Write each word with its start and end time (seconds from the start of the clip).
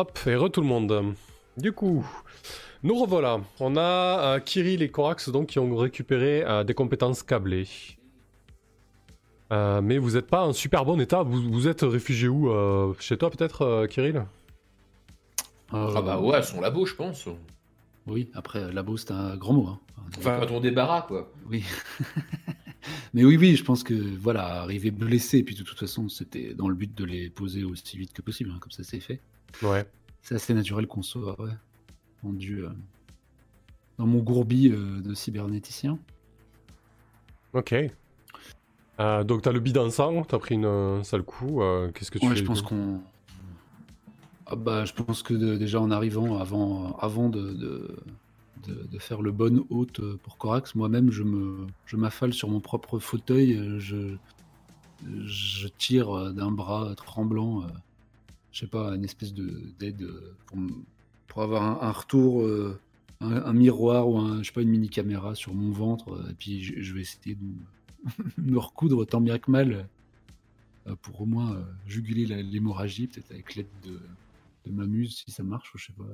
Hop, 0.00 0.18
et 0.26 0.34
re 0.34 0.50
tout 0.50 0.62
le 0.62 0.66
monde. 0.66 1.14
Du 1.58 1.72
coup, 1.72 2.06
nous 2.82 2.98
revoilà. 2.98 3.38
On 3.58 3.76
a 3.76 3.80
euh, 4.36 4.40
Kirill 4.40 4.80
et 4.80 4.88
Corax 4.88 5.28
donc 5.28 5.48
qui 5.48 5.58
ont 5.58 5.76
récupéré 5.76 6.42
euh, 6.42 6.64
des 6.64 6.72
compétences 6.72 7.22
câblées. 7.22 7.68
Euh, 9.52 9.82
mais 9.82 9.98
vous 9.98 10.12
n'êtes 10.12 10.28
pas 10.28 10.46
en 10.46 10.54
super 10.54 10.86
bon 10.86 10.98
état. 11.02 11.22
Vous, 11.22 11.42
vous 11.52 11.68
êtes 11.68 11.82
réfugié 11.82 12.28
où 12.28 12.50
euh, 12.50 12.94
Chez 12.98 13.18
toi 13.18 13.28
peut-être, 13.30 13.60
euh, 13.60 13.86
Kirill? 13.86 14.24
Ah 15.70 16.00
bah 16.00 16.18
ouais, 16.18 16.42
son 16.42 16.62
labo, 16.62 16.86
je 16.86 16.94
pense. 16.94 17.28
Oui, 18.06 18.30
après, 18.32 18.72
labo, 18.72 18.96
c'est 18.96 19.10
un 19.10 19.36
grand 19.36 19.52
mot. 19.52 19.66
hein. 19.66 19.80
Enfin, 20.16 20.40
quand 20.40 20.50
on 20.50 20.60
débarras, 20.60 21.02
quoi. 21.02 21.30
Oui. 21.50 21.62
Mais 23.12 23.22
oui, 23.22 23.36
oui, 23.36 23.54
je 23.54 23.64
pense 23.64 23.84
que 23.84 23.92
voilà, 23.92 24.62
arriver 24.62 24.90
blessé, 24.90 25.38
et 25.38 25.42
puis 25.42 25.54
de 25.54 25.62
toute 25.62 25.78
façon, 25.78 26.08
c'était 26.08 26.54
dans 26.54 26.68
le 26.68 26.74
but 26.74 26.96
de 26.96 27.04
les 27.04 27.28
poser 27.28 27.64
aussi 27.64 27.98
vite 27.98 28.14
que 28.14 28.22
possible, 28.22 28.50
hein, 28.50 28.58
comme 28.60 28.72
ça 28.72 28.82
c'est 28.82 29.00
fait. 29.00 29.20
Ouais. 29.62 29.86
C'est 30.22 30.34
assez 30.34 30.54
naturel 30.54 30.86
qu'on 30.86 31.02
soit 31.02 31.40
ouais, 31.40 31.50
rendu 32.22 32.64
euh, 32.64 32.70
dans 33.98 34.06
mon 34.06 34.18
gourbi 34.18 34.68
euh, 34.70 35.00
de 35.00 35.14
cybernéticien. 35.14 35.98
Ok. 37.52 37.74
Euh, 39.00 39.24
donc 39.24 39.42
t'as 39.42 39.52
le 39.52 39.60
bide 39.60 39.78
en 39.78 39.90
sang, 39.90 40.22
t'as 40.24 40.38
pris 40.38 40.54
une, 40.56 40.66
un 40.66 41.02
sale 41.04 41.22
coup. 41.22 41.60
Qu'est-ce 41.94 42.10
que 42.10 42.18
tu 42.18 42.26
Ouais, 42.26 42.32
fais 42.34 42.40
je 42.40 42.44
pense 42.44 42.62
qu'on. 42.62 43.00
Ah 44.46 44.56
bah, 44.56 44.84
je 44.84 44.92
pense 44.92 45.22
que 45.22 45.32
de- 45.32 45.56
déjà 45.56 45.80
en 45.80 45.90
arrivant, 45.90 46.38
avant, 46.38 46.96
avant 46.98 47.28
de, 47.28 47.52
de, 47.52 47.96
de- 48.66 48.86
de 48.90 48.98
faire 48.98 49.22
le 49.22 49.30
bon 49.32 49.64
hôte 49.70 50.00
pour 50.18 50.36
Corax, 50.38 50.74
moi-même, 50.74 51.10
je 51.12 51.22
me, 51.22 51.66
je 51.86 51.96
m'affale 51.96 52.32
sur 52.34 52.48
mon 52.50 52.60
propre 52.60 52.98
fauteuil, 52.98 53.78
je, 53.78 54.16
je 55.24 55.68
tire 55.68 56.32
d'un 56.34 56.50
bras 56.50 56.92
tremblant, 56.96 57.62
je 58.52 58.60
sais 58.60 58.66
pas, 58.66 58.94
une 58.94 59.04
espèce 59.04 59.32
de 59.32 59.72
d'aide 59.78 60.02
euh, 60.02 60.34
pour, 61.26 61.42
avoir 61.42 61.82
un, 61.82 61.92
retour, 61.92 62.42
euh, 62.42 62.78
un, 63.20 63.52
miroir 63.52 64.08
ou 64.08 64.18
un, 64.18 64.42
je 64.42 64.48
sais 64.48 64.52
pas, 64.52 64.62
une 64.62 64.70
mini 64.70 64.88
caméra 64.88 65.34
sur 65.34 65.54
mon 65.54 65.70
ventre, 65.70 66.12
euh, 66.12 66.30
et 66.30 66.34
puis 66.34 66.62
je, 66.62 66.94
vais 66.94 67.00
essayer 67.00 67.36
de 67.36 67.44
me- 68.38 68.58
recoudre 68.58 69.06
tant 69.06 69.20
bien 69.20 69.38
que 69.38 69.50
mal 69.50 69.86
pour 71.02 71.20
au 71.20 71.26
moins 71.26 71.62
juguler 71.86 72.24
l'hémorragie, 72.42 73.06
peut-être 73.06 73.30
avec 73.30 73.54
l'aide 73.54 73.68
de, 73.84 74.00
de 74.64 74.72
ma 74.72 74.86
muse 74.86 75.22
si 75.24 75.30
ça 75.30 75.44
marche, 75.44 75.72
ou 75.74 75.78
je 75.78 75.86
sais 75.86 75.92
pas. 75.92 76.04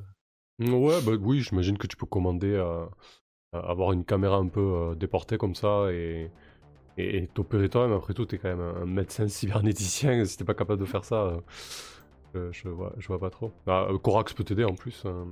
Ouais, 0.59 1.01
bah 1.03 1.13
oui, 1.19 1.41
j'imagine 1.41 1.79
que 1.79 1.87
tu 1.87 1.97
peux 1.97 2.07
commander 2.07 2.57
à 2.57 2.91
avoir 3.53 3.93
une 3.93 4.05
caméra 4.05 4.37
un 4.37 4.49
peu 4.49 4.95
déportée 4.99 5.39
comme 5.39 5.55
ça 5.55 5.91
et 5.93 6.31
et 6.99 7.27
t'opérer 7.29 7.69
toi-même. 7.69 7.97
Après 7.97 8.15
tout, 8.15 8.27
t'es 8.27 8.39
quand 8.39 8.49
même 8.49 8.61
un 8.61 8.87
médecin 8.87 9.29
cybernéticien. 9.29 10.25
Si 10.25 10.37
t'es 10.37 10.45
pas 10.45 10.55
capable 10.55 10.81
de 10.81 10.87
faire 10.87 11.05
ça, 11.05 11.41
je, 12.53 12.53
je 12.53 12.69
vois, 12.69 12.93
je 12.99 13.07
vois 13.09 13.19
pas 13.19 13.31
trop. 13.31 13.53
Ah, 13.67 13.87
euh, 13.91 13.99
Corax 13.99 14.33
peut 14.33 14.45
t'aider 14.45 14.65
en 14.65 14.75
plus. 14.75 15.03
euh. 15.07 15.25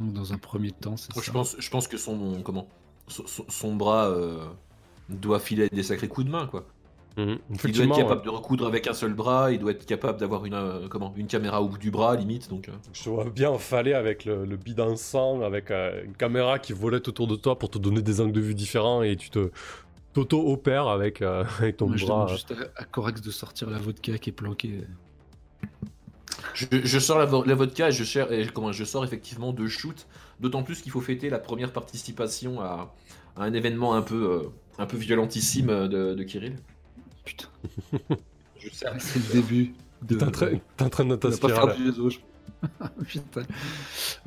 Donc, 0.00 0.12
dans 0.12 0.32
un 0.32 0.38
premier 0.38 0.70
temps, 0.70 0.96
c'est 0.96 1.12
je 1.16 1.20
ça. 1.20 1.32
pense, 1.32 1.56
je 1.58 1.70
pense 1.70 1.88
que 1.88 1.96
son, 1.96 2.42
comment, 2.44 2.68
son, 3.08 3.74
bras 3.74 4.06
euh, 4.08 4.44
doit 5.08 5.40
filer 5.40 5.68
des 5.68 5.82
sacrés 5.82 6.08
coups 6.08 6.26
de 6.26 6.30
main, 6.32 6.46
quoi. 6.46 6.64
Mhm. 7.16 7.38
Il 7.64 7.72
doit 7.72 7.84
être 7.84 7.96
capable 7.96 8.20
ouais. 8.20 8.24
de 8.26 8.30
recoudre 8.30 8.66
avec 8.68 8.86
un 8.86 8.92
seul 8.92 9.12
bras, 9.12 9.50
il 9.50 9.58
doit 9.58 9.72
être 9.72 9.84
capable 9.86 10.20
d'avoir 10.20 10.44
une, 10.44 10.54
euh, 10.54 10.86
comment, 10.88 11.12
une 11.16 11.26
caméra 11.26 11.60
au 11.60 11.68
bout 11.68 11.78
du 11.78 11.90
bras, 11.90 12.14
limite, 12.14 12.48
donc... 12.48 12.68
euh. 12.68 12.72
je 12.92 13.02
te 13.02 13.08
vois 13.08 13.24
bien 13.28 13.50
enfaler 13.50 13.92
avec 13.92 14.24
le, 14.24 14.44
le 14.44 14.56
bide 14.56 14.78
en 14.78 14.94
sang, 14.94 15.40
avec 15.42 15.72
euh, 15.72 16.04
une 16.04 16.14
caméra 16.14 16.60
qui 16.60 16.72
volette 16.72 17.08
autour 17.08 17.26
de 17.26 17.34
toi 17.34 17.58
pour 17.58 17.70
te 17.70 17.78
donner 17.78 18.02
des 18.02 18.20
angles 18.20 18.30
de 18.30 18.40
vue 18.40 18.54
différents 18.54 19.02
et 19.02 19.16
tu 19.16 19.30
te 19.30 19.50
t'auto-opères 20.12 20.86
avec, 20.86 21.20
euh, 21.20 21.44
avec 21.58 21.76
ton 21.78 21.88
Moi, 21.88 21.96
je 21.96 22.06
bras. 22.06 22.14
demande 22.14 22.28
juste 22.28 22.52
à, 22.52 22.82
à 22.82 22.84
Corax 22.84 23.20
de 23.20 23.30
sortir 23.32 23.68
la 23.68 23.78
vodka 23.78 24.16
qui 24.18 24.30
est 24.30 24.32
planquée. 24.32 24.84
Je, 26.54 26.66
je 26.72 26.98
sors 26.98 27.18
la, 27.18 27.24
vo- 27.26 27.44
la 27.44 27.54
vodka 27.54 27.88
et 27.88 27.92
je, 27.92 28.04
cher- 28.04 28.32
et 28.32 28.46
comment, 28.46 28.72
je 28.72 28.84
sors 28.84 29.04
effectivement 29.04 29.52
deux 29.52 29.68
shoots, 29.68 30.06
d'autant 30.40 30.62
plus 30.62 30.80
qu'il 30.82 30.92
faut 30.92 31.00
fêter 31.00 31.30
la 31.30 31.38
première 31.38 31.72
participation 31.72 32.60
à, 32.60 32.94
à 33.36 33.42
un 33.44 33.52
événement 33.52 33.94
un 33.94 34.02
peu, 34.02 34.30
euh, 34.30 34.48
un 34.78 34.86
peu 34.86 34.96
violentissime 34.96 35.88
de, 35.88 36.14
de 36.14 36.22
Kirill. 36.24 36.56
Putain, 37.24 37.48
Je 38.58 38.70
sers. 38.70 38.94
c'est 39.00 39.18
le 39.18 39.32
début. 39.42 39.74
De... 40.02 40.16
T'es 40.16 40.24
en 40.24 40.30
train, 40.30 40.50
t'es 40.76 40.84
en 40.84 40.88
train 40.88 41.04
de 41.04 41.14
va 41.14 41.38
pas 41.38 41.48
faire 41.48 41.74
du 41.76 41.84
réseau, 41.84 42.10
je- 42.10 42.18
Putain. 43.06 43.42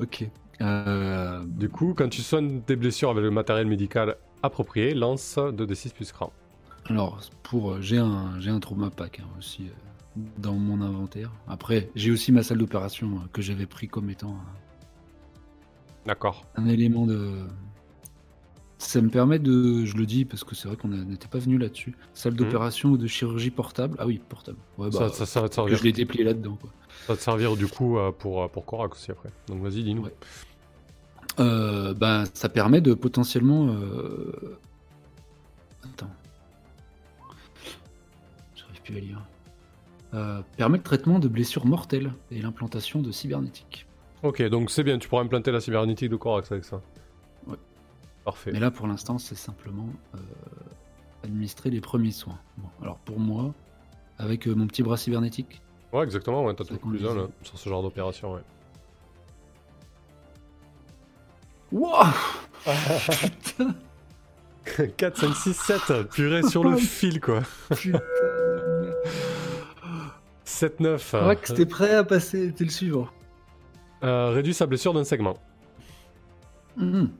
Ok. 0.00 0.24
Euh, 0.60 1.42
Du 1.46 1.68
coup, 1.68 1.94
quand 1.96 2.08
tu 2.08 2.22
soignes 2.22 2.60
tes 2.62 2.76
blessures 2.76 3.10
avec 3.10 3.22
le 3.22 3.30
matériel 3.30 3.66
médical 3.66 4.16
approprié, 4.42 4.94
lance 4.94 5.36
2d6 5.38 5.92
plus 5.92 6.12
cran. 6.12 6.32
Alors, 6.86 7.20
pour, 7.42 7.72
euh, 7.72 7.80
j'ai 7.80 7.98
un, 7.98 8.38
j'ai 8.40 8.50
un 8.50 8.60
trauma 8.60 8.90
pack 8.90 9.20
hein, 9.20 9.28
aussi 9.38 9.62
euh, 9.64 9.72
dans 10.38 10.54
mon 10.54 10.80
inventaire. 10.82 11.30
Après, 11.48 11.90
j'ai 11.94 12.10
aussi 12.10 12.32
ma 12.32 12.42
salle 12.42 12.58
d'opération 12.58 13.08
euh, 13.16 13.28
que 13.32 13.40
j'avais 13.42 13.66
pris 13.66 13.88
comme 13.88 14.10
étant 14.10 14.32
un, 14.32 14.44
D'accord. 16.06 16.44
un 16.56 16.66
élément 16.66 17.06
de. 17.06 17.30
Ça 18.78 19.00
me 19.00 19.08
permet 19.10 19.38
de, 19.38 19.84
je 19.84 19.96
le 19.96 20.04
dis 20.06 20.24
parce 20.24 20.42
que 20.42 20.56
c'est 20.56 20.66
vrai 20.66 20.76
qu'on 20.76 20.90
a- 20.92 20.96
n'était 21.04 21.28
pas 21.28 21.38
venu 21.38 21.56
là-dessus. 21.56 21.94
Salle 22.14 22.34
d'opération 22.34 22.88
ou 22.90 22.96
de 22.96 23.06
chirurgie 23.06 23.52
portable. 23.52 23.96
Ah 24.00 24.06
oui, 24.06 24.20
portable. 24.28 24.58
Ouais, 24.76 24.90
bah, 24.90 24.98
ça, 24.98 25.08
ça, 25.10 25.24
ça 25.26 25.40
va 25.40 25.48
te 25.48 25.52
que 25.52 25.54
servir, 25.54 25.78
je 25.78 25.84
l'ai 25.84 25.92
déplié 25.92 26.24
là-dedans. 26.24 26.58
Quoi. 26.60 26.70
ça 27.06 27.12
va 27.12 27.16
te 27.16 27.22
servir 27.22 27.56
du 27.56 27.68
coup 27.68 27.96
euh, 27.96 28.10
pour, 28.10 28.42
euh, 28.42 28.48
pour 28.48 28.66
Korak 28.66 28.92
aussi 28.94 29.12
après. 29.12 29.28
Donc 29.46 29.62
vas-y, 29.62 29.84
dis-nous. 29.84 30.02
Ouais. 30.02 30.14
Euh, 31.38 31.94
ben, 31.94 32.24
ça 32.34 32.48
permet 32.48 32.80
de 32.80 32.92
potentiellement. 32.92 33.68
euh, 33.68 34.58
Attends. 35.84 36.10
J'arrive 38.56 38.82
plus 38.82 38.96
à 38.96 39.00
lire. 39.00 39.22
Euh, 40.14 40.42
permet 40.58 40.76
le 40.76 40.82
traitement 40.82 41.18
de 41.18 41.26
blessures 41.26 41.64
mortelles 41.64 42.12
et 42.30 42.42
l'implantation 42.42 43.00
de 43.00 43.10
cybernétique. 43.10 43.86
Ok, 44.22 44.42
donc 44.42 44.70
c'est 44.70 44.84
bien, 44.84 44.98
tu 44.98 45.08
pourras 45.08 45.22
implanter 45.22 45.50
la 45.50 45.60
cybernétique 45.60 46.10
de 46.10 46.16
Korax 46.16 46.52
avec 46.52 46.64
ça. 46.64 46.82
Ouais. 47.46 47.56
Parfait. 48.24 48.52
Mais 48.52 48.60
là, 48.60 48.70
pour 48.70 48.86
l'instant, 48.86 49.16
c'est 49.16 49.34
simplement 49.34 49.88
euh, 50.14 50.18
administrer 51.24 51.70
les 51.70 51.80
premiers 51.80 52.10
soins. 52.10 52.38
Bon, 52.58 52.68
alors 52.82 52.98
pour 52.98 53.18
moi, 53.18 53.54
avec 54.18 54.46
euh, 54.46 54.54
mon 54.54 54.66
petit 54.66 54.82
bras 54.82 54.96
cybernétique, 54.98 55.62
Ouais, 55.92 56.04
exactement, 56.04 56.44
ouais, 56.44 56.54
t'as 56.54 56.64
tout 56.64 56.76
plus 56.76 57.06
un 57.06 57.14
là, 57.14 57.26
sur 57.42 57.58
ce 57.58 57.68
genre 57.68 57.82
d'opération, 57.82 58.32
ouais. 58.32 58.40
Wouah 61.70 62.14
4, 64.96 65.18
5, 65.18 65.34
6, 65.34 65.52
7, 65.54 66.08
purée 66.10 66.42
sur 66.42 66.64
le 66.64 66.76
fil 66.78 67.20
quoi. 67.20 67.42
Putain 67.74 67.98
7, 70.62 70.78
9. 70.78 71.10
Corax, 71.10 71.54
t'es 71.54 71.66
prêt 71.66 71.92
à 71.96 72.04
passer 72.04 72.52
T'es 72.52 72.62
le 72.62 72.70
suivant. 72.70 73.08
Euh, 74.04 74.30
réduit 74.30 74.54
sa 74.54 74.64
blessure 74.64 74.94
d'un 74.94 75.02
segment. 75.02 75.36
Mhm. 76.76 77.10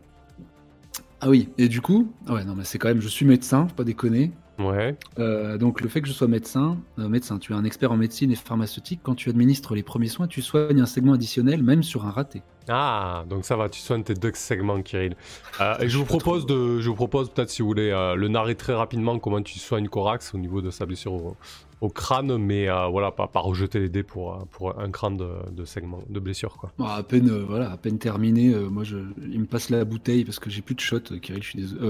Ah 1.21 1.29
oui, 1.29 1.49
et 1.59 1.69
du 1.69 1.81
coup, 1.81 2.13
ah 2.29 2.35
ouais, 2.35 2.45
non, 2.45 2.55
mais 2.55 2.63
c'est 2.63 2.79
quand 2.79 2.87
même, 2.87 3.01
je 3.01 3.09
suis 3.09 3.27
médecin, 3.27 3.67
faut 3.67 3.75
pas 3.75 3.83
déconner. 3.83 4.31
Ouais. 4.59 4.97
Euh, 5.19 5.57
donc 5.59 5.81
le 5.81 5.89
fait 5.89 6.03
que 6.03 6.09
je 6.09 6.13
sois 6.13 6.29
médecin, 6.29 6.79
euh, 6.99 7.09
médecin, 7.09 7.39
tu 7.39 7.53
es 7.53 7.57
un 7.57 7.65
expert 7.65 7.91
en 7.91 7.97
médecine 7.97 8.31
et 8.31 8.35
pharmaceutique. 8.37 9.01
Quand 9.03 9.15
tu 9.15 9.31
administres 9.31 9.75
les 9.75 9.83
premiers 9.83 10.09
soins, 10.09 10.27
tu 10.29 10.43
soignes 10.43 10.81
un 10.81 10.87
segment 10.87 11.15
additionnel, 11.15 11.63
même 11.63 11.83
sur 11.83 12.05
un 12.07 12.11
raté. 12.11 12.43
Ah, 12.69 13.25
donc 13.29 13.45
ça 13.45 13.57
va, 13.57 13.69
tu 13.69 13.81
soignes 13.81 14.05
tes 14.05 14.15
deux 14.15 14.31
segments, 14.35 14.81
Kirill. 14.83 15.17
Euh, 15.61 15.75
et 15.81 15.89
je 15.89 15.89
Je 15.89 15.99
vous 15.99 16.05
propose 16.05 16.47
trop. 16.47 16.55
de, 16.55 16.81
je 16.81 16.89
vous 16.89 16.95
propose 16.95 17.31
peut-être 17.31 17.51
si 17.51 17.63
vous 17.63 17.69
voulez 17.69 17.91
le 18.17 18.29
narrer 18.29 18.55
très 18.55 18.75
rapidement 18.75 19.19
comment 19.19 19.43
tu 19.43 19.59
soignes 19.59 19.89
Corax 19.89 20.35
au 20.35 20.39
niveau 20.39 20.61
de 20.63 20.71
sa 20.71 20.87
blessure 20.87 21.15
au, 21.15 21.37
au 21.81 21.89
crâne, 21.89 22.37
mais 22.37 22.69
voilà, 22.91 23.11
pas, 23.11 23.27
pas 23.27 23.41
rejeter 23.41 23.81
les 23.81 23.89
dés 23.89 24.05
pour, 24.05 24.47
pour 24.53 24.79
un 24.79 24.91
crâne 24.91 25.17
de, 25.17 25.29
de 25.51 25.65
segment, 25.65 26.01
de 26.09 26.21
blessure 26.21 26.57
quoi. 26.57 26.73
À 26.89 27.03
peine, 27.03 27.29
voilà, 27.43 27.73
à 27.73 27.77
peine 27.79 27.99
terminé, 27.99 28.55
moi, 28.55 28.85
je, 28.85 28.99
il 29.29 29.41
me 29.41 29.47
passe 29.47 29.71
la 29.71 29.85
bouteille 29.85 30.25
parce 30.25 30.39
que 30.39 30.49
j'ai 30.51 30.63
plus 30.63 30.75
de 30.77 30.81
shots. 30.81 31.11
euh, 31.11 31.19
Kirill, 31.19 31.43
je 31.43 31.49
suis 31.49 31.59
désolé. 31.61 31.81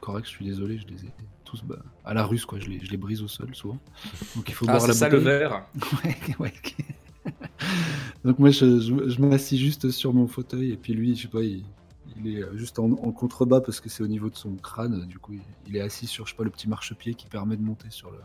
Corax, 0.00 0.28
je 0.28 0.34
suis 0.36 0.44
désolé, 0.44 0.78
je 0.78 0.86
les 0.86 1.00
ai 1.06 1.08
tous 1.50 1.62
bah, 1.64 1.76
à 2.04 2.14
la 2.14 2.24
russe, 2.24 2.44
quoi. 2.46 2.58
Je 2.60 2.68
les, 2.68 2.78
je 2.84 2.90
les 2.90 2.96
brise 2.96 3.22
au 3.22 3.28
sol 3.28 3.54
souvent. 3.54 3.78
Donc 4.36 4.48
il 4.48 4.54
faut 4.54 4.66
Ah, 4.68 4.74
boire 4.76 4.86
la 4.86 4.94
ça 4.94 5.08
le 5.08 5.18
verre 5.18 5.66
Ouais, 6.04 6.16
ouais, 6.38 6.52
ok. 6.64 6.76
Donc 8.24 8.38
moi, 8.38 8.50
je, 8.50 8.80
je, 8.80 9.08
je 9.08 9.20
m'assis 9.20 9.58
juste 9.58 9.90
sur 9.90 10.14
mon 10.14 10.26
fauteuil 10.26 10.70
et 10.72 10.76
puis 10.76 10.94
lui, 10.94 11.16
je 11.16 11.22
sais 11.22 11.28
pas, 11.28 11.42
il, 11.42 11.64
il 12.16 12.28
est 12.36 12.44
juste 12.56 12.78
en, 12.78 12.84
en 12.92 13.12
contrebas 13.12 13.60
parce 13.60 13.80
que 13.80 13.88
c'est 13.88 14.02
au 14.02 14.08
niveau 14.08 14.30
de 14.30 14.36
son 14.36 14.54
crâne. 14.56 15.06
Du 15.06 15.18
coup, 15.18 15.32
il, 15.34 15.42
il 15.66 15.76
est 15.76 15.80
assis 15.80 16.06
sur, 16.06 16.26
je 16.26 16.32
sais 16.32 16.36
pas, 16.36 16.44
le 16.44 16.50
petit 16.50 16.68
marchepied 16.68 17.14
qui 17.14 17.26
permet 17.26 17.56
de 17.56 17.62
monter 17.62 17.90
sur 17.90 18.10
le 18.10 18.18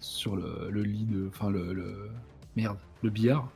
sur 0.00 0.36
le, 0.36 0.68
le 0.70 0.82
lit 0.82 1.06
de, 1.06 1.28
enfin 1.28 1.50
le, 1.50 1.72
le- 1.72 2.10
merde, 2.56 2.78
le 3.02 3.10
billard. 3.10 3.48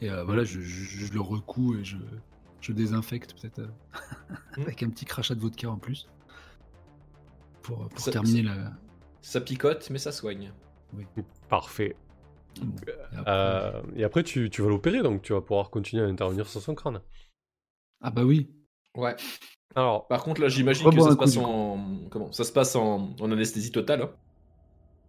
Et 0.00 0.10
euh, 0.10 0.24
voilà, 0.24 0.44
je, 0.44 0.58
le 0.58 1.20
recouds 1.20 1.76
et 1.76 1.84
je, 1.84 1.96
je 2.60 2.72
désinfecte 2.72 3.34
peut-être 3.40 3.60
euh, 3.60 3.68
avec 4.62 4.82
un 4.82 4.90
petit 4.90 5.04
crachat 5.04 5.34
de 5.34 5.40
vodka 5.40 5.70
en 5.70 5.76
plus 5.76 6.08
pour, 7.68 7.88
pour 7.88 8.00
Ça- 8.00 8.10
terminer 8.12 8.42
la. 8.42 8.72
Ça 9.20 9.40
picote, 9.40 9.88
mais 9.90 9.98
ça 9.98 10.10
soigne. 10.12 10.52
Parfait. 11.48 11.96
Bon, 12.60 12.74
et 12.86 13.16
après- 13.16 13.30
Euh, 13.30 13.82
et 13.94 14.04
après, 14.04 14.22
tu, 14.22 14.48
tu 14.50 14.62
vas 14.62 14.68
l'opérer, 14.68 15.02
donc 15.02 15.22
tu 15.22 15.32
vas 15.34 15.40
pouvoir 15.40 15.70
continuer 15.70 16.02
à 16.02 16.06
intervenir 16.06 16.48
sur 16.48 16.60
son 16.62 16.74
crâne. 16.74 17.00
Ah 18.00 18.10
bah 18.10 18.24
oui. 18.24 18.48
Ouais. 18.96 19.14
Alors, 19.74 20.06
Par 20.08 20.24
contre, 20.24 20.40
là, 20.40 20.48
j'imagine 20.48 20.86
Rebois 20.86 20.98
que 21.04 21.04
ça 21.10 21.12
se 21.12 21.18
passe 21.18 21.36
en... 21.36 21.78
Comment? 22.10 22.32
Ça 22.32 22.44
se 22.44 22.52
passe 22.52 22.74
en, 22.74 23.14
en 23.20 23.30
anesthésie 23.32 23.70
totale. 23.70 24.02
hein. 24.02 24.10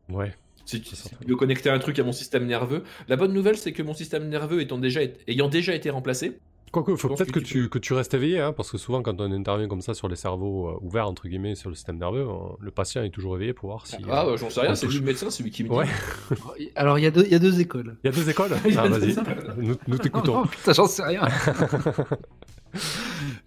ouais. 0.10 0.36
Si 0.66 0.82
tu 0.82 0.96
veux 1.28 1.36
connecter 1.36 1.72
un 1.72 1.80
truc 1.80 1.98
à 1.98 2.04
mon 2.04 2.12
système 2.12 2.46
nerveux. 2.46 2.84
La 3.08 3.16
bonne 3.16 3.34
nouvelle, 3.34 3.58
c'est 3.58 3.72
que 3.74 3.82
mon 3.82 3.96
système 3.96 4.28
nerveux 4.30 4.62
étant 4.62 4.78
déjà, 4.78 5.00
ayant 5.28 5.48
déjà 5.50 5.74
été 5.74 5.90
remplacé, 5.90 6.40
Quoique, 6.72 6.96
faut 6.96 7.08
pense 7.10 7.18
peut-être 7.18 7.32
que 7.32 7.40
que, 7.40 7.46
tu 7.46 7.70
que 7.70 7.80
tu 7.80 7.94
restes 7.94 8.14
éveillé, 8.14 8.40
hein, 8.40 8.54
parce 8.54 8.72
que 8.72 8.78
souvent, 8.78 9.02
quand 9.02 9.20
on 9.22 9.32
intervient 9.32 9.68
comme 9.68 9.82
ça 9.82 9.94
sur 9.94 10.08
les 10.08 10.16
cerveaux 10.16 10.70
euh, 10.70 10.78
ouverts, 10.82 11.08
entre 11.08 11.28
guillemets, 11.28 11.56
sur 11.56 11.70
le 11.70 11.76
système 11.76 11.98
nerveux, 11.98 12.26
le 12.60 12.72
patient 12.72 13.04
est 13.04 13.10
toujours 13.10 13.36
éveillé 13.36 13.54
pour 13.54 13.70
voir 13.70 13.88
si. 13.88 13.96
ah, 14.10 14.26
euh, 14.26 14.32
bah, 14.32 14.36
j'en 14.38 14.50
sais 14.50 14.62
rien, 14.62 14.76
c'est 14.76 14.88
lui 14.88 15.00
le 15.00 15.06
médecin, 15.06 15.30
c'est 15.30 15.44
lui 15.44 15.52
qui 15.52 15.64
me 15.64 15.70
dit. 15.70 15.76
Ouais. 15.76 15.86
Alors, 16.76 17.00
il 17.00 17.04
y, 17.04 17.08
a 17.08 17.12
deux- 17.12 17.26
il 17.26 17.32
y 17.32 17.36
a 17.36 17.40
deux 17.40 17.60
écoles. 17.60 17.98
Il 18.04 18.08
y 18.08 18.14
a 18.14 18.16
deux 18.16 18.30
écoles 18.30 18.52
Il 18.66 18.78
Ah, 18.78 18.88
vas-y, 18.88 19.16
nous, 19.58 19.76
nous 19.88 19.98
t'écoutons. 19.98 20.42
Non, 20.42 20.46
putain, 20.46 20.74
j'en 20.74 20.88
sais 20.88 21.04
rien. 21.04 21.24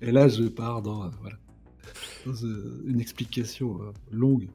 Et 0.00 0.10
là, 0.10 0.28
je 0.28 0.44
pars 0.44 0.82
dans, 0.82 1.04
euh, 1.04 1.08
voilà, 1.20 1.36
dans, 2.26 2.32
euh, 2.44 2.82
une 2.86 3.00
explication 3.00 3.78
euh, 3.80 3.92
longue, 4.10 4.48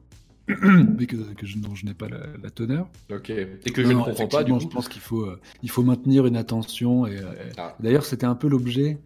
mais 0.98 1.06
que, 1.06 1.16
que 1.34 1.46
je, 1.46 1.58
dont 1.58 1.74
je 1.74 1.84
n'ai 1.86 1.94
pas 1.94 2.08
la, 2.08 2.20
la 2.42 2.50
teneur. 2.50 2.88
Ok. 3.12 3.30
Et 3.30 3.46
que 3.72 3.82
je 3.84 3.88
ne 3.92 4.02
comprends 4.02 4.28
pas, 4.28 4.44
du 4.44 4.52
coup. 4.52 4.60
Je 4.60 4.66
pense 4.68 4.88
qu'il 4.88 5.02
faut, 5.02 5.22
euh, 5.22 5.40
il 5.62 5.70
faut 5.70 5.82
maintenir 5.82 6.26
une 6.26 6.36
attention. 6.36 7.06
Et, 7.06 7.18
euh, 7.18 7.32
Ah. 7.58 7.76
D'ailleurs, 7.80 8.04
c'était 8.04 8.26
un 8.26 8.34
peu 8.34 8.48
l'objet 8.48 8.98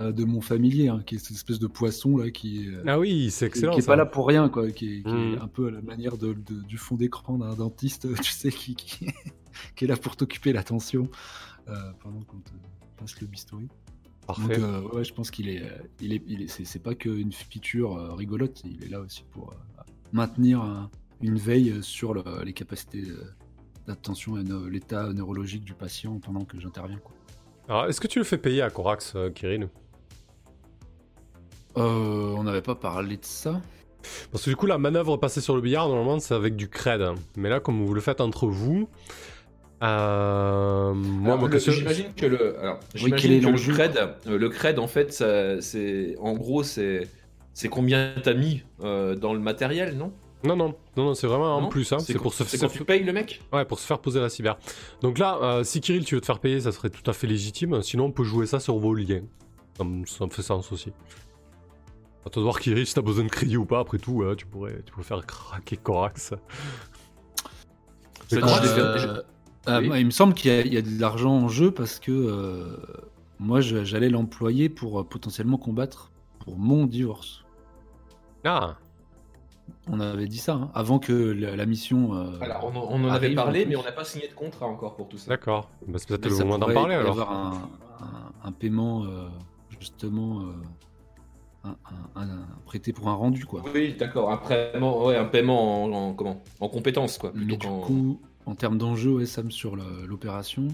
euh, 0.00 0.12
de 0.12 0.24
mon 0.24 0.40
familier, 0.40 0.88
hein, 0.88 1.02
qui 1.04 1.16
est 1.16 1.18
cette 1.18 1.36
espèce 1.36 1.58
de 1.58 1.66
poisson 1.66 2.16
là, 2.16 2.30
qui, 2.30 2.68
euh, 2.68 2.82
Ah 2.86 2.98
oui, 2.98 3.30
c'est 3.30 3.46
qui- 3.46 3.58
excellent. 3.58 3.72
qui 3.72 3.80
est 3.80 3.82
ça. 3.82 3.92
pas 3.92 3.96
là 3.96 4.06
pour 4.06 4.26
rien, 4.26 4.48
quoi, 4.48 4.70
qui 4.70 4.86
est, 4.98 5.02
qui 5.02 5.08
est 5.10 5.36
Mm. 5.36 5.42
un 5.42 5.48
peu 5.48 5.66
à 5.68 5.70
la 5.70 5.82
manière 5.82 6.16
de, 6.16 6.32
de- 6.32 6.62
du 6.62 6.78
fond 6.78 6.94
d'écran 6.94 7.36
d'un 7.38 7.54
dentiste, 7.54 8.06
tu 8.22 8.32
sais, 8.32 8.50
qui, 8.50 8.74
qui, 8.76 9.06
qui 9.76 9.84
est 9.84 9.88
là 9.88 9.96
pour 9.96 10.16
t'occuper 10.16 10.52
l'attention 10.54 11.08
euh, 11.68 11.74
pendant 12.02 12.20
qu'on 12.22 12.38
te 12.38 12.50
passe 12.96 13.20
le 13.20 13.26
bistouri. 13.26 13.64
Donc, 14.26 14.36
Parfait. 14.38 14.58
euh, 14.58 14.80
ouais, 14.94 15.04
je 15.04 15.12
pense 15.12 15.30
qu'il 15.30 15.50
est, 15.50 15.62
il 16.00 16.14
est, 16.14 16.22
il 16.26 16.40
est, 16.42 16.48
c'est, 16.48 16.64
c'est 16.64 16.78
pas 16.82 16.94
qu'une 16.94 17.30
feature 17.30 17.94
euh, 17.98 18.14
rigolote, 18.14 18.62
il 18.64 18.82
est 18.84 18.88
là 18.88 19.00
aussi 19.00 19.22
pour 19.32 19.50
euh, 19.52 19.73
maintenir 20.18 20.62
un- 20.62 20.90
une 21.20 21.36
veille 21.36 21.78
sur 21.82 22.14
le- 22.14 22.22
les 22.44 22.52
capacités 22.54 23.02
euh, 23.08 23.22
d'attention 23.86 24.38
et 24.38 24.44
l'état 24.70 25.12
neurologique 25.12 25.64
du 25.64 25.74
patient 25.74 26.18
pendant 26.20 26.44
que 26.44 26.58
j'interviens. 26.58 26.98
Quoi. 27.04 27.12
Alors, 27.68 27.86
est-ce 27.86 28.00
que 28.00 28.06
tu 28.06 28.18
le 28.18 28.24
fais 28.24 28.38
payer 28.38 28.62
à 28.62 28.70
Corax, 28.70 29.12
euh, 29.16 29.28
Kirill 29.30 29.68
Euh, 31.76 32.34
on 32.38 32.44
n'avait 32.44 32.62
pas 32.62 32.74
parlé 32.76 33.16
de 33.16 33.24
ça. 33.24 33.60
Parce 34.30 34.44
que 34.44 34.50
du 34.50 34.56
coup, 34.56 34.66
la 34.66 34.78
manœuvre 34.78 35.16
passée 35.16 35.40
sur 35.40 35.56
le 35.56 35.60
billard, 35.62 35.88
normalement, 35.88 36.20
c'est 36.20 36.34
avec 36.34 36.56
du 36.56 36.68
cred. 36.68 37.02
hein. 37.02 37.14
Mais 37.36 37.48
là, 37.48 37.58
comme 37.60 37.84
vous 37.84 37.94
le 37.94 38.00
faites 38.00 38.20
entre 38.20 38.46
vous, 38.46 38.88
euh, 39.82 40.92
moi, 40.94 41.48
question- 41.50 41.72
J'imagine 41.72 42.12
que 42.14 42.26
le, 42.26 42.58
alors, 42.60 42.80
quel 42.94 43.32
est 43.32 43.40
que 43.40 43.46
le 43.48 43.72
cred, 43.74 43.96
euh, 44.26 44.38
le 44.38 44.48
cred 44.50 44.78
en 44.78 44.86
fait, 44.86 45.12
ça- 45.12 45.60
c'est, 45.60 46.16
en 46.20 46.34
gros, 46.34 46.62
c'est, 46.62 47.08
c'est 47.54 47.68
combien 47.68 48.12
t'as 48.22 48.34
mis 48.34 48.62
euh, 48.82 49.14
dans 49.14 49.32
le 49.32 49.40
matériel, 49.40 49.96
non? 49.96 50.12
Non, 50.44 50.56
non, 50.56 50.74
non, 50.98 51.04
non, 51.06 51.14
c'est 51.14 51.26
vraiment 51.26 51.56
en 51.56 51.62
Non 51.62 51.68
plus. 51.70 51.90
Hein. 51.92 51.98
C'est 52.00 52.18
pour 52.18 52.34
se 52.34 52.44
c'est 52.44 52.58
faire. 52.58 52.68
quand 52.68 52.74
tu 52.76 52.84
payes 52.84 53.02
le 53.02 53.14
mec? 53.14 53.40
Ouais, 53.50 53.64
pour 53.64 53.78
se 53.78 53.86
faire 53.86 53.98
poser 54.00 54.20
la 54.20 54.28
cyber. 54.28 54.58
Donc 55.00 55.16
là, 55.18 55.38
euh, 55.40 55.64
si 55.64 55.80
Kirill, 55.80 56.04
tu 56.04 56.16
veux 56.16 56.20
te 56.20 56.26
faire 56.26 56.38
payer, 56.38 56.60
ça 56.60 56.70
serait 56.72 56.90
tout 56.90 57.08
à 57.10 57.14
fait 57.14 57.26
légitime. 57.26 57.80
Sinon, 57.82 58.04
on 58.06 58.10
peut 58.12 58.24
jouer 58.24 58.44
ça 58.46 58.60
sur 58.60 58.76
vos 58.78 58.94
liens. 58.94 59.22
Ça 59.78 59.84
me, 59.84 60.04
ça 60.04 60.26
me 60.26 60.30
fait 60.30 60.42
sens 60.42 60.70
aussi. 60.70 60.92
À 62.26 62.30
toi 62.30 62.40
de 62.40 62.44
voir 62.44 62.60
Kirill 62.60 62.86
si 62.86 62.92
t'as 62.94 63.00
besoin 63.00 63.24
de 63.24 63.30
crédit 63.30 63.56
ou 63.56 63.64
pas. 63.64 63.78
Après 63.80 63.96
tout, 63.98 64.22
euh, 64.22 64.34
tu, 64.34 64.44
pourrais, 64.44 64.82
tu 64.84 64.92
pourrais 64.92 65.04
faire 65.04 65.24
craquer 65.24 65.78
Corax. 65.78 66.32
Euh, 68.32 68.98
je- 68.98 69.88
Oui. 69.88 70.00
il 70.00 70.06
me 70.06 70.10
semble 70.10 70.34
qu'il 70.34 70.52
y, 70.52 70.54
a- 70.54 70.60
il 70.60 70.74
y 70.74 70.76
a 70.76 70.82
de 70.82 71.00
l'argent 71.00 71.32
en 71.32 71.48
jeu 71.48 71.70
parce 71.70 71.98
que 71.98 72.12
euh, 72.12 72.76
moi 73.38 73.60
j'allais 73.62 74.10
l'employer 74.10 74.68
pour 74.68 75.06
potentiellement 75.08 75.56
combattre 75.56 76.10
pour 76.40 76.58
mon 76.58 76.84
divorce. 76.86 77.43
Ah, 78.44 78.76
On 79.88 80.00
avait 80.00 80.26
dit 80.26 80.38
ça 80.38 80.54
hein, 80.54 80.70
avant 80.74 80.98
que 80.98 81.12
la, 81.12 81.56
la 81.56 81.66
mission. 81.66 82.14
euh, 82.14 82.38
Alors, 82.40 82.64
on, 82.64 82.76
en- 82.78 82.86
on 82.90 83.04
en 83.04 83.08
avait 83.10 83.26
arrive, 83.26 83.34
parlé, 83.36 83.64
en 83.64 83.68
mais 83.68 83.76
on 83.76 83.82
n'a 83.82 83.92
pas 83.92 84.04
signé 84.04 84.28
de 84.28 84.34
contrat 84.34 84.66
encore 84.66 84.94
pour 84.96 85.08
tout 85.08 85.18
ça. 85.18 85.28
d'accord. 85.28 85.68
Bah, 85.86 85.98
c'est 85.98 86.08
peut-être 86.08 86.28
le 86.28 86.36
moment 86.38 86.58
d'en 86.58 86.72
parler 86.72 86.94
alors. 86.94 87.12
avoir 87.20 87.32
un, 87.32 87.68
un- 88.00 88.48
un 88.48 88.52
paiement 88.52 89.04
euh, 89.04 89.26
justement 89.80 90.40
euh, 90.40 90.44
un, 91.64 91.76
un- 92.16 92.22
un- 92.22 92.46
prêté 92.66 92.92
pour 92.92 93.08
un 93.08 93.14
rendu 93.14 93.46
quoi. 93.46 93.62
Oui, 93.74 93.94
d'accord, 93.98 94.30
un 94.30 94.36
paiement, 94.36 95.04
ouais, 95.06 95.16
un 95.16 95.24
paiement 95.24 95.84
en, 95.84 95.92
en- 95.92 96.12
comment 96.14 96.42
En 96.60 96.68
compétences, 96.68 97.16
quoi. 97.18 97.32
Mais 97.34 97.56
du 97.56 97.58
coup, 97.66 98.20
en 98.46 98.54
termes 98.54 98.76
d'enjeu, 98.78 99.12
ouais, 99.12 99.26
Sam 99.26 99.50
sur 99.50 99.76
l'opération. 99.76 100.68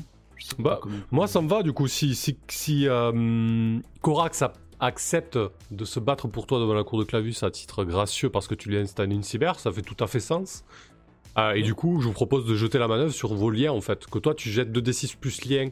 Bah, 0.59 0.81
Moi, 1.11 1.27
ça 1.27 1.41
me 1.43 1.49
va 1.49 1.63
du 1.63 1.73
coup. 1.73 1.87
Si, 1.87 2.15
si, 2.15 2.37
si 2.49 2.89
euh, 2.89 3.79
Corax 4.01 4.43
a- 4.43 4.53
accepte 4.81 5.39
de 5.71 5.85
se 5.85 6.01
battre 6.01 6.29
pour 6.29 6.47
toi 6.47 6.59
devant 6.59 6.75
la 6.75 6.85
cour 6.85 6.99
de 6.99 7.05
Clavus 7.05 7.37
à 7.43 7.51
titre 7.51 7.85
gracieux 7.85 8.31
parce 8.31 8.49
que 8.49 8.55
tu 8.55 8.69
lui 8.69 8.79
as 8.79 8.81
installé 8.81 9.15
une 9.15 9.23
cyber, 9.23 9.59
ça 9.59 9.71
fait 9.73 9.83
tout 9.83 10.03
à 10.03 10.07
fait 10.07 10.21
sens. 10.21 10.65
Euh, 11.39 11.53
et 11.53 11.63
du 11.63 11.75
coup, 11.75 12.01
je 12.01 12.09
vous 12.09 12.13
propose 12.13 12.47
de 12.47 12.55
jeter 12.55 12.79
la 12.79 12.89
manœuvre 12.89 13.13
sur 13.13 13.35
vos 13.35 13.51
liens 13.51 13.73
en 13.73 13.81
fait. 13.81 14.07
Que 14.07 14.19
toi, 14.19 14.35
tu 14.35 14.51
jettes 14.51 14.73
2d6 14.73 15.17
plus 15.17 15.45
lien 15.45 15.69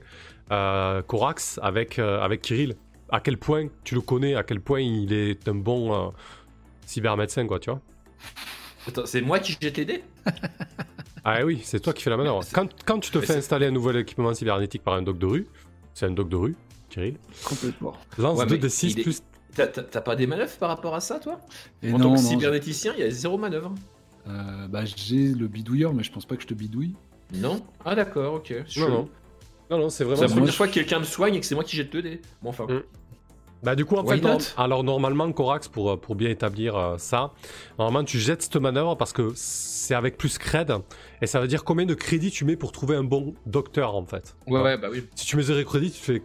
euh, 0.52 1.02
Corax 1.02 1.58
avec, 1.62 1.98
euh, 1.98 2.20
avec 2.20 2.42
Kirill. 2.42 2.76
À 3.10 3.20
quel 3.20 3.38
point 3.38 3.68
tu 3.84 3.94
le 3.94 4.02
connais, 4.02 4.34
à 4.34 4.42
quel 4.42 4.60
point 4.60 4.80
il 4.80 5.12
est 5.12 5.48
un 5.48 5.54
bon 5.54 6.12
cybermédecin, 6.84 7.46
quoi, 7.46 7.58
tu 7.58 7.70
vois. 7.70 7.80
Attends, 8.86 9.06
c'est 9.06 9.22
moi 9.22 9.38
qui 9.38 9.56
jette 9.60 9.76
les 9.78 9.84
dés? 9.84 10.04
Ah 11.30 11.44
oui, 11.44 11.60
c'est 11.62 11.80
toi 11.80 11.92
qui 11.92 12.02
fais 12.02 12.08
la 12.08 12.16
manœuvre. 12.16 12.40
Quand, 12.54 12.68
quand 12.86 13.00
tu 13.00 13.10
te 13.10 13.18
mais 13.18 13.26
fais 13.26 13.36
installer 13.36 13.66
un 13.66 13.70
nouvel 13.70 13.96
équipement 13.96 14.32
cybernétique 14.32 14.82
par 14.82 14.94
un 14.94 15.02
doc 15.02 15.18
de 15.18 15.26
rue, 15.26 15.46
c'est 15.92 16.06
un 16.06 16.10
doc 16.10 16.30
de 16.30 16.36
rue, 16.36 16.56
Kirill, 16.88 17.16
Complètement. 17.44 17.92
lance 18.18 18.38
Ouais, 18.38 18.46
mais 18.48 18.56
2d6 18.58 18.92
il 18.92 19.00
est- 19.00 19.02
plus 19.02 19.22
T'as- 19.54 19.66
T'as 19.66 19.82
t'as 19.82 20.00
pas 20.02 20.14
des 20.14 20.26
manœuvres 20.26 20.56
par 20.58 20.68
rapport 20.68 20.94
à 20.94 21.00
ça, 21.00 21.18
toi? 21.18 21.40
Et 21.82 21.88
En 21.92 21.98
non, 21.98 22.10
tant 22.10 22.14
que 22.14 22.20
non, 22.20 22.28
cybernéticien, 22.28 22.92
il 22.96 23.00
y 23.00 23.06
a 23.06 23.10
zéro 23.10 23.38
manœuvre. 23.38 23.74
euh, 24.28 24.68
bah, 24.68 24.84
j'ai 24.84 25.28
le 25.32 25.48
bidouilleur, 25.48 25.94
mais 25.94 26.02
je 26.04 26.12
pense 26.12 26.26
pas 26.26 26.36
que 26.36 26.42
je 26.42 26.46
te 26.46 26.54
bidouille. 26.54 26.94
Non? 27.34 27.62
Ah, 27.84 27.94
d'accord, 27.94 28.34
ok. 28.34 28.54
Non, 28.76 28.88
non. 28.88 29.08
Non, 29.70 29.78
non, 29.78 29.88
c'est 29.88 29.98
C'est 29.98 30.04
vraiment. 30.04 30.20
la 30.22 30.28
moi, 30.28 30.36
première 30.36 30.54
fois 30.54 30.68
que 30.68 30.72
quelqu'un 30.74 30.98
me 31.00 31.04
soigne 31.04 31.34
et 31.34 31.40
que 31.40 31.46
c'est 31.46 31.54
moi 31.54 31.64
qui 31.64 31.76
jette 31.76 31.90
2 31.92 32.02
dés. 32.02 32.20
Bon, 32.42 32.50
enfin. 32.50 32.66
Mm. 32.66 32.82
Bah, 33.64 33.74
du 33.74 33.84
coup, 33.84 33.96
en 33.96 34.04
Why 34.04 34.20
fait, 34.20 34.54
alors 34.56 34.84
normalement, 34.84 35.30
Corax, 35.32 35.66
pour, 35.66 35.90
euh, 35.90 35.96
pour 35.96 36.14
bien 36.14 36.28
établir 36.30 36.76
euh, 36.76 36.96
ça, 36.98 37.32
normalement, 37.78 38.04
tu 38.04 38.18
jettes 38.20 38.42
cette 38.42 38.56
manœuvre 38.56 38.96
parce 38.96 39.12
que 39.12 39.32
c'est 39.34 39.94
avec 39.94 40.16
plus 40.16 40.38
cred 40.38 40.72
et 41.20 41.26
ça 41.26 41.40
veut 41.40 41.48
dire 41.48 41.64
combien 41.64 41.84
de 41.84 41.94
crédits 41.94 42.30
tu 42.30 42.44
mets 42.44 42.54
pour 42.56 42.70
trouver 42.70 42.94
un 42.94 43.02
bon 43.02 43.34
docteur 43.46 43.96
en 43.96 44.04
fait. 44.06 44.36
Ouais, 44.46 44.60
ouais, 44.62 44.78
bah 44.78 44.88
oui. 44.92 45.04
Si 45.16 45.26
tu 45.26 45.36
mets 45.36 45.42
zéro 45.42 45.64
crédit, 45.64 45.90
tu 45.90 46.00
fais. 46.00 46.22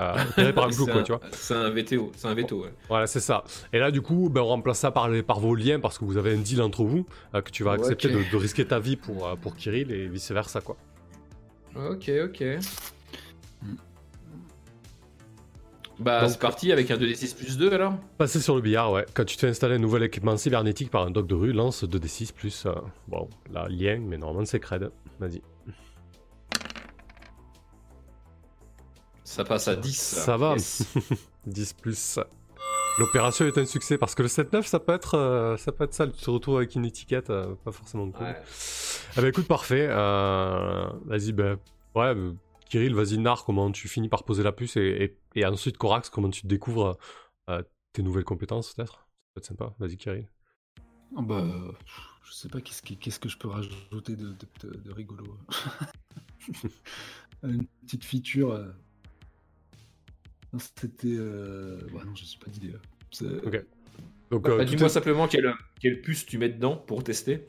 Euh, 0.00 0.52
par 0.52 0.66
le 0.66 0.72
C'est 0.84 0.84
quoi, 0.90 1.00
un- 1.00 1.02
tu 1.02 1.12
vois. 1.12 1.20
C'est 1.32 1.54
un 1.54 1.70
VTO, 1.70 2.10
c'est 2.16 2.26
un 2.26 2.34
veto, 2.34 2.62
ouais. 2.64 2.72
Voilà, 2.88 3.06
c'est 3.06 3.20
ça. 3.20 3.44
Et 3.72 3.78
là, 3.78 3.90
du 3.90 4.02
coup, 4.02 4.28
ben, 4.28 4.40
on 4.40 4.46
remplace 4.46 4.78
ça 4.80 4.90
par, 4.90 5.08
les, 5.08 5.22
par 5.22 5.38
vos 5.40 5.54
liens 5.54 5.78
parce 5.78 5.98
que 5.98 6.04
vous 6.04 6.16
avez 6.16 6.34
un 6.34 6.38
deal 6.38 6.60
entre 6.62 6.82
vous, 6.84 7.06
euh, 7.34 7.40
que 7.42 7.50
tu 7.50 7.62
vas 7.62 7.72
accepter 7.72 8.08
de, 8.08 8.22
de 8.30 8.36
risquer 8.36 8.66
ta 8.66 8.80
vie 8.80 8.96
pour, 8.96 9.26
euh, 9.26 9.36
pour 9.36 9.54
Kirill 9.56 9.92
et 9.92 10.08
vice 10.08 10.30
versa, 10.32 10.60
quoi. 10.60 10.76
Ok, 11.76 12.10
ok. 12.24 12.44
Bah, 16.00 16.28
c'est 16.28 16.40
parti 16.40 16.72
avec 16.72 16.90
un 16.90 16.96
2d6 16.96 17.36
plus 17.36 17.56
2 17.56 17.72
alors 17.72 17.94
Passer 18.18 18.40
sur 18.40 18.56
le 18.56 18.60
billard, 18.60 18.90
ouais. 18.90 19.06
Quand 19.14 19.24
tu 19.24 19.36
te 19.36 19.42
fais 19.42 19.48
installer 19.48 19.76
un 19.76 19.78
nouvel 19.78 20.02
équipement 20.02 20.36
cybernétique 20.36 20.90
par 20.90 21.04
un 21.06 21.10
doc 21.12 21.28
de 21.28 21.36
rue, 21.36 21.52
lance 21.52 21.84
2d6 21.84 22.32
plus. 22.32 22.66
euh, 22.66 22.72
bon, 23.06 23.28
là, 23.52 23.68
lien, 23.68 23.98
mais 24.00 24.18
normalement 24.18 24.44
c'est 24.44 24.58
cred. 24.58 24.90
Vas-y. 25.20 25.40
Ça 29.24 29.44
passe 29.44 29.68
à 29.68 29.76
10. 29.76 29.96
Ça 29.98 30.36
va. 30.36 30.52
Yes. 30.52 30.84
10 31.46 31.72
plus. 31.74 32.18
L'opération 32.98 33.44
est 33.46 33.58
un 33.58 33.66
succès 33.66 33.98
parce 33.98 34.14
que 34.14 34.22
le 34.22 34.28
7-9, 34.28 34.62
ça 34.62 34.78
peut 34.78 34.92
être 34.92 35.14
euh, 35.14 35.56
ça 35.56 35.72
peut 35.72 35.84
être 35.84 35.94
ça. 35.94 36.06
Tu 36.06 36.22
te 36.22 36.30
retrouves 36.30 36.58
avec 36.58 36.74
une 36.76 36.84
étiquette 36.84 37.30
euh, 37.30 37.54
pas 37.64 37.72
forcément 37.72 38.08
cool. 38.10 38.26
Ouais. 38.26 38.36
Ah 39.16 39.20
bah 39.22 39.28
écoute, 39.28 39.48
parfait. 39.48 39.86
euh, 39.90 40.86
vas-y, 41.06 41.32
ben. 41.32 41.58
ouais, 41.96 42.14
euh, 42.14 42.32
Kirill, 42.70 42.94
vas-y, 42.94 43.18
Nar, 43.18 43.44
comment 43.44 43.70
tu 43.72 43.88
finis 43.88 44.08
par 44.08 44.22
poser 44.24 44.42
la 44.44 44.52
puce 44.52 44.76
et, 44.76 45.16
et, 45.34 45.40
et 45.40 45.44
ensuite 45.46 45.76
Corax, 45.76 46.08
comment 46.08 46.30
tu 46.30 46.46
découvres 46.46 46.96
euh, 47.50 47.62
tes 47.92 48.02
nouvelles 48.02 48.24
compétences 48.24 48.74
peut-être? 48.74 48.92
Ça 48.92 49.30
peut 49.34 49.38
être 49.40 49.46
sympa. 49.46 49.74
Vas-y, 49.80 49.96
Kirill. 49.96 50.28
Ah 51.16 51.22
bah, 51.22 51.36
euh, 51.40 51.72
je 52.24 52.32
sais 52.32 52.48
pas 52.48 52.60
qu'est-ce 52.60 52.82
que, 52.82 52.94
qu'est-ce 52.94 53.18
que 53.20 53.28
je 53.28 53.38
peux 53.38 53.48
rajouter 53.48 54.14
de, 54.16 54.28
de- 54.28 54.68
de- 54.68 54.76
de 54.80 54.92
rigolo? 54.92 55.36
Une 57.42 57.66
petite 57.84 58.04
feature. 58.04 58.52
C'était. 60.58 61.08
Euh... 61.18 61.78
bah 61.92 62.00
non, 62.06 62.14
je 62.14 62.24
sais 62.24 62.38
pas 62.44 62.50
d'idée 62.50 62.72
là. 62.72 62.78
Ok. 63.44 63.64
Donc, 64.30 64.42
Bah, 64.44 64.50
euh, 64.52 64.58
bah, 64.58 64.64
Dis-moi 64.64 64.86
est- 64.86 64.90
simplement 64.90 65.28
quelle, 65.28 65.54
quelle 65.80 66.00
puce 66.00 66.26
tu 66.26 66.38
mets 66.38 66.48
dedans 66.48 66.76
pour 66.76 67.04
tester. 67.04 67.46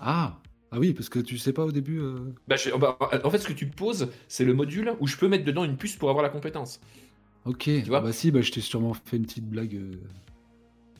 Ah 0.00 0.40
Ah 0.72 0.78
oui, 0.80 0.92
parce 0.94 1.08
que 1.08 1.18
tu 1.20 1.38
sais 1.38 1.52
pas 1.52 1.64
au 1.64 1.72
début. 1.72 2.00
euh, 2.00 2.18
Bah, 2.48 2.56
je- 2.56 2.70
bah, 2.76 2.98
en 3.24 3.30
fait, 3.30 3.38
ce 3.38 3.46
que 3.48 3.52
tu 3.52 3.66
poses, 3.66 4.08
c'est 4.28 4.44
le 4.44 4.52
module 4.54 4.92
où 5.00 5.06
je 5.06 5.16
peux 5.16 5.28
mettre 5.28 5.44
dedans 5.44 5.64
une 5.64 5.76
puce 5.76 5.96
pour 5.96 6.10
avoir 6.10 6.22
la 6.22 6.28
compétence. 6.30 6.80
Ok, 7.44 7.68
vois? 7.86 7.98
Ah 7.98 8.00
bah 8.00 8.12
si, 8.12 8.30
bah, 8.32 8.40
je 8.40 8.50
t'ai 8.50 8.60
sûrement 8.60 8.92
fait 8.94 9.16
une 9.18 9.24
petite 9.26 9.48
blague. 9.48 9.76
euh, 9.76 9.92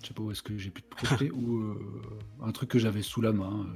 Je 0.03 0.09
sais 0.09 0.15
pas 0.15 0.23
où 0.23 0.31
est-ce 0.31 0.43
que 0.43 0.57
j'ai 0.57 0.71
pu 0.71 0.83
te 0.83 0.95
projeter, 0.95 1.31
ou 1.35 1.59
euh, 1.59 1.75
un 2.43 2.53
truc 2.53 2.69
que 2.71 2.79
j'avais 2.79 3.03
sous 3.03 3.21
la 3.21 3.33
main, 3.33 3.67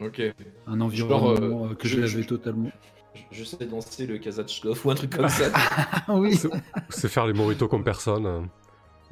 euh, 0.00 0.06
Ok. 0.06 0.22
un 0.68 0.80
environnement 0.80 1.74
que 1.74 1.88
je- 1.88 1.96
j'avais 2.06 2.22
je- 2.22 2.28
totalement. 2.28 2.70
Je, 3.30 3.44
sais 3.44 3.66
danser 3.66 4.06
le 4.06 4.18
Kazachkov 4.18 4.86
ou 4.86 4.90
un 4.90 4.94
truc 4.94 5.14
comme 5.16 5.28
ça. 5.28 5.50
Ah 5.54 6.04
oui 6.08 6.38
C'est 6.88 7.08
faire 7.08 7.26
les 7.26 7.32
moritos 7.32 7.68
comme 7.68 7.84
personne. 7.84 8.48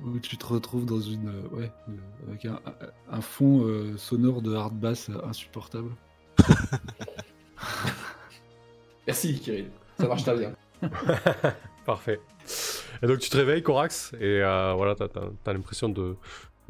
Où 0.03 0.19
tu 0.19 0.37
te 0.37 0.47
retrouves 0.47 0.87
dans 0.87 1.01
une. 1.01 1.29
euh, 1.29 1.57
ouais, 1.57 1.73
euh, 1.89 2.29
avec 2.29 2.47
un, 2.47 3.21
fond 3.21 3.63
euh, 3.65 3.97
sonore 3.99 4.41
de 4.41 4.55
hard 4.55 4.75
bass 4.75 5.11
insupportable. 5.25 5.91
Merci, 9.07 9.39
Kirill. 9.39 9.71
Ça 9.99 10.09
marche 10.09 10.23
très 10.23 10.37
bien. 10.39 10.55
Parfait. 11.85 12.21
Et 13.03 13.07
donc 13.07 13.19
tu 13.19 13.31
te 13.31 13.37
réveilles, 13.37 13.63
Corax, 13.63 14.13
et 14.21 14.43
euh, 14.43 14.75
voilà, 14.77 14.95
t'as 14.95 15.07
as, 15.47 15.53
l'impression 15.53 15.89
de, 15.89 16.17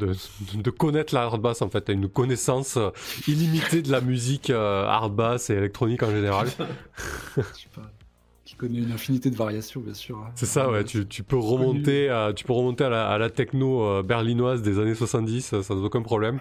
de, 0.06 0.14
de, 0.54 0.70
connaître 0.70 1.14
la 1.14 1.22
hard 1.22 1.40
bass 1.40 1.62
en 1.62 1.68
fait. 1.68 1.82
T'as 1.82 1.92
une 1.92 2.08
connaissance 2.08 2.76
euh, 2.76 2.90
illimitée 3.28 3.82
de 3.82 3.92
la 3.92 4.00
musique 4.00 4.50
euh, 4.50 4.84
hard 4.84 5.14
bass 5.14 5.50
et 5.50 5.54
électronique 5.54 6.02
en 6.02 6.10
général. 6.10 6.48
qui 8.44 8.56
connaît 8.56 8.78
une 8.78 8.92
infinité 8.92 9.30
de 9.30 9.36
variations, 9.36 9.80
bien 9.80 9.94
sûr. 9.94 10.18
Hein. 10.18 10.32
C'est 10.34 10.46
ça, 10.46 10.68
ouais. 10.70 10.84
Tu, 10.84 11.06
tu, 11.06 11.22
peux 11.22 11.38
remonter 11.38 12.08
à, 12.08 12.32
tu 12.34 12.44
peux 12.44 12.52
remonter 12.52 12.84
à 12.84 12.88
la, 12.88 13.08
à 13.08 13.18
la 13.18 13.30
techno 13.30 14.02
berlinoise 14.02 14.62
des 14.62 14.78
années 14.80 14.96
70 14.96 15.60
sans 15.62 15.84
aucun 15.84 16.02
problème. 16.02 16.40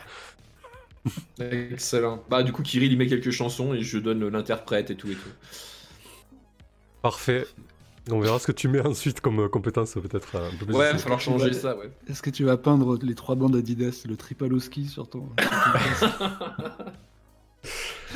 Excellent. 1.39 2.23
Bah 2.29 2.43
du 2.43 2.51
coup, 2.51 2.63
Kirill 2.63 2.91
il 2.91 2.97
met 2.97 3.07
quelques 3.07 3.31
chansons 3.31 3.73
et 3.73 3.81
je 3.81 3.97
donne 3.99 4.27
l'interprète 4.27 4.91
et 4.91 4.95
tout 4.95 5.09
et 5.09 5.15
tout. 5.15 5.29
Parfait. 7.01 7.45
On 8.11 8.19
verra 8.19 8.39
ce 8.39 8.47
que 8.47 8.51
tu 8.51 8.67
mets 8.67 8.85
ensuite 8.85 9.21
comme 9.21 9.39
euh, 9.39 9.47
compétence, 9.47 9.93
peut-être 9.93 10.35
euh, 10.35 10.49
un 10.49 10.55
peu 10.57 10.65
plus. 10.65 10.75
Ouais, 10.75 10.89
il 10.89 10.93
va 10.93 10.99
falloir 10.99 11.19
changer 11.19 11.53
ça, 11.53 11.77
ouais. 11.77 11.91
Est-ce 12.07 12.21
que 12.21 12.29
tu 12.29 12.43
vas 12.43 12.57
peindre 12.57 12.97
les 13.01 13.15
trois 13.15 13.35
bandes 13.35 13.55
Adidas, 13.55 14.03
le 14.07 14.15
Tripaloski 14.17 14.85
sur 14.87 15.09
ton. 15.09 15.29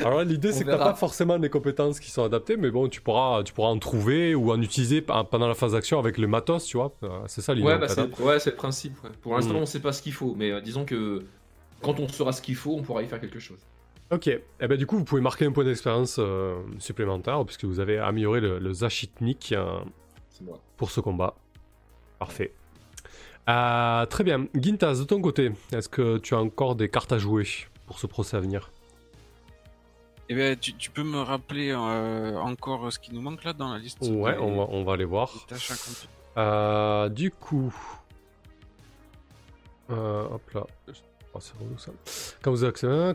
Alors 0.00 0.24
l'idée 0.24 0.52
c'est 0.52 0.64
que 0.64 0.70
t'as 0.70 0.78
pas 0.78 0.94
forcément 0.94 1.38
des 1.38 1.48
compétences 1.48 2.00
qui 2.00 2.10
sont 2.10 2.24
adaptées, 2.24 2.56
mais 2.56 2.70
bon, 2.70 2.88
tu 2.88 3.00
pourras, 3.00 3.44
tu 3.44 3.52
pourras 3.52 3.68
en 3.68 3.78
trouver 3.78 4.34
ou 4.34 4.50
en 4.50 4.60
utiliser 4.60 5.02
pendant 5.02 5.46
la 5.46 5.54
phase 5.54 5.72
d'action 5.72 6.00
avec 6.00 6.18
le 6.18 6.26
matos, 6.26 6.64
tu 6.64 6.76
vois. 6.76 6.92
Euh, 7.04 7.08
c'est 7.26 7.42
ça 7.42 7.54
l'idée. 7.54 7.68
Ouais, 7.68 7.78
bah 7.78 7.86
hein. 7.96 8.08
ouais 8.20 8.40
c'est 8.40 8.50
le 8.50 8.56
principe. 8.56 8.96
Pour 9.22 9.36
l'instant, 9.36 9.54
mm. 9.54 9.58
on 9.58 9.66
sait 9.66 9.80
pas 9.80 9.92
ce 9.92 10.02
qu'il 10.02 10.12
faut, 10.12 10.34
mais 10.36 10.60
disons 10.62 10.84
que 10.84 11.24
quand 11.80 12.00
on 12.00 12.08
saura 12.08 12.32
ce 12.32 12.42
qu'il 12.42 12.56
faut, 12.56 12.74
on 12.74 12.82
pourra 12.82 13.02
y 13.02 13.06
faire 13.06 13.20
quelque 13.20 13.38
chose. 13.38 13.60
Ok, 14.14 14.28
et 14.28 14.44
eh 14.60 14.68
ben, 14.68 14.78
du 14.78 14.86
coup 14.86 14.96
vous 14.96 15.02
pouvez 15.02 15.20
marquer 15.20 15.44
un 15.44 15.50
point 15.50 15.64
d'expérience 15.64 16.20
euh, 16.20 16.62
supplémentaire 16.78 17.44
puisque 17.44 17.64
vous 17.64 17.80
avez 17.80 17.98
amélioré 17.98 18.40
le, 18.40 18.60
le 18.60 18.72
Zachitnik 18.72 19.50
euh, 19.50 19.80
pour 20.76 20.92
ce 20.92 21.00
combat. 21.00 21.34
Parfait. 22.20 22.52
Euh, 23.48 24.06
très 24.06 24.22
bien. 24.22 24.46
Gintaz, 24.54 25.00
de 25.00 25.04
ton 25.04 25.20
côté, 25.20 25.50
est-ce 25.72 25.88
que 25.88 26.18
tu 26.18 26.34
as 26.34 26.38
encore 26.38 26.76
des 26.76 26.88
cartes 26.88 27.10
à 27.10 27.18
jouer 27.18 27.44
pour 27.88 27.98
ce 27.98 28.06
procès 28.06 28.36
à 28.36 28.40
venir? 28.40 28.70
Eh 30.28 30.36
ben, 30.36 30.56
tu, 30.56 30.90
peux 30.92 31.02
me 31.02 31.20
rappeler 31.20 31.74
encore 31.74 32.92
ce 32.92 33.00
qui 33.00 33.12
nous 33.12 33.20
manque 33.20 33.42
là 33.42 33.52
dans 33.52 33.72
la 33.72 33.80
liste 33.80 33.98
Ouais, 34.00 34.38
on 34.38 34.56
va, 34.56 34.66
on 34.70 34.84
va 34.84 34.92
aller 34.92 35.04
voir. 35.04 35.32
du 37.10 37.30
coup... 37.32 37.74
hop 39.88 40.50
là. 40.54 40.66
Oh, 41.34 41.40
quand 42.42 42.52
vous, 42.52 42.64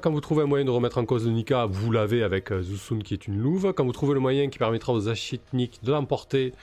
quand 0.02 0.12
vous 0.12 0.22
trouvez 0.22 0.44
un 0.44 0.48
moyen 0.48 0.66
de 0.66 0.72
remettre 0.72 0.98
en 0.98 1.06
cause 1.06 1.26
le 1.26 1.32
Nika, 1.32 1.66
vous 1.66 1.92
l'avez 1.92 2.24
avec 2.24 2.52
euh, 2.52 2.62
Zusun 2.62 3.00
qui 3.00 3.14
est 3.14 3.28
une 3.28 3.40
louve. 3.40 3.74
Quand 3.74 3.86
vous 3.86 3.94
trouvez 3.94 4.14
le 4.14 4.20
moyen 4.20 4.50
qui 4.50 4.58
permettra 4.58 4.92
aux 4.92 5.08
Achitnik 5.08 5.80
de 5.84 5.92
l'emporter, 5.94 6.54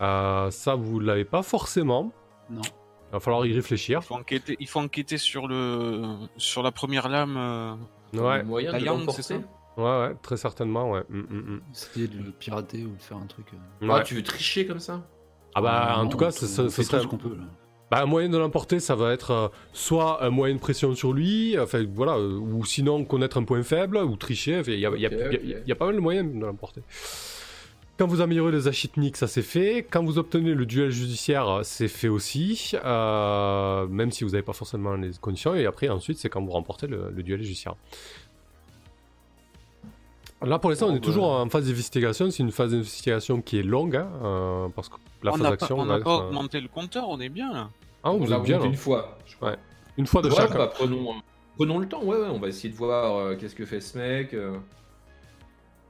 euh, 0.00 0.50
ça 0.50 0.74
vous 0.74 0.98
l'avez 0.98 1.24
pas 1.24 1.42
forcément. 1.42 2.12
Non. 2.50 2.62
Il 2.62 3.12
va 3.12 3.20
falloir 3.20 3.46
y 3.46 3.52
réfléchir. 3.52 4.00
Il 4.02 4.06
faut 4.06 4.14
enquêter, 4.14 4.56
il 4.58 4.66
faut 4.66 4.80
enquêter 4.80 5.16
sur, 5.16 5.46
le, 5.46 6.16
sur 6.38 6.64
la 6.64 6.72
première 6.72 7.08
lame. 7.08 7.36
Euh, 7.36 7.74
ouais. 8.14 8.42
moyen 8.42 8.76
de 8.76 8.84
l'emporter 8.84 9.22
ça? 9.22 9.34
Ouais, 9.76 9.84
ouais, 9.84 10.16
très 10.22 10.36
certainement, 10.36 10.90
ouais. 10.90 11.04
Mm, 11.08 11.18
mm, 11.20 11.36
mm. 11.36 11.60
Essayer 11.72 12.08
de 12.08 12.18
le 12.18 12.30
pirater 12.32 12.84
ou 12.84 12.96
de 12.96 13.02
faire 13.02 13.18
un 13.18 13.26
truc. 13.26 13.46
Ah, 13.88 14.00
tu 14.00 14.14
veux 14.14 14.22
tricher 14.22 14.66
comme 14.66 14.80
ça? 14.80 15.06
Ah 15.54 15.60
bah, 15.60 15.98
en 15.98 16.08
tout 16.08 16.18
cas, 16.18 16.32
ce 16.32 16.46
serait. 16.46 16.70
ce 16.84 17.06
qu'on 17.06 17.16
peut, 17.16 17.36
là. 17.36 17.44
Bah, 17.90 18.02
un 18.02 18.06
moyen 18.06 18.28
de 18.28 18.36
l'emporter, 18.36 18.80
ça 18.80 18.96
va 18.96 19.12
être 19.12 19.30
euh, 19.30 19.48
soit 19.72 20.24
un 20.24 20.30
moyen 20.30 20.56
de 20.56 20.60
pression 20.60 20.94
sur 20.96 21.12
lui, 21.12 21.56
enfin 21.58 21.84
voilà, 21.94 22.16
euh, 22.16 22.36
ou 22.38 22.64
sinon 22.64 23.04
connaître 23.04 23.38
un 23.38 23.44
point 23.44 23.62
faible, 23.62 23.98
ou 23.98 24.16
tricher. 24.16 24.62
Il 24.66 24.80
y, 24.80 24.86
a 24.86 25.74
pas 25.76 25.86
mal 25.86 25.94
de 25.94 26.00
moyens 26.00 26.34
de 26.34 26.44
l'emporter. 26.44 26.82
Quand 27.98 28.06
vous 28.06 28.20
améliorez 28.20 28.52
les 28.52 28.68
achitniques, 28.68 29.16
ça 29.16 29.26
c'est 29.26 29.40
fait. 29.40 29.86
Quand 29.88 30.04
vous 30.04 30.18
obtenez 30.18 30.52
le 30.52 30.66
duel 30.66 30.90
judiciaire, 30.90 31.60
c'est 31.62 31.88
fait 31.88 32.08
aussi, 32.08 32.72
euh, 32.84 33.86
même 33.86 34.10
si 34.10 34.22
vous 34.22 34.30
n'avez 34.30 34.42
pas 34.42 34.52
forcément 34.52 34.96
les 34.96 35.12
conditions. 35.18 35.54
Et 35.54 35.64
après, 35.64 35.88
ensuite, 35.88 36.18
c'est 36.18 36.28
quand 36.28 36.44
vous 36.44 36.50
remportez 36.50 36.88
le, 36.88 37.10
duel 37.22 37.40
judiciaire. 37.40 37.76
Là, 40.42 40.58
pour 40.58 40.70
l'instant, 40.70 40.88
on 40.88 40.94
est 40.94 41.00
toujours 41.00 41.30
en 41.30 41.48
phase 41.48 41.66
d'investigation. 41.66 42.30
C'est 42.30 42.42
une 42.42 42.52
phase 42.52 42.72
d'investigation 42.72 43.40
qui 43.40 43.58
est 43.58 43.62
longue, 43.62 43.96
hein, 43.96 44.70
parce 44.74 44.88
que 44.88 44.96
la 45.22 45.32
on 45.32 45.36
phase 45.36 45.50
d'action. 45.50 45.78
On 45.78 45.86
n'a 45.86 45.98
pas 45.98 46.26
augmenté 46.26 46.60
le 46.60 46.68
compteur, 46.68 47.08
on 47.08 47.20
est 47.20 47.28
bien 47.28 47.52
là. 47.52 47.68
Ah, 48.02 48.10
vous 48.10 48.32
êtes 48.32 48.42
bien. 48.42 48.62
Une 48.62 48.76
fois. 48.76 49.18
Ouais. 49.42 49.56
Une 49.96 50.06
fois 50.06 50.22
de 50.22 50.30
chaque. 50.30 50.52
Bah, 50.52 50.70
prenons, 50.72 51.14
prenons 51.56 51.78
le 51.78 51.88
temps, 51.88 52.02
ouais, 52.04 52.16
ouais, 52.16 52.28
on 52.28 52.38
va 52.38 52.48
essayer 52.48 52.68
de 52.68 52.76
voir 52.76 53.16
euh, 53.16 53.36
qu'est-ce 53.36 53.54
que 53.54 53.64
fait 53.64 53.80
ce 53.80 53.98
mec. 53.98 54.34
Euh. 54.34 54.56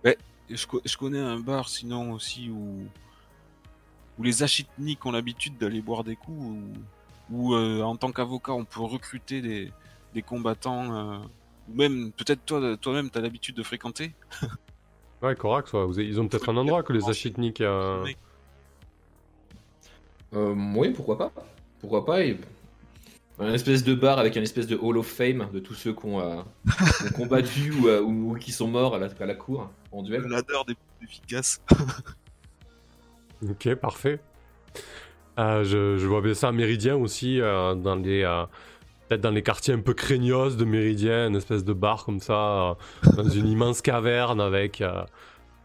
Ouais, 0.04 0.16
je, 0.48 0.66
je, 0.84 0.96
connais 0.96 1.18
un 1.18 1.40
bar 1.40 1.68
sinon 1.68 2.12
aussi 2.12 2.48
où, 2.48 2.86
où 4.18 4.22
les 4.22 4.42
achitniques 4.42 5.04
ont 5.04 5.12
l'habitude 5.12 5.58
d'aller 5.58 5.82
boire 5.82 6.04
des 6.04 6.16
coups, 6.16 6.38
où, 6.40 6.58
où 7.30 7.54
euh, 7.54 7.82
en 7.82 7.96
tant 7.96 8.12
qu'avocat 8.12 8.52
on 8.52 8.64
peut 8.64 8.82
recruter 8.82 9.42
des, 9.42 9.72
des 10.14 10.22
combattants, 10.22 11.20
même 11.68 12.12
peut-être 12.12 12.44
toi, 12.44 12.76
toi-même 12.76 13.10
t'as 13.10 13.20
l'habitude 13.20 13.56
de 13.56 13.62
fréquenter. 13.62 14.12
ouais, 15.22 15.34
Corax, 15.34 15.72
ouais. 15.72 16.04
ils 16.04 16.20
ont 16.20 16.28
peut-être 16.28 16.48
un 16.48 16.56
endroit 16.56 16.82
que 16.82 16.92
les 16.92 17.08
achitniques. 17.08 17.62
oui, 20.32 20.90
pourquoi 20.90 21.18
pas 21.18 21.32
pourquoi 21.80 22.04
pas 22.04 22.18
Un 23.38 23.52
espèce 23.52 23.84
de 23.84 23.94
bar 23.94 24.18
avec 24.18 24.36
un 24.36 24.42
espèce 24.42 24.66
de 24.66 24.76
Hall 24.76 24.98
of 24.98 25.06
Fame 25.06 25.48
de 25.52 25.60
tous 25.60 25.74
ceux 25.74 25.92
qui 25.92 26.06
ont, 26.06 26.20
euh, 26.20 26.42
combattu 27.14 27.72
euh, 27.86 28.00
ou, 28.00 28.34
qui 28.34 28.52
sont 28.52 28.66
morts 28.66 28.94
à 28.94 28.98
la, 28.98 29.34
cour 29.34 29.70
en 29.92 30.02
duel. 30.02 30.22
Le 30.22 30.28
ladder 30.28 30.54
des 30.66 30.76
efficaces. 31.04 31.60
ok, 33.48 33.74
parfait. 33.76 34.20
Euh, 35.38 35.64
je, 35.64 36.06
vois 36.06 36.22
bien 36.22 36.34
ça 36.34 36.48
à 36.48 36.52
Méridien 36.52 36.96
aussi, 36.96 37.38
dans 37.38 38.00
les 38.02 38.24
peut-être 39.08 39.20
dans 39.20 39.30
les 39.30 39.42
quartiers 39.42 39.74
un 39.74 39.80
peu 39.80 39.94
craignos 39.94 40.56
de 40.56 40.64
Méridien, 40.64 41.28
une 41.28 41.36
espèce 41.36 41.64
de 41.64 41.72
bar 41.72 42.04
comme 42.04 42.20
ça, 42.20 42.76
dans 43.16 43.28
une 43.28 43.48
immense 43.48 43.82
caverne 43.82 44.40
avec, 44.40 44.82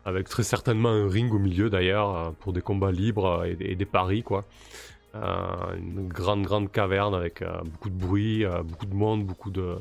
avec 0.05 0.29
très 0.29 0.43
certainement 0.43 0.89
un 0.89 1.09
ring 1.09 1.33
au 1.33 1.39
milieu 1.39 1.69
d'ailleurs, 1.69 2.33
pour 2.39 2.53
des 2.53 2.61
combats 2.61 2.91
libres 2.91 3.45
et, 3.45 3.57
et, 3.59 3.75
des 3.75 3.85
paris 3.85 4.23
quoi. 4.23 4.45
Euh, 5.13 5.75
une 5.77 6.07
grande, 6.07 6.43
grande 6.43 6.71
caverne 6.71 7.13
avec 7.13 7.41
euh, 7.41 7.61
beaucoup 7.65 7.89
de 7.89 7.95
bruit, 7.95 8.45
euh, 8.45 8.63
beaucoup 8.63 8.85
de 8.85 8.93
monde, 8.93 9.25
beaucoup 9.25 9.51
de, 9.51 9.75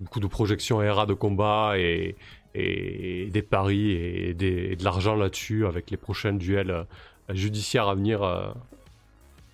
beaucoup 0.00 0.20
de 0.20 0.26
projections 0.26 0.78
RA 0.78 1.06
de 1.06 1.14
combat 1.14 1.78
et, 1.78 2.14
et, 2.54 3.30
des 3.30 3.40
paris 3.40 3.92
et, 3.92 4.34
de 4.34 4.84
l'argent 4.84 5.14
là-dessus 5.14 5.66
avec 5.66 5.90
les 5.90 5.96
prochains 5.96 6.34
duels 6.34 6.86
judiciaires 7.30 7.88
à 7.88 7.94
venir 7.94 8.20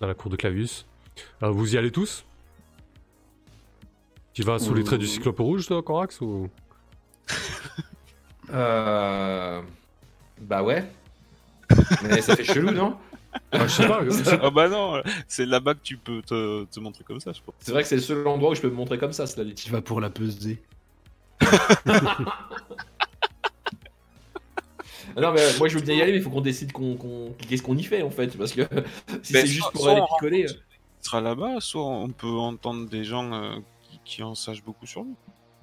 dans 0.01 0.07
la 0.07 0.13
cour 0.13 0.29
de 0.29 0.35
Clavius. 0.35 0.85
vous 1.41 1.75
y 1.75 1.77
allez 1.77 1.91
tous? 1.91 2.26
Tu 4.37 4.43
vas 4.43 4.59
sous 4.59 4.75
les 4.75 4.83
traits 4.83 4.99
du 4.99 5.07
cyclope 5.07 5.39
rouge, 5.39 5.65
toi, 5.65 5.81
Corax 5.81 6.21
ou... 6.21 6.47
euh... 8.53 9.63
Bah 10.39 10.61
ouais. 10.61 10.87
Mais 12.03 12.21
ça 12.21 12.35
fait 12.35 12.43
chelou, 12.43 12.69
non? 12.69 12.97
Ah, 13.51 13.65
je 13.65 13.73
sais 13.73 13.87
pas. 13.87 14.01
ah 14.43 14.51
bah 14.51 14.69
non, 14.69 15.01
c'est 15.27 15.47
là-bas 15.47 15.73
que 15.73 15.79
tu 15.81 15.97
peux 15.97 16.21
te, 16.21 16.79
montrer 16.79 17.03
comme 17.03 17.19
ça, 17.19 17.31
je 17.33 17.41
pense. 17.41 17.55
C'est 17.61 17.71
vrai 17.71 17.81
que 17.81 17.89
c'est 17.89 17.95
le 17.95 18.01
seul 18.03 18.27
endroit 18.27 18.51
où 18.51 18.53
je 18.53 18.61
peux 18.61 18.69
me 18.69 18.75
montrer 18.75 18.99
comme 18.99 19.11
ça, 19.11 19.25
cela 19.25 19.43
dit. 19.43 19.55
Tu 19.55 19.71
vas 19.71 19.81
pour 19.81 19.99
la 20.01 20.11
peser. 20.11 20.61
non 25.17 25.31
mais 25.33 25.41
euh, 25.41 25.57
moi 25.57 25.67
je 25.67 25.79
veux 25.79 25.83
bien 25.83 25.95
y 25.95 26.01
aller 26.01 26.11
mais 26.11 26.17
il 26.19 26.23
faut 26.23 26.29
qu'on 26.29 26.41
décide 26.41 26.71
qu'on, 26.71 27.33
qu'est-ce 27.47 27.63
qu'on 27.63 27.77
y 27.77 27.83
fait 27.83 28.01
en 28.01 28.09
fait 28.09 28.37
parce 28.37 28.51
que 28.51 28.61
si 29.23 29.33
c'est 29.33 29.47
juste 29.47 29.71
pour 29.71 29.87
aller 29.87 30.01
picoler. 30.01 30.45
Tu 30.45 30.53
sera 31.01 31.21
là-bas, 31.21 31.59
soit 31.59 31.85
on 31.85 32.09
peut 32.09 32.27
entendre 32.27 32.89
des 32.89 33.03
gens 33.03 33.31
euh, 33.33 33.57
qui, 34.07 34.23
en 34.23 34.35
sachent 34.35 34.63
beaucoup 34.63 34.85
sur 34.85 35.03
lui. 35.03 35.13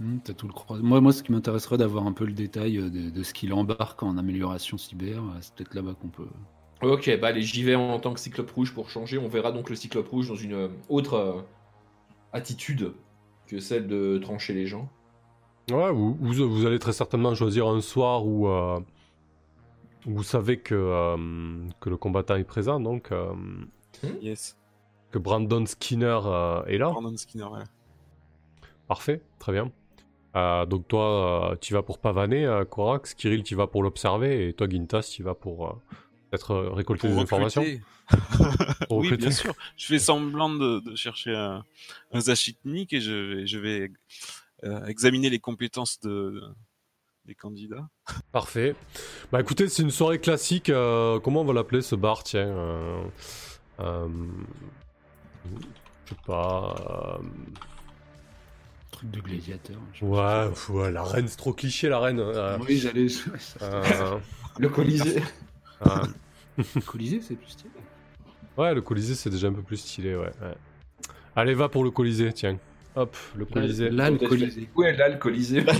Hmm, 0.01 0.19
tout 0.21 0.49
le 0.49 0.83
moi, 0.83 1.01
moi, 1.01 1.13
ce 1.13 1.23
qui 1.23 1.33
m'intéresserait 1.33 1.79
d'avoir 1.79 2.07
un 2.07 2.13
peu 2.13 2.25
le 2.25 2.33
détail 2.33 2.79
euh, 2.79 2.91
de, 2.91 3.11
de 3.11 3.23
ce 3.23 3.33
qu'il 3.33 3.53
embarque 3.53 4.03
en 4.03 4.17
amélioration 4.19 4.77
cyber, 4.77 5.23
c'est 5.41 5.55
peut-être 5.55 5.75
là-bas 5.75 5.95
qu'on 5.95 6.09
peut, 6.09 6.27
Ok, 6.83 7.19
bah 7.21 7.29
allez, 7.29 7.43
j'y 7.43 7.63
vais 7.63 7.75
en 7.75 7.99
tant 7.99 8.13
que 8.13 8.21
cyclope 8.21 8.51
rouge 8.51 8.75
pour 8.75 8.91
changer. 8.91 9.19
On 9.19 9.29
verra 9.29 9.53
donc 9.53 9.71
le 9.71 9.77
cyclope 9.77 10.09
rouge 10.09 10.29
dans 10.29 10.35
une 10.35 10.55
euh, 10.55 10.69
autre 10.89 11.15
euh, 11.15 11.41
attitude 12.33 12.93
que 13.47 13.59
celle 13.59 13.87
de 13.87 14.19
trancher 14.19 14.53
les 14.53 14.67
gens. 14.67 14.89
Ouais, 15.71 15.91
vous, 15.93 16.15
vous, 16.21 16.67
allez 16.67 16.79
très 16.79 16.93
certainement 16.93 17.35
choisir 17.35 17.67
un 17.69 17.81
soir 17.81 18.27
où 18.27 18.49
euh, 18.49 18.81
vous 20.05 20.23
savez 20.23 20.59
que, 20.59 21.17
que 21.81 21.89
le 21.89 21.97
combattant 21.97 22.37
est 22.37 22.45
présent, 22.45 22.81
donc. 22.81 23.11
Yes. 24.21 24.59
Que 25.11 25.19
Brandon 25.19 25.65
Skinner 25.65 26.21
est 26.67 26.77
là. 26.77 26.91
Brandon 26.91 27.17
Skinner, 27.17 27.45
ouais. 27.45 27.63
Parfait, 28.89 29.21
très 29.39 29.53
bien. 29.53 29.71
donc 30.67 30.89
toi, 30.89 31.57
tu 31.61 31.73
vas 31.75 31.83
pour 31.83 31.99
pavaner, 31.99 32.63
Korax, 32.71 33.15
Kirill, 33.15 33.43
tu 33.43 33.55
vas 33.55 33.67
pour 33.67 33.83
l'observer, 33.83 34.49
et 34.49 34.53
toi, 34.53 34.69
Gintas, 34.69 35.11
tu 35.15 35.23
vas 35.23 35.35
pour 35.35 35.81
peut-être 36.35 36.51
euh, 36.53 36.71
récolter 36.73 37.09
des 37.09 37.19
informations 37.19 37.65
Oui, 38.91 39.17
bien 39.17 39.31
sûr. 39.31 39.55
Je 39.77 39.87
fais 39.87 39.99
semblant 39.99 40.51
de, 40.51 40.95
chercher 40.95 41.35
un, 41.35 41.65
un 42.13 42.21
Zachitnik 42.21 42.93
et 42.93 43.01
je 43.01 43.13
vais, 43.13 43.47
je 43.47 43.59
vais 43.59 43.93
euh, 44.65 44.85
examiner 44.87 45.31
les 45.31 45.39
compétences 45.39 46.01
de, 46.01 46.43
des 47.25 47.35
candidats. 47.35 47.89
Parfait. 48.33 48.75
Bah 49.33 49.41
écoutez, 49.41 49.69
c'est 49.69 49.83
une 49.83 49.91
soirée 49.91 50.21
classique. 50.21 50.71
euh, 50.71 51.21
comment 51.21 51.43
on 51.43 51.45
va 51.45 51.53
l'appeler 51.55 51.83
ce 51.83 51.95
bar 51.95 52.25
Tiens. 52.25 52.49
euh, 52.49 53.05
euh, 53.81 54.09
je 56.05 56.11
sais 56.11 56.21
pas. 56.27 57.21
Truc 59.13 59.25
de 59.25 59.29
gladiateur. 59.29 59.77
ouais, 60.03 60.49
pff, 60.51 60.71
ouais, 60.71 60.91
la 60.91 61.03
reine, 61.03 61.29
c'est 61.29 61.37
trop 61.37 61.53
cliché 61.53 61.89
la 61.89 61.99
reine. 61.99 62.21
euh, 62.21 62.59
Oui, 62.67 62.79
j'allais. 62.79 63.07
euh, 63.63 64.19
Le 64.59 64.69
Colisée. 64.69 65.23
euh, 65.87 65.91
Colisée, 66.87 67.21
c'est 67.21 67.35
plus 67.35 67.51
stylé. 67.51 67.71
ouais, 68.57 68.75
le 68.75 68.81
Colisée 68.81 69.15
c'est 69.15 69.31
déjà 69.31 69.49
un 69.49 69.53
peu 69.53 69.63
plus 69.63 69.77
stylé, 69.79 70.15
ouais. 70.15 70.31
ouais. 70.43 70.55
Allez, 71.37 71.55
va 71.55 71.69
pour 71.69 71.85
le 71.85 71.91
Colisée, 71.91 72.33
tiens. 72.33 72.57
Hop, 72.97 73.17
le 73.37 73.45
Colisée. 73.45 73.91
Là, 73.91 74.09
le 74.09 74.19
Colisée. 74.19 74.69
Ouais, 74.77 74.97
là, 74.97 75.09
le 75.09 75.17
Colisée. 75.19 75.65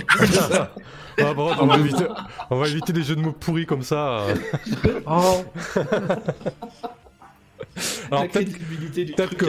Ah, 1.17 1.33
bon, 1.33 1.49
on, 1.61 1.65
va 1.65 1.77
éviter, 1.77 2.05
on 2.49 2.57
va 2.59 2.67
éviter 2.67 2.91
les 2.91 3.01
jeux 3.01 3.15
de 3.15 3.21
mots 3.21 3.31
pourris 3.31 3.65
comme 3.65 3.83
ça. 3.83 4.19
euh. 4.19 4.35
Oh 5.07 5.45
Alors 8.11 8.23
peut-être 8.29 9.35
que-. 9.37 9.45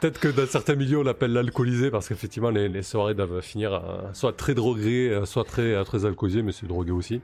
Peut-être 0.00 0.20
que 0.20 0.28
dans 0.28 0.46
certains 0.46 0.74
milieux 0.74 0.98
on 0.98 1.02
l'appelle 1.02 1.32
l'alcoolisé 1.32 1.90
parce 1.90 2.08
qu'effectivement 2.08 2.50
les, 2.50 2.68
les 2.68 2.82
soirées 2.82 3.14
doivent 3.14 3.40
finir 3.42 3.74
euh, 3.74 4.08
soit 4.14 4.32
très 4.36 4.54
droguées, 4.54 5.10
euh, 5.10 5.24
soit 5.26 5.44
très, 5.44 5.74
euh, 5.74 5.84
très 5.84 6.04
alcoolisées, 6.06 6.42
mais 6.42 6.52
c'est 6.52 6.66
drogué 6.66 6.92
aussi. 6.92 7.20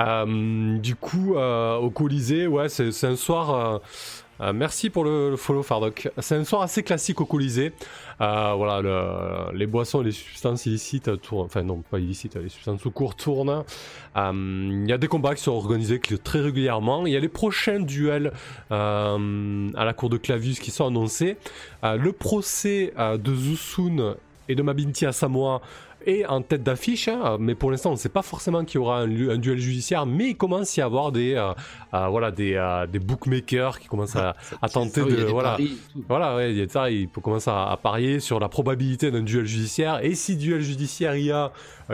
Euh, 0.00 0.78
du 0.78 0.94
coup, 0.94 1.36
euh, 1.36 1.76
au 1.76 1.90
Colisée, 1.90 2.46
ouais, 2.46 2.68
c'est 2.68 3.04
un 3.04 3.16
soir. 3.16 3.80
Euh, 4.40 4.52
merci 4.52 4.90
pour 4.90 5.04
le, 5.04 5.36
follow 5.36 5.62
Fardock. 5.62 6.08
C'est 6.18 6.34
un 6.36 6.44
soir 6.44 6.62
assez 6.62 6.82
classique 6.82 7.20
au 7.20 7.24
Colisée. 7.26 7.72
Euh, 8.20 8.52
voilà, 8.56 8.80
le- 8.80 9.56
les 9.56 9.66
boissons 9.66 10.00
et 10.02 10.04
les 10.04 10.12
substances 10.12 10.66
illicites 10.66 11.20
tournent, 11.20 11.46
enfin 11.46 11.62
non 11.62 11.82
pas 11.88 11.98
illicites, 11.98 12.36
les 12.36 12.48
substances 12.48 12.80
sous 12.80 12.90
cours 12.90 13.14
tournent. 13.14 13.64
Euh, 14.16 14.32
Il 14.84 14.88
y 14.88 14.92
a 14.92 14.98
des 14.98 15.08
combats 15.08 15.34
qui 15.34 15.42
sont 15.42 15.52
organisés 15.52 16.00
très 16.22 16.40
régulièrement. 16.40 17.06
Il 17.06 17.12
y 17.12 17.16
a 17.16 17.20
les 17.20 17.28
prochains 17.28 17.80
duels 17.80 18.32
à 18.70 19.16
la 19.18 19.92
cour 19.94 20.10
de 20.10 20.16
Clavius 20.16 20.58
qui 20.60 20.70
sont 20.70 20.86
annoncés. 20.86 21.36
Le 21.82 22.12
procès 22.12 22.92
de 22.98 23.34
Zusun 23.34 24.16
et 24.48 24.54
de 24.54 24.62
Mabinti 24.62 25.06
à 25.06 25.12
Samoa 25.12 25.60
est 26.06 26.26
en 26.26 26.42
tête 26.42 26.62
d'affiche, 26.62 27.08
hein, 27.08 27.36
mais 27.40 27.54
pour 27.54 27.70
l'instant 27.70 27.90
on 27.90 27.94
ne 27.94 27.98
sait 27.98 28.08
pas 28.08 28.22
forcément 28.22 28.64
qu'il 28.64 28.76
y 28.76 28.78
aura 28.78 29.00
un, 29.00 29.38
duel 29.38 29.58
judiciaire, 29.58 30.06
mais 30.06 30.30
il 30.30 30.36
commence 30.36 30.78
à 30.78 30.82
y 30.82 30.84
avoir 30.84 31.12
des, 31.12 31.34
euh, 31.34 31.52
euh, 31.94 32.06
voilà, 32.08 32.30
des, 32.30 32.54
euh, 32.54 32.86
des 32.86 32.98
bookmakers 32.98 33.78
qui 33.78 33.88
commencent 33.88 34.16
à, 34.16 34.36
à 34.62 34.68
tenter 34.68 35.04
de... 35.04 35.24
Voilà, 35.24 35.56
et 35.60 35.70
voilà, 36.08 36.36
ouais, 36.36 36.52
il 36.52 36.58
y 36.58 36.62
a 36.62 36.68
ça, 36.68 36.90
il 36.90 37.08
peut 37.08 37.20
commencer 37.20 37.50
à, 37.50 37.70
à 37.70 37.76
parier 37.76 38.20
sur 38.20 38.40
la 38.40 38.48
probabilité 38.48 39.10
d'un 39.10 39.22
duel 39.22 39.44
judiciaire. 39.44 40.04
Et 40.04 40.14
si 40.14 40.36
duel 40.36 40.60
judiciaire 40.60 41.16
il 41.16 41.26
y 41.26 41.32
a, 41.32 41.52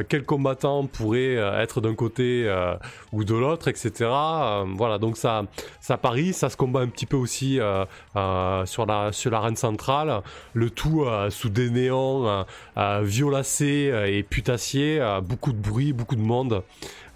quel 0.09 0.25
combattant 0.25 0.87
pourrait 0.87 1.37
euh, 1.37 1.61
être 1.61 1.81
d'un 1.81 1.95
côté 1.95 2.45
euh, 2.47 2.75
ou 3.13 3.25
de 3.25 3.35
l'autre, 3.35 3.69
etc. 3.69 3.91
Euh, 4.03 4.65
voilà, 4.77 4.99
donc 4.99 5.17
ça, 5.17 5.45
ça 5.81 5.97
parie, 5.97 6.33
ça 6.33 6.49
se 6.49 6.57
combat 6.57 6.81
un 6.81 6.89
petit 6.89 7.07
peu 7.07 7.17
aussi 7.17 7.61
euh, 7.61 7.85
euh, 8.17 8.67
sur 8.67 8.87
la 8.87 9.13
sur 9.13 9.31
l'arène 9.31 9.57
centrale. 9.57 10.23
Le 10.55 10.71
tout 10.71 11.05
euh, 11.05 11.31
sous 11.31 11.49
des 11.49 11.71
néons 11.71 12.29
euh, 12.29 12.43
euh, 12.77 13.01
violacés 13.03 13.91
euh, 13.93 14.07
et 14.07 14.23
putassiers, 14.23 15.01
euh, 15.01 15.21
beaucoup 15.21 15.53
de 15.53 15.59
bruit, 15.59 15.93
beaucoup 15.93 16.17
de 16.17 16.23
monde. 16.23 16.63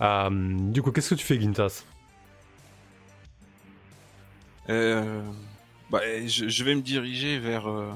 Euh, 0.01 0.29
du 0.31 0.83
coup, 0.83 0.91
qu'est-ce 0.91 1.11
que 1.11 1.15
tu 1.15 1.25
fais, 1.25 1.41
Gintas 1.41 1.85
Euh, 4.69 5.23
bah, 5.91 6.01
je, 6.27 6.65
vais 6.65 6.75
me 6.75 6.81
diriger 6.81 7.39
vers 7.39 7.69
euh, 7.69 7.93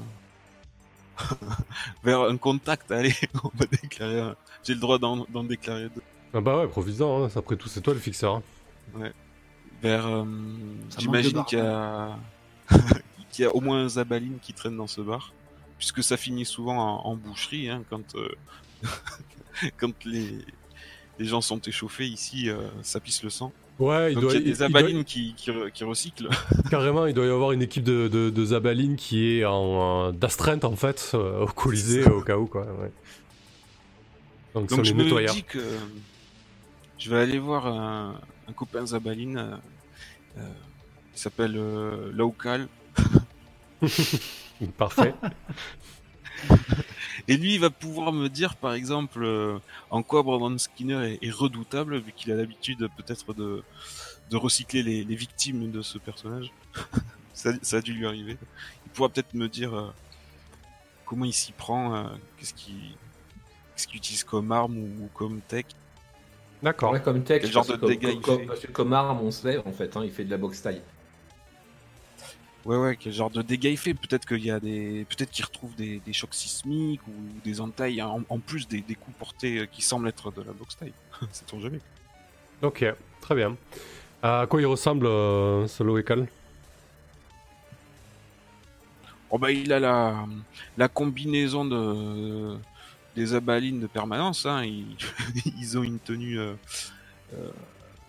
vers 2.03 2.21
un 2.21 2.37
contact. 2.37 2.91
Allez, 2.91 3.13
on 3.43 3.51
va 3.57 3.65
déclarer. 3.65 4.19
un- 4.21 4.35
J'ai 4.63 4.73
le 4.73 4.79
droit 4.79 4.99
d'en 4.99 5.25
d'en 5.29 5.43
déclarer 5.43 5.89
deux. 5.89 6.01
ah 6.33 6.41
Bah 6.41 6.57
ouais, 6.57 6.67
profites-en, 6.67 7.25
hein, 7.25 7.29
après 7.35 7.55
tout, 7.55 7.69
c'est 7.69 7.81
toi 7.81 7.93
le 7.93 7.99
fixeur. 7.99 8.35
hein. 8.35 9.11
Vers. 9.81 10.05
euh, 10.07 10.25
J'imagine 10.97 11.33
de 11.39 11.43
qu'il 11.43 11.57
y 11.59 11.61
a 11.61 12.17
qu'il 13.31 13.43
y 13.43 13.47
a 13.47 13.55
au 13.55 13.61
moins 13.61 13.83
un 13.85 13.89
Zabaline 13.89 14.39
qui 14.41 14.53
traîne 14.53 14.75
dans 14.75 14.87
ce 14.87 15.01
bar, 15.01 15.31
puisque 15.77 16.03
ça 16.03 16.17
finit 16.17 16.45
souvent 16.45 16.77
en, 16.77 17.07
en 17.11 17.15
boucherie 17.15 17.69
hein, 17.69 17.83
quand 17.89 18.15
euh, 18.15 18.29
quand 19.77 19.93
les 20.05 20.43
les 21.19 21.25
gens 21.25 21.41
sont 21.41 21.59
échauffés 21.59 22.07
ici, 22.07 22.49
euh, 22.49 22.67
ça 22.81 22.99
pisse 22.99 23.23
le 23.23 23.29
sang. 23.29 23.51
Ouais, 23.79 24.11
il 24.11 24.15
Donc 24.15 24.23
doit, 24.23 24.33
il 24.33 24.35
y 24.35 24.37
a 24.37 24.39
il- 24.39 24.43
des 24.43 24.49
il 24.49 24.57
doit- 24.57 24.67
Zabalines 24.81 25.03
qui, 25.05 25.33
qui, 25.35 25.51
re- 25.51 25.71
qui 25.71 25.83
recyclent. 25.85 26.29
Carrément, 26.69 27.05
il 27.05 27.13
doit 27.13 27.25
y 27.25 27.29
avoir 27.29 27.53
une 27.53 27.61
équipe 27.61 27.83
de, 27.83 28.07
de, 28.09 28.29
qui 28.97 29.39
est 29.39 29.45
en 29.45 30.11
d'astreinte 30.11 30.65
en 30.65 30.75
fait 30.75 31.11
euh, 31.13 31.43
au 31.43 31.47
Colisée 31.47 32.03
au 32.05 32.21
cas 32.21 32.37
où 32.37 32.45
quoi. 32.45 32.63
Ouais. 32.63 32.91
Donc, 34.53 34.67
Donc 34.69 34.83
je 34.83 34.93
me 34.93 35.03
nettoyeurs. 35.03 35.33
dis 35.33 35.43
que 35.43 35.59
je 36.97 37.09
vais 37.09 37.17
aller 37.19 37.39
voir 37.39 37.67
un, 37.67 38.19
un 38.49 38.53
copain 38.53 38.85
Zabaline 38.85 39.37
euh, 39.37 39.55
euh, 40.39 40.41
qui 41.13 41.21
s'appelle 41.21 41.53
euh. 41.55 42.11
Parfait. 44.77 45.13
Et 47.29 47.37
lui, 47.37 47.53
il 47.53 47.59
va 47.59 47.69
pouvoir 47.69 48.11
me 48.11 48.27
dire, 48.27 48.55
par 48.55 48.73
exemple, 48.73 49.23
euh, 49.23 49.59
en 49.91 50.01
quoi 50.03 50.23
Brandon 50.23 50.57
Skinner 50.57 51.13
est, 51.21 51.25
est 51.25 51.29
redoutable, 51.31 51.97
vu 51.99 52.11
qu'il 52.11 52.31
a 52.31 52.35
l'habitude 52.35 52.89
peut-être 52.97 53.33
de, 53.35 53.63
de 54.31 54.35
recycler 54.35 54.81
les, 54.81 55.03
les 55.03 55.15
victimes 55.15 55.69
de 55.71 55.81
ce 55.83 55.99
personnage. 55.99 56.51
ça, 57.35 57.51
ça 57.61 57.77
a 57.77 57.81
dû 57.81 57.93
lui 57.93 58.07
arriver. 58.07 58.35
Il 58.85 58.91
pourra 58.91 59.09
peut-être 59.09 59.33
me 59.35 59.47
dire 59.47 59.73
euh, 59.77 59.93
comment 61.05 61.23
il 61.25 61.33
s'y 61.33 61.51
prend, 61.51 61.95
euh, 61.95 62.03
qu'est-ce 62.37 62.53
qu'il 62.55 62.95
utilise 63.93 64.23
comme 64.23 64.51
arme 64.51 64.77
ou, 64.77 65.03
ou 65.03 65.09
comme 65.13 65.39
tech. 65.41 65.65
D'accord. 66.63 66.91
Ouais, 66.91 67.01
comme 67.01 67.23
texte, 67.23 67.43
Quel 67.45 67.53
genre 67.53 67.65
parce 67.67 67.79
de 67.79 67.85
que 67.85 67.91
dégâts 67.91 68.01
comme, 68.01 68.11
il 68.15 68.21
comme- 68.21 68.39
fait 68.39 68.45
parce 68.47 68.59
que 68.61 68.71
comme 68.71 68.93
arme, 68.93 69.19
on 69.21 69.31
sait, 69.31 69.57
en 69.65 69.71
fait, 69.71 69.95
hein, 69.95 70.01
il 70.03 70.11
fait 70.11 70.25
de 70.25 70.31
la 70.31 70.37
boxe 70.37 70.61
taille. 70.63 70.81
Ouais, 72.65 72.75
ouais, 72.77 72.97
quel 72.99 73.13
genre 73.13 73.29
de 73.29 73.41
dégâts 73.41 73.69
il 73.71 73.77
fait 73.77 73.93
Peut-être 73.93 74.25
qu'il 74.27 74.43
y 74.45 74.51
a 74.51 74.59
des, 74.59 75.05
peut-être 75.09 75.31
qu'il 75.31 75.45
retrouve 75.45 75.73
des, 75.75 76.01
des 76.05 76.13
chocs 76.13 76.33
sismiques 76.33 77.01
ou 77.07 77.13
des 77.43 77.61
entailles 77.61 78.01
en, 78.01 78.21
en 78.29 78.39
plus 78.39 78.67
des, 78.67 78.81
des 78.81 78.95
coups 78.95 79.15
portés 79.17 79.59
euh, 79.59 79.65
qui 79.65 79.81
semblent 79.81 80.07
être 80.09 80.31
de 80.31 80.41
la 80.43 80.51
boxe 80.51 80.75
taille. 80.77 80.93
Sait-on 81.31 81.59
jamais 81.61 81.79
Ok, 82.61 82.85
très 83.21 83.35
bien. 83.35 83.55
À 84.21 84.45
quoi 84.49 84.59
il 84.61 84.65
ressemble 84.65 85.05
euh, 85.07 85.65
ce 85.67 85.81
Loekal 85.83 86.27
Oh 89.31 89.37
bah 89.37 89.51
il 89.51 89.71
a 89.71 89.79
la, 89.79 90.25
la 90.77 90.87
combinaison 90.87 91.63
de 91.63 92.57
des 93.15 93.33
abalines 93.33 93.79
de 93.79 93.87
permanence. 93.87 94.45
Hein. 94.45 94.63
Ils, 94.65 94.95
ils 95.59 95.77
ont 95.77 95.83
une 95.83 95.99
tenue. 95.99 96.39
euh, 96.39 96.53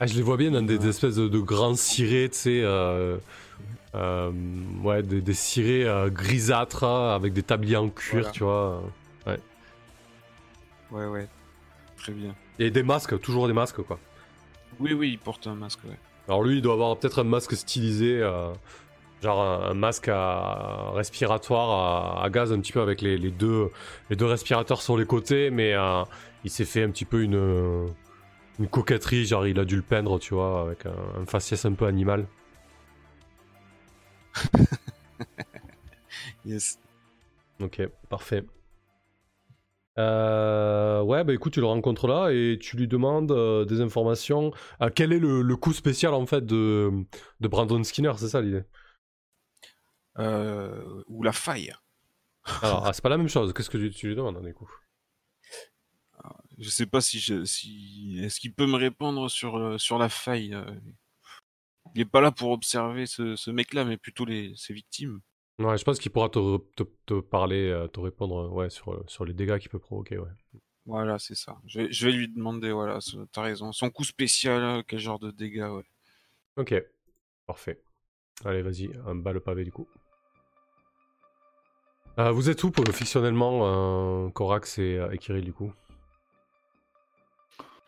ah, 0.01 0.07
Je 0.07 0.15
les 0.15 0.23
vois 0.23 0.37
bien 0.37 0.51
dans 0.51 0.63
des, 0.63 0.79
des 0.79 0.89
espèces 0.89 1.17
de, 1.17 1.29
de 1.29 1.39
grands 1.39 1.75
cirés, 1.77 2.29
tu 2.33 2.39
sais. 2.39 2.61
euh, 2.63 3.17
euh, 3.95 4.31
ouais, 4.83 5.03
des, 5.03 5.21
des 5.21 5.35
cirés 5.35 5.85
euh, 5.89 6.09
grisâtres 6.11 6.85
hein, 6.85 7.15
avec 7.15 7.33
des 7.33 7.43
tabliers 7.43 7.77
en 7.77 7.89
cuir, 7.89 8.21
Voilà. 8.21 8.31
tu 8.31 8.45
vois. 8.45 8.83
Ouais, 10.91 11.07
ouais. 11.07 11.29
Très 11.97 12.13
bien. 12.13 12.35
Et 12.59 12.71
des 12.71 12.83
masques, 12.83 13.19
toujours 13.21 13.47
des 13.47 13.53
masques 13.53 13.83
quoi. 13.83 13.99
Oui, 14.81 14.93
oui, 14.93 15.11
il 15.11 15.19
porte 15.19 15.47
un 15.47 15.55
masque. 15.55 15.79
Ouais. 15.85 15.97
Alors 16.27 16.43
lui, 16.43 16.57
il 16.57 16.63
doit 16.63 16.73
avoir 16.75 16.97
peut-être 16.97 17.21
un 17.21 17.25
masque 17.25 17.55
stylisé, 17.57 18.21
euh, 18.21 18.51
genre 19.23 19.41
un, 19.41 19.71
un 19.71 19.75
masque 19.75 20.09
à, 20.09 20.91
respiratoire 20.95 22.17
à, 22.19 22.25
à 22.25 22.31
gaz 22.31 22.53
un 22.53 22.59
petit 22.61 22.73
peu 22.73 22.81
avec 22.81 23.03
les, 23.03 23.19
les 23.19 23.31
deux, 23.31 23.71
les 24.09 24.17
deux 24.17 24.27
respirateurs 24.27 24.83
sur 24.83 24.97
les 24.97 25.07
côtés, 25.07 25.51
mais 25.51 25.75
euh, 25.75 26.03
il 26.45 26.51
s'est 26.51 26.65
fait 26.65 26.83
un 26.83 26.91
petit 26.91 27.05
peu 27.05 27.23
une, 27.23 27.89
une 28.59 28.67
coquetterie, 28.69 29.27
genre 29.27 29.47
il 29.47 29.59
a 29.61 29.65
dû 29.65 29.77
le 29.77 29.83
peindre, 29.83 30.19
tu 30.19 30.35
vois, 30.35 30.63
avec 30.63 30.87
un, 30.87 31.23
un 31.23 31.27
faciès 31.27 31.65
un 31.67 31.73
peu 31.75 31.87
animal. 31.87 32.27
Yes. 36.45 36.79
Ok, 37.61 37.83
parfait. 38.09 38.45
Euh, 39.99 41.03
ouais, 41.03 41.25
bah 41.25 41.35
écoute, 41.35 41.53
tu 41.53 41.61
le 41.61 41.67
rencontres 41.67 42.07
là 42.07 42.31
et 42.31 42.59
tu 42.61 42.77
lui 42.77 42.89
demandes 42.89 43.33
euh, 43.33 43.65
des 43.65 43.81
informations. 43.81 44.53
Euh, 44.81 44.89
quel 44.95 45.13
est 45.13 45.19
le, 45.19 45.43
le 45.43 45.57
coup 45.57 45.73
spécial 45.73 46.15
en 46.15 46.27
fait 46.27 46.47
de, 46.47 46.91
de 47.41 47.49
Brandon 47.49 47.83
Skinner, 47.85 48.13
c'est 48.17 48.29
ça 48.29 48.41
l'idée? 48.41 48.63
Euh, 50.19 51.03
ou 51.09 51.23
la 51.23 51.33
faille. 51.33 51.73
Alors, 52.63 52.87
ah, 52.87 52.93
c'est 52.93 53.03
pas 53.03 53.09
la 53.09 53.19
même 53.19 53.29
chose. 53.29 53.53
Qu'est-ce 53.53 53.71
que 53.71 53.79
tu, 53.79 53.91
tu 53.91 54.09
lui 54.09 54.17
demandes, 54.17 54.43
du 54.45 54.55
coup? 54.55 54.71
Je 56.59 56.69
sais 56.69 56.87
pas 56.87 57.01
si 57.01 57.19
je, 57.19 57.45
si 57.45 58.21
est-ce 58.23 58.39
qu'il 58.39 58.53
peut 58.53 58.67
me 58.67 58.77
répondre 58.77 59.31
sur 59.31 59.81
sur 59.81 59.99
la 59.99 60.09
faille. 60.09 60.57
Il 61.95 62.01
est 62.01 62.05
pas 62.07 62.21
là 62.21 62.31
pour 62.31 62.51
observer 62.51 63.07
ce, 63.07 63.37
ce 63.37 63.51
mec-là, 63.51 63.85
mais 63.85 63.97
plutôt 63.97 64.25
les 64.25 64.53
ses 64.57 64.73
victimes. 64.73 65.21
Ouais, 65.59 65.77
je 65.77 65.85
pense 65.85 65.99
qu'il 65.99 66.11
pourra 66.11 66.29
te, 66.29 66.39
re- 66.39 66.65
te, 66.75 66.85
te 67.05 67.21
parler, 67.21 67.69
euh, 67.69 67.87
te 67.87 68.01
répondre 68.01 68.39
euh, 68.39 68.49
ouais, 68.49 68.71
sur, 68.71 68.93
euh, 68.93 69.05
sur 69.07 69.25
les 69.25 69.35
dégâts 69.35 69.59
qu'il 69.59 69.69
peut 69.69 69.79
provoquer. 69.79 70.17
Ouais. 70.17 70.31
Voilà, 70.87 71.19
c'est 71.19 71.35
ça. 71.35 71.59
Je 71.67 71.81
vais, 71.81 71.93
je 71.93 72.07
vais 72.07 72.13
lui 72.13 72.29
demander, 72.29 72.73
voilà, 72.73 72.99
t'as 73.33 73.43
raison. 73.43 73.71
Son 73.73 73.91
coup 73.91 74.05
spécial, 74.05 74.83
quel 74.89 74.99
genre 74.99 75.19
de 75.19 75.31
dégâts, 75.31 75.69
ouais. 75.71 75.85
Ok, 76.57 76.75
parfait. 77.47 77.83
Allez, 78.45 78.63
vas-y, 78.63 78.91
un 79.07 79.15
bas 79.15 79.33
le 79.33 79.41
pavé 79.41 79.65
du 79.65 79.73
coup. 79.73 79.87
Euh, 82.19 82.31
vous 82.33 82.49
êtes 82.49 82.65
où 82.65 82.71
pour 82.71 82.87
fictionnellement, 82.89 84.27
euh, 84.27 84.31
Corax 84.31 84.79
et, 84.79 84.99
et 85.13 85.19
Kirill 85.19 85.45
du 85.45 85.53
coup? 85.53 85.73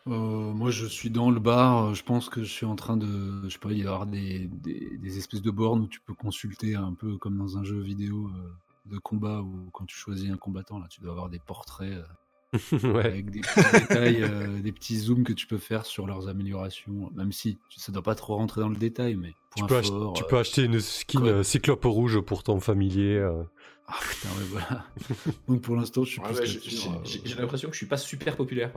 Euh, 0.07 0.11
moi, 0.11 0.69
je 0.69 0.85
suis 0.85 1.09
dans 1.09 1.31
le 1.31 1.39
bar. 1.39 1.93
Je 1.95 2.03
pense 2.03 2.29
que 2.29 2.43
je 2.43 2.51
suis 2.51 2.65
en 2.65 2.75
train 2.75 2.97
de. 2.97 3.41
Je 3.43 3.49
sais 3.49 3.59
pas, 3.59 3.71
il 3.71 3.77
y 3.79 3.81
avoir 3.83 4.05
des, 4.05 4.47
des, 4.47 4.97
des 4.97 5.17
espèces 5.17 5.41
de 5.41 5.51
bornes 5.51 5.81
où 5.81 5.87
tu 5.87 6.01
peux 6.01 6.13
consulter 6.13 6.75
un 6.75 6.93
peu 6.93 7.17
comme 7.17 7.37
dans 7.37 7.57
un 7.57 7.63
jeu 7.63 7.79
vidéo 7.79 8.27
euh, 8.27 8.49
de 8.93 8.97
combat 8.97 9.41
où 9.41 9.69
quand 9.71 9.85
tu 9.85 9.95
choisis 9.95 10.29
un 10.29 10.37
combattant, 10.37 10.79
là, 10.79 10.87
tu 10.89 10.99
dois 10.99 11.11
avoir 11.11 11.29
des 11.29 11.39
portraits 11.39 11.93
euh, 12.83 12.93
ouais. 12.93 13.05
avec 13.05 13.31
des 13.31 13.39
petits 13.41 13.79
détails, 13.79 14.23
euh, 14.23 14.59
des 14.61 14.71
petits 14.73 14.97
zooms 14.97 15.23
que 15.23 15.33
tu 15.33 15.47
peux 15.47 15.57
faire 15.57 15.85
sur 15.85 16.05
leurs 16.05 16.27
améliorations. 16.27 17.09
Même 17.15 17.31
si 17.31 17.57
ça 17.75 17.91
doit 17.93 18.03
pas 18.03 18.15
trop 18.15 18.35
rentrer 18.35 18.59
dans 18.61 18.69
le 18.69 18.75
détail, 18.75 19.15
mais 19.15 19.33
Tu 19.55 19.63
peux, 19.65 19.77
ach- 19.77 19.85
tu 20.15 20.23
euh, 20.23 20.27
peux 20.27 20.37
acheter 20.37 20.63
une 20.65 20.81
skin 20.81 21.19
quoi. 21.21 21.29
euh, 21.29 21.43
cyclope 21.43 21.85
rouge 21.85 22.19
pour 22.19 22.43
ton 22.43 22.59
familier. 22.59 23.15
euh. 23.15 23.43
Ah 23.87 23.95
putain, 24.01 24.29
ouais, 24.29 24.45
voilà. 24.49 24.85
Donc 25.47 25.61
pour 25.61 25.75
l'instant, 25.77 26.03
je 26.03 26.09
suis 26.11 26.21
Ouais, 26.21 26.27
euh, 26.29 26.45
j'ai 27.05 27.35
l'impression 27.35 27.69
que 27.69 27.73
je 27.73 27.77
suis 27.77 27.87
pas 27.87 27.97
super 27.97 28.35
populaire. 28.35 28.71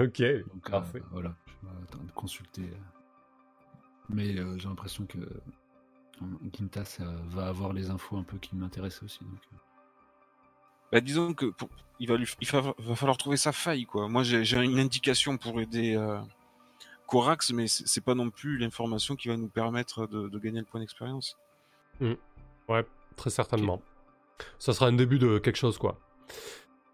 Ok, 0.00 0.20
Donc, 0.22 0.22
euh, 0.22 0.70
parfait. 0.70 1.02
voilà, 1.10 1.34
je 1.46 1.66
vais 1.66 1.82
attendre 1.84 2.04
de 2.04 2.12
consulter. 2.12 2.62
euh. 2.62 2.76
Mais 4.10 4.38
euh, 4.38 4.56
j'ai 4.58 4.68
l'impression 4.68 5.04
que 5.06 5.18
Gintas 6.52 6.98
euh, 7.00 7.16
va 7.28 7.48
avoir 7.48 7.72
les 7.72 7.90
infos 7.90 8.16
un 8.16 8.22
peu 8.22 8.38
qui 8.38 8.56
m'intéressent 8.56 9.02
aussi. 9.04 9.20
Donc, 9.20 9.38
euh. 9.52 9.56
Bah, 10.92 11.00
disons 11.00 11.34
que 11.34 11.46
pour- 11.46 11.68
il, 11.98 12.08
va 12.08 12.16
lui, 12.16 12.26
il 12.40 12.48
va, 12.48 12.74
va 12.78 12.94
falloir 12.94 13.16
trouver 13.16 13.36
sa 13.36 13.52
faille, 13.52 13.84
quoi. 13.84 14.08
Moi, 14.08 14.22
j'ai 14.22 14.44
j'ai 14.44 14.62
une 14.62 14.78
indication 14.78 15.36
pour 15.36 15.60
aider 15.60 15.94
euh, 15.96 16.18
Corax, 17.06 17.50
mais 17.52 17.66
c'est 17.68 18.00
pas 18.02 18.14
non 18.14 18.30
plus 18.30 18.56
l'information 18.58 19.16
qui 19.16 19.28
va 19.28 19.36
nous 19.36 19.48
permettre 19.48 20.06
de, 20.06 20.28
de 20.28 20.38
gagner 20.38 20.60
le 20.60 20.64
point 20.66 20.80
d'expérience. 20.80 21.36
Ouais, 22.68 22.84
très 23.16 23.30
certainement. 23.30 23.82
Ça 24.58 24.72
sera 24.72 24.86
un 24.86 24.92
début 24.92 25.18
de 25.18 25.38
quelque 25.38 25.56
chose, 25.56 25.76
quoi. 25.78 25.98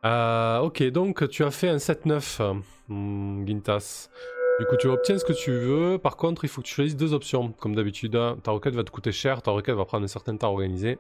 Euh, 0.05 0.59
ok, 0.61 0.83
donc 0.91 1.29
tu 1.29 1.45
as 1.45 1.51
fait 1.51 1.69
un 1.69 1.77
7-9, 1.77 2.63
hmm, 2.89 3.47
Gintas. 3.47 4.09
Du 4.61 4.67
coup, 4.67 4.77
tu 4.77 4.87
obtiens 4.87 5.19
ce 5.19 5.25
que 5.25 5.33
tu 5.33 5.51
veux. 5.51 5.99
Par 5.99 6.17
contre, 6.17 6.45
il 6.45 6.49
faut 6.49 6.61
que 6.63 6.67
tu 6.67 6.75
choisisses 6.75 6.97
deux 6.97 7.13
options. 7.13 7.51
Comme 7.53 7.75
d'habitude, 7.75 8.15
hein. 8.15 8.37
ta 8.43 8.53
requête 8.53 8.75
va 8.75 8.85
te 8.85 8.91
coûter 8.91 9.11
cher, 9.13 9.43
ta 9.43 9.51
requête 9.51 9.75
va 9.75 9.85
prendre 9.85 10.05
un 10.05 10.09
certain 10.09 10.37
temps 10.37 10.49
à 10.49 10.51
organiser. 10.51 10.99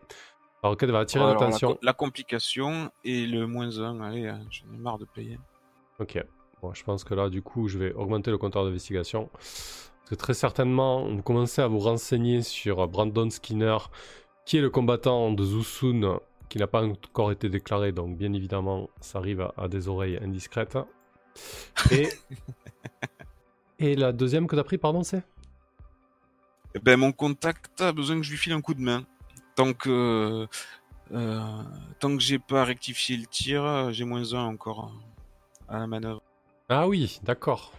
Ta 0.63 0.69
requête 0.71 0.91
va 0.91 1.01
attirer 1.01 1.25
la, 1.25 1.31
l'attention. 1.35 1.75
co- 1.75 1.79
la 1.83 1.93
complication 1.93 2.91
et 3.05 3.27
le 3.27 3.47
moins 3.47 3.79
1, 3.79 4.01
allez, 4.01 4.27
hein, 4.27 4.41
j'en 4.51 4.73
ai 4.75 4.79
marre 4.79 4.99
de 4.99 5.05
payer. 5.05 5.39
Ok. 6.01 6.19
Bon, 6.63 6.73
je 6.75 6.83
pense 6.83 7.05
que 7.05 7.15
là, 7.15 7.29
du 7.29 7.43
coup, 7.43 7.69
je 7.69 7.79
vais 7.79 7.93
augmenter 7.93 8.31
le 8.31 8.39
compteur 8.39 8.65
d'investigation. 8.65 9.29
Parce 9.35 10.11
que 10.11 10.15
très 10.17 10.35
certainement, 10.35 11.07
vous 11.09 11.23
commencez 11.23 11.63
à 11.63 11.67
vous 11.69 11.79
renseigner 11.79 12.43
sur 12.43 12.89
Brandon 12.89 13.29
Skinner, 13.31 13.77
qui 14.47 14.57
est 14.57 14.61
le 14.63 14.71
combattant 14.71 15.31
de 15.31 15.45
Zusun, 15.45 16.19
qui 16.49 16.59
n'a 16.59 16.67
pas 16.67 16.83
encore 16.83 17.31
été 17.31 17.49
déclaré. 17.49 17.93
Donc, 17.93 18.17
bien 18.17 18.33
évidemment, 18.33 18.89
ça 19.01 19.19
arrive 19.19 19.49
à 19.57 19.69
des 19.69 19.89
oreilles 19.89 20.19
indiscrètes. 20.23 20.77
Et, 21.91 22.09
et 23.79 23.95
la 23.97 24.13
deuxième 24.13 24.47
que 24.47 24.55
tu 24.57 24.61
as 24.61 24.65
pris, 24.65 24.79
pardon, 24.79 25.03
c'est? 25.03 25.23
Eh 26.75 26.79
ben, 26.81 26.97
mon 26.99 27.13
contact 27.13 27.81
a 27.81 27.93
besoin 27.93 28.17
que 28.17 28.23
je 28.23 28.31
lui 28.31 28.39
file 28.39 28.53
un 28.53 28.61
coup 28.61 28.75
de 28.75 28.81
main. 28.81 29.05
Tant 29.55 29.73
que, 29.73 30.49
euh, 31.13 31.63
tant 32.01 32.17
que 32.17 32.23
j'ai 32.23 32.39
pas 32.41 32.65
rectifié 32.65 33.17
le 33.17 33.27
tir, 33.27 33.63
euh, 33.65 33.93
j'ai 33.93 34.05
moins 34.05 34.35
1 34.35 34.41
encore 34.45 34.93
euh, 35.71 35.75
à 35.75 35.79
la 35.79 35.87
manœuvre. 35.87 36.21
Ah 36.69 36.89
oui, 36.89 37.21
d'accord. 37.23 37.73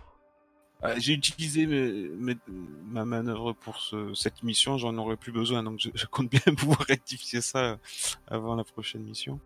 Euh, 0.83 0.93
J'ai 0.97 1.13
utilisé 1.13 1.65
mes- 1.65 2.09
mes- 2.09 2.37
ma 2.85 3.03
manœuvre 3.05 3.53
pour 3.53 3.79
ce- 3.81 4.13
cette 4.13 4.43
mission, 4.43 4.77
j'en 4.77 4.95
aurais 4.97 5.17
plus 5.17 5.31
besoin, 5.31 5.63
donc 5.63 5.79
je, 5.79 5.89
je 5.93 6.05
compte 6.05 6.29
bien 6.29 6.39
pouvoir 6.57 6.79
rectifier 6.87 7.41
ça 7.41 7.77
avant 8.27 8.55
la 8.55 8.63
prochaine 8.63 9.01
mission. 9.03 9.39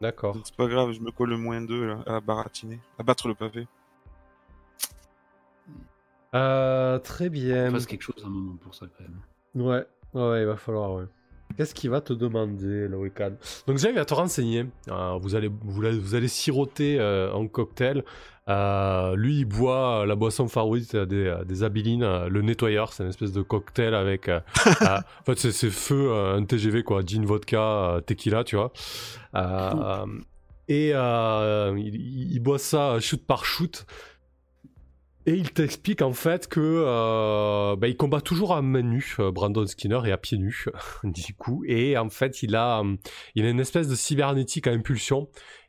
D'accord. 0.00 0.36
C'est 0.44 0.54
pas 0.54 0.66
grave, 0.66 0.92
je 0.92 1.00
me 1.00 1.10
colle 1.10 1.30
le 1.30 1.38
moins 1.38 1.60
2 1.60 1.86
là, 1.86 1.98
à 2.06 2.20
baratiner, 2.20 2.80
à 2.98 3.02
battre 3.02 3.28
le 3.28 3.34
pavé. 3.34 3.66
Euh, 6.34 6.98
très 6.98 7.28
on 7.28 7.30
bien. 7.30 7.70
fasse 7.70 7.86
quelque 7.86 8.02
chose 8.02 8.22
à 8.22 8.26
un 8.26 8.30
moment 8.30 8.56
pour 8.56 8.74
ça 8.74 8.86
quand 8.86 9.04
même. 9.04 9.20
Ouais, 9.54 9.86
ouais, 10.12 10.42
il 10.42 10.46
va 10.46 10.56
falloir, 10.56 10.92
ouais. 10.92 11.06
Qu'est-ce 11.56 11.74
qu'il 11.74 11.90
va 11.90 12.00
te 12.00 12.12
demander, 12.12 12.86
le 12.88 12.96
Donc 13.66 13.76
déjà, 13.76 13.88
il 13.88 13.94
va 13.94 14.04
te 14.04 14.14
renseigner. 14.14 14.66
Euh, 14.88 15.18
vous, 15.20 15.34
allez, 15.34 15.50
vous, 15.62 15.84
allez, 15.84 15.98
vous 15.98 16.14
allez 16.14 16.28
siroter 16.28 16.98
euh, 17.00 17.34
un 17.34 17.46
cocktail. 17.46 18.04
Euh, 18.48 19.16
lui, 19.16 19.38
il 19.40 19.44
boit 19.44 20.04
la 20.06 20.14
boisson 20.14 20.46
favorite 20.46 20.94
des, 20.94 21.34
des 21.46 21.62
Abilines, 21.64 22.04
euh, 22.04 22.28
le 22.28 22.42
nettoyeur. 22.42 22.92
C'est 22.92 23.02
une 23.02 23.08
espèce 23.08 23.32
de 23.32 23.42
cocktail 23.42 23.94
avec... 23.94 24.28
euh, 24.28 24.40
euh, 24.82 24.98
en 24.98 25.24
fait, 25.24 25.50
c'est- 25.50 25.70
feu, 25.70 26.10
euh, 26.12 26.36
un 26.36 26.44
TGV, 26.44 26.82
quoi. 26.82 27.02
Gin, 27.04 27.24
vodka, 27.24 27.60
euh, 27.60 28.00
tequila, 28.00 28.44
tu 28.44 28.56
vois. 28.56 28.72
Euh, 29.34 30.06
et 30.68 30.90
euh, 30.94 31.74
il, 31.78 32.32
il 32.32 32.40
boit 32.40 32.58
ça 32.58 32.98
shoot 33.00 33.24
par 33.24 33.44
shoot. 33.44 33.86
Et 35.26 35.34
il 35.34 35.50
t'explique 35.50 36.02
en 36.02 36.12
fait 36.12 36.46
que 36.46 36.60
euh, 36.60 37.74
bah, 37.76 37.88
il 37.88 37.96
combat 37.96 38.20
toujours 38.20 38.54
à 38.54 38.62
main 38.62 38.82
nue, 38.82 39.16
euh, 39.18 39.32
Brandon 39.32 39.66
Skinner, 39.66 40.00
et 40.06 40.12
à 40.12 40.16
pieds 40.16 40.38
nus, 40.38 40.66
du 41.04 41.34
coup. 41.34 41.64
Et 41.66 41.98
en 41.98 42.08
fait, 42.08 42.42
il 42.44 42.54
a, 42.54 42.80
euh, 42.80 42.96
il 43.34 43.44
a 43.44 43.50
une 43.50 43.60
espèce 43.60 43.88
de 43.88 43.96
cybernétique 43.96 44.68
à 44.68 44.70
impulsion. 44.70 45.28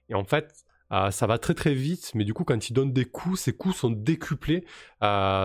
Et 0.10 0.15
en 0.15 0.24
fait, 0.24 0.67
ça 1.12 1.28
va 1.28 1.38
très 1.38 1.54
très 1.54 1.74
vite, 1.74 2.12
mais 2.15 2.24
du 2.24 2.34
coup, 2.34 2.43
quand 2.46 2.70
il 2.70 2.74
donne 2.74 2.93
des 2.93 3.06
coups, 3.06 3.41
ses 3.41 3.54
coups 3.54 3.76
sont 3.76 3.89
décuplés. 3.89 4.63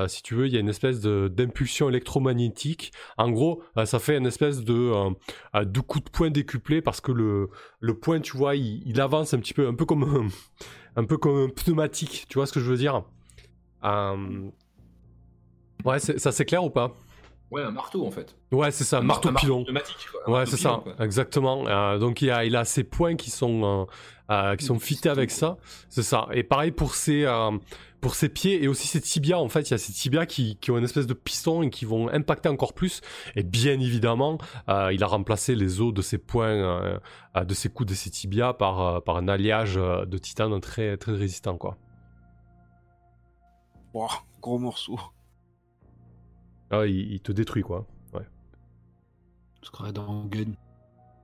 Si 0.09 0.23
tu 0.23 0.35
veux, 0.35 0.47
il 0.47 0.53
y 0.53 0.57
a 0.57 0.61
une 0.61 0.69
espèce 0.69 1.01
d'impulsion 1.01 1.89
électromagnétique. 1.89 2.93
En 3.19 3.31
gros, 3.31 3.63
ça 3.85 3.99
fait 3.99 4.17
une 4.17 4.27
espèce 4.27 4.63
de, 4.63 4.73
euh, 4.73 5.11
euh, 5.57 5.65
de 5.65 5.81
coup 5.81 6.01
de 6.01 6.09
poing 6.11 6.31
décuplé 6.31 6.81
parce 6.81 7.01
que 7.01 7.13
le, 7.13 7.51
le 7.81 7.95
poing, 7.99 8.21
tu 8.21 8.37
vois, 8.37 8.55
il, 8.55 9.01
avance 9.01 9.35
un 9.35 9.39
petit 9.39 9.55
peu, 9.55 9.67
un 9.67 9.75
peu 9.75 9.85
comme 9.85 10.31
un 10.97 11.05
peu 11.05 11.17
comme 11.17 11.39
un 11.39 11.49
pneumatique. 11.49 12.27
Tu 12.29 12.39
vois 12.39 12.47
ce 12.47 12.53
que 12.53 12.61
je 12.61 12.71
veux 12.71 12.77
dire? 12.77 13.03
Euh, 13.85 14.49
Ouais, 15.85 15.99
ça 15.99 16.31
c'est 16.33 16.45
clair 16.45 16.63
ou 16.63 16.71
pas? 16.71 16.93
Ouais, 17.51 17.63
un 17.63 17.71
marteau 17.71 18.07
en 18.07 18.11
fait. 18.11 18.35
Ouais, 18.51 18.71
c'est 18.71 18.85
ça, 18.85 18.99
Un 18.99 19.03
mar- 19.03 19.17
marteau 19.25 19.33
pilon. 19.33 19.65
pneumatique, 19.65 19.97
quoi. 20.11 20.39
Ouais, 20.39 20.47
c'est 20.47 20.57
ça, 20.57 20.81
quoi. 20.83 20.95
exactement. 21.05 21.67
Euh, 21.67 21.99
donc 21.99 22.23
il 22.23 22.31
a, 22.31 22.45
il 22.47 22.57
a 22.57 22.65
ses 22.65 22.83
points 22.85 23.15
qui 23.17 23.31
sont, 23.31 23.87
euh, 24.31 24.33
euh, 24.35 24.57
qui 24.57 24.65
sont 24.65 24.79
fités 24.79 25.09
avec 25.11 25.31
ça, 25.31 25.59
c'est 25.91 26.03
ça. 26.03 26.29
Et 26.33 26.45
pareil 26.45 26.71
pour 26.71 26.95
ses, 26.95 27.25
euh, 27.27 27.51
pour 28.01 28.15
ses 28.15 28.31
pieds 28.31 28.63
et 28.65 28.69
aussi 28.69 28.87
ses 28.87 29.03
tibias. 29.03 29.37
En 29.39 29.49
fait, 29.51 29.69
il 29.69 29.73
y 29.73 29.75
a 29.75 29.79
ces 29.79 29.93
tibias 29.93 30.25
qui, 30.25 30.57
qui 30.57 30.71
ont 30.71 30.79
une 30.79 30.85
espèce 30.85 31.07
de 31.07 31.13
piston 31.15 31.63
et 31.63 31.69
qui 31.69 31.85
vont 31.85 32.09
impacter 32.09 32.49
encore 32.49 32.73
plus. 32.73 33.03
Et 33.37 33.43
bien 33.43 33.79
évidemment, 33.79 34.39
il 34.69 35.03
a 35.03 35.07
remplacé 35.07 35.55
les 35.55 35.81
os 35.83 35.93
de 35.93 36.01
ses 36.01 36.17
points, 36.19 36.99
de 37.37 37.55
ses 37.55 37.69
coudes 37.69 37.91
et 37.91 37.95
ses 37.95 38.09
tibias 38.11 38.55
par, 38.55 39.03
par 39.05 39.17
un 39.19 39.29
alliage 39.29 39.75
de 39.75 40.19
titane 40.19 40.59
très, 40.61 40.97
très 40.97 41.13
résistant, 41.13 41.59
quoi. 41.59 41.77
Gros 44.41 44.59
morceau. 44.59 44.99
Ah, 46.71 46.87
il, 46.87 47.13
il 47.13 47.21
te 47.21 47.33
détruit, 47.33 47.63
quoi. 47.63 47.87
Je 49.63 49.69
serais 49.69 49.93
dans 49.93 50.25
Gun. 50.25 50.55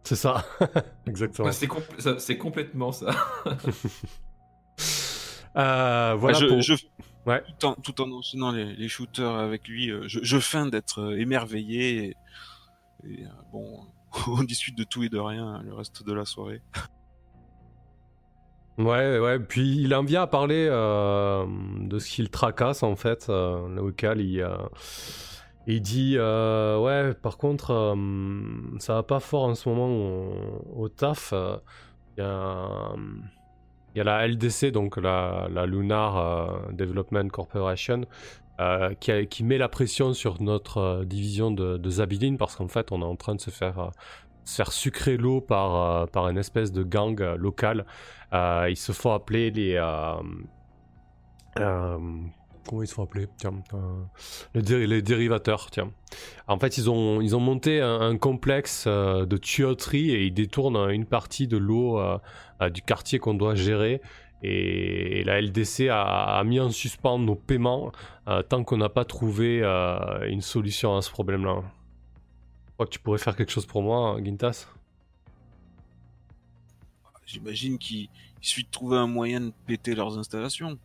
C'est 0.04 0.14
ça, 0.14 0.44
exactement. 1.06 1.48
Ouais, 1.48 1.52
c'est 1.52 1.66
compl- 1.66 2.38
complètement 2.38 2.92
ça. 2.92 3.10
Euh, 5.56 6.14
voilà 6.16 6.36
Ah, 6.36 6.40
je, 6.40 6.46
pour... 6.46 6.60
je- 6.62 6.74
Ouais. 7.26 7.42
tout, 7.58 7.66
en, 7.66 7.74
tout 7.74 8.00
en 8.00 8.10
enchaînant 8.12 8.52
les, 8.52 8.76
les 8.76 8.88
shooters 8.88 9.34
avec 9.34 9.66
lui, 9.66 9.90
euh, 9.90 10.06
je, 10.06 10.20
je 10.22 10.38
feins 10.38 10.66
d'être 10.66 11.00
euh, 11.00 11.18
émerveillé. 11.18 12.14
Et, 13.04 13.10
et, 13.10 13.24
bon, 13.52 13.84
on 14.28 14.44
discute 14.44 14.78
de 14.78 14.84
tout 14.84 15.02
et 15.02 15.08
de 15.08 15.18
rien 15.18 15.60
le 15.62 15.74
reste 15.74 16.04
de 16.06 16.12
la 16.12 16.24
soirée. 16.24 16.62
Ouais, 18.78 19.18
ouais, 19.18 19.40
puis 19.40 19.82
il 19.82 19.92
en 19.92 20.04
vient 20.04 20.22
à 20.22 20.26
parler 20.28 20.68
euh, 20.70 21.44
de 21.80 21.98
ce 21.98 22.08
qu'il 22.08 22.30
tracasse 22.30 22.84
en 22.84 22.94
fait, 22.94 23.26
euh, 23.28 23.68
local, 23.74 24.20
il, 24.20 24.40
euh, 24.40 24.56
il 25.66 25.82
dit 25.82 26.14
euh, 26.16 26.78
ouais, 26.78 27.12
par 27.14 27.38
contre, 27.38 27.96
ça 28.78 28.94
va 28.94 29.02
pas 29.02 29.18
fort 29.18 29.44
en 29.46 29.56
ce 29.56 29.68
moment 29.68 30.30
au, 30.76 30.88
taf. 30.88 31.34
Il 32.16 32.22
y, 32.22 34.00
a, 34.00 34.04
la 34.04 34.28
LDC, 34.28 34.70
donc 34.70 34.96
la, 34.96 35.48
Lunar 35.66 36.72
Development 36.72 37.28
Corporation, 37.32 38.02
qui, 39.00 39.26
qui 39.26 39.42
met 39.42 39.58
la 39.58 39.68
pression 39.68 40.12
sur 40.14 40.40
notre 40.40 41.02
division 41.04 41.50
de, 41.50 41.78
de 41.78 42.36
parce 42.36 42.54
qu'en 42.54 42.68
fait, 42.68 42.92
on 42.92 43.02
est 43.02 43.04
en 43.04 43.16
train 43.16 43.34
de 43.34 43.40
se 43.40 43.50
faire, 43.50 43.90
se 44.48 44.56
faire 44.56 44.72
sucrer 44.72 45.16
l'eau 45.16 45.40
par, 45.40 45.74
euh, 45.76 46.06
par 46.06 46.28
une 46.28 46.38
espèce 46.38 46.72
de 46.72 46.82
gang 46.82 47.20
euh, 47.20 47.36
local. 47.36 47.84
Euh, 48.32 48.66
ils 48.70 48.76
se 48.76 48.92
font 48.92 49.12
appeler 49.12 49.50
les. 49.50 49.74
comment 51.54 52.82
ils 52.82 52.86
se 52.86 52.94
font 52.94 53.04
appeler? 53.04 53.26
Tiens, 53.36 53.52
les, 54.54 54.86
les 54.86 55.02
dérivateurs. 55.02 55.70
Tiens. 55.70 55.90
En 56.46 56.58
fait, 56.58 56.78
ils 56.78 56.88
ont, 56.88 57.20
ils 57.20 57.36
ont 57.36 57.40
monté 57.40 57.80
un, 57.80 58.16
complexe 58.16 58.86
de 58.86 59.36
tuyauterie 59.36 60.10
et 60.10 60.24
ils 60.24 60.34
détournent 60.34 60.90
une 60.90 61.04
partie 61.04 61.46
de 61.46 61.58
l'eau 61.58 62.00
du 62.72 62.82
quartier 62.82 63.18
qu'on 63.18 63.34
doit 63.34 63.54
gérer. 63.54 64.00
Et, 64.42 65.24
la 65.24 65.40
LDC 65.40 65.88
a, 65.90 66.42
mis 66.44 66.60
en 66.60 66.70
suspens 66.70 67.18
nos 67.18 67.34
paiements 67.34 67.92
tant 68.48 68.64
qu'on 68.64 68.78
n'a 68.78 68.90
pas 68.90 69.04
trouvé 69.04 69.62
une 70.26 70.42
solution 70.42 70.96
à 70.96 71.02
ce 71.02 71.10
problème-là. 71.10 71.62
Crois 72.78 72.86
que 72.86 72.92
tu 72.92 73.00
pourrais 73.00 73.18
faire 73.18 73.34
quelque 73.34 73.50
chose 73.50 73.66
pour 73.66 73.82
moi, 73.82 74.20
Gintas 74.22 74.68
J'imagine 77.26 77.76
qu'il 77.76 78.08
il 78.40 78.46
suffit 78.46 78.64
de 78.64 78.70
trouver 78.70 78.96
un 78.98 79.08
moyen 79.08 79.40
de 79.40 79.52
péter 79.66 79.96
leurs 79.96 80.16
installations. 80.16 80.78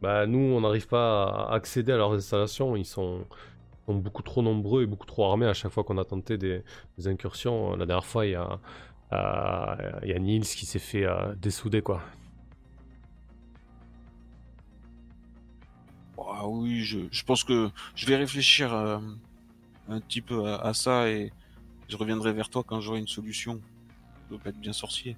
bah, 0.00 0.26
nous, 0.26 0.38
on 0.38 0.60
n'arrive 0.60 0.86
pas 0.86 1.24
à 1.48 1.54
accéder 1.54 1.92
à 1.92 1.96
leurs 1.96 2.12
installations. 2.12 2.76
Ils 2.76 2.84
sont, 2.84 3.26
sont 3.86 3.94
beaucoup 3.96 4.22
trop 4.22 4.42
nombreux 4.42 4.82
et 4.84 4.86
beaucoup 4.86 5.06
trop 5.06 5.24
armés 5.30 5.46
à 5.46 5.54
chaque 5.54 5.72
fois 5.72 5.84
qu'on 5.84 5.98
a 5.98 6.04
tenté 6.04 6.38
des, 6.38 6.62
des 6.98 7.08
incursions. 7.08 7.74
La 7.76 7.84
dernière 7.86 8.06
fois, 8.06 8.26
il 8.26 8.32
y 8.32 8.34
a, 8.36 8.60
euh, 9.12 10.00
il 10.04 10.10
y 10.10 10.14
a 10.14 10.18
Nils 10.18 10.44
qui 10.44 10.66
s'est 10.66 10.78
fait 10.78 11.04
euh, 11.04 11.34
dessouder, 11.36 11.82
quoi. 11.82 12.02
Ah 16.18 16.46
oui, 16.46 16.82
je, 16.82 16.98
je 17.10 17.24
pense 17.24 17.44
que 17.44 17.70
je 17.94 18.06
vais 18.06 18.16
réfléchir 18.16 18.72
euh, 18.74 18.98
un 19.88 20.00
petit 20.00 20.20
peu 20.20 20.46
à, 20.46 20.56
à 20.56 20.74
ça 20.74 21.08
et 21.08 21.32
je 21.88 21.96
reviendrai 21.96 22.32
vers 22.32 22.48
toi 22.50 22.62
quand 22.66 22.80
j'aurai 22.80 22.98
une 22.98 23.08
solution. 23.08 23.60
Je 24.24 24.34
dois 24.34 24.38
pas 24.38 24.50
être 24.50 24.60
bien 24.60 24.72
sorcier. 24.72 25.16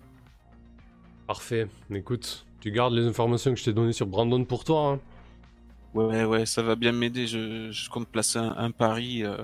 Parfait. 1.27 1.69
Écoute, 1.93 2.47
tu 2.61 2.71
gardes 2.71 2.93
les 2.95 3.07
informations 3.07 3.53
que 3.53 3.59
je 3.59 3.65
t'ai 3.65 3.73
données 3.73 3.93
sur 3.93 4.07
Brandon 4.07 4.45
pour 4.45 4.65
toi. 4.65 4.93
hein. 4.93 5.01
Ouais, 5.95 6.25
ouais, 6.25 6.47
ça 6.47 6.63
va 6.63 6.77
bien 6.77 6.93
m'aider. 6.93 7.27
Je, 7.27 7.71
je 7.73 7.91
compte 7.91 8.09
placer 8.09 8.39
un, 8.39 8.55
un 8.57 8.71
pari. 8.71 9.25
euh, 9.25 9.39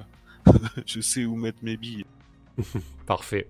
je 0.86 1.00
sais 1.00 1.24
où 1.24 1.34
mettre 1.36 1.58
mes 1.62 1.76
billes. 1.76 2.04
Parfait. 3.06 3.48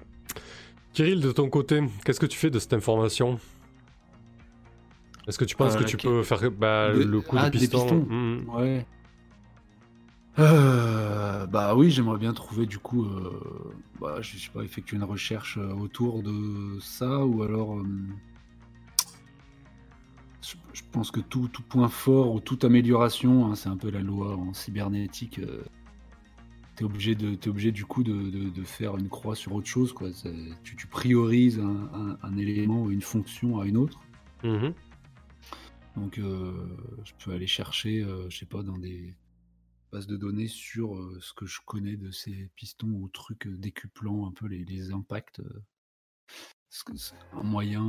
Kirill, 0.95 1.21
de 1.21 1.31
ton 1.33 1.51
côté, 1.51 1.83
qu'est-ce 2.05 2.21
que 2.21 2.27
tu 2.27 2.39
fais 2.39 2.49
de 2.51 2.59
cette 2.59 2.73
information? 2.73 3.39
Est-ce 5.29 5.39
que 5.39 5.45
tu 5.45 5.57
penses 5.57 5.75
Euh, 5.75 5.81
que 5.81 5.85
tu 5.85 5.97
peux 5.99 6.23
faire 6.23 6.51
bah, 6.51 6.89
Le- 6.93 7.05
le 7.05 7.21
coup 7.21 7.37
Ah, 7.39 7.47
de 7.51 7.51
des 7.51 7.59
piston? 7.59 7.81
pistons. 7.81 8.07
Mhm. 8.09 8.49
Ouais. 8.49 8.87
Euh, 10.39 11.47
bah 11.47 11.75
oui, 11.75 11.91
j'aimerais 11.91 12.19
bien 12.19 12.33
trouver 12.35 12.67
du 12.67 12.79
coup, 12.79 13.05
euh, 13.07 13.41
bah, 14.01 14.21
je 14.21 14.37
sais 14.37 14.51
pas, 14.51 14.63
effectuer 14.63 14.97
une 14.97 15.05
recherche 15.05 15.57
euh, 15.59 15.73
autour 15.73 16.23
de 16.23 16.79
ça 16.81 17.25
ou 17.25 17.43
alors. 17.43 17.79
je, 20.43 20.57
je 20.75 20.83
pense 20.93 21.11
que 21.11 21.21
tout, 21.21 21.49
tout 21.49 21.63
point 21.63 21.89
fort 21.89 22.35
ou 22.35 22.41
toute 22.41 22.65
amélioration, 22.65 23.47
hein, 23.47 23.55
c'est 23.55 23.69
un 23.71 23.77
peu 23.79 23.91
la 23.91 24.01
loi 24.01 24.37
en 24.37 24.53
cybernétique. 24.53 25.41
T'es 26.75 26.85
obligé 26.85 27.15
de, 27.15 27.35
t'es 27.35 27.49
obligé 27.49 27.73
du 27.73 27.87
coup 27.87 28.03
de, 28.05 28.13
de- 28.31 28.51
de 28.51 28.63
faire 28.65 28.99
une 28.99 29.09
croix 29.09 29.35
sur 29.35 29.55
autre 29.55 29.67
chose, 29.67 29.95
quoi. 29.95 30.09
Tu, 30.63 30.77
tu 30.77 30.87
priorises 30.87 31.59
un, 31.59 31.89
un- 31.95 32.19
un 32.23 32.37
élément 32.37 32.83
ou 32.83 32.91
une 32.91 33.01
fonction 33.01 33.59
à 33.59 33.67
une 33.67 33.79
autre. 33.79 33.99
Mhm. 34.45 34.75
Donc, 35.97 36.17
je 36.19 37.13
peux 37.25 37.33
aller 37.33 37.47
chercher, 37.47 38.05
je 38.29 38.37
sais 38.37 38.45
pas, 38.45 38.63
dans 38.63 38.77
des 38.77 39.15
bases 39.93 40.07
de 40.07 40.17
données 40.17 40.49
sur 40.49 40.95
euh, 40.95 41.19
ce 41.21 41.33
que 41.33 41.47
je 41.47 41.61
connais 41.65 41.97
de 41.97 42.11
ces 42.11 42.51
pistons 42.57 42.89
ou 42.89 43.09
trucs 43.09 43.49
décuplant 43.49 44.27
un 44.27 44.33
peu 44.33 44.47
les, 44.47 44.65
les 44.65 44.93
impacts. 44.93 45.41
c'est 46.71 47.15
un 47.33 47.43
moyen 47.43 47.85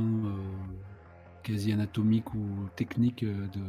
quasi 1.42 1.72
anatomique 1.72 2.32
ou 2.34 2.68
technique 2.76 3.24
de 3.24 3.62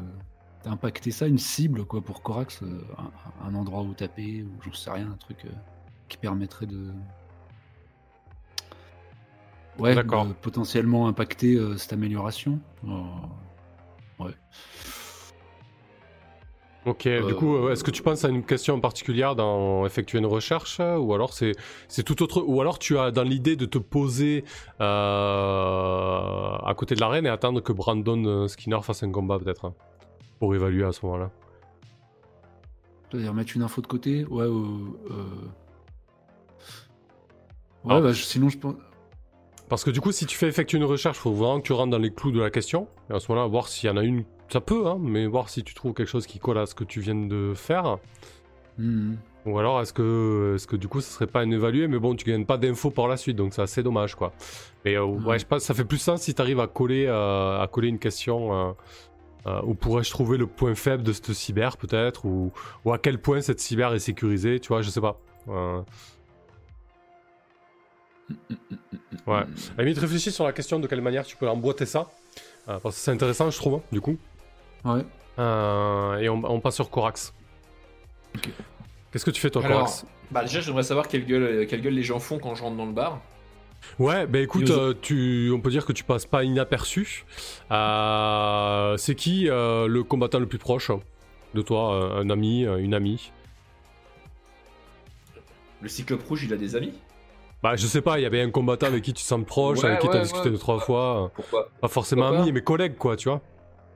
d'impacter 0.63 1.11
ça, 1.11 1.25
une 1.27 1.37
cible 1.37 1.85
quoi 1.85 2.01
pour 2.01 2.21
Corax, 2.21 2.61
un, 2.97 3.11
un 3.47 3.55
endroit 3.55 3.81
où 3.81 3.93
taper 3.93 4.43
ou 4.43 4.61
j'en 4.61 4.73
sais 4.73 4.91
rien, 4.91 5.09
un 5.09 5.17
truc 5.17 5.45
qui 6.09 6.17
permettrait 6.17 6.65
de 6.65 6.91
ouais, 9.79 9.95
de 9.95 10.33
potentiellement 10.33 11.07
impacter 11.07 11.55
euh, 11.55 11.77
cette 11.77 11.93
amélioration. 11.93 12.59
Euh, 12.85 14.23
ouais. 14.23 14.33
Ok, 16.89 17.03
du 17.03 17.09
Euh, 17.09 17.33
coup, 17.35 17.55
euh, 17.55 17.71
est-ce 17.71 17.83
que 17.83 17.91
tu 17.91 18.01
penses 18.01 18.25
à 18.25 18.29
une 18.29 18.43
question 18.43 18.79
particulière 18.81 19.35
dans 19.35 19.85
effectuer 19.85 20.17
une 20.17 20.25
recherche 20.25 20.79
ou 20.79 21.13
alors 21.13 21.33
c'est 21.33 21.51
c'est 21.87 22.03
tout 22.03 22.23
autre 22.23 22.43
ou 22.45 22.61
alors 22.61 22.79
tu 22.79 22.97
as 22.97 23.11
dans 23.11 23.23
l'idée 23.23 23.55
de 23.55 23.65
te 23.65 23.77
poser 23.77 24.43
euh, 24.81 26.55
à 26.65 26.73
côté 26.75 26.95
de 26.95 26.99
l'arène 27.01 27.25
et 27.25 27.29
attendre 27.29 27.61
que 27.61 27.71
Brandon 27.73 28.23
euh, 28.25 28.47
Skinner 28.47 28.79
fasse 28.81 29.03
un 29.03 29.11
combat 29.11 29.37
peut-être 29.39 29.65
hein, 29.65 29.73
pour 30.39 30.55
évaluer 30.55 30.83
à 30.83 30.91
ce 30.91 31.05
moment-là? 31.05 31.29
C'est-à-dire 33.11 33.33
mettre 33.33 33.51
une 33.55 33.61
info 33.63 33.81
de 33.81 33.87
côté? 33.87 34.25
Ouais, 34.25 34.43
euh, 34.45 34.53
Ouais, 37.83 37.95
Ah. 37.95 38.01
bah, 38.01 38.13
sinon 38.13 38.49
je 38.49 38.57
pense. 38.57 38.75
Parce 39.67 39.83
que 39.83 39.91
du 39.91 40.01
coup, 40.01 40.11
si 40.11 40.25
tu 40.25 40.35
fais 40.37 40.47
effectuer 40.47 40.77
une 40.79 40.83
recherche, 40.85 41.17
faut 41.17 41.31
vraiment 41.31 41.59
que 41.59 41.65
tu 41.67 41.73
rentres 41.73 41.91
dans 41.91 41.99
les 41.99 42.11
clous 42.11 42.31
de 42.31 42.39
la 42.41 42.49
question. 42.49 42.87
Et 43.09 43.13
à 43.13 43.19
ce 43.19 43.31
moment-là, 43.31 43.47
voir 43.47 43.67
s'il 43.67 43.87
y 43.89 43.93
en 43.93 43.97
a 43.97 44.03
une. 44.03 44.23
Ça 44.49 44.61
peut, 44.61 44.87
hein, 44.87 44.97
mais 44.99 45.27
voir 45.27 45.49
si 45.49 45.63
tu 45.63 45.73
trouves 45.73 45.93
quelque 45.93 46.07
chose 46.07 46.25
qui 46.25 46.39
colle 46.39 46.57
à 46.57 46.65
ce 46.65 46.73
que 46.73 46.83
tu 46.83 47.01
viens 47.01 47.15
de 47.15 47.53
faire. 47.55 47.97
Mhm. 48.77 49.17
Ou 49.45 49.57
alors, 49.57 49.81
est-ce 49.81 49.93
que, 49.93 50.55
est 50.57 50.65
que 50.65 50.75
du 50.75 50.87
coup, 50.87 51.01
ce 51.01 51.11
serait 51.11 51.27
pas 51.27 51.41
un 51.41 51.51
évalué 51.51 51.87
Mais 51.87 51.99
bon, 51.99 52.15
tu 52.15 52.25
gagnes 52.29 52.45
pas 52.45 52.57
d'infos 52.57 52.91
par 52.91 53.07
la 53.07 53.15
suite, 53.15 53.37
donc 53.37 53.53
c'est 53.53 53.61
assez 53.61 53.83
dommage, 53.83 54.15
quoi. 54.15 54.33
Mais 54.85 54.95
euh, 54.95 55.05
ouais, 55.05 55.39
je 55.39 55.45
pense 55.45 55.63
ça 55.63 55.73
fait 55.73 55.85
plus 55.85 55.97
sens 55.97 56.21
si 56.23 56.33
tu 56.33 56.41
arrives 56.41 56.59
à 56.59 56.67
coller, 56.67 57.05
euh, 57.07 57.61
à 57.61 57.67
coller 57.67 57.87
une 57.89 57.99
question. 57.99 58.75
euh, 59.45 59.61
où 59.63 59.73
pourrais-je 59.73 60.11
trouver 60.11 60.37
le 60.37 60.45
point 60.47 60.75
faible 60.75 61.01
de 61.03 61.13
cette 61.13 61.31
cyber, 61.33 61.77
peut-être 61.77 62.25
ou, 62.25 62.51
ou 62.85 62.91
à 62.91 62.97
quel 62.97 63.19
point 63.19 63.41
cette 63.41 63.59
cyber 63.59 63.93
est 63.93 63.99
sécurisée, 63.99 64.59
tu 64.59 64.67
vois, 64.67 64.81
je 64.81 64.89
sais 64.89 65.01
pas. 65.01 65.19
Ouais. 69.25 69.43
La 69.77 69.83
limite, 69.83 69.97
réfléchis 69.97 70.31
sur 70.31 70.43
la 70.43 70.53
question 70.53 70.79
de 70.79 70.87
quelle 70.87 71.01
manière 71.01 71.25
tu 71.25 71.35
peux 71.37 71.47
emboîter 71.47 71.85
ça. 71.85 72.11
Parce 72.65 72.83
que 72.83 73.01
c'est 73.01 73.11
intéressant, 73.11 73.49
je 73.49 73.57
trouve, 73.57 73.75
hein, 73.75 73.81
du 73.91 74.01
coup. 74.01 74.17
Ouais. 74.85 75.05
Euh, 75.39 76.17
et 76.17 76.29
on, 76.29 76.41
on 76.43 76.59
passe 76.59 76.75
sur 76.75 76.89
Corax. 76.89 77.33
Qu'est-ce 79.11 79.25
que 79.25 79.31
tu 79.31 79.41
fais, 79.41 79.49
toi, 79.49 79.63
Alors, 79.65 79.79
Corax 79.79 80.05
bah 80.31 80.43
déjà, 80.43 80.61
j'aimerais 80.61 80.83
savoir 80.83 81.07
quelle 81.07 81.25
gueule, 81.25 81.65
quelle 81.65 81.81
gueule 81.81 81.95
les 81.95 82.03
gens 82.03 82.19
font 82.19 82.37
quand 82.37 82.53
je 82.53 82.61
rentre 82.61 82.77
dans 82.77 82.85
le 82.85 82.91
bar. 82.91 83.19
Ouais, 83.97 84.27
bah 84.27 84.39
écoute, 84.39 84.69
euh, 84.69 84.93
tu, 85.01 85.51
on 85.55 85.59
peut 85.59 85.71
dire 85.71 85.85
que 85.85 85.93
tu 85.93 86.03
passes 86.03 86.25
pas 86.25 86.43
inaperçu. 86.43 87.25
Euh, 87.71 88.95
c'est 88.97 89.15
qui 89.15 89.49
euh, 89.49 89.87
le 89.87 90.03
combattant 90.03 90.39
le 90.39 90.45
plus 90.45 90.57
proche 90.59 90.91
de 91.55 91.61
toi 91.61 92.17
Un 92.19 92.29
ami, 92.29 92.61
une 92.63 92.93
amie? 92.93 93.31
Le 95.81 95.87
cyclope 95.87 96.21
rouge, 96.27 96.43
il 96.43 96.53
a 96.53 96.57
des 96.57 96.75
amis? 96.75 96.93
Bah, 97.63 97.75
je 97.75 97.87
sais 97.87 98.01
pas, 98.01 98.19
il 98.19 98.23
y 98.23 98.25
avait 98.25 98.41
un 98.41 98.51
combattant 98.51 98.87
avec 98.87 99.03
qui 99.03 99.13
tu 99.13 99.23
te 99.23 99.27
sens 99.27 99.43
proche, 99.45 99.79
Ouais, 99.79 99.85
avec 99.85 99.99
qui 99.99 100.07
t'as 100.07 100.13
ouais, 100.15 100.21
discuté 100.21 100.45
ouais. 100.45 100.51
deux, 100.51 100.57
trois 100.57 100.79
fois. 100.79 101.31
Pourquoi? 101.33 101.69
Pas 101.81 101.87
forcément 101.87 102.27
ami, 102.27 102.51
mais 102.51 102.61
collègue, 102.61 102.95
quoi, 102.97 103.15
tu 103.15 103.29
vois. 103.29 103.41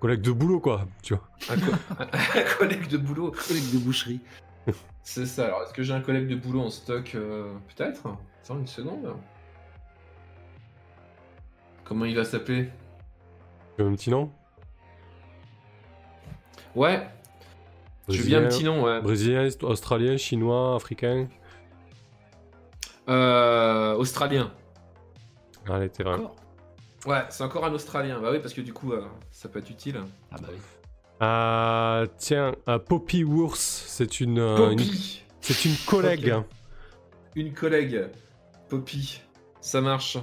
Collègue 0.04 0.20
de 0.20 0.32
boulot, 0.34 0.60
quoi, 0.60 0.86
tu 1.02 1.14
vois. 1.14 1.24
un, 1.50 1.56
co- 1.56 1.72
un 2.38 2.58
collègue 2.58 2.88
de 2.90 2.98
boulot. 2.98 3.32
Collègue 3.48 3.72
de 3.72 3.78
boucherie. 3.78 4.20
C'est 5.04 5.26
ça. 5.26 5.46
Alors, 5.46 5.64
est-ce 5.64 5.72
que 5.74 5.82
j'ai 5.82 5.94
un 5.94 6.02
collègue 6.02 6.28
de 6.28 6.36
boulot 6.36 6.60
en 6.60 6.70
stock 6.70 7.16
euh, 7.16 7.54
Peut-être? 7.74 8.02
Attends 8.44 8.60
une 8.60 8.68
seconde. 8.68 9.16
Comment 11.86 12.04
il 12.04 12.18
va 12.18 12.26
s'appeler? 12.26 12.70
Tu 13.78 13.84
veux 13.84 13.90
un 13.90 13.94
petit 13.96 14.10
nom? 14.10 14.30
Ouais, 16.76 17.08
je 18.10 18.18
veux 18.18 18.26
bien 18.26 18.44
un 18.44 18.48
petit 18.50 18.66
nom, 18.66 18.84
ouais. 18.84 19.02
Brésilien, 19.02 19.48
australien, 19.62 20.18
chinois, 20.18 20.76
africain? 20.76 21.30
Euh, 23.08 23.94
Australien. 23.94 24.52
Allez, 25.70 25.88
t'es 25.88 26.04
vrai. 26.04 26.18
Ouais, 27.06 27.24
c'est 27.30 27.44
encore 27.44 27.66
un 27.66 27.74
Australien. 27.74 28.20
Bah 28.22 28.30
oui, 28.32 28.40
parce 28.40 28.54
que 28.54 28.62
du 28.62 28.74
coup, 28.74 28.94
euh, 28.94 29.02
ça 29.32 29.50
peut 29.50 29.60
être 29.60 29.70
utile. 29.70 29.98
Ah 30.32 30.36
bah 30.42 30.48
oui. 30.52 30.58
Euh, 31.22 32.08
tiens, 32.18 32.54
euh, 32.68 32.80
Poppy 32.80 33.24
Wurst, 33.24 33.62
c'est 33.88 34.20
une, 34.20 34.40
euh, 34.40 34.72
une- 34.72 34.78
Poppy 34.78 35.24
c'est 35.42 35.66
une 35.66 35.76
collègue. 35.86 36.34
Une 37.36 37.54
collègue. 37.54 38.08
Poppy. 38.70 39.22
Ça 39.62 39.82
marche. 39.82 40.18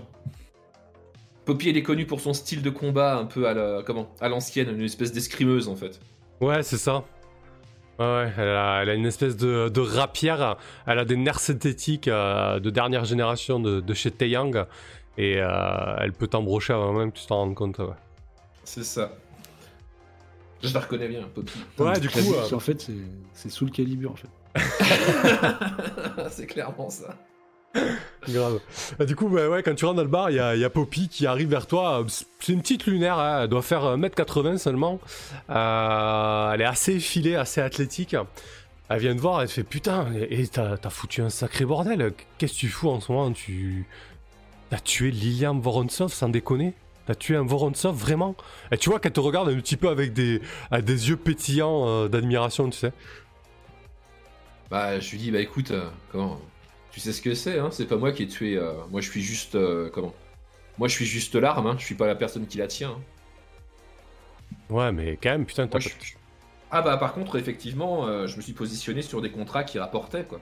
Poppy, 1.44 1.70
elle 1.70 1.76
est 1.76 1.82
connue 1.82 2.06
pour 2.06 2.20
son 2.20 2.32
style 2.32 2.62
de 2.62 2.70
combat 2.70 3.16
un 3.18 3.24
peu 3.24 3.46
à 3.48 3.54
la, 3.54 3.82
comment, 3.84 4.10
à 4.20 4.28
l'ancienne, 4.28 4.68
une 4.70 4.82
espèce 4.82 5.12
d'escrimeuse 5.12 5.68
en 5.68 5.76
fait. 5.76 6.00
Ouais, 6.40 6.62
c'est 6.62 6.76
ça. 6.78 7.04
Ouais, 7.98 8.06
ouais, 8.06 8.32
elle 8.38 8.48
a, 8.48 8.82
elle 8.82 8.88
a 8.90 8.94
une 8.94 9.04
espèce 9.06 9.36
de, 9.36 9.68
de 9.68 9.80
rapière. 9.80 10.56
Elle 10.86 10.98
a 10.98 11.04
des 11.04 11.16
nerfs 11.16 11.40
synthétiques 11.40 12.08
euh, 12.08 12.58
de 12.60 12.70
dernière 12.70 13.04
génération 13.04 13.60
de, 13.60 13.80
de 13.80 13.94
chez 13.94 14.10
Taeyang. 14.10 14.64
Et 15.18 15.36
euh, 15.38 15.96
elle 15.98 16.12
peut 16.12 16.26
t'embrocher 16.28 16.72
avant 16.72 16.92
même 16.92 17.12
que 17.12 17.18
tu 17.18 17.26
t'en 17.26 17.36
rendes 17.36 17.54
compte. 17.54 17.78
Ouais, 17.78 17.86
C'est 18.64 18.84
ça. 18.84 19.12
Je 20.62 20.72
la 20.74 20.80
reconnais 20.80 21.08
bien, 21.08 21.22
Poppy. 21.34 21.52
Ouais, 21.78 21.98
du 22.00 22.08
coup, 22.10 22.18
euh, 22.34 22.54
En 22.54 22.60
fait, 22.60 22.90
c'est- 23.32 23.48
sous 23.50 23.64
le 23.64 23.70
calibre 23.70 24.10
en 24.10 24.16
fait. 24.16 24.28
c'est 26.30 26.46
clairement 26.46 26.90
ça. 26.90 27.14
grave. 28.28 28.58
Ah, 28.98 29.04
du 29.04 29.14
coup, 29.14 29.28
ouais, 29.28 29.46
ouais, 29.46 29.62
quand 29.62 29.74
tu 29.74 29.84
rentres 29.84 29.96
dans 29.98 30.02
le 30.02 30.08
bar, 30.08 30.30
il 30.30 30.36
y 30.36 30.40
a, 30.40 30.56
il 30.56 30.60
y 30.60 30.64
a 30.64 30.70
Poppy 30.70 31.08
qui 31.08 31.26
arrive 31.26 31.48
vers 31.50 31.66
toi. 31.66 32.04
C'est 32.08 32.52
une 32.52 32.60
petite 32.62 32.86
lunaire, 32.86 33.18
hein, 33.18 33.42
elle 33.44 33.48
doit 33.48 33.62
faire 33.62 33.84
1m80 33.96 34.58
seulement. 34.58 34.98
Euh, 35.50 36.52
elle 36.52 36.60
est 36.62 36.66
assez 36.66 36.96
effilée, 36.96 37.36
assez 37.36 37.60
athlétique. 37.60 38.16
Elle 38.88 38.98
vient 38.98 39.14
te 39.14 39.20
voir, 39.20 39.40
elle 39.40 39.46
te 39.48 39.52
fait 39.52 39.62
putain, 39.62 40.06
et 40.14 40.48
t'as 40.48 40.76
foutu 40.90 41.22
un 41.22 41.30
sacré 41.30 41.64
bordel. 41.64 42.12
Qu'est-ce 42.38 42.54
que 42.54 42.58
tu 42.58 42.68
fous 42.68 42.90
en 42.90 43.00
ce 43.00 43.12
moment? 43.12 43.30
Tu 43.32 43.86
t'as 44.70 44.80
tué 44.80 45.10
Lilian 45.10 45.58
Vorontsov 45.58 46.12
sans 46.12 46.28
déconner? 46.30 46.74
T'as 47.06 47.14
tué 47.16 47.36
un 47.36 47.44
Vorontsov 47.44 47.96
vraiment? 47.96 48.36
Et 48.72 48.78
tu 48.78 48.90
vois 48.90 49.00
qu'elle 49.00 49.12
te 49.12 49.20
regarde 49.20 49.48
un 49.48 49.56
petit 49.56 49.76
peu 49.76 49.88
avec 49.88 50.12
des, 50.12 50.42
avec 50.70 50.84
des 50.86 51.08
yeux 51.10 51.16
pétillants 51.16 51.86
euh, 51.88 52.08
d'admiration, 52.08 52.70
tu 52.70 52.78
sais. 52.78 52.92
Bah, 54.70 55.00
je 55.00 55.10
lui 55.10 55.18
dis, 55.18 55.30
bah 55.30 55.40
écoute, 55.40 55.70
euh, 55.72 55.90
comment 56.12 56.40
Tu 56.90 57.00
sais 57.00 57.12
ce 57.12 57.22
que 57.22 57.34
c'est, 57.34 57.58
hein? 57.58 57.70
C'est 57.72 57.86
pas 57.86 57.96
moi 57.96 58.12
qui 58.12 58.22
ai 58.24 58.28
tué. 58.28 58.56
euh, 58.56 58.74
moi, 58.90 59.00
je 59.00 59.10
suis 59.10 59.22
juste. 59.22 59.54
euh, 59.56 59.90
comment? 59.90 60.14
Moi, 60.78 60.88
je 60.88 60.94
suis 60.94 61.06
juste 61.06 61.34
l'arme, 61.36 61.66
hein 61.68 61.76
Je 61.78 61.84
suis 61.84 61.94
pas 61.96 62.06
la 62.06 62.16
personne 62.16 62.46
qui 62.48 62.58
la 62.58 62.68
tient. 62.68 62.92
hein. 62.92 63.04
Ouais, 64.70 64.90
mais 64.92 65.18
quand 65.18 65.30
même, 65.30 65.44
putain, 65.46 65.68
t'as 65.68 65.80
pas... 65.80 65.90
je- 66.00 66.14
Ah 66.70 66.82
bah 66.82 66.96
par 66.98 67.12
contre, 67.14 67.36
effectivement, 67.38 68.26
je 68.26 68.36
me 68.36 68.42
suis 68.42 68.52
positionné 68.54 69.02
sur 69.02 69.20
des 69.22 69.30
contrats 69.32 69.64
qui 69.64 69.78
rapportaient, 69.78 70.24
quoi. 70.26 70.40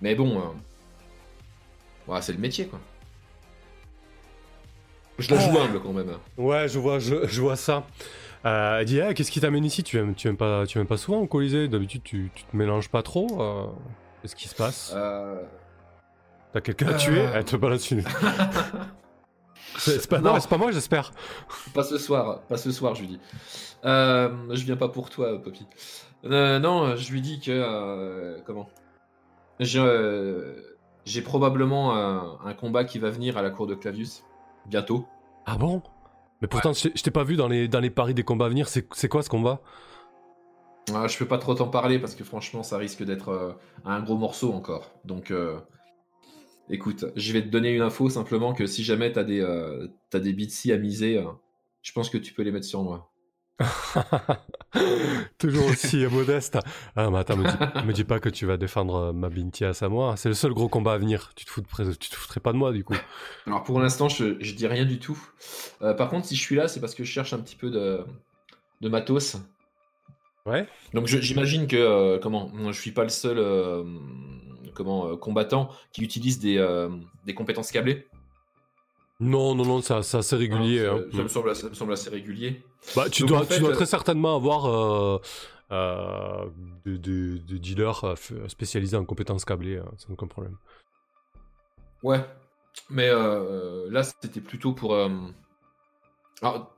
Mais 0.00 0.14
bon, 0.16 0.42
ouais, 2.06 2.22
c'est 2.22 2.32
le 2.32 2.38
métier, 2.38 2.66
quoi. 2.68 2.80
Je 5.20 5.32
la 5.34 5.40
joue 5.40 5.56
Ah. 5.58 5.64
humble 5.64 5.80
quand 5.80 5.92
même. 5.92 6.10
Ouais, 6.38 6.68
je 6.68 6.78
vois, 6.78 6.98
je, 6.98 7.26
je 7.26 7.40
vois 7.40 7.56
ça. 7.56 7.84
Euh, 8.46 8.78
elle 8.80 8.86
dit, 8.86 8.98
Eh, 9.00 9.14
qu'est-ce 9.14 9.30
qui 9.30 9.40
t'amène 9.40 9.64
ici? 9.64 9.82
Tu 9.82 9.98
viens, 10.02 10.12
tu, 10.12 10.28
viens 10.28 10.34
pas, 10.34 10.66
tu 10.66 10.78
viens 10.78 10.86
pas 10.86 10.96
souvent 10.96 11.18
au 11.18 11.26
Colisée? 11.26 11.68
D'habitude, 11.68 12.02
tu, 12.02 12.30
tu 12.34 12.44
te 12.44 12.56
mélanges 12.56 12.88
pas 12.88 13.02
trop 13.02 13.26
euh, 13.40 13.66
Qu'est-ce 14.22 14.34
qui 14.36 14.48
se 14.48 14.54
passe? 14.54 14.92
Euh, 14.96 15.42
T'as 16.52 16.60
quelqu'un 16.60 16.88
à 16.88 16.92
euh. 16.92 16.96
tuer 16.96 17.20
Elle 17.34 17.44
te 17.44 17.56
balade 17.56 17.78
dessus. 17.78 18.02
C'est 19.78 20.08
pas, 20.08 20.18
Non. 20.18 20.32
non, 20.34 20.40
c'est 20.40 20.48
pas 20.50 20.56
moi, 20.58 20.72
j'espère. 20.72 21.12
Pas 21.74 21.84
ce 21.84 21.96
soir, 21.96 22.40
pas 22.48 22.56
ce 22.56 22.72
soir, 22.72 22.94
je 22.96 23.02
lui 23.02 23.08
dis. 23.08 23.20
Euh, 23.84 24.28
je 24.50 24.64
viens 24.64 24.76
pas 24.76 24.88
pour 24.88 25.10
toi, 25.10 25.40
Poppy. 25.40 25.64
Euh, 26.24 26.58
non, 26.58 26.96
je 26.96 27.12
lui 27.12 27.20
dis 27.22 27.40
que 27.40 27.50
euh, 27.52 28.38
comment? 28.46 28.68
J'ai 29.60 29.78
euh, 29.78 30.56
j'ai 31.04 31.22
probablement 31.22 31.94
un, 31.96 32.38
un 32.44 32.52
combat 32.52 32.84
qui 32.84 32.98
va 32.98 33.10
venir 33.10 33.38
à 33.38 33.42
la 33.42 33.50
cour 33.50 33.66
de 33.66 33.74
Clavius 33.74 34.22
bientôt. 34.66 35.06
Ah 35.46 35.56
bon? 35.56 35.82
Mais 36.42 36.48
pourtant, 36.48 36.72
je 36.72 36.88
t'ai- 36.88 36.92
je 36.96 37.02
t'ai 37.02 37.10
pas 37.10 37.24
vu 37.24 37.36
dans 37.36 37.48
les, 37.48 37.68
dans 37.68 37.80
les 37.80 37.90
paris 37.90 38.14
des 38.14 38.22
combats 38.22 38.46
à 38.46 38.48
venir. 38.48 38.68
C'est 38.68 39.08
quoi 39.08 39.22
ce 39.22 39.28
combat? 39.28 39.60
Ah, 40.94 41.06
je 41.06 41.16
peux 41.18 41.26
pas 41.26 41.38
trop 41.38 41.54
t'en 41.54 41.68
parler 41.68 41.98
parce 41.98 42.14
que 42.14 42.24
franchement, 42.24 42.62
ça 42.62 42.78
risque 42.78 43.04
d'être 43.04 43.28
euh, 43.28 43.52
un 43.84 44.00
gros 44.00 44.16
morceau 44.16 44.52
encore. 44.52 44.90
Donc, 45.04 45.30
euh, 45.30 45.60
écoute, 46.68 47.04
je 47.16 47.32
vais 47.32 47.42
te 47.42 47.48
donner 47.48 47.74
une 47.74 47.82
info 47.82 48.08
simplement 48.08 48.54
que 48.54 48.66
si 48.66 48.82
jamais 48.82 49.12
t'as 49.12 49.24
des 49.24 49.40
euh, 49.40 49.88
t'as 50.10 50.20
des 50.20 50.32
bitsy 50.32 50.72
à 50.72 50.78
miser, 50.78 51.18
euh, 51.18 51.30
je 51.82 51.92
pense 51.92 52.10
que 52.10 52.18
tu 52.18 52.32
peux 52.32 52.42
les 52.42 52.52
mettre 52.52 52.66
sur 52.66 52.82
moi. 52.82 53.09
Toujours 55.38 55.66
aussi 55.66 56.06
modeste. 56.10 56.58
Ah, 56.96 57.10
mais 57.10 57.18
attends, 57.18 57.36
me 57.36 57.44
dis, 57.44 57.86
me 57.86 57.92
dis 57.92 58.04
pas 58.04 58.20
que 58.20 58.28
tu 58.28 58.46
vas 58.46 58.56
défendre 58.56 58.96
euh, 58.96 59.12
ma 59.12 59.28
Binti 59.28 59.64
à 59.64 59.74
Samoa. 59.74 60.16
C'est 60.16 60.28
le 60.28 60.34
seul 60.34 60.52
gros 60.52 60.68
combat 60.68 60.94
à 60.94 60.98
venir. 60.98 61.32
Tu 61.34 61.44
te, 61.44 61.50
fous 61.50 61.60
de 61.60 61.92
tu 61.94 62.10
te 62.10 62.14
foutrais 62.14 62.40
pas 62.40 62.52
de 62.52 62.58
moi, 62.58 62.72
du 62.72 62.84
coup. 62.84 62.94
Alors 63.46 63.62
pour 63.62 63.80
l'instant, 63.80 64.08
je, 64.08 64.36
je 64.40 64.54
dis 64.54 64.66
rien 64.66 64.84
du 64.84 64.98
tout. 64.98 65.18
Euh, 65.82 65.94
par 65.94 66.08
contre, 66.08 66.26
si 66.26 66.36
je 66.36 66.40
suis 66.40 66.56
là, 66.56 66.68
c'est 66.68 66.80
parce 66.80 66.94
que 66.94 67.04
je 67.04 67.10
cherche 67.10 67.32
un 67.32 67.38
petit 67.38 67.56
peu 67.56 67.70
de, 67.70 68.04
de 68.80 68.88
matos. 68.88 69.36
Ouais 70.46 70.66
Donc 70.94 71.06
j'imagine 71.06 71.66
que 71.66 71.76
euh, 71.76 72.18
comment, 72.18 72.50
je 72.72 72.80
suis 72.80 72.92
pas 72.92 73.02
le 73.02 73.10
seul 73.10 73.38
euh, 73.38 73.84
comment 74.74 75.16
combattant 75.18 75.68
qui 75.92 76.02
utilise 76.02 76.38
des, 76.38 76.56
des 77.26 77.34
compétences 77.34 77.70
câblées. 77.70 78.06
Non, 79.20 79.54
non, 79.54 79.64
non, 79.66 79.82
c'est 79.82 79.94
assez 80.16 80.36
régulier. 80.36 80.86
Hein, 80.86 81.00
hein. 81.06 81.16
ça, 81.16 81.22
me 81.22 81.28
semble, 81.28 81.54
ça 81.54 81.68
me 81.68 81.74
semble 81.74 81.92
assez 81.92 82.08
régulier. 82.10 82.62
Bah, 82.96 83.10
tu, 83.10 83.22
Donc, 83.22 83.28
dois, 83.28 83.40
en 83.40 83.44
fait, 83.44 83.54
tu 83.56 83.60
dois 83.60 83.70
euh, 83.70 83.74
très 83.74 83.84
certainement 83.86 84.34
avoir 84.34 84.64
euh, 84.66 85.20
euh, 85.72 86.46
de, 86.86 86.96
de- 86.96 87.36
de 87.36 87.56
dealers 87.58 88.02
euh, 88.04 88.14
spécialisés 88.48 88.96
en 88.96 89.04
compétences 89.04 89.44
câblées, 89.44 89.76
euh, 89.76 89.82
sans 89.98 90.12
aucun 90.14 90.26
problème. 90.26 90.56
Ouais. 92.02 92.24
Mais 92.88 93.08
euh, 93.10 93.88
là, 93.90 94.02
c'était 94.02 94.40
plutôt 94.40 94.72
pour. 94.72 94.94
euh, 94.94 95.10
Alors, 96.40 96.74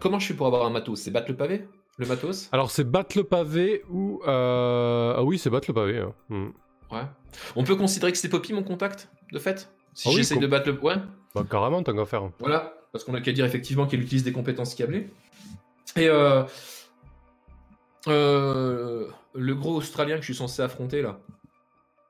comment 0.00 0.18
je 0.18 0.28
fais 0.28 0.34
pour 0.34 0.46
avoir 0.46 0.64
un 0.66 0.70
matos? 0.70 1.00
C'est 1.00 1.10
battre 1.10 1.30
le 1.30 1.36
pavé? 1.36 1.66
Le 1.98 2.06
matos? 2.06 2.48
Alors, 2.52 2.70
c'est 2.70 2.84
battre 2.84 3.16
le 3.18 3.24
pavé 3.24 3.82
ou. 3.90 4.22
euh, 4.26 5.14
Ah 5.16 5.24
oui, 5.24 5.38
c'est 5.38 5.50
battre 5.50 5.68
le 5.68 5.74
pavé. 5.74 5.98
hein. 5.98 6.14
Hmm. 6.28 6.50
Ouais. 6.92 7.02
On 7.56 7.64
peut 7.64 7.76
considérer 7.76 8.12
que 8.12 8.18
c'est 8.18 8.28
Poppy 8.28 8.52
mon 8.52 8.62
contact, 8.62 9.08
de 9.32 9.38
fait? 9.38 9.68
Si 9.94 10.08
Ah 10.08 10.10
oui, 10.10 10.16
j'essaye 10.18 10.38
de 10.38 10.46
battre 10.46 10.68
le. 10.70 10.78
Ouais. 10.80 10.94
Bah, 11.34 11.44
carrément, 11.50 11.82
tant 11.82 11.94
qu'à 11.94 12.04
faire. 12.04 12.30
Voilà, 12.38 12.74
parce 12.92 13.04
qu'on 13.04 13.14
a 13.14 13.20
qu'à 13.20 13.32
dire 13.32 13.44
effectivement 13.44 13.86
qu'elle 13.86 14.00
utilise 14.02 14.24
des 14.24 14.32
compétences 14.32 14.74
câblées. 14.74 15.08
Et 15.96 16.08
euh, 16.08 16.42
euh, 18.08 19.06
le 19.34 19.54
gros 19.54 19.76
Australien 19.76 20.16
que 20.16 20.22
je 20.22 20.26
suis 20.26 20.34
censé 20.34 20.62
affronter 20.62 21.02
là, 21.02 21.18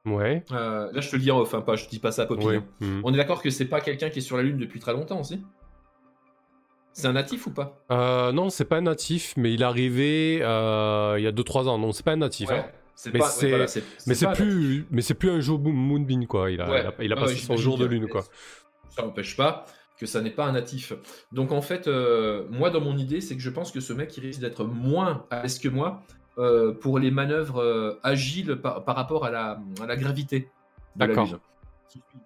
Ouais. 0.04 0.44
euh, 0.52 0.90
là 0.92 1.00
je 1.00 1.10
te 1.10 1.16
le 1.16 1.22
dis 1.22 1.30
en 1.30 1.38
off, 1.40 1.54
hein, 1.54 1.60
pas, 1.60 1.76
je 1.76 1.86
dis 1.88 1.98
pas 1.98 2.10
ça 2.12 2.22
à 2.22 2.26
Poppy. 2.26 2.44
Ouais. 2.46 2.56
hein. 2.56 2.64
hmm. 2.80 3.00
On 3.04 3.12
est 3.14 3.16
d'accord 3.16 3.42
que 3.42 3.50
c'est 3.50 3.66
pas 3.66 3.80
quelqu'un 3.80 4.10
qui 4.10 4.18
est 4.18 4.22
sur 4.22 4.36
la 4.36 4.42
Lune 4.42 4.58
depuis 4.58 4.80
très 4.80 4.92
longtemps 4.92 5.20
aussi? 5.20 5.40
C'est 6.94 7.06
un 7.06 7.12
natif 7.12 7.46
ou 7.46 7.50
pas? 7.50 7.78
Euh, 7.90 8.32
non, 8.32 8.50
c'est 8.50 8.64
pas 8.66 8.76
un 8.76 8.82
natif, 8.82 9.34
mais 9.36 9.52
il 9.54 9.62
est 9.62 9.64
arrivé 9.64 10.40
euh, 10.42 11.14
il 11.18 11.24
y 11.24 11.26
a 11.26 11.32
2-3 11.32 11.66
ans. 11.68 11.78
Non, 11.78 11.92
c'est 11.92 12.04
pas 12.04 12.12
un 12.12 12.16
natif. 12.16 12.50
hein. 12.50 12.66
Mais 13.12 13.20
c'est- 13.20 13.48
voilà, 13.48 13.66
Mais 14.06 14.14
plus, 14.34 14.86
mais 14.90 15.02
c'est 15.02 15.14
plus 15.14 15.30
un 15.30 15.40
jour 15.40 15.58
Moon- 15.58 15.72
Moonbeam 15.72 16.26
quoi. 16.26 16.50
Il 16.50 16.60
a, 16.60 16.70
Ouais. 16.70 16.80
il 16.80 16.86
a, 16.86 16.94
il 17.04 17.12
a 17.12 17.16
Ouais, 17.16 17.20
passé 17.22 17.34
ouais, 17.34 17.40
son 17.40 17.56
jour 17.56 17.78
de 17.78 17.86
lune 17.86 18.06
quoi. 18.08 18.24
Ça 18.90 19.02
n'empêche 19.02 19.36
pas 19.36 19.66
que 19.98 20.06
ça 20.06 20.20
n'est 20.20 20.30
pas 20.30 20.46
un 20.46 20.52
natif. 20.52 20.92
Donc 21.32 21.52
en 21.52 21.62
fait, 21.62 21.88
euh, 21.88 22.46
moi 22.50 22.70
dans 22.70 22.80
mon 22.80 22.96
idée, 22.96 23.20
c'est 23.20 23.34
que 23.36 23.42
je 23.42 23.50
pense 23.50 23.70
que 23.72 23.80
ce 23.80 23.92
mec 23.92 24.16
il 24.16 24.20
risque 24.26 24.40
d'être 24.40 24.64
moins 24.64 25.26
à 25.30 25.42
l'aise 25.42 25.58
que 25.58 25.68
moi 25.68 26.02
euh, 26.38 26.72
pour 26.72 26.98
les 26.98 27.10
manœuvres 27.10 27.62
euh, 27.62 27.98
agiles 28.02 28.56
par, 28.56 28.84
par 28.84 28.96
rapport 28.96 29.24
à 29.24 29.30
la, 29.30 29.60
à 29.82 29.86
la 29.86 29.96
gravité. 29.96 30.48
D'accord. 30.96 31.28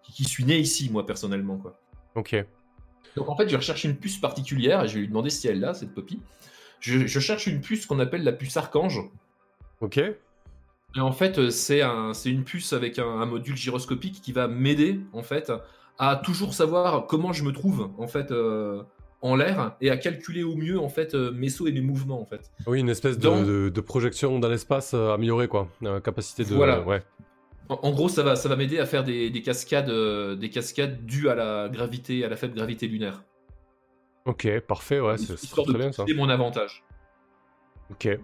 Qui 0.02 0.24
suis 0.24 0.44
né 0.44 0.58
ici, 0.58 0.90
moi 0.90 1.04
personnellement. 1.06 1.56
Quoi. 1.58 1.78
Ok. 2.14 2.36
Donc 3.16 3.28
en 3.28 3.36
fait, 3.36 3.48
je 3.48 3.56
recherche 3.56 3.84
une 3.84 3.96
puce 3.96 4.18
particulière 4.18 4.84
et 4.84 4.88
je 4.88 4.94
vais 4.94 5.00
lui 5.00 5.08
demander 5.08 5.30
si 5.30 5.48
elle 5.48 5.60
l'a, 5.60 5.74
cette 5.74 5.92
Poppy. 5.94 6.20
Je, 6.80 7.06
je 7.06 7.20
cherche 7.20 7.46
une 7.46 7.60
puce 7.60 7.86
qu'on 7.86 7.98
appelle 7.98 8.22
la 8.24 8.32
puce 8.32 8.56
Archange. 8.56 9.00
Ok. 9.80 10.00
Et 10.96 11.00
en 11.00 11.12
fait, 11.12 11.38
euh, 11.38 11.50
c'est 11.50 11.82
un, 11.82 12.14
c'est 12.14 12.30
une 12.30 12.44
puce 12.44 12.72
avec 12.72 12.98
un, 12.98 13.06
un 13.06 13.26
module 13.26 13.56
gyroscopique 13.56 14.20
qui 14.22 14.32
va 14.32 14.48
m'aider 14.48 15.00
en 15.12 15.22
fait 15.22 15.52
à 15.98 16.16
toujours 16.16 16.54
savoir 16.54 17.06
comment 17.06 17.32
je 17.32 17.44
me 17.44 17.52
trouve 17.52 17.90
en 17.98 18.06
fait 18.06 18.30
euh, 18.30 18.82
en 19.22 19.34
l'air 19.36 19.76
et 19.80 19.90
à 19.90 19.96
calculer 19.96 20.42
au 20.42 20.54
mieux 20.56 20.78
en 20.78 20.88
fait 20.88 21.14
euh, 21.14 21.30
mes 21.32 21.48
sauts 21.48 21.66
et 21.66 21.72
mes 21.72 21.80
mouvements 21.80 22.20
en 22.20 22.24
fait. 22.26 22.50
Oui, 22.66 22.80
une 22.80 22.88
espèce 22.88 23.18
de, 23.18 23.22
Dans- 23.22 23.42
de- 23.42 23.68
de 23.68 23.80
projection 23.80 24.38
dans 24.38 24.48
l'espace 24.48 24.94
améliorée 24.94 25.48
quoi. 25.48 25.68
Euh, 25.82 26.00
capacité 26.00 26.44
de. 26.44 26.54
Voilà. 26.54 26.80
Ouais. 26.82 27.02
En, 27.68 27.80
en 27.82 27.90
gros, 27.92 28.08
ça 28.08 28.22
va, 28.22 28.36
ça 28.36 28.48
va 28.48 28.54
m'aider 28.56 28.78
à 28.78 28.86
faire 28.86 29.02
des, 29.04 29.28
des 29.28 29.42
cascades, 29.42 29.90
euh, 29.90 30.36
des 30.36 30.50
cascades 30.50 31.04
dues 31.04 31.28
à 31.28 31.34
la 31.34 31.68
gravité, 31.68 32.24
à 32.24 32.28
la 32.28 32.36
faible 32.36 32.54
gravité 32.54 32.86
lunaire. 32.86 33.24
Ok, 34.24 34.48
parfait. 34.60 35.00
Ouais, 35.00 35.18
c'est 35.18 35.36
c'est 35.36 35.48
très 35.50 35.64
bien 35.74 35.90
ça. 35.92 36.04
pousser 36.04 36.14
mon 36.16 36.28
avantage. 36.28 36.84
Ok. 37.90 38.18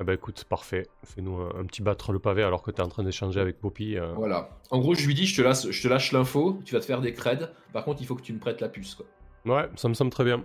Ah 0.00 0.04
bah 0.04 0.12
écoute, 0.14 0.44
parfait. 0.44 0.88
Fais-nous 1.04 1.36
un, 1.40 1.60
un 1.60 1.64
petit 1.66 1.80
battre 1.82 2.12
le 2.12 2.18
pavé 2.18 2.42
alors 2.42 2.62
que 2.62 2.70
t'es 2.72 2.82
en 2.82 2.88
train 2.88 3.04
d'échanger 3.04 3.40
avec 3.40 3.60
Poppy. 3.60 3.96
euh. 3.96 4.12
Voilà. 4.14 4.50
En 4.70 4.78
gros, 4.80 4.94
je 4.94 5.06
lui 5.06 5.14
dis, 5.14 5.26
je 5.26 5.36
te 5.36 5.42
lâche, 5.42 5.70
je 5.70 5.82
te 5.82 5.86
lâche 5.88 6.10
l'info, 6.12 6.58
tu 6.64 6.74
vas 6.74 6.80
te 6.80 6.84
faire 6.84 7.00
des 7.00 7.12
creds. 7.12 7.48
Par 7.72 7.84
contre, 7.84 8.00
il 8.02 8.06
faut 8.06 8.16
que 8.16 8.22
tu 8.22 8.32
me 8.32 8.40
prêtes 8.40 8.60
la 8.60 8.68
puce. 8.68 8.96
Quoi. 8.96 9.06
Ouais, 9.46 9.68
ça 9.76 9.88
me 9.88 9.94
semble 9.94 10.10
très 10.10 10.24
bien. 10.24 10.44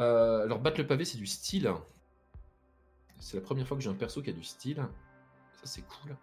Euh, 0.00 0.42
alors, 0.44 0.58
battre 0.58 0.80
le 0.80 0.86
pavé, 0.86 1.04
c'est 1.04 1.18
du 1.18 1.26
style. 1.26 1.70
C'est 3.20 3.36
la 3.36 3.42
première 3.42 3.66
fois 3.68 3.76
que 3.76 3.82
j'ai 3.82 3.90
un 3.90 3.94
perso 3.94 4.20
qui 4.20 4.30
a 4.30 4.32
du 4.32 4.42
style. 4.42 4.84
Ça, 5.52 5.62
c'est 5.64 5.82
cool. 5.86 6.16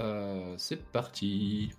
Euh, 0.00 0.54
c'est 0.58 0.84
parti. 0.90 1.72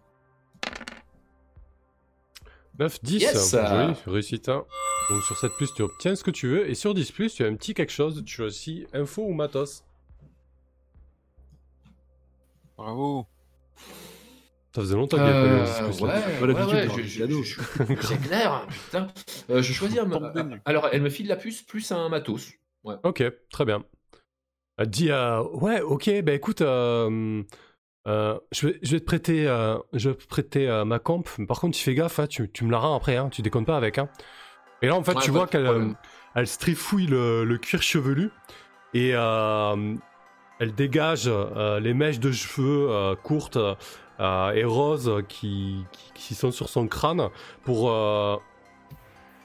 9, 2.80 3.04
10. 3.04 3.22
Yes 3.22 3.52
Joli, 3.52 3.94
réussite 4.08 4.50
1. 4.50 4.66
Donc 5.10 5.24
sur 5.24 5.38
cette 5.38 5.54
plus, 5.54 5.74
tu 5.74 5.82
obtiens 5.84 6.16
ce 6.16 6.24
que 6.24 6.32
tu 6.32 6.48
veux. 6.48 6.70
Et 6.70 6.76
sur 6.76 6.94
10, 6.94 7.12
plus, 7.12 7.34
tu 7.36 7.44
as 7.44 7.48
un 7.48 7.56
petit 7.56 7.74
quelque 7.74 7.92
chose. 7.92 8.24
Tu 8.26 8.34
choisis 8.36 8.86
info 8.94 9.24
ou 9.24 9.34
matos. 9.34 9.84
Bravo. 12.78 13.28
Ça 14.76 14.82
faisait 14.82 14.96
longtemps 14.96 15.18
qu'il 15.18 15.26
n'y 15.28 15.32
avait 15.32 15.50
pas 15.50 15.56
eu 15.56 15.60
un 15.60 15.64
10 15.90 16.02
Euh, 16.02 16.06
ouais. 16.06 16.54
Pas 16.54 16.66
ouais, 16.66 16.74
ouais, 16.88 17.04
je- 17.06 17.62
C'est 18.02 18.18
clair, 18.22 18.66
putain. 18.68 19.08
Euh, 19.52 19.62
je 19.62 19.74
choisis 19.74 20.00
un. 20.00 20.10
Alors, 20.66 20.90
elle 20.92 21.02
me 21.04 21.10
file 21.10 21.28
la 21.28 21.36
puce 21.36 21.62
plus 21.62 21.92
un 21.92 22.10
matos. 22.10 22.54
Ok, 23.04 23.24
très 23.52 23.66
bien. 23.66 23.84
Elle 24.78 24.90
dit 24.90 25.12
euh, 25.12 25.44
Ouais, 25.54 25.82
ok, 25.82 26.10
bah 26.24 26.34
écoute, 26.34 26.62
euh, 28.08 28.38
je, 28.52 28.68
vais, 28.68 28.80
je 28.82 28.92
vais 28.92 29.00
te 29.00 29.06
prêter, 29.06 29.48
euh, 29.48 29.78
je 29.94 30.10
vais 30.10 30.16
te 30.16 30.28
prêter 30.28 30.68
euh, 30.68 30.84
ma 30.86 31.00
comp. 31.00 31.30
Par 31.48 31.60
contre, 31.60 31.78
tu 31.78 31.84
fais 31.84 31.96
gaffe, 31.96 32.20
hein, 32.20 32.28
tu, 32.28 32.50
tu 32.52 32.66
me 32.66 32.72
la 32.72 32.80
rends 32.80 32.96
après, 32.96 33.16
hein, 33.16 33.30
tu 33.30 33.42
déconnes 33.42 33.66
pas 33.66 33.78
avec. 33.78 33.98
Hein. 33.98 34.10
Et 34.82 34.88
là, 34.88 34.96
en 34.96 35.04
fait, 35.04 35.16
Ouais, 35.16 35.22
tu 35.22 35.32
vois 35.32 35.48
qu'elle 35.48 35.96
elle 36.36 36.48
strifouille 36.48 37.06
le, 37.06 37.46
le 37.46 37.58
cuir 37.58 37.82
chevelu 37.82 38.32
et 38.94 39.10
elle 39.12 40.76
dégage 40.76 41.30
les 41.30 41.94
mèches 41.94 42.20
de 42.20 42.32
cheveux 42.32 43.16
courtes 43.24 43.60
et 44.20 44.64
roses 44.66 45.24
qui, 45.30 45.86
qui, 45.92 46.12
qui 46.14 46.36
sont 46.36 46.52
sur 46.52 46.70
son 46.70 46.88
crâne 46.88 47.30
pour 47.64 47.92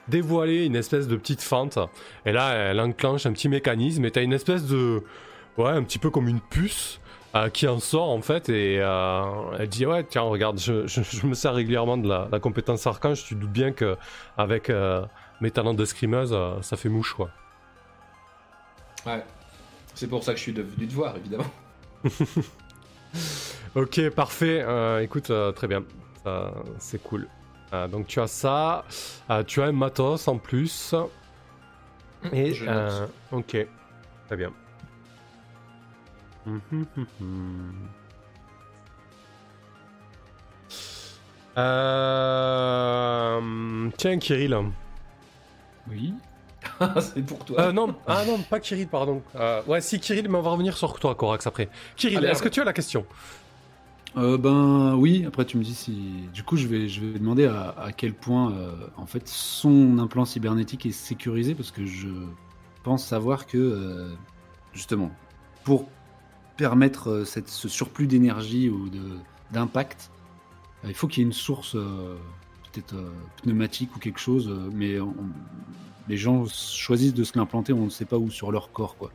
dévoiler 0.09 0.65
une 0.65 0.77
espèce 0.77 1.07
de 1.07 1.17
petite 1.17 1.43
fente. 1.43 1.79
Et 2.27 2.33
là, 2.33 2.53
elle 2.55 2.81
enclenche 2.81 3.27
un 3.27 3.33
petit 3.33 3.49
mécanisme 3.49 4.05
et 4.05 4.11
t'as 4.11 4.23
une 4.23 4.33
espèce 4.33 4.67
de. 4.67 5.05
Ouais, 5.57 5.71
un 5.71 5.83
petit 5.83 5.99
peu 5.99 6.11
comme 6.11 6.29
une 6.29 6.41
puce 6.41 7.01
euh, 7.35 7.49
qui 7.51 7.67
en 7.69 7.79
sort 7.81 8.09
en 8.11 8.21
fait. 8.23 8.49
Et 8.49 8.79
euh, 8.81 9.23
elle 9.59 9.69
dit 9.69 9.87
Ouais, 9.87 10.05
tiens, 10.05 10.23
regarde, 10.23 10.59
je, 10.59 10.87
je- 10.87 11.03
je 11.03 11.27
me 11.27 11.35
sers 11.35 11.55
régulièrement 11.55 11.97
de 11.99 12.09
la, 12.09 12.29
la 12.31 12.41
compétence 12.41 12.87
archange. 12.87 13.25
Tu 13.25 13.35
te 13.35 13.41
doutes 13.41 13.53
bien 13.53 13.73
que 13.73 13.97
avec 14.37 14.71
euh, 14.71 15.05
mes 15.41 15.51
talents 15.51 15.75
de 15.75 15.85
scrimeuse, 15.85 16.37
ça 16.63 16.77
fait 16.77 16.89
mouche 16.89 17.15
quoi. 17.15 17.31
Ouais. 19.07 19.25
C'est 19.95 20.07
pour 20.09 20.23
ça 20.23 20.33
que 20.33 20.39
je 20.39 20.43
suis 20.45 20.53
venu 20.53 20.87
te 20.89 20.95
voir, 20.95 21.17
évidemment. 21.17 21.45
Ok, 23.75 24.09
parfait. 24.11 24.65
Écoute, 25.03 25.31
très 25.55 25.67
bien. 25.69 25.83
C'est 26.79 27.03
cool. 27.03 27.29
Donc 27.91 28.07
tu 28.07 28.21
as 28.21 28.27
ça, 28.27 28.85
tu 29.47 29.63
as 29.63 29.67
un 29.67 29.73
matos 29.73 30.29
en 30.29 30.39
plus. 30.39 30.95
Et 32.33 32.53
Je 32.53 32.65
note. 32.65 32.75
euh, 32.75 33.07
ok, 33.33 33.57
très 34.27 34.37
bien. 34.37 34.53
Euh, 42.59 43.41
Tiens, 43.97 44.19
Kirill. 44.19 44.57
Oui. 45.91 46.15
c'est 47.01 47.27
pour 47.27 47.45
toi. 47.45 47.61
Euh, 47.61 47.73
non, 47.73 47.95
ah 48.07 48.25
non, 48.25 48.39
pas 48.39 48.61
Kirill, 48.61 48.87
pardon. 48.87 49.23
Euh, 49.35 49.63
ouais, 49.67 49.81
si 49.81 49.99
Kirill, 49.99 50.29
mais 50.29 50.39
on 50.39 50.43
va 50.43 50.51
revenir 50.51 50.77
sur 50.77 50.99
toi, 51.01 51.17
Corax, 51.17 51.47
après. 51.49 51.69
Kirill, 51.97 52.25
est-ce 52.25 52.43
que 52.43 52.49
tu 52.49 52.61
as 52.61 52.65
la 52.65 52.73
question? 52.73 53.05
Euh, 54.17 54.39
ben 54.39 54.95
oui, 54.95 55.25
après 55.27 55.45
tu 55.45 55.59
me 55.59 55.63
dis 55.63 55.75
si. 55.75 56.29
Du 56.33 56.43
coup, 56.43 56.57
je 56.57 56.67
vais, 56.67 56.89
je 56.89 57.01
vais 57.01 57.19
demander 57.19 57.45
à, 57.47 57.75
à 57.79 57.93
quel 57.93 58.15
point 58.15 58.53
euh, 58.53 58.73
en 58.97 59.07
fait 59.07 59.29
son 59.29 59.99
implant 59.99 60.25
cybernétique 60.25 60.87
est 60.87 60.93
sécurisé 60.93 61.55
parce 61.55 61.71
que 61.71 61.85
je 61.85 62.09
pense 62.85 63.05
savoir 63.05 63.47
que 63.47 63.59
euh, 63.59 64.15
justement 64.73 65.11
pour 65.63 65.89
permettre 66.63 67.09
euh, 67.11 67.25
cette, 67.25 67.49
ce 67.49 67.69
surplus 67.69 68.07
d'énergie 68.07 68.69
ou 68.69 68.91
d'impact, 69.53 70.11
euh, 70.85 70.89
il 70.89 70.95
faut 70.95 71.07
qu'il 71.09 71.23
y 71.23 71.25
ait 71.25 71.27
une 71.29 71.33
source 71.33 71.75
euh, 71.75 72.17
peut-être 72.71 72.95
euh, 72.95 73.11
pneumatique 73.43 73.97
ou 73.97 73.99
quelque 73.99 74.21
chose, 74.21 74.53
mais 74.75 75.01
on- 75.01 75.15
les 76.09 76.17
gens 76.19 76.45
choisissent 76.47 77.15
de 77.15 77.25
se 77.25 77.39
l'implanter, 77.39 77.73
on 77.73 77.85
ne 77.85 77.91
sait 77.91 78.05
pas 78.07 78.17
où 78.19 78.31
sur 78.31 78.51
leur 78.53 78.73
corps 78.73 78.97
quoi. 78.97 79.11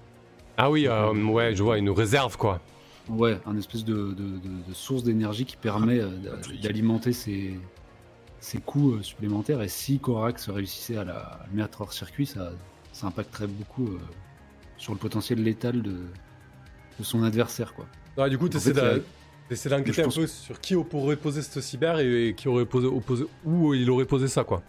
Ah 0.57 0.69
oui, 0.71 0.87
euh, 0.87 1.11
ouais, 1.25 1.55
je 1.55 1.63
vois, 1.63 1.77
une 1.79 1.89
réserve, 1.89 2.37
quoi. 2.37 2.61
Ouais, 3.09 3.39
un 3.47 3.57
espèce 3.57 3.83
de, 3.83 3.93
de- 3.93 4.13
de- 4.13 4.67
de 4.69 4.73
source 4.73 5.03
d'énergie 5.03 5.45
qui 5.45 5.57
permet 5.57 5.97
d'a- 5.99 6.37
d'alimenter 6.61 7.11
ces, 7.11 7.59
ces 8.39 8.59
coûts 8.59 9.01
supplémentaires. 9.01 9.61
Et 9.63 9.67
si 9.67 9.99
Corax 9.99 10.49
réussissait 10.49 10.97
à 10.97 11.03
la 11.03 11.17
à 11.17 11.45
le 11.51 11.57
mettre 11.57 11.81
hors 11.81 11.91
circuit, 11.93 12.27
ça, 12.27 12.51
ça 12.93 13.07
impacterait 13.07 13.47
beaucoup 13.47 13.87
euh, 13.87 13.97
sur 14.77 14.93
le 14.93 14.99
potentiel 14.99 15.41
létal 15.43 15.81
de, 15.81 15.97
de 16.99 17.03
son 17.03 17.23
adversaire. 17.23 17.73
Quoi. 17.73 17.85
Ouais, 18.17 18.29
du 18.29 18.37
coup, 18.37 18.49
tu 18.49 18.57
essaies 18.57 18.73
d'enquêter 19.69 20.01
un 20.01 20.05
pense- 20.05 20.15
peu 20.15 20.27
sur 20.27 20.59
qui 20.59 20.75
pourrait 20.75 21.15
poser 21.15 21.41
ce 21.41 21.61
cyber 21.61 21.99
et, 21.99 22.29
et 22.29 22.33
qui 22.33 22.47
aurait 22.47 22.65
posé, 22.65 22.87
opposé, 22.87 23.25
où 23.45 23.73
il 23.73 23.89
aurait 23.89 24.05
posé 24.05 24.27
ça, 24.27 24.43
quoi. 24.43 24.61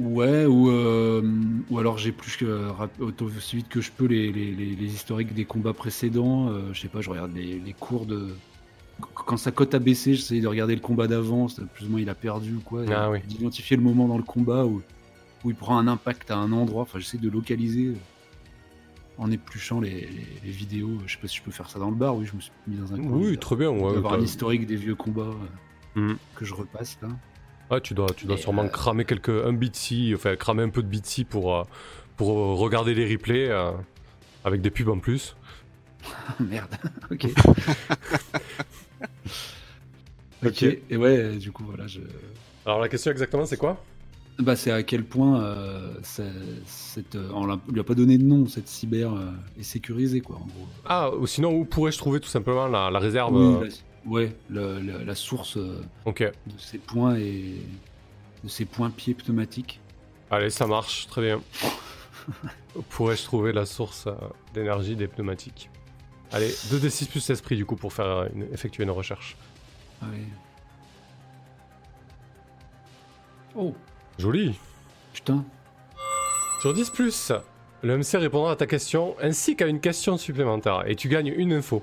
Ouais, 0.00 0.46
ou, 0.46 0.70
euh, 0.70 1.22
ou 1.70 1.78
alors 1.78 1.98
j'ai 1.98 2.12
plus 2.12 2.36
que 2.36 2.68
rap- 2.70 2.98
auto- 3.00 3.26
aussi 3.36 3.56
vite 3.56 3.68
que 3.68 3.80
je 3.80 3.90
peux 3.92 4.06
les, 4.06 4.32
les- 4.32 4.52
les- 4.52 4.74
les 4.74 4.86
historiques 4.94 5.34
des 5.34 5.44
combats 5.44 5.74
précédents. 5.74 6.48
euh, 6.48 6.72
je 6.72 6.80
sais 6.80 6.88
pas, 6.88 7.00
je 7.02 7.10
regarde 7.10 7.34
les, 7.34 7.58
les 7.58 7.72
cours 7.74 8.06
de. 8.06 8.28
Qu- 9.00 9.06
Quand 9.26 9.36
sa 9.36 9.50
cote 9.52 9.74
a 9.74 9.78
baissé, 9.78 10.14
j'essaie 10.14 10.40
de 10.40 10.46
regarder 10.48 10.74
le 10.74 10.80
combat 10.80 11.06
d'avant, 11.06 11.46
plus 11.74 11.86
ou 11.86 11.90
moins 11.90 12.00
il 12.00 12.08
a 12.08 12.14
perdu 12.14 12.54
ou 12.54 12.60
quoi. 12.60 12.82
Ah 12.90 13.10
oui. 13.10 13.18
D'identifier 13.28 13.76
le 13.76 13.82
moment 13.82 14.08
dans 14.08 14.16
le 14.16 14.22
combat 14.24 14.64
où, 14.64 14.82
où 15.44 15.50
il 15.50 15.56
prend 15.56 15.78
un 15.78 15.86
impact 15.86 16.30
à 16.30 16.36
un 16.36 16.52
endroit. 16.52 16.82
Enfin, 16.82 16.98
j'essaie 16.98 17.18
de 17.18 17.28
localiser 17.30 17.88
euh, 17.88 17.94
en 19.18 19.30
épluchant 19.30 19.80
les, 19.80 19.90
les- 19.90 20.40
les 20.44 20.50
vidéos. 20.50 20.98
Je 21.06 21.14
sais 21.14 21.20
pas 21.20 21.28
si 21.28 21.36
je 21.38 21.42
peux 21.42 21.50
faire 21.50 21.68
ça 21.70 21.78
dans 21.78 21.90
le 21.90 21.96
bar. 21.96 22.16
Oui, 22.16 22.26
je 22.26 22.34
me 22.36 22.40
suis 22.40 22.52
mis 22.66 22.76
dans 22.76 22.92
un. 22.94 22.98
Oui, 22.98 23.38
très 23.38 23.56
bien. 23.56 23.70
Ouais, 23.70 23.92
d'avoir 23.94 24.14
un 24.14 24.20
historique 24.20 24.66
des 24.66 24.76
vieux 24.76 24.94
combats 24.94 25.22
euh, 25.96 26.00
Mhm. 26.00 26.16
que 26.34 26.44
je 26.44 26.54
repasse 26.54 26.98
là. 27.02 27.08
Ouais, 27.70 27.80
tu 27.80 27.94
dois, 27.94 28.06
tu 28.14 28.26
dois 28.26 28.36
Et, 28.36 28.40
sûrement 28.40 28.64
euh, 28.64 28.68
cramer 28.68 29.04
quelques, 29.04 29.28
un 29.30 29.52
Bitsy, 29.52 30.12
enfin 30.14 30.36
cramer 30.36 30.62
un 30.62 30.68
peu 30.68 30.82
de 30.82 30.88
Bitsy 30.88 31.24
pour, 31.24 31.54
euh, 31.56 31.62
pour 32.16 32.58
regarder 32.58 32.94
les 32.94 33.10
replays 33.10 33.48
euh, 33.48 33.72
avec 34.44 34.60
des 34.60 34.70
pubs 34.70 34.88
en 34.88 34.98
plus. 34.98 35.36
Ah, 36.28 36.34
Merde, 36.40 36.74
ok. 37.10 37.26
Ok. 40.44 40.48
ok, 40.64 40.78
et 40.90 40.96
ouais, 40.96 41.36
du 41.36 41.52
coup, 41.52 41.62
voilà, 41.64 41.86
je... 41.86 42.00
Alors 42.66 42.80
la 42.80 42.88
question 42.88 43.10
exactement, 43.12 43.46
c'est 43.46 43.56
quoi? 43.56 43.82
Bah, 44.38 44.56
c'est 44.56 44.70
à 44.70 44.82
quel 44.82 45.04
point 45.04 45.40
euh, 45.42 45.94
cette, 46.02 47.14
euh, 47.16 47.28
on 47.34 47.46
l'a- 47.46 47.60
lui 47.70 47.80
a 47.80 47.84
pas 47.84 47.94
donné 47.94 48.18
de 48.18 48.24
nom, 48.24 48.46
cette 48.46 48.68
cyber 48.68 49.12
euh, 49.14 49.30
est 49.58 49.62
sécurisée, 49.62 50.20
quoi, 50.20 50.36
en 50.36 50.46
gros. 50.46 50.66
Ah, 50.84 51.10
ou 51.14 51.26
sinon, 51.26 51.52
où 51.54 51.64
pourrais-je 51.64 51.98
trouver 51.98 52.18
tout 52.20 52.28
simplement 52.28 52.66
la, 52.66 52.90
la 52.90 52.98
réserve 52.98 53.34
Oui, 53.36 53.44
euh, 53.44 53.68
la- 54.50 54.60
ouais, 54.90 55.04
la 55.04 55.14
source 55.14 55.56
euh, 55.56 55.80
de 56.06 56.32
ces 56.58 56.78
points 56.78 57.16
et 57.16 57.56
de 58.42 58.48
ces 58.48 58.64
points 58.64 58.90
pieds 58.90 59.14
pneumatiques. 59.14 59.80
allez, 60.30 60.50
ça 60.50 60.66
marche, 60.66 61.06
très 61.06 61.20
bien. 61.22 61.40
Où 62.74 62.82
pourrais-je 62.88 63.22
trouver 63.24 63.52
la 63.52 63.66
source 63.66 64.06
euh, 64.06 64.14
d'énergie 64.54 64.96
des 64.96 65.06
pneumatiques? 65.08 65.68
Allez, 66.32 66.48
2d6 66.48 67.06
plus 67.08 67.28
esprit 67.30 67.56
du 67.56 67.66
coup 67.66 67.76
pour 67.76 67.92
faire 67.92 68.06
euh, 68.06 68.28
une- 68.34 68.52
effectuer 68.54 68.82
une 68.84 68.90
recherche. 68.90 69.36
Ouais. 70.02 70.08
Oh, 73.54 73.74
Joli 74.18 74.58
putain. 75.12 75.44
Sur 76.60 76.72
10 76.74 76.90
plus, 76.90 77.32
le 77.82 77.98
MC 77.98 78.16
répondra 78.18 78.52
à 78.52 78.56
ta 78.56 78.66
question 78.66 79.16
ainsi 79.20 79.56
qu'à 79.56 79.66
une 79.66 79.80
question 79.80 80.16
supplémentaire 80.16 80.84
et 80.86 80.94
tu 80.96 81.08
gagnes 81.08 81.32
une 81.36 81.52
info. 81.52 81.82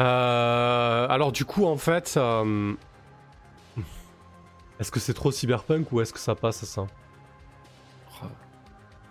Euh, 0.00 1.06
alors 1.08 1.32
du 1.32 1.44
coup 1.44 1.66
en 1.66 1.76
fait, 1.76 2.14
euh, 2.16 2.72
est-ce 4.78 4.90
que 4.90 5.00
c'est 5.00 5.12
trop 5.14 5.30
cyberpunk 5.30 5.92
ou 5.92 6.00
est-ce 6.00 6.12
que 6.12 6.18
ça 6.20 6.34
passe 6.34 6.64
ça? 6.64 6.86
Oh, 8.22 8.26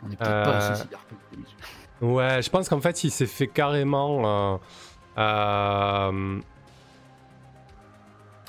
On 0.05 0.11
est 0.11 0.15
peut-être 0.15 0.19
pas 0.43 0.49
Euh, 0.49 0.71
assez 0.71 0.81
cyberpunk. 0.83 1.19
d'habitude. 1.31 1.55
Ouais, 2.01 2.41
je 2.41 2.49
pense 2.49 2.69
qu'en 2.69 2.79
fait 2.81 3.03
il 3.03 3.11
s'est 3.11 3.25
fait 3.27 3.47
carrément... 3.47 4.53
euh, 4.55 4.57
euh, 5.17 6.39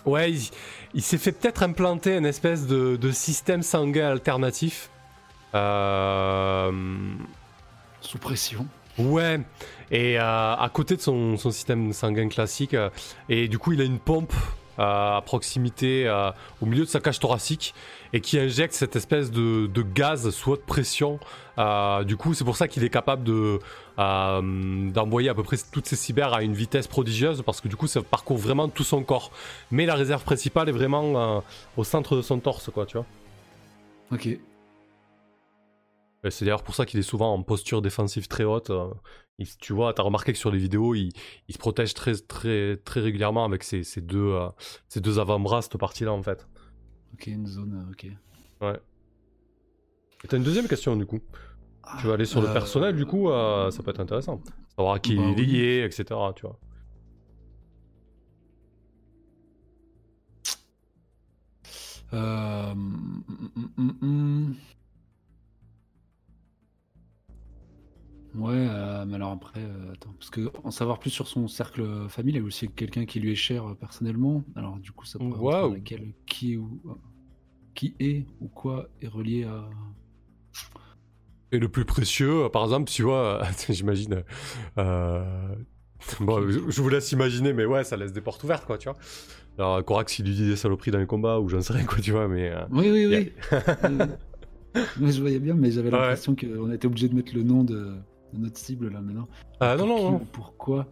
Ouais, 0.06 0.32
il, 0.32 0.50
il 0.94 1.02
s'est 1.02 1.18
fait 1.18 1.32
peut-être 1.32 1.62
implanter 1.62 2.16
une 2.16 2.26
espèce 2.26 2.66
de, 2.66 2.96
de 2.96 3.10
système 3.10 3.62
sanguin 3.62 4.08
alternatif. 4.08 4.90
Euh, 5.54 6.72
Sous 8.00 8.18
pression. 8.18 8.66
Ouais, 8.98 9.40
et 9.90 10.18
euh, 10.18 10.54
à 10.54 10.70
côté 10.72 10.96
de 10.96 11.00
son, 11.00 11.36
son 11.36 11.50
système 11.50 11.92
sanguin 11.92 12.28
classique, 12.28 12.74
euh, 12.74 12.90
et 13.28 13.48
du 13.48 13.58
coup 13.58 13.72
il 13.72 13.80
a 13.80 13.84
une 13.84 13.98
pompe 13.98 14.34
à 14.78 15.22
proximité, 15.24 16.08
au 16.60 16.66
milieu 16.66 16.84
de 16.84 16.88
sa 16.88 17.00
cage 17.00 17.18
thoracique, 17.18 17.74
et 18.12 18.20
qui 18.20 18.38
injecte 18.38 18.74
cette 18.74 18.96
espèce 18.96 19.30
de, 19.30 19.82
gaz 19.94 20.30
sous 20.30 20.52
haute 20.52 20.64
pression. 20.64 21.18
Du 22.06 22.16
coup 22.16 22.34
c'est 22.34 22.44
pour 22.44 22.56
ça 22.56 22.68
qu'il 22.68 22.84
est 22.84 22.90
capable 22.90 23.24
de 23.24 23.58
d'envoyer 23.98 25.28
à 25.28 25.34
peu 25.34 25.42
près 25.42 25.56
toutes 25.72 25.86
ses 25.86 25.96
cybers 25.96 26.32
à 26.32 26.42
une 26.42 26.54
vitesse 26.54 26.86
prodigieuse, 26.86 27.42
parce 27.42 27.60
que 27.60 27.68
du 27.68 27.76
coup 27.76 27.86
ça 27.86 28.02
parcourt 28.02 28.38
vraiment 28.38 28.68
tout 28.68 28.84
son 28.84 29.02
corps. 29.02 29.30
Mais 29.70 29.86
la 29.86 29.94
réserve 29.94 30.24
principale 30.24 30.68
est 30.68 30.72
vraiment 30.72 31.36
euh, 31.36 31.40
au 31.76 31.84
centre 31.84 32.16
de 32.16 32.22
son 32.22 32.38
torse, 32.38 32.70
quoi, 32.72 32.86
tu 32.86 32.96
vois. 32.96 33.06
Ok. 34.12 34.28
Et 36.24 36.30
C'est 36.30 36.44
d'ailleurs 36.44 36.62
pour 36.64 36.74
ça 36.74 36.84
qu'il 36.86 36.98
est 37.00 37.02
souvent 37.02 37.32
en 37.34 37.42
posture 37.42 37.80
défensive 37.82 38.28
très 38.28 38.44
haute. 38.44 38.70
euh, 38.70 38.92
il- 39.38 39.56
tu 39.58 39.72
vois, 39.72 39.94
t'as 39.94 40.02
remarqué 40.02 40.32
que 40.32 40.38
sur 40.38 40.50
les 40.50 40.58
vidéos, 40.58 40.94
il, 40.94 41.12
il 41.48 41.54
se 41.54 41.58
protège 41.58 41.94
très, 41.94 42.14
très, 42.14 42.76
très 42.78 43.00
régulièrement 43.00 43.44
avec 43.44 43.62
ses, 43.64 43.84
ses 43.84 44.00
deux, 44.02 44.18
euh, 44.18 44.48
ses 44.88 45.00
deux 45.00 45.18
avant-bras, 45.18 45.62
cette 45.62 45.78
partie-là, 45.78 46.12
en 46.12 46.22
fait. 46.22 46.46
Ok, 47.14 47.26
une 47.28 47.46
zone, 47.46 47.74
euh, 47.74 47.90
ok. 47.92 48.06
Et 50.24 50.28
t'as 50.28 50.36
une 50.36 50.42
deuxième 50.42 50.68
question, 50.68 50.96
du 50.96 51.06
coup. 51.06 51.20
Tu 51.96 52.06
vas 52.06 52.14
aller 52.14 52.26
sur 52.26 52.42
le 52.42 52.48
Euh, 52.48 52.50
personnel, 52.50 52.96
du 52.96 53.06
coup, 53.06 53.30
euh, 53.30 53.70
ça 53.72 53.82
peut 53.82 53.90
être 53.92 54.00
intéressant. 54.00 54.42
Savoir 54.76 54.94
à 54.96 55.00
qui 55.00 55.14
bah 55.16 55.22
il 55.30 55.40
est 55.40 55.46
oui. 55.46 55.46
lié, 55.46 55.86
etc., 55.88 56.32
tu 56.34 56.42
vois. 56.46 56.60
Euh, 62.12 62.70
hum, 62.72 63.24
hum, 63.78 63.98
hum, 64.02 64.56
Ouais, 68.34 68.52
euh, 68.54 69.04
mais 69.06 69.14
alors 69.16 69.32
après, 69.32 69.60
euh, 69.60 69.92
attends, 69.92 70.12
parce 70.18 70.30
que 70.30 70.50
en 70.62 70.70
savoir 70.70 70.98
plus 71.00 71.10
sur 71.10 71.26
son 71.26 71.48
cercle 71.48 72.08
familial, 72.08 72.42
a 72.44 72.46
aussi 72.46 72.68
quelqu'un 72.68 73.04
qui 73.04 73.18
lui 73.20 73.32
est 73.32 73.36
cher 73.36 73.66
euh, 73.70 73.74
personnellement. 73.74 74.44
Alors 74.54 74.78
du 74.78 74.92
coup, 74.92 75.04
ça 75.04 75.18
pourrait 75.18 75.62
dans 75.62 75.72
laquelle 75.74 76.12
qui 76.26 76.56
ou 76.56 76.80
qui 77.74 77.94
est 77.98 78.26
ou 78.40 78.48
quoi 78.48 78.88
est 79.02 79.08
relié 79.08 79.44
à. 79.44 79.68
Et 81.52 81.58
le 81.58 81.68
plus 81.68 81.84
précieux, 81.84 82.48
par 82.52 82.62
exemple, 82.62 82.88
tu 82.90 83.02
vois, 83.02 83.42
j'imagine. 83.68 84.22
euh, 84.78 85.54
Bon, 86.20 86.40
je 86.48 86.80
vous 86.80 86.88
laisse 86.88 87.12
imaginer, 87.12 87.52
mais 87.52 87.64
ouais, 87.66 87.84
ça 87.84 87.96
laisse 87.96 88.12
des 88.12 88.20
portes 88.22 88.42
ouvertes, 88.44 88.64
quoi, 88.64 88.78
tu 88.78 88.88
vois. 88.88 88.96
Alors, 89.58 89.84
Corax, 89.84 90.18
il 90.18 90.26
lui 90.26 90.34
dit 90.34 90.46
des 90.46 90.56
saloperies 90.56 90.90
dans 90.92 90.98
les 90.98 91.06
combats, 91.06 91.40
ou 91.40 91.48
j'en 91.48 91.60
sais 91.60 91.72
rien, 91.74 91.84
quoi, 91.84 91.98
tu 91.98 92.12
vois, 92.12 92.28
mais. 92.28 92.52
Oui, 92.70 92.90
oui, 92.90 93.06
a- 93.14 93.18
oui. 93.18 93.32
Ouais, 95.00 95.12
je 95.12 95.20
voyais 95.20 95.40
bien, 95.40 95.54
mais 95.54 95.70
j'avais 95.70 95.90
Ouais. 95.90 95.98
l'impression 95.98 96.34
qu'on 96.36 96.70
était 96.72 96.86
obligé 96.86 97.08
de 97.08 97.14
mettre 97.14 97.34
le 97.34 97.42
nom 97.42 97.64
de, 97.64 97.96
de 98.32 98.38
notre 98.38 98.58
cible 98.58 98.88
là 98.88 99.00
maintenant. 99.00 99.28
Ah, 99.60 99.76
non, 99.76 99.86
non, 99.86 100.10
non. 100.10 100.16
ou 100.16 100.24
Pourquoi 100.32 100.86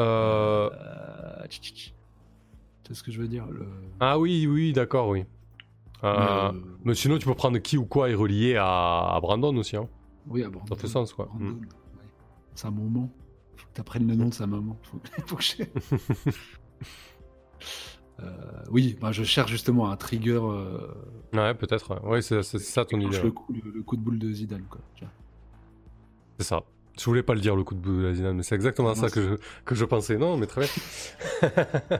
Euh, 0.00 0.70
Euh, 0.70 1.46
sais 1.50 2.94
ce 2.94 3.02
que 3.02 3.10
je 3.12 3.20
veux 3.20 3.28
dire 3.28 3.46
le... 3.46 3.66
Ah 4.00 4.18
oui, 4.18 4.46
oui, 4.46 4.72
d'accord, 4.72 5.08
oui. 5.08 5.24
Euh, 6.04 6.50
Mais, 6.52 6.58
euh, 6.58 6.62
Mais 6.84 6.94
sinon, 6.94 7.18
tu 7.18 7.26
peux 7.26 7.34
prendre 7.34 7.58
qui 7.58 7.76
ou 7.76 7.84
quoi 7.84 8.08
est 8.10 8.14
relié 8.14 8.56
à, 8.56 9.14
à 9.14 9.20
Brandon 9.20 9.54
aussi. 9.56 9.76
Hein. 9.76 9.88
Oui, 10.26 10.42
à 10.44 10.48
Brandon. 10.48 10.74
Ça 10.74 10.80
fait 10.80 10.86
sens, 10.88 11.12
quoi. 11.12 11.26
Brandon, 11.26 11.44
Mm. 11.44 11.60
ouais. 11.60 11.66
Sa 12.54 12.70
maman. 12.70 13.10
Faut 13.56 13.66
que 13.68 13.72
t'apprennes 13.74 14.06
le 14.08 14.14
nom 14.14 14.28
de 14.28 14.34
sa 14.34 14.46
maman. 14.46 14.76
Faut, 14.82 15.00
faut 15.26 15.36
que 15.36 15.42
je... 15.42 15.62
Euh, 18.20 18.32
oui, 18.72 18.96
bah, 19.00 19.12
je 19.12 19.22
cherche 19.22 19.50
justement 19.52 19.90
un 19.90 19.96
trigger. 19.96 20.40
euh, 20.42 20.88
Ouais, 21.32 21.54
peut-être. 21.54 21.94
ouais. 22.02 22.08
Ouais, 22.10 22.22
c'est 22.22 22.42
c'est 22.42 22.58
ça 22.58 22.84
ton 22.84 22.98
idée. 22.98 23.20
le, 23.22 23.30
coup, 23.30 23.52
le- 23.52 23.70
le 23.70 23.82
coup 23.84 23.96
de 23.96 24.02
boule 24.02 24.18
de 24.18 24.32
Zidane. 24.32 24.64
Quoi. 24.68 24.80
C'est 26.38 26.44
ça. 26.44 26.64
Je 26.98 27.04
voulais 27.04 27.22
pas 27.22 27.34
le 27.34 27.40
dire, 27.40 27.54
le 27.56 27.62
coup 27.64 27.74
de 27.74 27.80
boule 27.80 28.02
de 28.02 28.06
la 28.08 28.14
Zidane, 28.14 28.36
mais 28.36 28.42
c'est 28.42 28.54
exactement 28.56 28.90
Ah, 28.90 28.94
ça 28.96 29.08
que 29.10 29.22
je, 29.22 29.34
que 29.64 29.74
je 29.74 29.84
pensais. 29.84 30.16
Non, 30.18 30.36
mais 30.36 30.46
très 30.46 30.62
bien. 30.62 30.70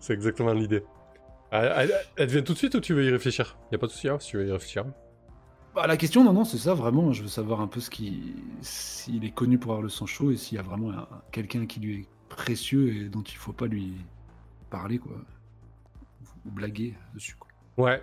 c'est 0.00 0.14
exactement 0.14 0.52
l'idée. 0.52 0.82
Elle, 1.50 1.72
elle- 1.76 1.94
elle 2.16 2.26
te 2.28 2.32
vient 2.32 2.42
tout 2.42 2.52
de 2.52 2.58
suite 2.58 2.74
ou 2.74 2.80
tu 2.80 2.94
veux 2.94 3.04
y 3.04 3.10
réfléchir? 3.10 3.56
Y 3.72 3.74
a 3.74 3.78
pas 3.78 3.86
de 3.86 3.92
souci, 3.92 4.08
hein, 4.08 4.18
si 4.20 4.28
tu 4.30 4.36
veux 4.38 4.46
y 4.46 4.52
réfléchir. 4.52 4.84
Bah, 5.74 5.86
la 5.86 5.96
question, 5.96 6.24
non, 6.24 6.32
non, 6.32 6.44
c'est 6.44 6.58
ça 6.58 6.74
vraiment. 6.74 7.12
Je 7.12 7.22
veux 7.22 7.28
savoir 7.28 7.60
un 7.60 7.66
peu 7.66 7.80
ce 7.80 7.90
qui, 7.90 8.34
s'il 8.60 9.24
est 9.24 9.30
connu 9.30 9.58
pour 9.58 9.72
avoir 9.72 9.82
le 9.82 9.88
sang 9.88 10.06
chaud 10.06 10.30
et 10.30 10.36
s'il 10.36 10.56
y 10.56 10.58
a 10.58 10.62
vraiment 10.62 10.90
un- 10.90 11.08
quelqu'un 11.32 11.66
qui 11.66 11.80
lui 11.80 12.00
est 12.00 12.06
précieux 12.28 12.88
et 12.94 13.08
dont 13.08 13.22
il 13.22 13.36
faut 13.36 13.52
pas 13.52 13.66
lui 13.66 13.94
parler, 14.70 14.98
quoi, 14.98 15.12
ou 16.46 16.50
blaguer 16.50 16.94
dessus. 17.14 17.36
Quoi. 17.38 17.48
Ouais. 17.76 18.02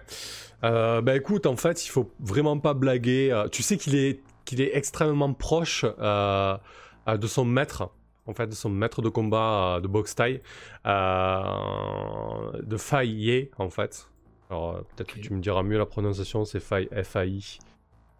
Euh, 0.63 1.01
bah 1.01 1.15
écoute, 1.15 1.45
en 1.45 1.55
fait, 1.55 1.85
il 1.85 1.89
faut 1.89 2.11
vraiment 2.19 2.57
pas 2.59 2.73
blaguer. 2.73 3.31
Euh, 3.31 3.47
tu 3.47 3.63
sais 3.63 3.77
qu'il 3.77 3.95
est, 3.95 4.21
qu'il 4.47 4.61
est 4.61 4.75
extrêmement 4.75 5.33
proche 5.33 5.85
euh, 5.99 6.57
de 7.05 7.27
son 7.27 7.45
maître, 7.45 7.89
en 8.25 8.33
fait, 8.33 8.47
de 8.47 8.55
son 8.55 8.69
maître 8.69 9.01
de 9.01 9.09
combat 9.09 9.75
euh, 9.75 9.81
de 9.81 9.87
boxe 9.87 10.15
taille, 10.15 10.41
euh, 10.85 12.61
de 12.63 12.77
Fai 12.77 13.07
Ye, 13.07 13.51
en 13.57 13.69
fait. 13.69 14.09
Alors, 14.49 14.75
euh, 14.75 14.81
peut-être 14.95 15.13
que 15.13 15.19
tu 15.19 15.33
me 15.33 15.41
diras 15.41 15.63
mieux 15.63 15.77
la 15.77 15.85
prononciation, 15.85 16.45
c'est 16.45 16.61
Fai 16.61 16.87
F-A-I 17.03 17.59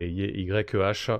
et 0.01 0.09
Ye 0.09 0.43
Y-E-H. 0.43 1.19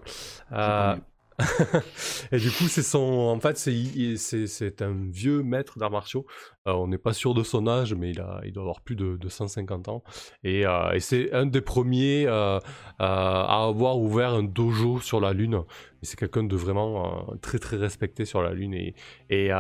Et 2.31 2.37
du 2.37 2.49
coup, 2.49 2.67
c'est 2.67 2.81
son. 2.81 2.97
En 2.97 3.39
fait, 3.39 3.57
c'est, 3.57 4.81
un 4.81 4.95
vieux 5.11 5.43
maître 5.43 5.77
d'arts 5.77 5.91
martiaux. 5.91 6.25
Euh, 6.67 6.73
on 6.73 6.87
n'est 6.87 6.97
pas 6.97 7.13
sûr 7.13 7.35
de 7.35 7.43
son 7.43 7.67
âge, 7.67 7.93
mais 7.93 8.09
il, 8.09 8.19
a, 8.19 8.41
il 8.43 8.53
doit 8.53 8.63
avoir 8.63 8.81
plus 8.81 8.95
de, 8.95 9.17
de 9.17 9.29
150 9.29 9.87
ans. 9.87 10.03
Et, 10.43 10.65
euh, 10.65 10.93
et 10.93 10.99
c'est 10.99 11.31
un 11.33 11.45
des 11.45 11.61
premiers 11.61 12.25
euh, 12.27 12.59
à 12.97 13.65
avoir 13.65 13.99
ouvert 13.99 14.33
un 14.33 14.43
dojo 14.43 14.99
sur 14.99 15.19
la 15.21 15.33
Lune. 15.33 15.61
C'est 16.01 16.17
quelqu'un 16.17 16.43
de 16.43 16.55
vraiment 16.55 17.27
très 17.41 17.59
très 17.59 17.77
respecté 17.77 18.25
sur 18.25 18.41
la 18.41 18.53
Lune. 18.53 18.73
Et, 18.73 18.95
et, 19.29 19.51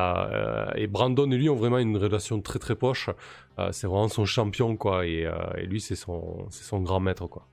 et 0.75 0.87
Brandon 0.87 1.29
et 1.31 1.37
lui 1.37 1.49
ont 1.49 1.55
vraiment 1.55 1.77
une 1.77 1.97
relation 1.97 2.41
très 2.41 2.59
très 2.59 2.75
proche. 2.75 3.09
Euh, 3.59 3.71
c'est 3.71 3.87
vraiment 3.87 4.07
son 4.07 4.25
champion, 4.25 4.75
quoi. 4.77 5.05
Et, 5.05 5.29
et 5.57 5.65
lui, 5.67 5.79
c'est 5.79 5.95
son, 5.95 6.47
son 6.49 6.81
grand 6.81 6.99
maître, 6.99 7.27
quoi. 7.27 7.47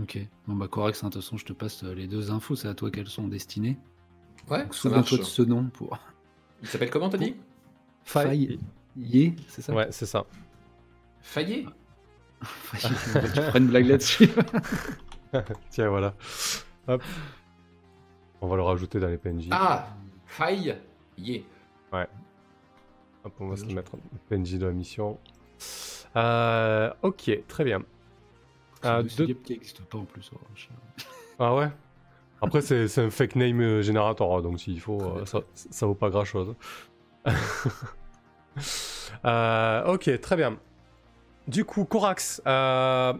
Ok. 0.00 0.18
Bon, 0.46 0.54
bah, 0.54 0.68
Corax, 0.68 1.02
hein, 1.04 1.08
de 1.08 1.12
toute 1.14 1.22
façon, 1.22 1.36
je 1.36 1.44
te 1.44 1.52
passe 1.52 1.84
euh, 1.84 1.94
les 1.94 2.06
deux 2.06 2.30
infos. 2.30 2.56
C'est 2.56 2.68
à 2.68 2.74
toi 2.74 2.90
qu'elles 2.90 3.08
sont 3.08 3.28
destinées. 3.28 3.78
Ouais, 4.50 4.66
souviens-toi 4.70 5.18
de 5.18 5.22
ce 5.22 5.42
nom 5.42 5.64
pour. 5.66 5.98
Il 6.62 6.68
s'appelle 6.68 6.90
comment, 6.90 7.08
t'as 7.08 7.18
dit 7.18 7.36
Faille. 8.04 8.58
Yé, 8.96 9.34
c'est 9.48 9.62
ça 9.62 9.72
Ouais, 9.74 9.88
c'est 9.90 10.06
ça. 10.06 10.24
Fayet 11.20 11.66
Faille. 12.42 12.90
tu 12.90 13.40
feras 13.40 13.58
une 13.58 13.68
blague 13.68 13.86
là-dessus. 13.86 14.28
Tiens, 15.70 15.88
voilà. 15.88 16.14
Hop. 16.88 17.02
On 18.40 18.48
va 18.48 18.56
le 18.56 18.62
rajouter 18.62 18.98
dans 18.98 19.08
les 19.08 19.18
PNJ. 19.18 19.48
Ah 19.50 19.88
Faille 20.26 20.76
Yeah. 21.18 21.42
Hop, 23.24 23.32
on 23.38 23.48
va 23.48 23.56
se 23.56 23.64
le 23.66 23.74
mettre 23.74 23.92
PNJ 24.28 24.54
de 24.54 24.66
la 24.66 24.72
mission. 24.72 25.18
Euh, 26.16 26.92
ok, 27.02 27.30
très 27.46 27.64
bien. 27.64 27.82
Ah, 28.82 29.00
C'est 29.08 29.26
qui 29.42 29.52
n'existe 29.52 29.82
pas 29.82 29.98
en 29.98 30.04
plus. 30.04 30.30
je- 30.54 30.66
Ah 31.38 31.54
ouais? 31.54 31.70
Après, 32.40 32.60
c'est 32.60 32.88
c'est 32.88 33.02
un 33.02 33.10
fake 33.10 33.36
name 33.36 33.60
euh, 33.60 33.82
générateur, 33.82 34.42
donc 34.42 34.58
s'il 34.60 34.80
faut, 34.80 35.00
euh, 35.00 35.24
ça, 35.26 35.40
ça 35.54 35.86
vaut 35.86 35.94
pas 35.94 36.10
grand 36.10 36.24
chose. 36.24 36.54
Euh, 39.24 39.94
ok, 39.94 40.20
très 40.20 40.36
bien. 40.36 40.58
Du 41.48 41.64
coup, 41.64 41.84
Corax, 41.84 42.42
euh, 42.46 43.12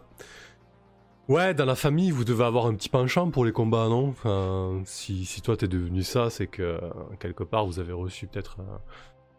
ouais, 1.28 1.54
dans 1.54 1.64
la 1.64 1.74
famille, 1.74 2.10
vous 2.10 2.24
devez 2.24 2.44
avoir 2.44 2.66
un 2.66 2.74
petit 2.74 2.88
penchant 2.88 3.30
pour 3.30 3.44
les 3.44 3.52
combats, 3.52 3.88
non? 3.88 4.08
Enfin, 4.08 4.80
si, 4.84 5.24
si 5.24 5.42
toi 5.42 5.56
t'es 5.56 5.68
devenu 5.68 6.02
ça, 6.02 6.30
c'est 6.30 6.46
que 6.46 6.80
quelque 7.20 7.44
part 7.44 7.66
vous 7.66 7.78
avez 7.78 7.92
reçu 7.92 8.26
peut-être 8.26 8.58
euh, 8.60 8.62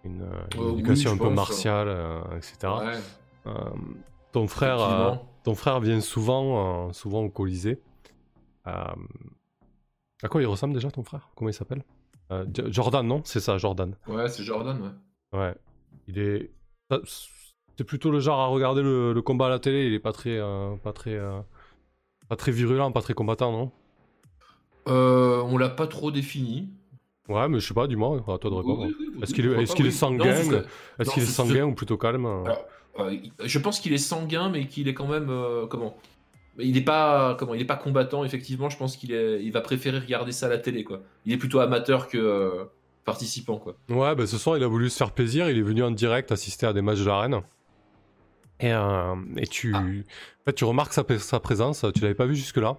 une, 0.04 0.16
une 0.16 0.22
Euh, 0.24 0.38
oui, 0.58 0.72
éducation 0.74 1.12
un 1.14 1.18
peu 1.18 1.30
martiale, 1.30 1.88
euh, 1.90 2.22
etc. 2.38 2.58
Ouais, 2.64 3.00
Euh, 3.48 3.52
ton 4.32 4.48
frère, 4.48 4.80
euh. 4.80 5.12
Ton 5.44 5.56
frère 5.56 5.80
vient 5.80 6.02
souvent, 6.02 6.88
euh, 6.88 6.94
souvent 6.94 7.22
au 7.22 7.30
Colisée. 7.30 7.80
Euh, 8.68 8.72
à 10.24 10.28
quoi 10.30 10.42
il 10.42 10.46
ressemble 10.46 10.74
déjà 10.74 10.90
ton 10.90 11.04
frère? 11.04 11.30
Comment 11.36 11.50
il 11.50 11.54
s'appelle? 11.54 11.84
Euh, 12.32 12.46
Jordan, 12.68 13.06
non? 13.06 13.22
C'est 13.26 13.40
ça, 13.40 13.58
Jordan. 13.58 13.96
Ouais, 14.08 14.30
c'est 14.30 14.44
Jordan, 14.44 14.82
ouais. 14.82 15.40
Ouais. 15.40 15.56
Il 16.08 16.20
est. 16.20 16.52
C'est 17.76 17.84
plutôt 17.84 18.12
le 18.12 18.20
genre 18.20 18.40
à 18.40 18.48
regarder 18.48 18.82
le, 18.82 19.14
le 19.14 19.22
combat 19.22 19.48
à 19.48 19.50
la 19.50 19.60
télé. 19.60 19.88
Il 19.88 19.94
est 19.94 20.00
pas 20.00 20.12
très, 20.14 20.40
pas 20.84 20.94
très, 20.94 21.20
pas 22.30 22.36
très 22.36 22.52
virulent, 22.52 22.92
pas 22.92 23.02
très 23.02 23.14
combattant, 23.14 23.52
non? 23.52 23.72
On 24.86 25.58
l'a 25.58 25.70
pas 25.70 25.88
trop 25.88 26.12
défini. 26.12 26.70
Ouais, 27.30 27.48
mais 27.48 27.60
je 27.60 27.68
sais 27.68 27.74
pas, 27.74 27.88
dis-moi, 27.88 28.18
à 28.28 28.38
toi 28.38 28.52
de 28.52 28.56
répondre. 28.56 28.86
Oui, 28.86 28.96
oui, 29.00 29.08
oui, 29.16 29.24
Est-ce 29.24 29.34
qu'il 29.76 29.88
est, 29.88 29.92
sanguin 29.92 30.26
Est-ce 31.00 31.10
qu'il 31.10 31.24
est 31.24 31.26
sanguin 31.26 31.66
ou 31.66 31.74
plutôt 31.74 31.98
calme? 31.98 32.26
Alors, 32.26 32.66
je 33.44 33.60
pense 33.60 33.80
qu'il 33.80 33.94
est 33.94 33.98
sanguin, 33.98 34.50
mais 34.50 34.68
qu'il 34.68 34.88
est 34.88 34.94
quand 34.94 35.08
même 35.08 35.30
euh, 35.30 35.66
comment? 35.68 35.98
Il 36.60 36.74
n'est 36.74 36.82
pas 36.82 37.36
comment 37.40 37.56
Il 37.56 37.62
est 37.62 37.66
pas 37.66 37.76
combattant. 37.76 38.24
Effectivement, 38.24 38.70
je 38.70 38.78
pense 38.78 38.96
qu'il 38.96 39.12
il 39.12 39.52
va 39.52 39.62
préférer 39.62 40.00
regarder 40.00 40.32
ça 40.32 40.46
à 40.46 40.50
la 40.50 40.60
télé, 40.60 40.84
quoi. 40.84 41.02
Il 41.26 41.34
est 41.34 41.38
plutôt 41.38 41.60
amateur 41.60 42.08
que 42.08 42.18
euh, 42.20 42.66
participant, 43.06 43.58
quoi. 43.58 43.76
Ouais, 43.90 44.14
bah, 44.16 44.28
ce 44.28 44.38
soir, 44.38 44.58
il 44.58 44.64
a 44.64 44.68
voulu 44.68 44.90
se 44.90 44.98
faire 44.98 45.12
plaisir. 45.12 45.50
Il 45.50 45.58
est 45.58 45.62
venu 45.64 45.82
en 45.84 45.90
direct 45.92 46.32
assister 46.32 46.68
à 46.68 46.74
des 46.74 46.82
matchs 46.84 47.00
de 47.00 47.06
l'arène. 47.06 47.42
Et, 48.60 48.72
euh, 48.72 49.16
et 49.38 49.48
tu, 49.48 49.74
Ah. 49.76 49.80
en 49.80 50.44
fait, 50.46 50.54
tu 50.54 50.64
remarques 50.64 50.94
sa, 50.94 51.04
sa 51.18 51.40
présence. 51.40 51.86
Tu 51.96 52.02
l'avais 52.02 52.14
pas 52.14 52.28
vu 52.28 52.36
jusque-là. 52.36 52.78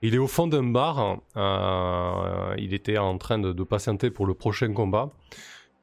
Il 0.00 0.14
est 0.14 0.18
au 0.18 0.26
fond 0.26 0.46
d'un 0.46 0.64
bar. 0.64 1.18
euh, 1.36 2.54
il 2.58 2.72
était 2.74 2.96
en 2.98 3.18
train 3.18 3.38
de, 3.38 3.52
de 3.52 3.62
patienter 3.62 4.10
pour 4.10 4.26
le 4.26 4.32
prochain 4.34 4.72
combat. 4.72 5.10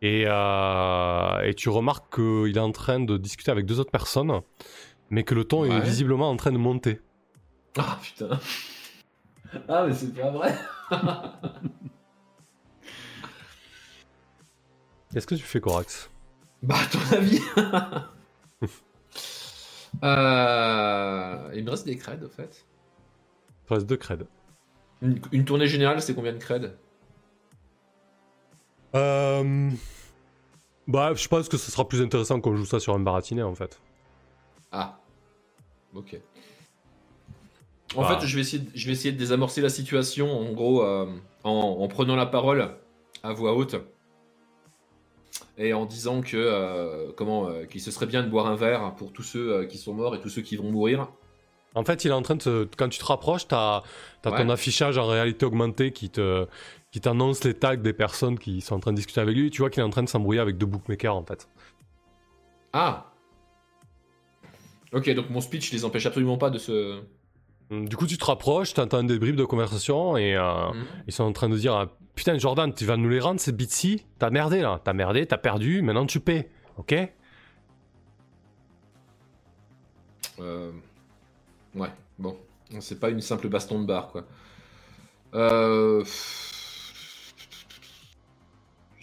Et, 0.02 0.24
euh, 0.28 1.42
et 1.44 1.54
tu 1.56 1.70
remarques 1.70 2.16
qu'il 2.16 2.56
est 2.56 2.62
en 2.62 2.72
train 2.72 3.00
de 3.02 3.18
discuter 3.18 3.52
avec 3.52 3.66
deux 3.66 3.80
autres 3.80 3.92
personnes, 3.92 4.42
mais 5.10 5.24
que 5.24 5.36
le 5.36 5.44
ton 5.44 5.66
est 5.66 5.80
visiblement 5.82 6.30
en 6.30 6.38
train 6.38 6.52
de 6.52 6.58
monter. 6.58 7.02
Ah 7.78 8.00
putain. 8.02 8.40
Ah 9.68 9.86
mais 9.88 9.94
c'est 9.94 10.14
pas 10.14 10.32
vrai. 10.32 10.56
Qu'est-ce 15.14 15.28
que 15.28 15.36
tu 15.36 15.44
fais, 15.44 15.60
Corax? 15.60 16.10
Bah 16.62 16.76
à 16.82 16.86
ton 16.86 17.18
avis. 17.18 17.42
Euh, 20.04 21.50
Il 21.56 21.64
me 21.66 21.72
reste 21.72 21.88
des 21.88 21.98
creds, 21.98 22.24
en 22.24 22.30
fait. 22.30 22.64
Il 23.64 23.68
te 23.68 23.74
reste 23.74 23.88
deux 23.88 23.98
creds. 23.98 24.28
Une, 25.02 25.20
une 25.32 25.44
tournée 25.46 25.66
générale, 25.68 26.00
c'est 26.00 26.14
combien 26.14 26.32
de 26.32 26.38
creds? 26.38 26.72
Euh... 28.96 29.70
Bah, 30.88 31.14
je 31.14 31.28
pense 31.28 31.48
que 31.50 31.58
ce 31.58 31.70
sera 31.72 31.88
plus 31.88 32.02
intéressant 32.02 32.42
qu'on 32.42 32.56
joue 32.56 32.66
ça 32.66 32.80
sur 32.80 32.96
un 32.96 33.00
baratiné, 33.00 33.44
en 33.44 33.54
fait. 33.56 33.80
Ah. 34.72 34.98
Ok. 35.96 36.20
En 37.96 38.04
Ah. 38.04 38.20
fait, 38.20 38.26
je 38.26 38.36
vais, 38.36 38.42
essayer 38.42 38.60
de, 38.64 38.70
je 38.74 38.86
vais 38.88 38.94
essayer 38.94 39.12
de 39.12 39.18
désamorcer 39.18 39.62
la 39.62 39.70
situation, 39.70 40.32
en 40.32 40.52
gros, 40.54 40.84
euh, 40.84 41.06
en, 41.44 41.52
en 41.80 41.88
prenant 41.88 42.16
la 42.16 42.26
parole 42.26 42.70
à 43.24 43.34
voix 43.34 43.54
haute 43.56 43.76
et 45.58 45.74
en 45.74 45.86
disant 45.86 46.22
que 46.22 46.38
euh, 46.38 47.12
comment 47.18 47.48
euh, 47.50 47.66
qu'il 47.66 47.82
se 47.82 47.92
serait 47.92 48.06
bien 48.06 48.24
de 48.24 48.30
boire 48.30 48.48
un 48.48 48.56
verre 48.56 48.94
pour 48.96 49.12
tous 49.12 49.24
ceux 49.24 49.66
qui 49.66 49.78
sont 49.78 49.94
morts 49.94 50.16
et 50.16 50.20
tous 50.22 50.30
ceux 50.30 50.42
qui 50.42 50.56
vont 50.56 50.72
mourir. 50.72 51.08
En 51.76 51.84
fait, 51.84 52.04
il 52.04 52.10
est 52.10 52.14
en 52.14 52.22
train 52.24 52.36
de 52.36 52.42
se... 52.42 52.64
Quand 52.78 52.90
tu 52.90 52.98
te 53.00 53.06
rapproches, 53.06 53.48
t'as 53.48 53.84
as 54.26 54.32
Ouais. 54.32 54.38
ton 54.38 54.50
affichage 54.50 54.98
en 54.98 55.06
réalité 55.06 55.46
augmentée 55.46 55.92
qui 55.92 56.10
te 56.10 56.48
qui 56.92 57.02
t'annonce 57.02 57.44
les 57.44 57.54
tags 57.54 57.76
des 57.76 57.94
personnes 57.94 58.40
qui 58.40 58.62
sont 58.62 58.76
en 58.76 58.80
train 58.80 58.92
de 58.92 58.98
discuter 58.98 59.22
avec 59.22 59.36
lui. 59.36 59.48
Et 59.48 59.50
tu 59.50 59.62
vois 59.62 59.70
qu'il 59.70 59.82
est 59.82 59.86
en 59.86 59.90
train 59.90 60.04
de 60.04 60.10
s'embrouiller 60.10 60.40
avec 60.42 60.58
deux 60.58 60.66
bookmakers, 60.66 61.16
en 61.16 61.24
fait. 61.24 61.48
Ah. 62.74 63.06
Ok, 64.92 65.10
donc 65.14 65.30
mon 65.30 65.42
speech 65.42 65.72
les 65.72 65.86
empêche 65.86 66.06
absolument 66.08 66.38
pas 66.38 66.50
de 66.50 66.58
se. 66.58 67.02
Hum, 67.70 67.88
Du 67.88 67.96
coup, 67.96 68.08
tu 68.08 68.18
te 68.18 68.26
rapproches, 68.26 68.74
t'entends 68.74 69.04
des 69.04 69.20
bribes 69.20 69.36
de 69.36 69.46
conversation 69.46 70.18
et 70.18 70.36
euh, 70.36 70.72
Mhm. 70.74 70.86
ils 71.08 71.14
sont 71.14 71.24
en 71.24 71.32
train 71.34 71.50
de 71.50 71.58
dire 71.58 71.74
ah, 71.74 71.90
Putain, 72.16 72.38
Jordan, 72.38 72.74
tu 72.74 72.84
vas 72.86 72.98
nous 72.98 73.08
les 73.08 73.20
rendre 73.20 73.40
ces 73.40 73.52
bits-ci 73.54 74.06
T'as 74.18 74.30
merdé 74.30 74.62
là, 74.62 74.82
t'as 74.84 74.94
merdé, 74.94 75.26
t'as 75.26 75.38
perdu, 75.38 75.82
maintenant 75.82 76.06
tu 76.06 76.20
paies, 76.20 76.50
ok? 76.78 76.96
Euh, 80.40 80.72
Ouais, 81.76 81.90
bon. 82.18 82.36
C'est 82.80 83.00
pas 83.00 83.10
une 83.10 83.22
simple 83.22 83.48
baston 83.48 83.82
de 83.82 83.86
bar, 83.86 84.08
quoi. 84.12 84.26
Euh 85.36 86.04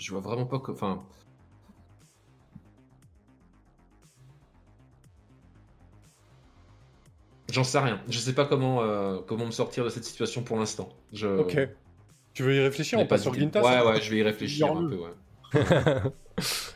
je 0.07 0.13
vois 0.13 0.21
vraiment 0.21 0.47
pas 0.47 0.61
que. 0.61 0.71
Enfin. 0.71 1.03
J'en 7.51 7.65
sais 7.65 7.81
rien. 7.81 8.01
Je 8.09 8.19
sais 8.21 8.33
pas 8.33 8.45
comment, 8.45 8.83
euh, 8.83 9.19
comment 9.27 9.47
me 9.47 9.51
sortir 9.51 9.83
de 9.85 9.89
cette 9.89 10.05
situation 10.05 10.45
pour 10.45 10.59
l'instant. 10.59 10.91
Ok. 11.23 11.59
Tu 12.35 12.45
veux 12.45 12.55
y 12.55 12.61
réfléchir 12.61 13.01
On 13.01 13.07
passe 13.07 13.23
sur 13.23 13.35
Gintas 13.35 13.63
Ouais, 13.63 13.69
hein 13.69 13.87
ouais, 13.87 14.01
je 14.01 14.11
vais 14.11 14.19
y 14.19 14.23
réfléchir 14.23 14.71
un 14.71 14.89
peu. 14.89 15.01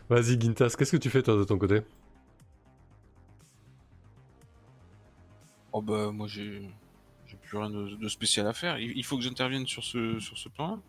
Vas-y, 0.09 0.41
Gintas, 0.41 0.75
qu'est-ce 0.77 0.91
que 0.91 0.97
tu 0.97 1.11
fais, 1.11 1.23
toi, 1.23 1.37
de 1.37 1.45
ton 1.45 1.59
côté? 1.59 1.83
Oh 5.73 5.83
bah, 5.83 6.11
moi, 6.11 6.27
j'ai... 6.27 6.69
J'ai 7.27 7.37
plus 7.37 7.59
rien 7.59 7.71
de, 7.71 8.09
spécial 8.09 8.49
à 8.49 8.53
faire. 8.53 8.81
Il, 8.81 9.05
faut 9.05 9.17
que 9.17 9.23
j'intervienne 9.23 9.69
sur 9.69 9.85
ce, 9.85 10.19
sur 10.19 10.37
ce 10.37 10.49
plan-là. 10.49 10.81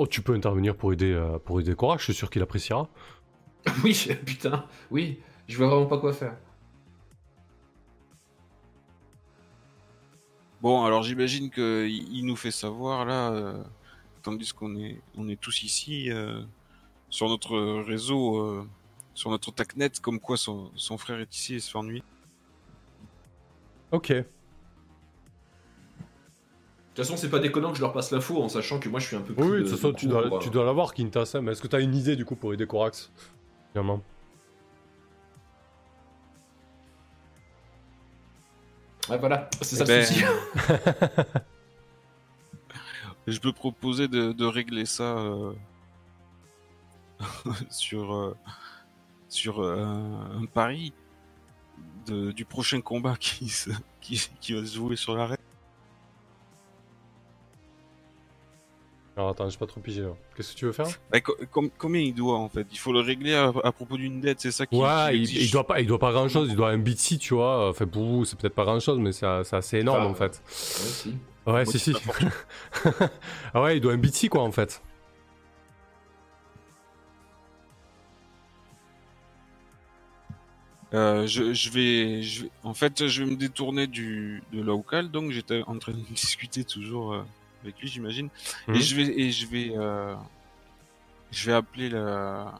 Oh, 0.00 0.06
tu 0.06 0.22
peux 0.22 0.32
intervenir 0.32 0.76
pour 0.76 0.92
aider, 0.92 1.12
euh, 1.12 1.40
pour 1.40 1.58
aider 1.58 1.74
Korak, 1.74 1.98
je 1.98 2.04
suis 2.04 2.14
sûr 2.14 2.30
qu'il 2.30 2.40
appréciera. 2.40 2.88
oui, 3.82 4.08
putain, 4.24 4.64
oui, 4.92 5.18
je 5.48 5.56
vois 5.58 5.66
vraiment 5.66 5.86
pas 5.86 5.98
quoi 5.98 6.12
faire. 6.12 6.36
Bon, 10.62 10.84
alors 10.84 11.02
j'imagine 11.02 11.50
que 11.50 11.84
il 11.88 12.16
il 12.16 12.26
nous 12.26 12.36
fait 12.36 12.52
savoir 12.52 13.06
là, 13.06 13.32
euh, 13.32 13.60
tandis 14.22 14.52
qu'on 14.52 14.76
est 14.76 15.00
on 15.16 15.28
est 15.28 15.40
tous 15.40 15.64
ici 15.64 16.12
euh, 16.12 16.42
sur 17.10 17.28
notre 17.28 17.58
réseau, 17.82 18.38
euh, 18.38 18.68
sur 19.14 19.30
notre 19.30 19.50
tacnet, 19.50 19.90
comme 20.00 20.20
quoi 20.20 20.36
son, 20.36 20.70
son 20.76 20.96
frère 20.96 21.18
est 21.18 21.34
ici 21.34 21.56
et 21.56 21.60
se 21.60 21.72
fait 21.72 21.78
ennuyer. 21.78 22.04
Ok. 23.90 24.12
De 26.98 27.02
toute 27.04 27.10
façon, 27.12 27.22
c'est 27.22 27.30
pas 27.30 27.38
déconnant 27.38 27.70
que 27.70 27.76
je 27.76 27.80
leur 27.80 27.92
passe 27.92 28.10
l'info 28.10 28.42
en 28.42 28.48
sachant 28.48 28.80
que 28.80 28.88
moi 28.88 28.98
je 28.98 29.06
suis 29.06 29.14
un 29.14 29.20
peu 29.20 29.32
plus. 29.32 29.44
Oui, 29.44 29.58
de 29.58 29.62
toute 29.68 29.76
façon, 29.78 29.92
tu 29.92 30.08
cours, 30.08 30.20
dois, 30.20 30.34
euh. 30.34 30.40
tu 30.40 30.50
dois 30.50 30.64
l'avoir, 30.64 30.92
Quintas. 30.94 31.36
Mais 31.40 31.52
est-ce 31.52 31.62
que 31.62 31.68
tu 31.68 31.76
as 31.76 31.78
une 31.80 31.94
idée 31.94 32.16
du 32.16 32.24
coup 32.24 32.34
pour 32.34 32.52
aider 32.52 32.66
Korax 32.66 33.12
Finalement? 33.70 34.02
Ouais, 39.08 39.16
voilà, 39.16 39.48
c'est 39.62 39.76
ça 39.76 39.84
Eh 39.86 39.92
le 39.92 39.94
ben, 39.94 40.04
souci. 40.04 40.24
Je 43.28 43.38
peux 43.38 43.52
proposer 43.52 44.08
de, 44.08 44.32
de 44.32 44.44
régler 44.44 44.84
ça 44.84 45.18
euh, 45.18 45.52
sur 47.70 48.12
euh, 48.12 48.36
sur 49.28 49.60
euh, 49.62 49.84
un 49.84 50.46
pari 50.46 50.92
de- 52.08 52.32
du 52.32 52.44
prochain 52.44 52.80
combat 52.80 53.14
qui, 53.20 53.48
se- 53.50 53.70
qui, 54.00 54.20
qui 54.40 54.54
va 54.54 54.66
se 54.66 54.74
jouer 54.74 54.96
sur 54.96 55.14
l'arène. 55.14 55.36
Alors 59.18 59.30
attends, 59.30 59.50
j'ai 59.50 59.58
pas 59.58 59.66
trop 59.66 59.80
pigé 59.80 60.02
là. 60.02 60.10
Qu'est-ce 60.36 60.52
que 60.52 60.58
tu 60.58 60.64
veux 60.66 60.70
faire? 60.70 60.86
Bah, 61.10 61.20
co- 61.20 61.34
com- 61.50 61.70
combien 61.76 62.00
il 62.00 62.14
doit 62.14 62.38
en 62.38 62.48
fait? 62.48 62.64
Il 62.70 62.78
faut 62.78 62.92
le 62.92 63.00
régler 63.00 63.34
à, 63.34 63.52
à 63.64 63.72
propos 63.72 63.96
d'une 63.96 64.20
dette, 64.20 64.40
c'est 64.40 64.52
ça 64.52 64.64
qui 64.64 64.76
Ouais, 64.76 65.10
qui 65.10 65.34
il, 65.34 65.42
il 65.42 65.50
doit 65.50 65.66
pas, 65.66 65.80
il 65.80 65.88
doit 65.88 65.98
pas 65.98 66.12
grand 66.12 66.28
chose, 66.28 66.48
il 66.50 66.54
doit 66.54 66.70
un 66.70 66.78
bitsy, 66.78 67.18
tu 67.18 67.34
vois. 67.34 67.68
Enfin, 67.68 67.88
pour 67.88 68.04
vous, 68.04 68.24
c'est 68.24 68.38
peut-être 68.38 68.54
pas 68.54 68.62
grand 68.64 68.78
chose, 68.78 69.00
mais 69.00 69.10
c'est 69.10 69.26
c'est 69.42 69.56
assez 69.56 69.78
énorme 69.78 70.02
Enfin, 70.04 70.26
en 70.26 70.30
fait. 70.30 70.40
Ouais, 70.44 70.88
si. 70.92 71.08
Ouais, 71.48 71.64
Moi, 71.64 71.72
si, 71.72 71.92
ah 73.54 73.62
ouais, 73.62 73.76
il 73.78 73.80
doit 73.80 73.92
un 73.92 73.98
bitsy 73.98 74.28
quoi 74.28 74.42
en 74.42 74.52
fait. 74.52 74.80
Euh, 80.94 81.26
je, 81.26 81.52
je 81.52 81.70
vais, 81.70 82.22
je 82.22 82.44
vais- 82.44 82.50
en 82.62 82.72
fait, 82.72 83.08
je 83.08 83.22
vais 83.24 83.30
me 83.32 83.36
détourner 83.36 83.86
du 83.88 84.42
de 84.52 84.62
local, 84.62 85.10
donc 85.10 85.32
j'étais 85.32 85.62
en 85.66 85.76
train 85.78 85.92
de 85.92 85.98
discuter 86.14 86.64
toujours 86.64 87.14
euh, 87.14 87.22
avec 87.68 87.80
lui, 87.80 87.88
j'imagine, 87.88 88.28
Mhm. 88.66 88.74
et 88.74 88.80
je 88.80 88.96
vais 88.96 89.20
et 89.20 89.30
je 89.30 89.46
vais 89.46 89.72
euh, 89.76 90.14
je 91.30 91.46
vais 91.46 91.52
appeler 91.54 91.88
la 91.88 92.58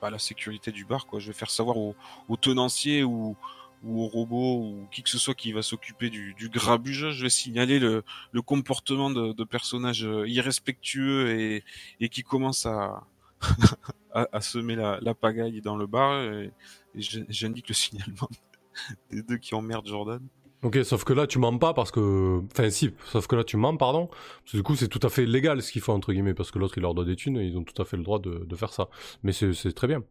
pas 0.00 0.10
la 0.10 0.18
sécurité 0.18 0.70
du 0.72 0.84
bar, 0.84 1.06
quoi. 1.06 1.18
Je 1.20 1.28
vais 1.28 1.32
faire 1.32 1.50
savoir 1.50 1.76
au, 1.76 1.94
au 2.28 2.36
tenancier 2.36 3.04
ou 3.04 3.36
ou 3.82 4.02
au 4.02 4.06
robot 4.08 4.60
ou 4.62 4.86
qui 4.90 5.02
que 5.02 5.10
ce 5.10 5.18
soit 5.18 5.34
qui 5.34 5.52
va 5.52 5.60
s'occuper 5.60 6.08
du, 6.08 6.32
du 6.34 6.48
grabuge, 6.48 7.10
je 7.10 7.22
vais 7.22 7.28
signaler 7.30 7.78
le, 7.78 8.02
le 8.32 8.40
comportement 8.42 9.10
de, 9.10 9.32
de 9.34 9.44
personnages 9.44 10.08
irrespectueux 10.26 11.38
et, 11.38 11.64
et 12.00 12.08
qui 12.08 12.22
commencent 12.22 12.64
à, 12.64 13.04
à, 14.14 14.26
à 14.32 14.40
semer 14.40 14.74
la, 14.74 14.98
la 15.02 15.12
pagaille 15.14 15.60
dans 15.60 15.76
le 15.76 15.86
bar. 15.86 16.18
Et, 16.22 16.50
j'indique 16.96 17.68
le 17.68 17.74
signalement 17.74 18.28
des 19.10 19.22
deux 19.22 19.36
qui 19.36 19.54
emmerdent 19.54 19.86
Jordan. 19.88 20.20
Ok, 20.64 20.78
sauf 20.82 21.04
que 21.04 21.12
là 21.12 21.26
tu 21.26 21.38
mens 21.38 21.58
pas 21.58 21.74
parce 21.74 21.90
que. 21.90 22.40
Enfin, 22.50 22.70
si, 22.70 22.90
sauf 23.12 23.26
que 23.26 23.36
là 23.36 23.44
tu 23.44 23.58
mens, 23.58 23.76
pardon. 23.76 24.06
Parce 24.06 24.52
que 24.52 24.56
du 24.56 24.62
coup, 24.62 24.76
c'est 24.76 24.88
tout 24.88 25.00
à 25.02 25.10
fait 25.10 25.26
légal 25.26 25.62
ce 25.62 25.70
qu'ils 25.70 25.82
font, 25.82 25.92
entre 25.92 26.12
guillemets, 26.14 26.32
parce 26.32 26.50
que 26.50 26.58
l'autre 26.58 26.78
il 26.78 26.80
leur 26.80 26.94
doit 26.94 27.04
des 27.04 27.16
thunes 27.16 27.36
et 27.36 27.44
ils 27.44 27.58
ont 27.58 27.64
tout 27.64 27.80
à 27.80 27.84
fait 27.84 27.98
le 27.98 28.02
droit 28.02 28.18
de, 28.18 28.56
faire 28.56 28.72
ça. 28.72 28.88
Mais 29.22 29.32
c'est 29.32 29.72
très 29.72 29.86
bien. 29.86 30.02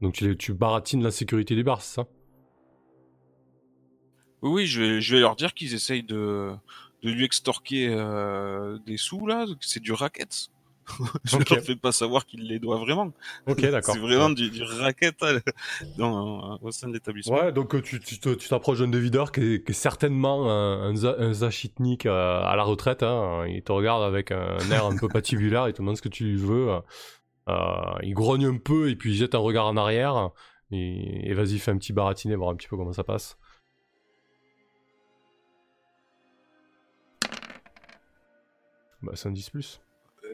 Donc 0.00 0.14
tu, 0.14 0.34
tu 0.38 0.54
baratines 0.54 1.02
la 1.02 1.10
sécurité 1.10 1.54
du 1.54 1.62
bar, 1.62 1.82
c'est 1.82 1.96
ça? 1.96 2.06
Oui, 4.40 4.66
je 4.66 4.82
vais, 4.82 5.20
leur 5.20 5.36
dire 5.36 5.52
qu'ils 5.52 5.74
essayent 5.74 6.04
de, 6.04 6.54
lui 7.02 7.24
extorquer 7.24 7.88
euh, 7.90 8.78
des 8.86 8.96
sous, 8.96 9.26
là, 9.26 9.44
c'est 9.60 9.80
du 9.80 9.92
racket. 9.92 10.48
je 11.24 11.36
Ok. 11.36 11.50
leur 11.50 11.60
fais 11.62 11.76
pas 11.76 11.92
savoir 11.92 12.26
qu'ils 12.26 12.46
les 12.48 12.58
doivent 12.58 12.80
vraiment. 12.80 13.12
Ok, 13.46 13.60
d'accord. 13.70 13.94
C'est 13.94 14.00
vraiment 14.00 14.30
du, 14.30 14.50
du 14.50 14.62
racket 14.62 15.14
hein, 15.22 15.38
dans, 15.98 16.58
au 16.62 16.70
sein 16.70 16.88
de 16.88 16.94
l'établissement. 16.94 17.36
Ouais, 17.36 17.52
donc 17.52 17.74
euh, 17.74 17.82
tu 17.82 18.00
tu 18.00 18.18
te- 18.18 18.34
tu 18.34 18.48
t'approches 18.48 18.78
d'un 18.80 18.88
des 18.88 19.00
videurs 19.00 19.32
qui 19.32 19.40
est, 19.40 19.64
qui 19.64 19.72
est 19.72 19.74
certainement 19.74 20.50
un, 20.50 20.90
un, 20.90 20.94
za- 20.96 21.16
un 21.18 21.32
zachitnik 21.32 22.06
euh, 22.06 22.40
à 22.42 22.56
la 22.56 22.62
retraite. 22.62 23.02
Hein. 23.02 23.44
Il 23.48 23.62
te 23.62 23.72
regarde 23.72 24.02
avec 24.02 24.30
un 24.32 24.58
air 24.70 24.86
un 24.86 24.96
peu 24.96 25.08
patibulaire, 25.08 25.68
il 25.68 25.72
te 25.72 25.78
demande 25.78 25.96
ce 25.96 26.02
que 26.02 26.08
tu 26.08 26.24
lui 26.24 26.36
veux. 26.36 26.78
Euh, 27.48 27.54
il 28.02 28.12
grogne 28.14 28.46
un 28.46 28.58
peu 28.58 28.90
et 28.90 28.96
puis 28.96 29.12
il 29.12 29.16
jette 29.16 29.34
un 29.34 29.38
regard 29.38 29.66
en 29.66 29.76
arrière. 29.76 30.30
Et, 30.70 31.30
et 31.30 31.34
vas-y, 31.34 31.58
fais 31.58 31.70
un 31.70 31.78
petit 31.78 31.92
baratiné, 31.94 32.34
voir 32.36 32.50
un 32.50 32.56
petit 32.56 32.68
peu 32.68 32.76
comment 32.76 32.92
ça 32.92 33.04
passe. 33.04 33.38
Bah, 39.02 39.12
c'est 39.14 39.28
un 39.28 39.32
10 39.32 39.50
plus. 39.50 39.80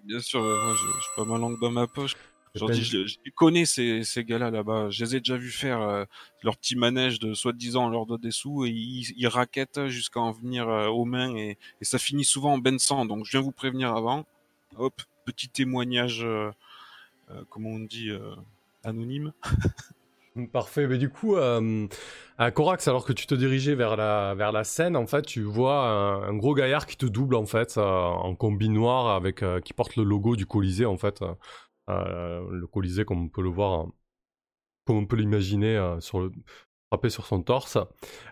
Bien 0.05 0.21
sûr, 0.21 0.41
moi, 0.41 0.75
je- 0.77 0.87
j'ai 1.01 1.09
pas 1.17 1.25
ma 1.25 1.39
langue 1.39 1.59
dans 1.61 1.71
ma 1.71 1.87
poche. 1.87 2.15
Genre, 2.55 2.69
je, 2.85 3.07
je 3.07 3.31
connais 3.35 3.65
ces, 3.65 4.05
ces 4.05 4.23
gars-là 4.25 4.51
là-bas. 4.51 4.89
Je 4.91 5.05
les 5.05 5.17
ai 5.17 5.19
déjà 5.21 5.37
vus 5.37 5.51
faire 5.51 5.81
euh, 5.81 6.05
leur 6.45 6.57
petit 6.57 6.77
manège 6.77 7.19
de 7.19 7.35
soi-disant 7.35 7.87
on 7.87 7.91
leur 7.91 8.07
donne 8.07 8.21
des 8.21 8.31
sous 8.31 8.65
et 8.65 8.71
ils, 8.71 9.13
ils 9.17 9.27
raquettent 9.27 9.89
jusqu'à 9.89 10.21
en 10.21 10.31
venir 10.31 10.69
euh, 10.69 10.87
aux 10.87 11.05
mains 11.05 11.35
et, 11.35 11.59
et 11.81 11.85
ça 11.85 11.99
finit 11.99 12.25
souvent 12.25 12.53
en 12.53 12.59
bain 12.59 12.71
de 12.73 12.79
sang. 12.79 13.07
Donc 13.07 13.25
je 13.25 13.33
viens 13.33 13.41
vous 13.41 13.51
prévenir 13.51 13.95
avant. 13.97 14.25
Hop, 14.77 15.03
petit 15.25 15.49
témoignage, 15.49 16.23
euh, 16.25 16.51
euh, 17.31 17.43
comment 17.51 17.71
on 17.71 17.81
dit, 17.81 18.11
anonyme. 18.85 19.33
Parfait, 20.53 20.89
mais 20.89 20.99
du 20.99 21.11
coup, 21.11 21.37
euh, 21.37 21.87
à 22.39 22.51
Corax, 22.51 22.89
alors 22.89 23.05
que 23.05 23.12
tu 23.12 23.24
te 23.28 23.37
dirigeais 23.37 23.76
vers 23.76 23.95
la, 23.95 24.35
vers 24.35 24.51
la 24.51 24.64
scène, 24.64 24.97
en 24.97 25.07
fait, 25.07 25.22
tu 25.22 25.43
vois 25.43 25.87
un, 25.87 26.35
gros 26.37 26.55
gaillard 26.55 26.87
qui 26.87 26.97
te 26.97 27.07
double, 27.07 27.37
en 27.37 27.47
fait, 27.47 27.78
euh, 27.78 27.82
en 27.82 28.35
combi 28.35 28.68
noir, 28.68 29.14
avec, 29.14 29.45
euh, 29.45 29.61
qui 29.61 29.72
porte 29.72 29.95
le 29.95 30.03
logo 30.03 30.35
du 30.35 30.45
Colisée, 30.45 30.87
en 30.87 30.97
fait. 30.97 31.22
Le 31.87 32.66
Colisée, 32.66 33.05
comme 33.05 33.22
on 33.22 33.28
peut 33.28 33.43
le 33.43 33.49
voir, 33.49 33.87
comme 34.87 34.97
on 34.97 35.07
peut 35.07 35.16
l'imaginer, 35.16 35.78
frappé 36.91 37.11
sur 37.11 37.26
son 37.26 37.41
torse. 37.43 37.78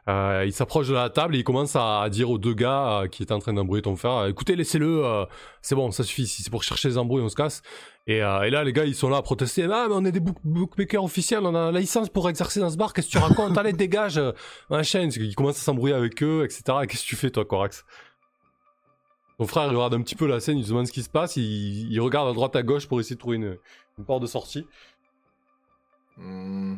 Il 0.08 0.52
s'approche 0.52 0.88
de 0.88 0.94
la 0.94 1.08
table 1.08 1.36
et 1.36 1.38
il 1.38 1.44
commence 1.44 1.76
à, 1.76 2.00
à 2.00 2.10
dire 2.10 2.30
aux 2.30 2.38
deux 2.38 2.54
gars 2.54 3.04
qui 3.12 3.22
étaient 3.22 3.32
en 3.32 3.38
train 3.38 3.52
d'embrouiller 3.52 3.82
ton 3.82 3.94
frère, 3.94 4.26
écoutez, 4.26 4.56
laissez-le, 4.56 5.26
c'est 5.60 5.76
bon, 5.76 5.92
ça 5.92 6.02
suffit, 6.02 6.26
si 6.26 6.42
c'est 6.42 6.50
pour 6.50 6.64
chercher 6.64 6.88
les 6.88 6.98
embrouilles, 6.98 7.22
on 7.22 7.28
se 7.28 7.36
casse. 7.36 7.62
Et, 8.08 8.22
euh, 8.22 8.42
et 8.42 8.50
là, 8.50 8.64
les 8.64 8.72
gars, 8.72 8.84
ils 8.84 8.94
sont 8.94 9.08
là 9.08 9.18
à 9.18 9.22
protester. 9.22 9.64
Ah, 9.64 9.86
mais 9.88 9.94
on 9.94 10.04
est 10.04 10.12
des 10.12 10.20
book- 10.20 10.40
bookmakers 10.42 11.04
officiels, 11.04 11.40
on 11.44 11.54
a 11.54 11.70
la 11.70 11.78
licence 11.80 12.08
pour 12.08 12.28
exercer 12.28 12.58
dans 12.58 12.70
ce 12.70 12.76
bar. 12.76 12.92
Qu'est-ce 12.92 13.06
que 13.06 13.12
tu 13.12 13.18
racontes? 13.18 13.56
Allez, 13.56 13.72
dégage 13.72 14.18
euh, 14.18 14.32
Machin. 14.70 15.08
Ils 15.14 15.34
commencent 15.36 15.58
à 15.58 15.62
s'embrouiller 15.62 15.94
avec 15.94 16.20
eux, 16.22 16.44
etc. 16.44 16.62
Et 16.82 16.86
Qu'est-ce 16.86 17.02
que 17.04 17.08
tu 17.08 17.16
fais, 17.16 17.30
toi, 17.30 17.44
Corax? 17.44 17.84
Ton 19.38 19.46
frère, 19.46 19.64
il 19.70 19.76
regarde 19.76 19.94
un 19.94 20.02
petit 20.02 20.14
peu 20.14 20.26
la 20.26 20.40
scène, 20.40 20.58
il 20.58 20.64
se 20.64 20.70
demande 20.70 20.86
ce 20.86 20.92
qui 20.92 21.02
se 21.02 21.08
passe. 21.08 21.36
Il, 21.36 22.00
regarde 22.00 22.28
à 22.28 22.32
droite, 22.32 22.54
à 22.56 22.62
gauche 22.62 22.86
pour 22.86 23.00
essayer 23.00 23.16
de 23.16 23.20
trouver 23.20 23.36
une, 23.36 23.56
porte 24.04 24.22
de 24.22 24.26
sortie. 24.26 24.66
Hmm. 26.16 26.76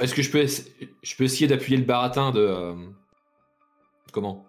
Est-ce 0.00 0.14
que 0.14 0.22
je 0.22 0.30
peux, 0.30 1.24
essayer 1.24 1.46
d'appuyer 1.46 1.76
le 1.78 1.84
baratin 1.84 2.30
de. 2.30 2.40
euh, 2.40 2.74
Comment? 4.12 4.46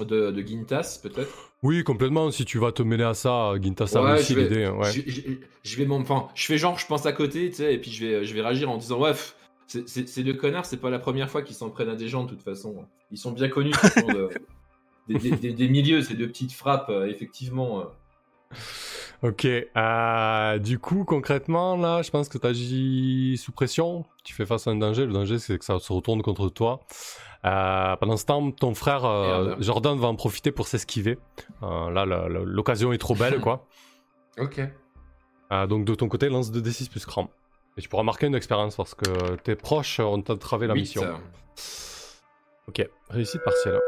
De, 0.00 0.34
Gintas, 0.46 1.00
peut-être? 1.02 1.51
Oui, 1.62 1.84
complètement. 1.84 2.30
Si 2.30 2.44
tu 2.44 2.58
vas 2.58 2.72
te 2.72 2.82
mêler 2.82 3.04
à 3.04 3.14
ça, 3.14 3.52
Ginta, 3.60 3.86
ça 3.86 4.02
Ouais, 4.02 4.14
aussi 4.18 4.34
l'idée. 4.34 4.66
Ouais. 4.66 4.90
je, 4.90 5.02
je- 5.06 5.20
je 5.62 5.76
vais 5.76 5.88
enfin, 5.90 6.28
je 6.34 6.44
fais 6.46 6.58
genre, 6.58 6.78
je 6.78 6.86
pense 6.86 7.06
à 7.06 7.12
côté, 7.12 7.50
tu 7.50 7.56
sais, 7.56 7.74
et 7.74 7.78
puis 7.78 7.90
je 7.92 8.04
vais, 8.04 8.24
je 8.24 8.34
vais 8.34 8.40
réagir 8.42 8.68
en 8.70 8.76
disant, 8.78 8.98
ouais, 9.00 9.12
ces 9.66 10.22
deux 10.24 10.34
connards, 10.34 10.66
c'est 10.66 10.76
pas 10.78 10.90
la 10.90 10.98
première 10.98 11.30
fois 11.30 11.42
qu'ils 11.42 11.54
s'en 11.54 11.70
prennent 11.70 11.88
à 11.88 11.94
des 11.94 12.08
gens, 12.08 12.24
de 12.24 12.30
toute 12.30 12.42
façon. 12.42 12.84
Ils 13.12 13.18
sont 13.18 13.30
bien 13.30 13.48
connus, 13.48 13.72
ce 13.80 14.00
sont 14.00 14.06
de- 14.08 14.28
des, 15.08 15.14
des- 15.18 15.36
des- 15.36 15.52
des 15.52 15.68
milieux, 15.68 16.02
ces 16.02 16.14
deux 16.14 16.26
petites 16.28 16.52
frappes, 16.52 16.88
euh, 16.90 17.06
effectivement. 17.06 17.80
euh. 17.80 17.84
Ok, 19.22 19.46
euh, 19.46 20.58
du 20.58 20.80
coup, 20.80 21.04
concrètement, 21.04 21.76
là, 21.76 22.02
je 22.02 22.10
pense 22.10 22.28
que 22.28 22.38
tu 22.38 22.46
agis 22.46 23.36
sous 23.38 23.52
pression. 23.52 24.04
Tu 24.24 24.34
fais 24.34 24.44
face 24.44 24.66
à 24.66 24.72
un 24.72 24.76
danger. 24.76 25.06
Le 25.06 25.12
danger, 25.12 25.38
c'est 25.38 25.58
que 25.58 25.64
ça 25.64 25.78
se 25.78 25.92
retourne 25.92 26.22
contre 26.22 26.48
toi. 26.48 26.80
Euh, 27.44 27.94
pendant 27.96 28.16
ce 28.16 28.24
temps, 28.24 28.50
ton 28.50 28.74
frère 28.74 29.04
euh. 29.04 29.54
Jordan 29.60 29.96
va 29.96 30.08
en 30.08 30.16
profiter 30.16 30.50
pour 30.50 30.66
s'esquiver. 30.66 31.18
Là, 31.60 32.04
l'occasion 32.04 32.92
est 32.92 32.98
trop 32.98 33.14
belle, 33.14 33.40
quoi. 33.40 33.66
Ok. 34.38 34.62
Donc, 35.68 35.84
de 35.84 35.94
ton 35.94 36.08
côté, 36.08 36.30
lance 36.30 36.50
2d6 36.50 36.88
plus 36.88 37.04
cran. 37.04 37.28
Et 37.76 37.82
tu 37.82 37.88
pourras 37.90 38.02
marquer 38.02 38.26
une 38.26 38.34
expérience 38.34 38.76
parce 38.76 38.94
que 38.94 39.36
tes 39.36 39.54
proches 39.54 40.00
ont 40.00 40.24
entravé 40.26 40.66
la 40.66 40.72
mission. 40.72 41.02
Ok, 42.66 42.88
réussite 43.10 43.42
partielle. 43.44 43.78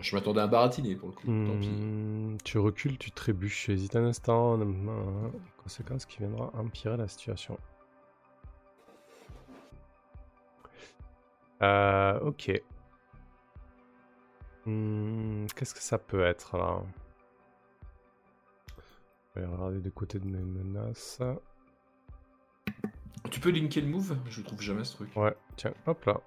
Je 0.00 0.14
m'attendais 0.14 0.40
à 0.40 0.44
un 0.44 0.48
baratiné 0.48 0.94
pour 0.94 1.08
le 1.08 1.14
coup, 1.14 1.26
tant 1.26 1.58
pis. 1.60 1.68
Hmm, 1.68 2.36
tu 2.44 2.58
recules, 2.58 2.98
tu 2.98 3.10
trébuches, 3.10 3.64
tu 3.64 3.72
hésites 3.72 3.96
un 3.96 4.04
instant. 4.04 4.58
Conséquence 5.62 6.06
qui 6.06 6.18
viendra 6.18 6.50
empirer 6.54 6.96
la 6.96 7.06
situation. 7.06 7.58
Euh, 11.62 12.18
ok. 12.20 12.62
Hmm, 14.64 15.46
qu'est-ce 15.54 15.74
que 15.74 15.82
ça 15.82 15.98
peut 15.98 16.22
être 16.24 16.56
là? 16.56 16.82
Je 19.34 19.40
vais 19.40 19.46
regarder 19.46 19.80
des 19.80 19.90
côtés 19.90 20.18
de 20.18 20.26
mes 20.26 20.42
menaces. 20.42 21.20
Tu 23.30 23.38
peux 23.38 23.50
linker 23.50 23.82
le 23.82 23.88
move? 23.88 24.16
Je 24.26 24.40
trouve 24.42 24.60
jamais 24.60 24.84
ce 24.84 24.94
truc. 24.94 25.14
Ouais, 25.16 25.36
tiens, 25.56 25.74
hop 25.86 26.04
là. 26.06 26.20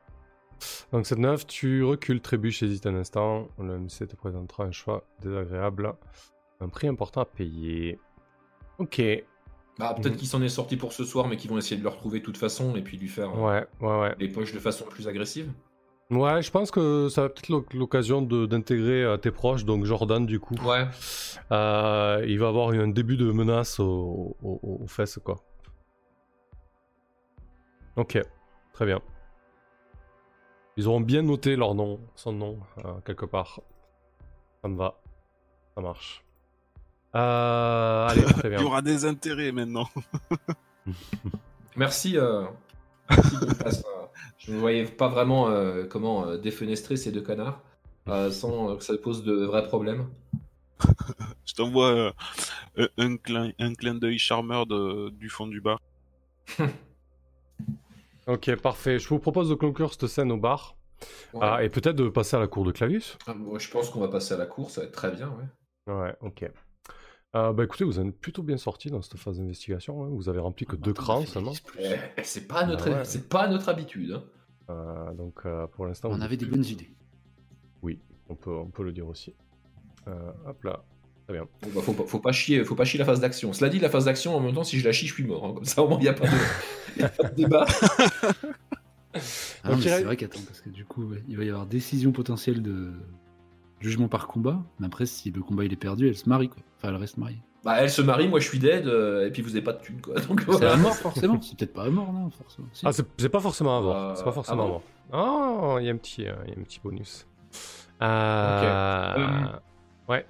Donc 0.91 1.05
c'est 1.07 1.17
9, 1.17 1.45
tu 1.47 1.83
recules, 1.83 2.21
trébuches, 2.21 2.63
hésite 2.63 2.85
un 2.85 2.95
instant. 2.95 3.47
Le 3.59 3.77
MC 3.79 4.07
te 4.07 4.15
présentera 4.15 4.63
un 4.65 4.71
choix 4.71 5.03
désagréable. 5.21 5.93
Un 6.61 6.69
prix 6.69 6.87
important 6.87 7.21
à 7.21 7.25
payer. 7.25 7.99
Ok. 8.79 9.01
Bah, 9.79 9.93
peut-être 9.95 10.13
Mhm. 10.13 10.17
qu'il 10.19 10.27
s'en 10.27 10.41
est 10.43 10.49
sorti 10.49 10.77
pour 10.77 10.93
ce 10.93 11.03
soir, 11.03 11.27
mais 11.27 11.35
qu'ils 11.35 11.49
vont 11.49 11.57
essayer 11.57 11.77
de 11.77 11.83
le 11.83 11.89
retrouver 11.89 12.19
de 12.19 12.23
toute 12.25 12.37
façon 12.37 12.75
et 12.75 12.81
puis 12.83 12.97
lui 12.97 13.07
faire 13.07 13.29
euh, 13.35 13.61
ouais, 13.81 13.87
ouais. 13.87 14.15
les 14.19 14.29
poches 14.29 14.53
de 14.53 14.59
façon 14.59 14.85
plus 14.85 15.07
agressive. 15.07 15.51
Ouais, 16.11 16.43
je 16.43 16.51
pense 16.51 16.69
que 16.69 17.07
ça 17.09 17.23
va 17.23 17.29
peut-être 17.29 17.49
l'oc- 17.49 17.73
l'occasion 17.73 18.21
d'intégrer 18.21 19.03
euh, 19.03 19.17
tes 19.17 19.31
proches, 19.31 19.65
donc 19.65 19.85
Jordan 19.85 20.25
du 20.27 20.39
coup. 20.39 20.53
Ouais. 20.63 20.85
Euh, 21.51 22.23
il 22.27 22.37
va 22.37 22.49
avoir 22.49 22.69
un 22.69 22.87
début 22.89 23.17
de 23.17 23.31
menace 23.31 23.79
au- 23.79 24.35
au- 24.43 24.59
au- 24.61 24.83
aux 24.83 24.87
fesses, 24.87 25.19
quoi. 25.23 25.37
Ok, 27.95 28.19
très 28.73 28.85
bien. 28.85 29.01
Ils 30.77 30.87
auront 30.87 31.01
bien 31.01 31.21
noté 31.21 31.55
leur 31.55 31.75
nom, 31.75 31.99
son 32.15 32.33
nom, 32.33 32.59
euh, 32.85 32.93
quelque 33.05 33.25
part. 33.25 33.59
Ça 34.61 34.67
me 34.69 34.75
va. 34.77 34.99
Ça 35.75 35.81
marche. 35.81 36.23
Euh, 37.15 38.07
allez, 38.07 38.23
très 38.23 38.41
Il 38.47 38.49
bien. 38.49 38.59
y 38.61 38.63
aura 38.63 38.81
des 38.81 39.05
intérêts 39.05 39.51
maintenant. 39.51 39.87
Merci. 41.75 42.17
euh, 42.17 42.45
merci 43.09 43.37
de 43.37 43.53
passe, 43.55 43.83
euh, 43.85 44.05
Je 44.37 44.51
ne 44.51 44.57
voyais 44.59 44.85
pas 44.85 45.07
vraiment 45.07 45.47
euh, 45.49 45.85
comment 45.85 46.25
euh, 46.27 46.37
défenestrer 46.37 46.97
ces 46.97 47.11
deux 47.11 47.21
canards 47.21 47.59
euh, 48.09 48.29
sans 48.31 48.69
euh, 48.71 48.75
que 48.77 48.83
ça 48.83 48.95
pose 48.97 49.23
de 49.23 49.33
vrais 49.45 49.63
problèmes. 49.67 50.07
Je 51.45 51.53
t'envoie 51.53 51.87
euh, 51.89 52.11
un- 52.77 52.87
un, 52.97 53.17
clin, 53.17 53.51
un 53.59 53.73
clin 53.73 53.95
d'œil 53.95 54.17
charmeur 54.19 54.65
de- 54.65 55.09
du 55.11 55.29
fond 55.29 55.47
du 55.47 55.61
bar. 55.61 55.79
Ok, 58.27 58.55
parfait. 58.57 58.99
Je 58.99 59.07
vous 59.09 59.19
propose 59.19 59.49
de 59.49 59.55
conclure 59.55 59.91
cette 59.93 60.07
scène 60.07 60.31
au 60.31 60.37
bar. 60.37 60.75
Ouais. 61.33 61.39
Ah, 61.41 61.63
et 61.63 61.69
peut-être 61.69 61.95
de 61.97 62.07
passer 62.09 62.37
à 62.37 62.39
la 62.39 62.47
cour 62.47 62.63
de 62.63 62.71
Clavius. 62.71 63.17
Ah, 63.27 63.35
je 63.57 63.69
pense 63.69 63.89
qu'on 63.89 63.99
va 63.99 64.07
passer 64.07 64.33
à 64.33 64.37
la 64.37 64.45
course, 64.45 64.73
ça 64.75 64.81
va 64.81 64.87
être 64.87 64.93
très 64.93 65.11
bien. 65.11 65.29
Ouais. 65.87 65.93
Ouais, 65.93 66.15
ok. 66.21 66.49
Euh, 67.35 67.51
bah 67.51 67.63
écoutez, 67.63 67.83
vous 67.83 67.99
êtes 67.99 68.11
plutôt 68.19 68.43
bien 68.43 68.57
sorti 68.57 68.89
dans 68.89 69.01
cette 69.01 69.17
phase 69.17 69.39
d'investigation. 69.39 70.03
hein. 70.03 70.09
Vous 70.11 70.29
avez 70.29 70.39
rempli 70.39 70.65
que 70.65 70.75
Ah, 70.75 70.79
deux 70.81 70.91
a 70.91 70.93
crans 70.93 71.25
seulement. 71.25 71.53
Eh, 71.79 71.95
c'est 72.23 72.47
pas 72.47 72.65
notre, 72.65 72.89
Ah 72.89 72.97
ouais. 72.99 73.05
c'est 73.05 73.27
pas 73.27 73.47
notre 73.47 73.69
habitude. 73.69 74.11
hein. 74.13 74.23
Euh, 74.69 75.13
donc 75.13 75.41
euh, 75.45 75.67
pour 75.67 75.85
l'instant, 75.87 76.09
On 76.11 76.21
avait 76.21 76.37
des 76.37 76.45
plus- 76.45 76.55
bonnes 76.55 76.65
idées. 76.65 76.89
On 78.29 78.35
peut, 78.35 78.55
on 78.55 78.67
peut 78.69 78.83
le 78.83 78.93
dire 78.93 79.07
aussi. 79.07 79.35
Euh, 80.07 80.31
hop 80.45 80.63
là. 80.63 80.85
Très 81.25 81.33
bien. 81.33 81.47
Bon, 81.61 81.69
bah, 81.75 81.81
faut, 81.81 81.93
pas, 81.93 82.03
faut 82.05 82.19
pas 82.19 82.31
chier, 82.31 82.63
faut 82.65 82.75
pas 82.75 82.85
chier 82.85 82.99
la 82.99 83.05
phase 83.05 83.19
d'action. 83.21 83.53
Cela 83.53 83.69
dit, 83.69 83.79
la 83.79 83.89
phase 83.89 84.05
d'action, 84.05 84.35
en 84.35 84.39
même 84.41 84.53
temps, 84.53 84.63
si 84.63 84.77
je 84.79 84.85
la 84.85 84.91
chie, 84.91 85.07
je 85.07 85.13
suis 85.13 85.23
mort. 85.23 85.45
hein. 85.45 85.53
Comme 85.55 85.65
ça, 85.65 85.81
au 85.81 85.87
moins, 85.87 85.97
il 85.99 86.03
n'y 86.03 86.07
a 86.09 86.13
pas 86.13 86.27
de, 86.27 86.99
y 86.99 87.03
a 87.03 87.09
pas 87.09 87.29
de 87.29 87.35
débat. 87.35 87.65
Ah 89.63 89.69
c'est 89.79 90.03
vrai 90.03 90.17
qu'attends, 90.17 90.39
parce 90.47 90.59
que 90.59 90.69
du 90.69 90.85
coup, 90.85 91.03
ouais, 91.03 91.23
il 91.27 91.37
va 91.37 91.43
y 91.43 91.49
avoir 91.49 91.67
décision 91.67 92.11
potentielle 92.11 92.63
de 92.63 92.93
jugement 93.79 94.07
par 94.07 94.27
combat. 94.27 94.59
Mais 94.79 94.87
après, 94.87 95.05
si 95.05 95.29
le 95.29 95.41
combat 95.41 95.65
il 95.65 95.71
est 95.71 95.75
perdu, 95.75 96.07
elle 96.07 96.17
se 96.17 96.27
marie 96.27 96.49
quoi. 96.49 96.63
Enfin, 96.77 96.89
elle 96.89 96.95
reste 96.95 97.17
mariée. 97.17 97.37
Bah, 97.63 97.75
elle 97.79 97.91
se 97.91 98.01
marie, 98.01 98.27
moi 98.27 98.39
je 98.39 98.47
suis 98.47 98.57
dead, 98.59 98.87
euh, 98.87 99.27
et 99.27 99.31
puis 99.31 99.41
vous 99.43 99.49
n'avez 99.49 99.61
pas 99.61 99.73
de 99.73 99.81
thune, 99.83 100.01
quoi. 100.01 100.15
Donc 100.19 100.39
C'est 100.41 100.45
voilà. 100.51 100.69
la 100.71 100.77
mort 100.77 100.95
forcément. 100.95 101.39
C'est 101.41 101.55
peut-être 101.57 101.73
pas 101.73 101.83
la 101.85 101.91
mort, 101.91 102.11
non 102.11 102.29
forcément. 102.31 102.67
Si. 102.73 102.85
Ah, 102.87 102.91
c'est 102.91 103.29
pas 103.29 103.39
forcément 103.39 103.77
à 103.77 103.81
voir. 103.81 103.95
Euh, 104.09 104.13
c'est 104.15 104.23
pas 104.23 104.31
forcément 104.31 104.63
ah 104.63 104.65
à 104.65 104.67
bon 104.67 104.81
voir. 105.11 105.75
Ah, 105.77 105.79
il 105.79 105.85
y 105.85 105.89
a 105.89 105.93
un 105.93 105.97
petit, 105.97 106.27
euh, 106.27 106.33
il 106.47 106.53
y 106.53 106.57
a 106.57 106.59
un 106.59 106.63
petit 106.63 106.79
bonus. 106.83 107.27
Euh, 108.01 109.45
Ouais. 110.09 110.25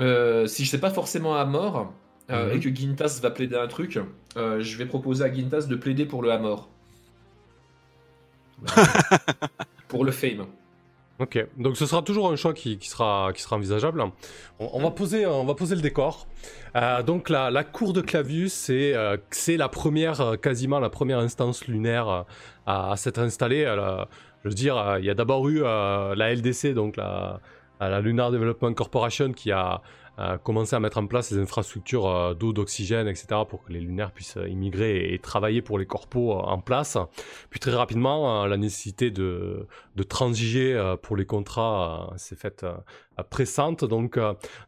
Euh, 0.00 0.46
si 0.46 0.64
je 0.64 0.70
sais 0.70 0.78
pas 0.80 0.90
forcément 0.90 1.36
à 1.36 1.44
mort, 1.44 1.92
euh, 2.30 2.50
Mhm. 2.50 2.56
et 2.56 2.60
que 2.60 2.74
Gintas 2.74 3.18
va 3.22 3.30
plaider 3.30 3.56
un 3.56 3.66
truc, 3.68 3.98
euh, 4.36 4.60
je 4.60 4.76
vais 4.78 4.86
proposer 4.86 5.24
à 5.24 5.32
Gintas 5.32 5.62
de 5.62 5.76
plaider 5.76 6.04
pour 6.06 6.22
le 6.22 6.30
à 6.30 6.38
mort. 6.38 6.68
pour 9.88 10.04
le 10.04 10.12
fame. 10.12 10.46
Ok, 11.20 11.44
donc 11.56 11.76
ce 11.76 11.84
sera 11.84 12.02
toujours 12.02 12.30
un 12.30 12.36
choix 12.36 12.54
qui, 12.54 12.78
qui 12.78 12.88
sera, 12.88 13.32
qui 13.34 13.42
sera 13.42 13.56
envisageable. 13.56 14.00
On, 14.60 14.70
on 14.72 14.80
va, 14.80 14.92
poser, 14.92 15.26
on 15.26 15.44
va 15.44 15.54
poser 15.54 15.74
le 15.74 15.80
décor. 15.80 16.28
Euh, 16.76 17.02
donc 17.02 17.28
la, 17.28 17.50
la 17.50 17.64
cour 17.64 17.92
de 17.92 18.00
Clavius, 18.00 18.52
c'est 18.52 18.94
euh, 18.94 19.16
c'est 19.30 19.56
la 19.56 19.68
première, 19.68 20.36
quasiment 20.40 20.78
la 20.78 20.90
première 20.90 21.18
instance 21.18 21.66
lunaire 21.66 22.24
à, 22.66 22.92
à 22.92 22.96
s'être 22.96 23.18
installée. 23.18 23.64
Je 24.44 24.48
veux 24.48 24.54
dire, 24.54 24.96
il 25.00 25.04
y 25.06 25.10
a 25.10 25.14
d'abord 25.14 25.48
eu 25.48 25.62
euh, 25.64 26.14
la 26.14 26.32
LDC, 26.32 26.72
donc 26.72 26.96
la, 26.96 27.40
la 27.80 28.00
Lunar 28.00 28.30
Development 28.30 28.74
Corporation, 28.74 29.32
qui 29.32 29.52
a 29.52 29.82
euh, 30.18 30.36
commencé 30.36 30.74
à 30.74 30.80
mettre 30.80 30.98
en 30.98 31.06
place 31.06 31.30
les 31.30 31.38
infrastructures 31.38 32.06
euh, 32.08 32.34
d'eau, 32.34 32.52
d'oxygène, 32.52 33.06
etc., 33.06 33.42
pour 33.48 33.62
que 33.62 33.72
les 33.72 33.78
lunaires 33.78 34.10
puissent 34.10 34.36
euh, 34.36 34.48
immigrer 34.48 35.14
et, 35.14 35.18
travailler 35.20 35.62
pour 35.62 35.78
les 35.78 35.86
corpos 35.86 36.32
en 36.32 36.58
place. 36.58 36.98
Puis 37.50 37.60
très 37.60 37.70
rapidement, 37.70 38.46
la 38.46 38.56
nécessité 38.56 39.12
de, 39.12 39.68
de 39.94 40.02
transiger 40.02 40.94
pour 41.02 41.16
les 41.16 41.26
contrats 41.26 42.12
s'est 42.16 42.36
faite 42.36 42.64
pressante. 43.30 43.84
Donc, 43.84 44.18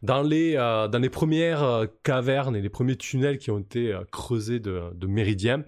dans, 0.03 0.21
les, 0.21 0.53
dans 0.55 1.01
les 1.01 1.09
premières 1.09 1.87
cavernes 2.03 2.55
et 2.55 2.61
les 2.61 2.69
premiers 2.69 2.95
tunnels 2.95 3.37
qui 3.37 3.49
ont 3.49 3.59
été 3.59 3.97
creusés 4.11 4.59
de, 4.59 4.83
de 4.93 5.07
Méridien, 5.07 5.63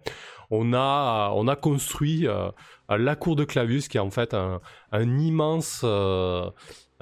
on 0.52 0.74
a, 0.74 1.32
on 1.34 1.48
a 1.48 1.56
construit 1.56 2.28
la 2.90 3.16
cour 3.16 3.36
de 3.36 3.44
Clavius, 3.46 3.88
qui 3.88 3.98
est 3.98 4.02
en 4.02 4.12
fait 4.12 4.34
un, 4.34 4.62
un 4.94 5.18
immense, 5.18 5.82
euh, 5.84 6.50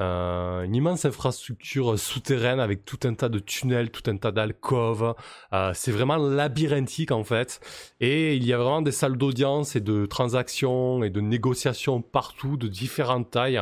euh, 0.01 0.63
une 0.63 0.75
immense 0.75 1.05
infrastructure 1.05 1.97
souterraine 1.99 2.59
avec 2.59 2.85
tout 2.85 2.99
un 3.03 3.13
tas 3.13 3.29
de 3.29 3.37
tunnels, 3.37 3.91
tout 3.91 4.09
un 4.09 4.17
tas 4.17 4.31
d'alcôves. 4.31 5.13
Euh, 5.53 5.71
c'est 5.75 5.91
vraiment 5.91 6.17
labyrinthique 6.17 7.11
en 7.11 7.23
fait. 7.23 7.59
Et 7.99 8.35
il 8.35 8.43
y 8.43 8.51
a 8.51 8.57
vraiment 8.57 8.81
des 8.81 8.91
salles 8.91 9.17
d'audience 9.17 9.75
et 9.75 9.79
de 9.79 10.07
transactions 10.07 11.03
et 11.03 11.11
de 11.11 11.21
négociations 11.21 12.01
partout, 12.01 12.57
de 12.57 12.67
différentes 12.67 13.29
tailles. 13.29 13.61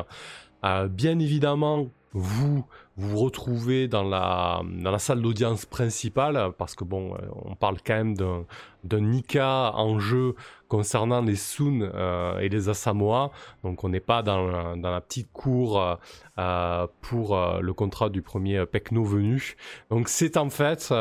Euh, 0.63 0.87
bien 0.87 1.19
évidemment, 1.19 1.91
vous 2.13 2.65
vous 2.99 3.17
retrouvez 3.17 3.87
dans 3.87 4.03
la, 4.03 4.61
dans 4.63 4.91
la 4.91 4.99
salle 4.99 5.21
d'audience 5.21 5.65
principale, 5.65 6.51
parce 6.57 6.75
que 6.75 6.83
bon, 6.83 7.13
euh, 7.13 7.17
on 7.45 7.55
parle 7.55 7.77
quand 7.85 7.93
même 7.93 8.13
d'un, 8.15 8.45
d'un 8.83 8.99
Nika 8.99 9.71
en 9.73 9.99
jeu 9.99 10.35
concernant 10.67 11.21
les 11.21 11.37
Sun 11.37 11.81
euh, 11.81 12.39
et 12.39 12.49
les 12.49 12.67
Asamoah, 12.67 13.31
donc 13.63 13.85
on 13.85 13.89
n'est 13.89 14.01
pas 14.01 14.21
dans, 14.21 14.75
dans 14.75 14.91
la 14.91 14.99
petite 14.99 15.31
cour 15.31 15.97
euh, 16.37 16.87
pour 17.01 17.39
le 17.61 17.73
contrat 17.73 18.09
du 18.09 18.21
premier 18.21 18.65
Pecno 18.65 19.03
venu. 19.05 19.55
Donc 19.89 20.09
c'est 20.09 20.35
en 20.35 20.49
fait 20.49 20.93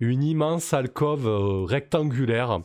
une 0.00 0.22
immense 0.22 0.72
alcôve 0.72 1.26
rectangulaire 1.66 2.60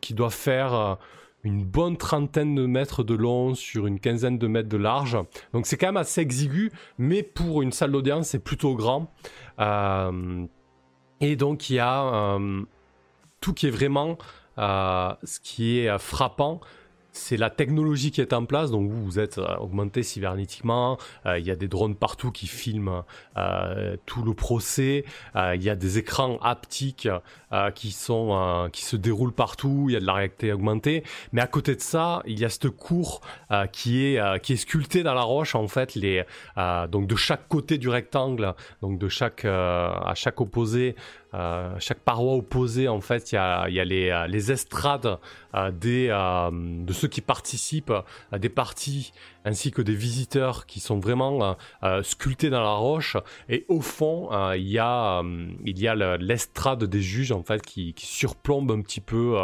qui 0.00 0.14
doit 0.14 0.30
faire 0.30 0.98
une 1.42 1.64
bonne 1.64 1.96
trentaine 1.96 2.54
de 2.54 2.66
mètres 2.66 3.02
de 3.02 3.14
long 3.14 3.54
sur 3.54 3.86
une 3.86 3.98
quinzaine 3.98 4.38
de 4.38 4.46
mètres 4.46 4.68
de 4.68 4.76
large. 4.76 5.16
Donc 5.52 5.66
c'est 5.66 5.76
quand 5.76 5.88
même 5.88 5.96
assez 5.96 6.20
exigu, 6.20 6.70
mais 6.98 7.22
pour 7.22 7.62
une 7.62 7.72
salle 7.72 7.92
d'audience, 7.92 8.28
c'est 8.28 8.44
plutôt 8.44 8.74
grand. 8.74 9.12
Euh, 9.58 10.46
et 11.20 11.36
donc 11.36 11.70
il 11.70 11.76
y 11.76 11.78
a 11.78 12.02
euh, 12.02 12.62
tout 13.40 13.54
qui 13.54 13.66
est 13.66 13.70
vraiment 13.70 14.18
euh, 14.58 15.12
ce 15.24 15.40
qui 15.40 15.78
est 15.78 15.98
frappant. 15.98 16.60
C'est 17.12 17.36
la 17.36 17.50
technologie 17.50 18.12
qui 18.12 18.20
est 18.20 18.32
en 18.32 18.44
place, 18.44 18.70
donc 18.70 18.88
vous, 18.90 19.18
êtes 19.18 19.38
euh, 19.38 19.56
augmenté 19.56 20.02
cybernétiquement, 20.02 20.96
euh, 21.26 21.38
il 21.38 21.46
y 21.46 21.50
a 21.50 21.56
des 21.56 21.66
drones 21.66 21.96
partout 21.96 22.30
qui 22.30 22.46
filment 22.46 23.02
euh, 23.36 23.96
tout 24.06 24.22
le 24.22 24.32
procès, 24.32 25.04
il 25.34 25.62
y 25.62 25.70
a 25.70 25.76
des 25.76 25.98
écrans 25.98 26.38
haptiques 26.38 27.08
qui, 27.74 27.90
sont, 27.90 28.68
qui 28.72 28.84
se 28.84 28.96
déroulent 28.96 29.32
partout, 29.32 29.86
il 29.88 29.94
y 29.94 29.96
a 29.96 30.00
de 30.00 30.06
la 30.06 30.14
réalité 30.14 30.52
augmentée, 30.52 31.02
mais 31.32 31.40
à 31.40 31.46
côté 31.46 31.74
de 31.74 31.80
ça, 31.80 32.22
il 32.26 32.38
y 32.38 32.44
a 32.44 32.48
cette 32.48 32.68
cour 32.68 33.20
qui, 33.72 34.04
est, 34.04 34.42
qui 34.42 34.52
est 34.52 34.56
sculptée 34.56 35.02
dans 35.02 35.14
la 35.14 35.22
roche, 35.22 35.54
en 35.54 35.66
fait, 35.68 35.98
donc 36.90 37.06
de 37.06 37.16
chaque 37.16 37.48
côté 37.48 37.78
du 37.78 37.88
rectangle, 37.88 38.54
donc 38.82 38.98
de 38.98 39.08
chaque, 39.08 39.44
à 39.44 40.12
chaque 40.14 40.40
opposé, 40.40 40.94
euh, 41.32 41.74
chaque 41.78 42.00
paroi 42.00 42.34
opposée, 42.34 42.88
en 42.88 43.00
fait, 43.00 43.32
il 43.32 43.36
y 43.36 43.38
a, 43.38 43.64
euh, 43.66 44.26
les 44.26 44.52
estrades 44.52 45.18
euh, 45.54 45.70
des, 45.70 46.08
de 46.08 46.92
ceux 46.92 47.08
qui 47.08 47.20
participent 47.20 47.92
à 48.32 48.38
des 48.38 48.48
parties 48.48 49.12
ainsi 49.44 49.70
que 49.70 49.80
des 49.80 49.94
visiteurs 49.94 50.66
qui 50.66 50.80
sont 50.80 50.98
vraiment 50.98 51.56
sculptés 52.02 52.50
dans 52.50 52.62
la 52.62 52.74
roche. 52.74 53.16
Et 53.48 53.64
au 53.68 53.80
fond, 53.80 54.28
il 54.52 54.68
y 54.68 54.78
a, 54.78 55.22
il 55.64 55.88
a 55.88 55.94
le- 55.94 56.16
l'estrade 56.16 56.84
des 56.84 57.00
juges 57.00 57.32
en 57.32 57.42
fait 57.42 57.62
qui, 57.62 57.94
surplombe 57.96 58.70
un 58.70 58.82
petit 58.82 59.00
peu 59.00 59.38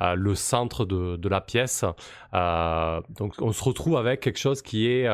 le 0.00 0.34
centre 0.34 0.84
de, 0.84 1.28
la 1.28 1.40
pièce. 1.40 1.86
Donc 2.34 3.34
on 3.38 3.52
se 3.52 3.64
retrouve 3.64 3.96
avec 3.96 4.20
quelque 4.20 4.38
chose 4.38 4.60
qui 4.60 4.86
est 4.86 5.08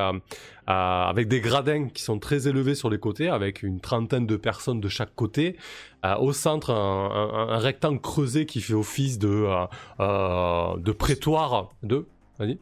avec 0.66 1.28
des 1.28 1.40
gradins 1.40 1.88
qui 1.88 2.02
sont 2.02 2.18
très 2.18 2.48
élevés 2.48 2.74
sur 2.74 2.88
les 2.90 2.98
côtés, 2.98 3.28
avec 3.28 3.62
une 3.62 3.80
trentaine 3.80 4.26
de 4.26 4.36
personnes 4.36 4.80
de 4.80 4.88
chaque 4.88 5.14
côté. 5.14 5.56
Euh, 6.04 6.16
au 6.16 6.32
centre, 6.32 6.70
un, 6.70 7.10
un- 7.10 7.48
un 7.54 7.58
rectangle 7.58 8.00
creusé 8.00 8.46
qui 8.46 8.60
fait 8.60 8.74
office 8.74 9.18
de, 9.18 9.28
euh, 9.28 9.66
euh, 10.00 10.76
de 10.78 10.92
prétoire. 10.92 11.70
De, 11.82 12.06
vas-y. 12.38 12.58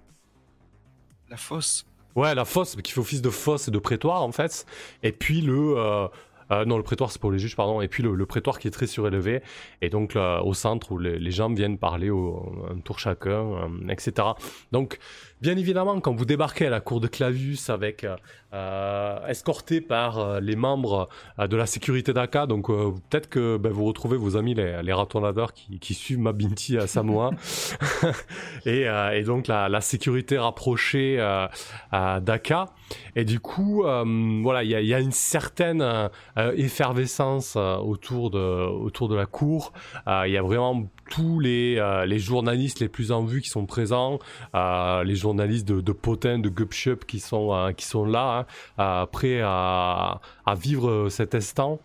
La 1.30 1.36
fosse. 1.36 1.86
Ouais, 2.14 2.34
la 2.34 2.44
fosse, 2.44 2.76
qui 2.76 2.92
fait 2.92 3.00
office 3.00 3.22
de 3.22 3.30
fosse 3.30 3.68
et 3.68 3.70
de 3.70 3.78
prétoire 3.78 4.22
en 4.22 4.32
fait. 4.32 4.66
Et 5.02 5.12
puis 5.12 5.40
le. 5.40 5.74
euh, 5.78 6.08
euh, 6.50 6.66
non, 6.66 6.76
le 6.76 6.82
prétoire 6.82 7.10
c'est 7.10 7.20
pour 7.20 7.32
les 7.32 7.38
juges, 7.38 7.56
pardon. 7.56 7.80
Et 7.80 7.88
puis 7.88 8.02
le, 8.02 8.14
le 8.14 8.26
prétoire 8.26 8.58
qui 8.58 8.68
est 8.68 8.72
très 8.72 8.86
surélevé. 8.86 9.40
Et 9.80 9.88
donc 9.88 10.12
là, 10.12 10.42
au 10.42 10.52
centre 10.52 10.92
où 10.92 10.98
les, 10.98 11.18
les 11.18 11.30
gens 11.30 11.48
viennent 11.50 11.78
parler 11.78 12.10
au, 12.10 12.52
un 12.70 12.78
tour 12.80 12.98
chacun, 12.98 13.30
euh, 13.54 13.88
etc. 13.88 14.28
Donc, 14.72 14.98
bien 15.42 15.56
évidemment, 15.56 16.00
quand 16.00 16.14
vous 16.14 16.24
débarquez 16.24 16.66
à 16.66 16.70
la 16.70 16.80
cour 16.80 17.00
de 17.00 17.08
Clavius 17.08 17.68
avec. 17.68 18.04
euh, 18.04 18.16
euh, 18.54 19.26
escorté 19.28 19.80
par 19.80 20.18
euh, 20.18 20.38
les 20.38 20.56
membres 20.56 21.08
euh, 21.38 21.46
de 21.46 21.56
la 21.56 21.64
sécurité 21.64 22.12
d'Aka, 22.12 22.44
donc 22.44 22.66
peut-être 22.66 23.30
que 23.30 23.56
ben, 23.56 23.72
vous 23.72 23.86
retrouvez 23.86 24.18
vos 24.18 24.36
amis 24.36 24.52
les, 24.52 24.82
les 24.82 24.92
ratonnadeurs 24.92 25.54
qui, 25.54 25.78
qui 25.78 25.94
suivent 25.94 26.18
Mabinti 26.18 26.76
à 26.76 26.86
Samoa. 26.86 27.30
et, 28.66 28.82
et 29.14 29.22
donc 29.22 29.46
la, 29.46 29.70
la 29.70 29.80
sécurité 29.80 30.36
rapprochée 30.36 31.16
d'Aka. 31.92 32.66
Et 33.16 33.24
du 33.24 33.40
coup, 33.40 33.84
voilà, 33.84 34.64
il 34.64 34.70
y 34.70 34.74
a, 34.74 34.80
il 34.80 34.86
y 34.86 34.94
a 34.94 35.00
une 35.00 35.12
certaine 35.12 36.10
effervescence 36.56 37.56
autour, 37.56 38.30
de, 38.30 38.38
autour 38.38 39.08
de 39.08 39.14
la 39.14 39.26
cour. 39.26 39.72
Il 40.06 40.30
y 40.30 40.36
a 40.36 40.42
vraiment 40.42 40.90
tous 41.12 41.40
les, 41.40 41.76
euh, 41.76 42.06
les 42.06 42.18
journalistes 42.18 42.80
les 42.80 42.88
plus 42.88 43.12
en 43.12 43.22
vue 43.22 43.42
qui 43.42 43.50
sont 43.50 43.66
présents, 43.66 44.18
euh, 44.54 45.04
les 45.04 45.14
journalistes 45.14 45.68
de, 45.68 45.92
Potin, 45.92 46.38
de 46.38 46.48
Gupshup 46.48 47.04
qui 47.04 47.20
sont, 47.20 47.52
euh, 47.52 47.72
qui 47.72 47.84
sont 47.84 48.06
là, 48.06 48.46
hein, 48.78 49.06
prêts 49.12 49.42
à, 49.42 50.20
vivre 50.56 51.10
cet 51.10 51.34
instant. 51.34 51.80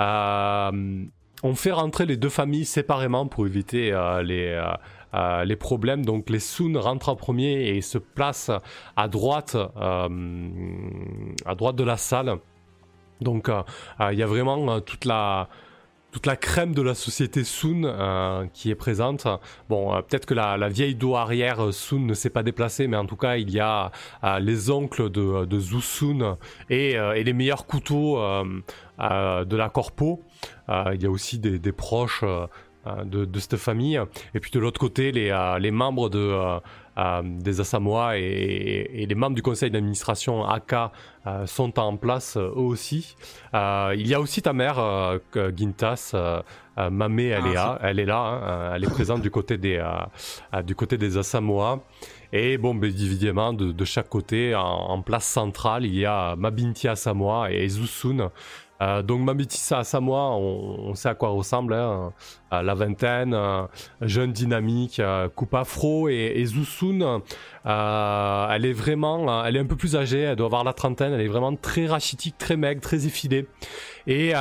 On 0.00 1.54
fait 1.54 1.70
rentrer 1.70 2.06
les 2.06 2.16
deux 2.16 2.28
familles 2.28 2.64
séparément 2.64 3.28
pour 3.28 3.46
éviter 3.46 3.92
les, 4.24 4.60
les 5.44 5.56
problèmes. 5.56 6.04
Donc 6.04 6.28
les 6.28 6.40
Sun 6.40 6.76
rentrent 6.76 7.10
en 7.10 7.16
premier 7.16 7.68
et 7.68 7.80
se 7.82 7.98
placent 7.98 8.50
à 8.96 9.06
droite, 9.06 9.56
à 9.76 10.08
droite 11.54 11.76
de 11.76 11.84
la 11.84 11.96
salle. 11.96 12.34
Donc 13.20 13.48
il 14.10 14.18
y 14.18 14.22
a 14.24 14.26
vraiment 14.26 14.80
toute 14.80 15.04
la 15.04 15.48
toute 16.12 16.26
la 16.26 16.36
crème 16.36 16.74
de 16.74 16.82
la 16.82 16.94
société 16.94 17.44
Sun 17.44 17.84
euh, 17.84 18.46
qui 18.52 18.70
est 18.70 18.74
présente. 18.74 19.26
Bon, 19.68 19.94
euh, 19.94 20.00
peut-être 20.00 20.26
que 20.26 20.34
la, 20.34 20.68
vieille 20.68 20.94
dos 20.94 21.14
arrière 21.14 21.62
euh, 21.62 21.72
Sun 21.72 22.06
ne 22.06 22.14
s'est 22.14 22.30
pas 22.30 22.42
déplacée, 22.42 22.86
mais 22.86 22.96
en 22.96 23.06
tout 23.06 23.16
cas, 23.16 23.36
il 23.36 23.50
y 23.50 23.60
a 23.60 23.90
les 24.40 24.70
oncles 24.70 25.10
de, 25.10 25.44
de 25.44 25.60
et, 26.70 27.24
les 27.24 27.32
meilleurs 27.32 27.66
couteaux 27.66 28.18
de 28.18 29.56
la 29.56 29.68
corpo. 29.68 30.22
Il 30.68 31.02
y 31.02 31.06
a 31.06 31.10
aussi 31.10 31.38
des, 31.38 31.72
proches 31.72 32.24
de, 33.04 33.38
cette 33.38 33.56
famille. 33.56 34.00
Et 34.34 34.40
puis 34.40 34.50
de 34.50 34.58
l'autre 34.58 34.80
côté, 34.80 35.12
les 35.12 35.70
membres 35.70 36.08
de, 36.08 36.60
euh, 36.98 37.22
des 37.24 37.60
Asamoah 37.60 38.16
et, 38.16 39.06
les 39.06 39.14
membres 39.14 39.36
du 39.36 39.42
conseil 39.42 39.70
d'administration 39.70 40.46
AK 40.48 40.74
euh, 41.26 41.46
sont 41.46 41.78
en 41.78 41.96
place 41.96 42.36
euh, 42.36 42.48
eux 42.56 42.60
aussi. 42.60 43.16
Il 43.52 44.06
y 44.06 44.14
a 44.14 44.20
aussi 44.20 44.42
ta 44.42 44.52
mère, 44.52 44.78
Gintas. 45.54 46.14
Mamé, 46.90 47.28
elle, 47.28 47.42
Ah, 47.44 47.48
est 47.48 47.54
là, 47.54 47.78
elle 47.82 48.00
est 48.00 48.04
là, 48.04 48.18
hein, 48.18 48.72
elle 48.74 48.84
est 48.84 48.90
présente 48.90 49.22
du 49.22 49.30
côté 49.30 49.56
des, 49.56 49.82
du 50.64 50.74
côté 50.74 50.98
des 50.98 51.16
Asamoah. 51.16 51.80
Et 52.32 52.58
bon, 52.58 52.74
ben, 52.74 52.90
évidemment, 52.90 53.54
de, 53.54 53.72
de 53.72 53.84
chaque 53.86 54.10
côté, 54.10 54.54
en, 54.54 54.60
en 54.60 55.00
place 55.00 55.24
centrale, 55.24 55.86
il 55.86 55.94
y 55.94 56.04
a 56.04 56.36
Mabinti 56.36 56.86
Asamoah 56.86 57.50
et 57.50 57.66
Zusun. 57.66 58.30
Euh, 58.82 59.02
donc 59.02 59.22
Mabinti 59.22 59.58
Asamoah, 59.72 60.36
on, 60.36 60.90
on 60.90 60.94
sait 60.94 61.08
à 61.08 61.14
quoi 61.14 61.30
ressemble, 61.30 61.74
hein, 61.74 62.12
euh, 62.52 62.62
la 62.62 62.74
vingtaine, 62.74 63.34
euh, 63.34 63.66
jeune 64.02 64.32
dynamique, 64.32 65.00
euh, 65.00 65.28
coupe 65.28 65.54
afro, 65.54 66.08
et, 66.08 66.32
et 66.36 66.44
Zusun, 66.44 67.22
elle 67.64 68.64
est 68.64 68.72
vraiment, 68.72 69.44
elle 69.44 69.56
est 69.56 69.60
un 69.60 69.66
peu 69.66 69.76
plus 69.76 69.96
âgée, 69.96 70.20
elle 70.20 70.36
doit 70.36 70.46
avoir 70.46 70.62
la 70.62 70.72
trentaine, 70.72 71.12
elle 71.12 71.22
est 71.22 71.28
vraiment 71.28 71.56
très 71.56 71.86
rachitique, 71.86 72.38
très 72.38 72.56
maigre, 72.56 72.80
très 72.80 73.06
effilée. 73.06 73.48
Et, 74.06 74.32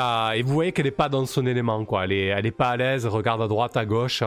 vous 0.43 0.53
voyez 0.53 0.71
qu'elle 0.71 0.85
n'est 0.85 0.91
pas 0.91 1.09
dans 1.09 1.25
son 1.25 1.47
élément, 1.47 1.83
quoi. 1.85 2.03
Elle 2.03 2.11
est, 2.11 2.25
elle 2.27 2.45
est 2.45 2.51
pas 2.51 2.69
à 2.69 2.77
l'aise, 2.77 3.05
elle 3.05 3.11
regarde 3.11 3.41
à 3.41 3.47
droite, 3.47 3.75
à 3.77 3.85
gauche. 3.85 4.21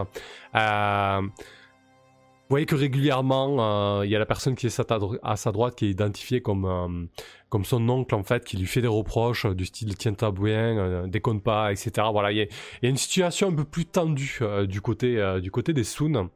Vous 0.55 2.55
voyez 2.55 2.67
que 2.67 2.75
régulièrement, 2.75 4.03
il 4.03 4.11
y 4.11 4.17
a 4.17 4.19
la 4.19 4.27
personne 4.27 4.57
qui 4.57 4.67
est 4.67 4.81
à, 4.81 4.99
à 5.23 5.37
sa 5.37 5.53
droite 5.53 5.77
qui 5.77 5.87
est 5.87 5.91
identifiée 5.91 6.41
comme, 6.41 7.09
comme 7.49 7.65
son 7.65 7.89
oncle, 7.89 8.15
en 8.15 8.23
fait, 8.23 8.45
qui 8.45 8.57
lui 8.57 8.67
fait 8.67 8.83
des 8.83 8.89
reproches 8.89 9.47
euh, 9.47 9.55
du 9.55 9.65
style 9.67 9.97
tiens-toi 9.97 10.33
bien, 10.33 10.79
euh, 10.79 11.07
déconne 11.07 11.41
pas, 11.41 11.73
etc. 11.73 12.09
Voilà, 12.13 12.33
il 12.33 12.39
y, 12.39 12.43
a- 12.43 12.89
une 12.89 12.97
situation 12.97 13.49
un 13.49 13.55
peu 13.55 13.65
plus 13.65 13.87
tendue 13.87 14.39
euh, 14.43 14.67
du, 14.67 14.81
côté, 14.81 15.73
des 15.73 15.85
Soon. 15.85 16.29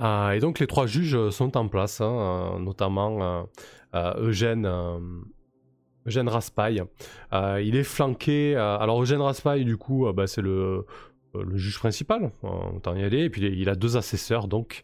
Et 0.00 0.38
donc 0.40 0.58
les 0.58 0.66
trois 0.66 0.86
juges 0.86 1.30
sont 1.30 1.56
en 1.56 1.68
place, 1.68 2.00
hein, 2.00 2.58
notamment 2.58 3.46
Eugène, 3.94 4.66
Raspail. 6.06 6.82
Il 7.32 7.76
est 7.76 7.84
flanqué. 7.84 8.56
alors 8.56 9.00
Eugène 9.00 9.20
Raspail, 9.20 9.64
du 9.64 9.76
coup, 9.76 10.12
bah, 10.12 10.26
c'est 10.26 10.42
le, 10.42 10.84
juge 11.52 11.78
principal. 11.78 12.32
autant 12.42 12.96
y 12.96 13.04
aller. 13.04 13.20
Et 13.20 13.30
puis 13.30 13.42
il 13.42 13.68
a 13.68 13.76
deux 13.76 13.96
assesseurs, 13.96 14.48
donc, 14.48 14.82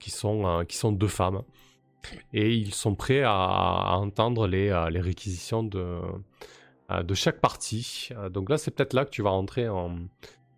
qui 0.00 0.10
sont 0.10 0.92
deux 0.92 1.08
femmes. 1.08 1.42
Et 2.32 2.54
ils 2.54 2.74
sont 2.74 2.94
prêts 2.94 3.22
à, 3.22 3.32
à 3.32 3.96
entendre 3.96 4.46
les, 4.46 4.70
euh, 4.70 4.90
les 4.90 5.00
réquisitions 5.00 5.62
de, 5.62 6.00
euh, 6.90 7.02
de 7.02 7.14
chaque 7.14 7.40
partie. 7.40 8.08
Euh, 8.12 8.28
donc 8.28 8.50
là, 8.50 8.58
c'est 8.58 8.70
peut-être 8.70 8.94
là 8.94 9.04
que 9.04 9.10
tu 9.10 9.22
vas 9.22 9.30
rentrer 9.30 9.68
en 9.68 9.96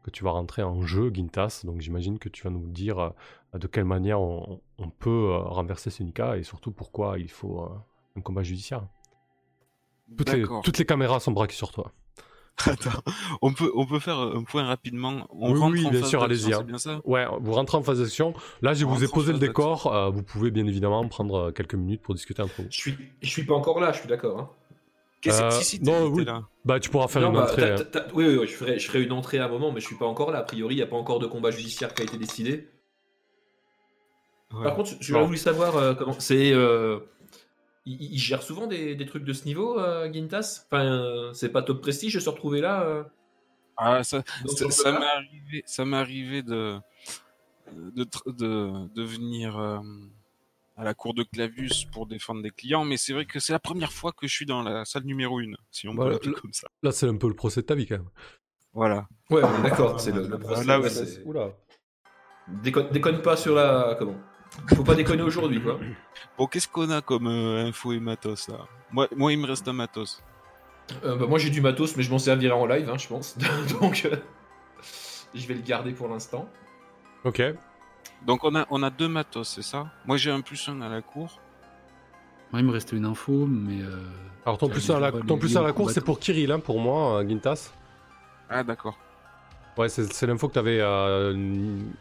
que 0.02 0.10
tu 0.10 0.24
vas 0.24 0.30
rentrer 0.30 0.62
en 0.62 0.82
jeu, 0.82 1.10
Gintas. 1.12 1.62
Donc 1.64 1.80
j'imagine 1.80 2.18
que 2.18 2.28
tu 2.28 2.44
vas 2.44 2.50
nous 2.50 2.66
dire 2.66 3.12
de 3.52 3.66
quelle 3.66 3.84
manière 3.84 4.20
on, 4.20 4.60
on 4.78 4.88
peut 4.88 5.36
renverser 5.36 5.90
Sunika 5.90 6.38
et 6.38 6.44
surtout 6.44 6.70
pourquoi 6.70 7.18
il 7.18 7.30
faut 7.30 7.68
un 8.16 8.20
combat 8.20 8.42
judiciaire. 8.42 8.86
Toutes 10.16 10.32
les, 10.32 10.40
D'accord. 10.40 10.62
toutes 10.62 10.78
les 10.78 10.86
caméras 10.86 11.20
sont 11.20 11.32
braquées 11.32 11.54
sur 11.54 11.72
toi. 11.72 11.92
Attends, 12.66 13.02
on 13.40 13.52
peut, 13.52 13.70
on 13.76 13.86
peut 13.86 14.00
faire 14.00 14.18
un 14.18 14.42
point 14.42 14.64
rapidement. 14.64 15.26
On 15.30 15.52
Oui, 15.52 15.58
rentre 15.60 15.72
oui, 15.74 15.86
en 15.86 15.90
bien 15.90 16.00
phase 16.00 16.10
sûr, 16.10 16.22
allez-y, 16.22 16.52
hein. 16.52 16.58
C'est 16.58 16.66
bien 16.66 16.78
ça? 16.78 17.00
Ouais, 17.04 17.24
vous 17.40 17.52
rentrez 17.52 17.76
en 17.78 17.82
phase 17.82 18.00
d'action. 18.00 18.34
Là, 18.62 18.74
je 18.74 18.84
On 18.84 18.88
vous 18.88 19.04
ai 19.04 19.08
posé 19.08 19.32
le 19.32 19.38
décor. 19.38 19.86
euh, 19.94 20.10
vous 20.10 20.22
pouvez 20.22 20.50
bien 20.50 20.66
évidemment 20.66 21.06
prendre 21.08 21.34
euh, 21.36 21.50
quelques 21.52 21.74
minutes 21.74 22.02
pour 22.02 22.14
discuter 22.14 22.42
entre 22.42 22.54
vous. 22.62 22.66
Je 22.70 22.76
suis, 22.76 22.96
je 23.22 23.28
suis 23.28 23.44
pas 23.44 23.54
encore 23.54 23.78
là, 23.80 23.92
je 23.92 24.00
suis 24.00 24.08
d'accord. 24.08 24.38
Hein. 24.40 24.50
Qu'est-ce 25.20 25.42
Euh, 25.42 25.48
que 25.48 25.54
si, 25.54 25.64
si, 25.78 25.82
non, 25.82 26.06
oui. 26.06 26.24
là. 26.24 26.42
Bah, 26.64 26.80
tu 26.80 26.90
pourras 26.90 27.08
faire 27.08 27.22
Non, 27.22 27.28
une 27.30 27.34
bah, 27.36 27.42
entrée. 27.44 27.74
t'as- 27.90 28.00
hein. 28.00 28.04
oui, 28.14 28.26
oui, 28.26 28.36
oui, 28.40 28.46
je 28.46 28.54
ferai, 28.54 28.78
je 28.78 28.86
ferai 28.88 29.02
une 29.02 29.12
entrée 29.12 29.38
à 29.38 29.46
un 29.46 29.48
moment, 29.48 29.70
mais 29.72 29.80
je 29.80 29.86
suis 29.86 29.96
pas 29.96 30.06
encore 30.06 30.30
là. 30.30 30.38
A 30.40 30.42
priori, 30.44 30.74
il 30.74 30.78
n'y 30.78 30.82
a 30.82 30.86
pas 30.86 30.96
encore 30.96 31.18
de 31.20 31.26
combat 31.26 31.50
judiciaire 31.50 31.94
qui 31.94 32.02
a 32.02 32.04
été 32.04 32.18
décidé. 32.18 32.68
Ouais. 34.52 34.64
Par 34.64 34.74
contre, 34.76 34.92
j'aurais 35.00 35.24
voulu 35.26 35.38
savoir 35.38 35.76
euh, 35.76 35.94
comment. 35.94 36.14
C'est. 36.18 36.52
Il, 37.88 38.12
il 38.14 38.18
gère 38.18 38.42
souvent 38.42 38.66
des, 38.66 38.94
des 38.94 39.06
trucs 39.06 39.24
de 39.24 39.32
ce 39.32 39.44
niveau, 39.46 39.78
euh, 39.80 40.12
Gintas? 40.12 40.66
Enfin, 40.70 40.84
euh, 40.84 41.32
c'est 41.32 41.48
pas 41.50 41.62
top 41.62 41.80
prestige 41.80 42.14
de 42.14 42.20
se 42.20 42.28
retrouver 42.28 42.60
là 42.60 42.82
euh, 42.82 43.02
Ah, 43.76 44.04
ça, 44.04 44.22
m'est 44.42 45.06
arrivé, 45.06 45.62
ça 45.66 45.84
m'est 45.84 45.96
arrivé 45.96 46.42
de, 46.42 46.78
de, 47.72 48.04
tr- 48.04 48.34
de, 48.36 48.88
de 48.94 49.02
venir 49.02 49.58
euh, 49.58 49.78
à 50.76 50.84
la 50.84 50.92
cour 50.94 51.14
de 51.14 51.22
Clavius 51.22 51.86
pour 51.86 52.06
défendre 52.06 52.42
des 52.42 52.50
clients, 52.50 52.84
mais 52.84 52.96
c'est 52.96 53.12
vrai 53.12 53.24
que 53.24 53.40
c'est 53.40 53.52
la 53.52 53.58
première 53.58 53.92
fois 53.92 54.12
que 54.12 54.26
je 54.26 54.32
suis 54.34 54.46
dans 54.46 54.62
la 54.62 54.84
salle 54.84 55.04
numéro 55.04 55.40
1, 55.40 55.44
si 55.70 55.88
on 55.88 55.92
peut 55.92 55.96
Voilà, 55.96 56.12
l'appeler 56.12 56.32
le- 56.32 56.40
comme 56.40 56.52
ça. 56.52 56.68
Là, 56.82 56.92
c'est 56.92 57.08
un 57.08 57.16
peu 57.16 57.28
le 57.28 57.34
procès 57.34 57.62
de 57.62 57.66
ta 57.66 57.74
vie 57.74 57.86
quand 57.86 57.96
même. 57.96 58.10
Voilà. 58.74 59.08
Ouais, 59.30 59.42
d'accord, 59.62 59.98
c'est 59.98 60.12
le, 60.12 60.26
le 60.26 60.38
procès. 60.38 60.64
Là, 60.66 60.78
ouais, 60.80 61.56
déconne, 62.62 62.90
déconne 62.90 63.22
pas 63.22 63.36
sur 63.36 63.54
la. 63.54 63.96
Comment? 63.98 64.16
Faut 64.74 64.84
pas 64.84 64.94
déconner 64.94 65.22
aujourd'hui, 65.22 65.60
quoi. 65.62 65.78
Bon, 66.36 66.46
qu'est-ce 66.46 66.68
qu'on 66.68 66.90
a 66.90 67.00
comme 67.00 67.26
euh, 67.26 67.66
info 67.66 67.92
et 67.92 68.00
matos 68.00 68.48
là? 68.48 68.58
Moi, 68.92 69.08
moi, 69.16 69.32
il 69.32 69.38
me 69.38 69.46
reste 69.46 69.66
un 69.68 69.72
matos. 69.72 70.22
Euh, 71.04 71.16
bah, 71.16 71.26
moi 71.26 71.38
j'ai 71.38 71.50
du 71.50 71.60
matos, 71.60 71.96
mais 71.96 72.02
je 72.02 72.10
m'en 72.10 72.18
servirai 72.18 72.52
en 72.54 72.64
live, 72.66 72.88
hein, 72.88 72.96
je 72.96 73.08
pense. 73.08 73.36
Donc, 73.80 74.06
euh, 74.10 74.16
je 75.34 75.46
vais 75.46 75.54
le 75.54 75.60
garder 75.60 75.92
pour 75.92 76.08
l'instant. 76.08 76.48
Ok. 77.24 77.42
Donc 78.26 78.42
on 78.44 78.54
a, 78.56 78.66
on 78.70 78.82
a 78.82 78.90
deux 78.90 79.08
matos, 79.08 79.48
c'est 79.48 79.62
ça? 79.62 79.86
Moi 80.06 80.16
j'ai 80.16 80.30
un 80.30 80.40
plus 80.40 80.68
un 80.68 80.80
à 80.80 80.88
la 80.88 81.02
cour. 81.02 81.40
Ouais, 82.52 82.60
il 82.60 82.66
me 82.66 82.72
restait 82.72 82.96
une 82.96 83.04
info, 83.04 83.46
mais. 83.46 83.82
euh, 83.82 84.00
Alors, 84.46 84.56
ton 84.58 84.68
plus 84.68 84.90
1 84.90 84.96
à 84.96 85.00
la, 85.00 85.12
ton 85.12 85.36
plus 85.36 85.54
un 85.56 85.60
à 85.60 85.64
la 85.64 85.70
au 85.70 85.74
course, 85.74 85.92
c'est 85.92 86.04
pour 86.04 86.18
Kirill, 86.18 86.50
hein, 86.50 86.58
pour 86.60 86.80
moi, 86.80 87.18
euh, 87.20 87.28
Gintas. 87.28 87.70
Ah 88.48 88.64
d'accord. 88.64 88.98
Ouais, 89.76 89.90
c'est 89.90 90.26
l'info 90.26 90.48
que 90.48 90.54
tu 90.54 90.58
avais 90.58 90.80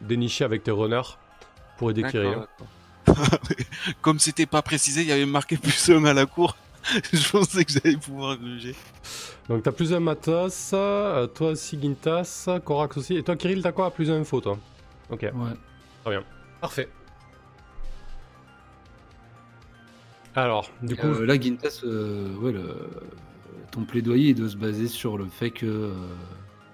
déniché 0.01 0.45
avec 0.45 0.63
tes 0.63 0.71
runners 0.71 1.17
pour 1.77 1.91
aider 1.91 2.01
d'accord. 2.01 2.47
Comme 4.01 4.19
c'était 4.19 4.45
pas 4.45 4.61
précisé, 4.61 5.01
il 5.01 5.07
y 5.07 5.11
avait 5.11 5.25
marqué 5.25 5.57
plus 5.57 5.89
un 5.89 6.03
à 6.05 6.13
la 6.13 6.25
cour. 6.25 6.57
je 7.13 7.29
pensais 7.29 7.65
que 7.65 7.71
j'allais 7.71 7.97
pouvoir 7.97 8.37
juger. 8.41 8.75
Donc, 9.49 9.63
t'as 9.63 9.71
plus 9.71 9.93
un 9.93 9.99
matos, 9.99 10.71
euh, 10.73 11.27
toi 11.27 11.51
aussi 11.51 11.79
Gintas, 11.81 12.47
Korax 12.65 12.97
aussi. 12.97 13.15
Et 13.15 13.23
toi, 13.23 13.35
Kirill, 13.35 13.61
t'as 13.61 13.71
quoi? 13.71 13.91
Plus 13.91 14.09
un 14.11 14.21
info, 14.21 14.41
toi? 14.41 14.57
Ok, 15.09 15.21
Ouais. 16.05 16.17
parfait. 16.61 16.89
Alors, 20.35 20.69
du 20.81 20.95
coup, 20.95 21.07
Euh, 21.07 21.25
là, 21.25 21.39
Gintas, 21.39 21.81
euh, 21.83 22.35
ouais, 22.35 22.51
le- 22.51 22.89
ton 23.71 23.83
plaidoyer 23.85 24.33
doit 24.33 24.49
se 24.49 24.57
baser 24.57 24.87
sur 24.87 25.17
le 25.17 25.25
fait 25.25 25.51
que 25.51 25.65
euh, 25.65 25.93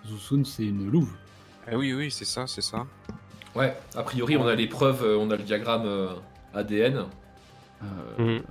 Zusun, 0.05 0.43
c'est 0.43 0.65
une 0.65 0.89
louve. 0.91 1.11
Ah 1.67 1.77
oui, 1.77 1.93
oui, 1.93 2.11
c'est 2.11 2.25
ça, 2.25 2.45
c'est 2.45 2.61
ça. 2.61 2.85
Ouais, 3.55 3.75
a 3.95 4.03
priori, 4.03 4.35
on 4.37 4.47
a 4.47 4.55
les 4.55 4.67
preuves, 4.67 5.03
euh, 5.03 5.17
on 5.17 5.29
a 5.31 5.35
le 5.35 5.43
diagramme 5.43 5.85
euh, 5.85 6.07
ADN. 6.53 7.05
Euh, 7.83 7.85
Mhm. 8.17 8.41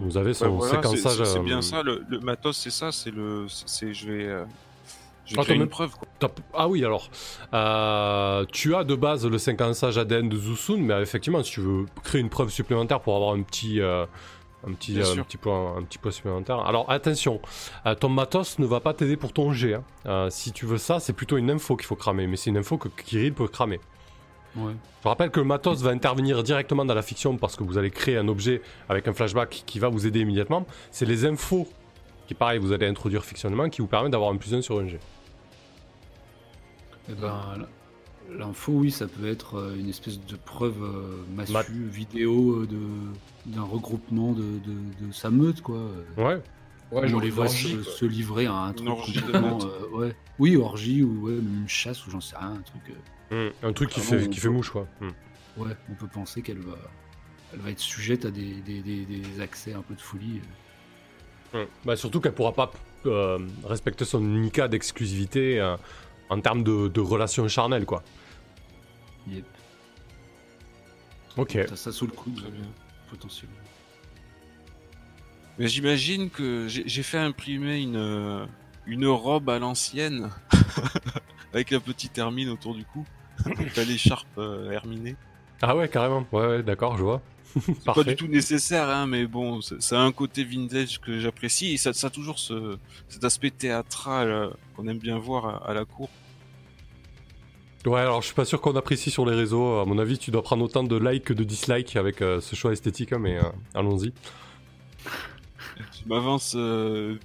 Vous 0.00 0.16
avez 0.18 0.34
son 0.34 0.50
voilà, 0.50 0.70
c'est- 0.70 0.76
séquençage. 0.96 1.16
c'est 1.18 1.24
c'est 1.24 1.38
euh, 1.38 1.42
bien 1.42 1.62
ça, 1.62 1.82
le, 1.82 2.04
le 2.08 2.20
matos 2.20 2.56
c'est 2.56 2.70
ça, 2.70 2.92
c'est 2.92 3.10
le. 3.10 3.46
c'est 3.48 3.94
je 3.94 4.06
vais. 4.10 4.24
euh, 4.26 4.44
je 5.24 5.34
vais 5.34 5.40
Attends, 5.40 5.44
créer 5.44 5.56
une 5.56 5.68
preuve 5.68 5.92
quoi. 5.96 6.30
Ah 6.54 6.68
oui, 6.68 6.84
alors, 6.84 7.08
euh, 7.54 8.44
tu 8.52 8.74
as 8.74 8.84
de 8.84 8.94
base 8.94 9.26
le 9.26 9.38
séquençage 9.38 9.98
ADN 9.98 10.28
de 10.28 10.36
Zusun, 10.36 10.76
mais 10.78 11.00
effectivement, 11.02 11.42
si 11.42 11.52
tu 11.52 11.60
veux 11.60 11.86
créer 12.04 12.20
une 12.20 12.28
preuve 12.28 12.50
supplémentaire 12.50 13.00
pour 13.00 13.16
avoir 13.16 13.34
un 13.34 13.42
petit, 13.42 13.80
euh, 13.80 14.04
un 14.68 14.72
petit, 14.72 15.00
euh, 15.00 15.14
un 15.18 15.22
petit 15.22 15.36
point, 15.38 15.76
un 15.78 15.82
petit 15.82 15.98
point 15.98 16.10
supplémentaire. 16.12 16.58
Alors 16.60 16.88
attention, 16.90 17.40
euh, 17.86 17.94
ton 17.94 18.08
matos 18.10 18.58
ne 18.58 18.66
va 18.66 18.80
pas 18.80 18.94
t'aider 18.94 19.16
pour 19.16 19.32
ton 19.32 19.52
jet. 19.52 19.74
hein. 19.74 19.82
Euh, 20.06 20.30
si 20.30 20.52
tu 20.52 20.64
veux 20.66 20.78
ça, 20.78 21.00
c'est 21.00 21.12
plutôt 21.14 21.38
une 21.38 21.50
info 21.50 21.74
qu'il 21.76 21.86
faut 21.86 21.96
cramer, 21.96 22.26
mais 22.26 22.36
c'est 22.36 22.50
une 22.50 22.58
info 22.58 22.76
que 22.78 22.88
Kirill 22.88 23.32
peut 23.34 23.48
cramer. 23.48 23.80
Ouais. 24.56 24.72
Je 25.02 25.08
rappelle 25.08 25.30
que 25.30 25.40
le 25.40 25.46
matos 25.46 25.82
va 25.82 25.90
intervenir 25.90 26.42
directement 26.42 26.84
dans 26.84 26.94
la 26.94 27.02
fiction 27.02 27.36
parce 27.36 27.56
que 27.56 27.62
vous 27.64 27.78
allez 27.78 27.90
créer 27.90 28.16
un 28.16 28.28
objet 28.28 28.62
avec 28.88 29.06
un 29.08 29.12
flashback 29.12 29.62
qui 29.66 29.78
va 29.78 29.88
vous 29.88 30.06
aider 30.06 30.20
immédiatement. 30.20 30.66
C'est 30.90 31.06
les 31.06 31.24
infos 31.26 31.68
qui, 32.26 32.34
pareil, 32.34 32.58
vous 32.58 32.72
allez 32.72 32.86
introduire 32.86 33.24
fictionnellement 33.24 33.68
qui 33.68 33.80
vous 33.82 33.86
permettent 33.86 34.12
d'avoir 34.12 34.30
un 34.32 34.36
plus 34.36 34.52
1 34.54 34.62
sur 34.62 34.78
un 34.80 34.88
jet. 34.88 35.00
Eh 37.08 37.14
ben, 37.14 37.40
l'info, 38.36 38.72
oui, 38.72 38.90
ça 38.90 39.06
peut 39.06 39.28
être 39.28 39.56
euh, 39.58 39.76
une 39.78 39.88
espèce 39.88 40.18
de 40.20 40.34
preuve 40.36 40.82
euh, 40.82 41.22
massue, 41.36 41.52
Mat- 41.52 41.68
vidéo 41.70 42.62
euh, 42.62 42.66
de 42.66 42.78
d'un 43.46 43.62
regroupement 43.62 44.32
de, 44.32 44.42
de, 44.42 45.06
de 45.06 45.12
sa 45.12 45.30
meute, 45.30 45.60
quoi. 45.62 45.78
Ouais. 46.16 46.40
Ouais, 46.92 47.12
on 47.14 47.18
les 47.20 47.30
voit 47.30 47.44
orgie, 47.46 47.78
se, 47.84 48.04
livrer 48.04 48.46
à 48.46 48.54
un 48.54 48.72
truc 48.72 48.88
orgie 48.88 49.20
de 49.20 49.32
euh, 49.36 49.88
ouais. 49.92 50.16
Oui, 50.40 50.56
orgie 50.56 51.02
ou 51.04 51.26
ouais, 51.26 51.32
même 51.34 51.62
une 51.62 51.68
chasse 51.68 52.04
ou 52.06 52.10
j'en 52.10 52.20
sais 52.20 52.36
rien, 52.36 52.50
un 52.58 52.62
truc. 52.62 52.82
euh, 52.90 52.94
Mm. 53.30 53.48
Un 53.62 53.72
truc 53.72 53.90
qui, 53.90 54.00
Vraiment, 54.00 54.22
fait, 54.24 54.30
qui 54.30 54.40
fait 54.40 54.48
mouche, 54.48 54.70
quoi. 54.70 54.86
Mm. 55.00 55.08
ouais, 55.58 55.76
on 55.90 55.94
peut 55.94 56.06
penser 56.06 56.42
qu'elle 56.42 56.58
va, 56.60 56.76
elle 57.52 57.60
va 57.60 57.70
être 57.70 57.80
sujette 57.80 58.24
à 58.24 58.30
des, 58.30 58.54
des, 58.60 58.80
des, 58.82 59.04
des 59.04 59.40
accès 59.40 59.72
un 59.72 59.82
peu 59.82 59.94
de 59.94 60.00
folie. 60.00 60.40
euh. 61.54 61.64
Mm. 61.64 61.68
Bah, 61.84 61.96
surtout 61.96 62.20
qu'elle 62.20 62.34
pourra 62.34 62.52
pas 62.52 62.70
euh, 63.06 63.38
respecter 63.64 64.04
son 64.04 64.20
Nika 64.20 64.68
d'exclusivité 64.68 65.60
euh, 65.60 65.76
en 66.28 66.40
termes 66.40 66.62
de, 66.64 66.88
de 66.88 67.00
relations 67.00 67.46
charnelles, 67.48 67.86
quoi. 67.86 68.02
Yep. 69.28 69.44
Ok. 71.36 71.58
T'as 71.68 71.76
ça 71.76 71.92
sous 71.92 72.06
le 72.06 72.12
coude, 72.12 72.36
Très 72.40 72.50
bien. 72.50 72.64
potentiellement. 73.10 73.54
Mais 75.58 75.68
j'imagine 75.68 76.28
que 76.30 76.66
j'ai 76.68 77.02
fait 77.02 77.18
imprimer 77.18 77.80
une, 77.80 78.46
une 78.86 79.06
robe 79.06 79.48
à 79.50 79.58
l'ancienne 79.58 80.30
avec 81.56 81.72
un 81.72 81.80
petit 81.80 82.10
hermine 82.18 82.50
autour 82.50 82.74
du 82.74 82.84
cou. 82.84 83.04
T'as 83.74 83.84
l'écharpe 83.84 84.28
euh, 84.36 84.70
herminée. 84.70 85.16
Ah 85.62 85.74
ouais, 85.74 85.88
carrément. 85.88 86.26
Ouais, 86.30 86.46
ouais, 86.46 86.62
d'accord, 86.62 86.98
je 86.98 87.02
vois. 87.02 87.22
C'est 87.64 87.84
pas 87.84 88.04
du 88.04 88.14
tout 88.14 88.26
nécessaire, 88.26 88.90
hein, 88.90 89.06
mais 89.06 89.26
bon, 89.26 89.62
ça 89.62 89.98
a 89.98 90.02
un 90.02 90.12
côté 90.12 90.44
vintage 90.44 91.00
que 91.00 91.18
j'apprécie 91.18 91.72
et 91.72 91.76
ça, 91.78 91.94
ça 91.94 92.08
a 92.08 92.10
toujours 92.10 92.38
ce, 92.38 92.76
cet 93.08 93.24
aspect 93.24 93.50
théâtral 93.50 94.30
euh, 94.30 94.50
qu'on 94.74 94.86
aime 94.86 94.98
bien 94.98 95.18
voir 95.18 95.46
à, 95.46 95.70
à 95.70 95.72
la 95.72 95.86
cour. 95.86 96.10
Ouais, 97.86 98.00
alors 98.00 98.20
je 98.20 98.26
suis 98.26 98.34
pas 98.34 98.44
sûr 98.44 98.60
qu'on 98.60 98.76
apprécie 98.76 99.10
sur 99.10 99.24
les 99.24 99.34
réseaux. 99.34 99.78
À 99.78 99.86
mon 99.86 99.98
avis, 99.98 100.18
tu 100.18 100.30
dois 100.30 100.42
prendre 100.42 100.62
autant 100.62 100.84
de 100.84 100.96
likes 100.96 101.24
que 101.24 101.32
de 101.32 101.44
dislikes 101.44 101.96
avec 101.96 102.20
euh, 102.20 102.42
ce 102.42 102.54
choix 102.54 102.72
esthétique, 102.72 103.14
hein, 103.14 103.18
mais 103.18 103.38
allons-y. 103.74 104.12
Je 105.78 106.08
m'avance 106.08 106.56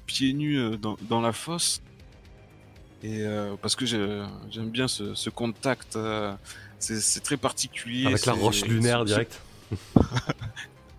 pieds 0.05 0.34
nus 0.34 0.77
dans, 0.77 0.97
dans 1.09 1.19
la 1.19 1.34
fosse 1.34 1.82
et 3.03 3.21
euh, 3.23 3.55
parce 3.61 3.75
que 3.75 3.85
j'ai- 3.85 4.23
j'aime 4.49 4.69
bien 4.69 4.87
ce, 4.87 5.13
ce 5.15 5.29
contact. 5.29 5.95
euh, 5.95 6.33
c'est 6.79 7.21
très 7.23 7.37
particulier. 7.37 8.07
Avec 8.07 8.25
la 8.25 8.33
roche 8.33 8.63
lunaire 8.65 9.05
direct. 9.05 9.41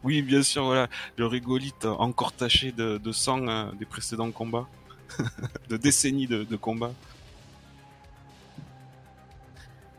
Oui, 0.05 0.21
bien 0.23 0.43
sûr, 0.43 0.65
voilà. 0.65 0.89
Le 1.17 1.27
rigolite 1.27 1.85
encore 1.85 2.33
taché 2.33 2.73
de, 2.73 2.99
de 2.99 3.13
sang 3.13 3.47
euh, 3.47 3.71
des 3.79 3.85
précédents 3.85 4.33
combats. 4.33 4.67
de 5.69 5.77
décennies 5.77 6.27
de, 6.27 6.43
de 6.43 6.57
combats. 6.57 6.93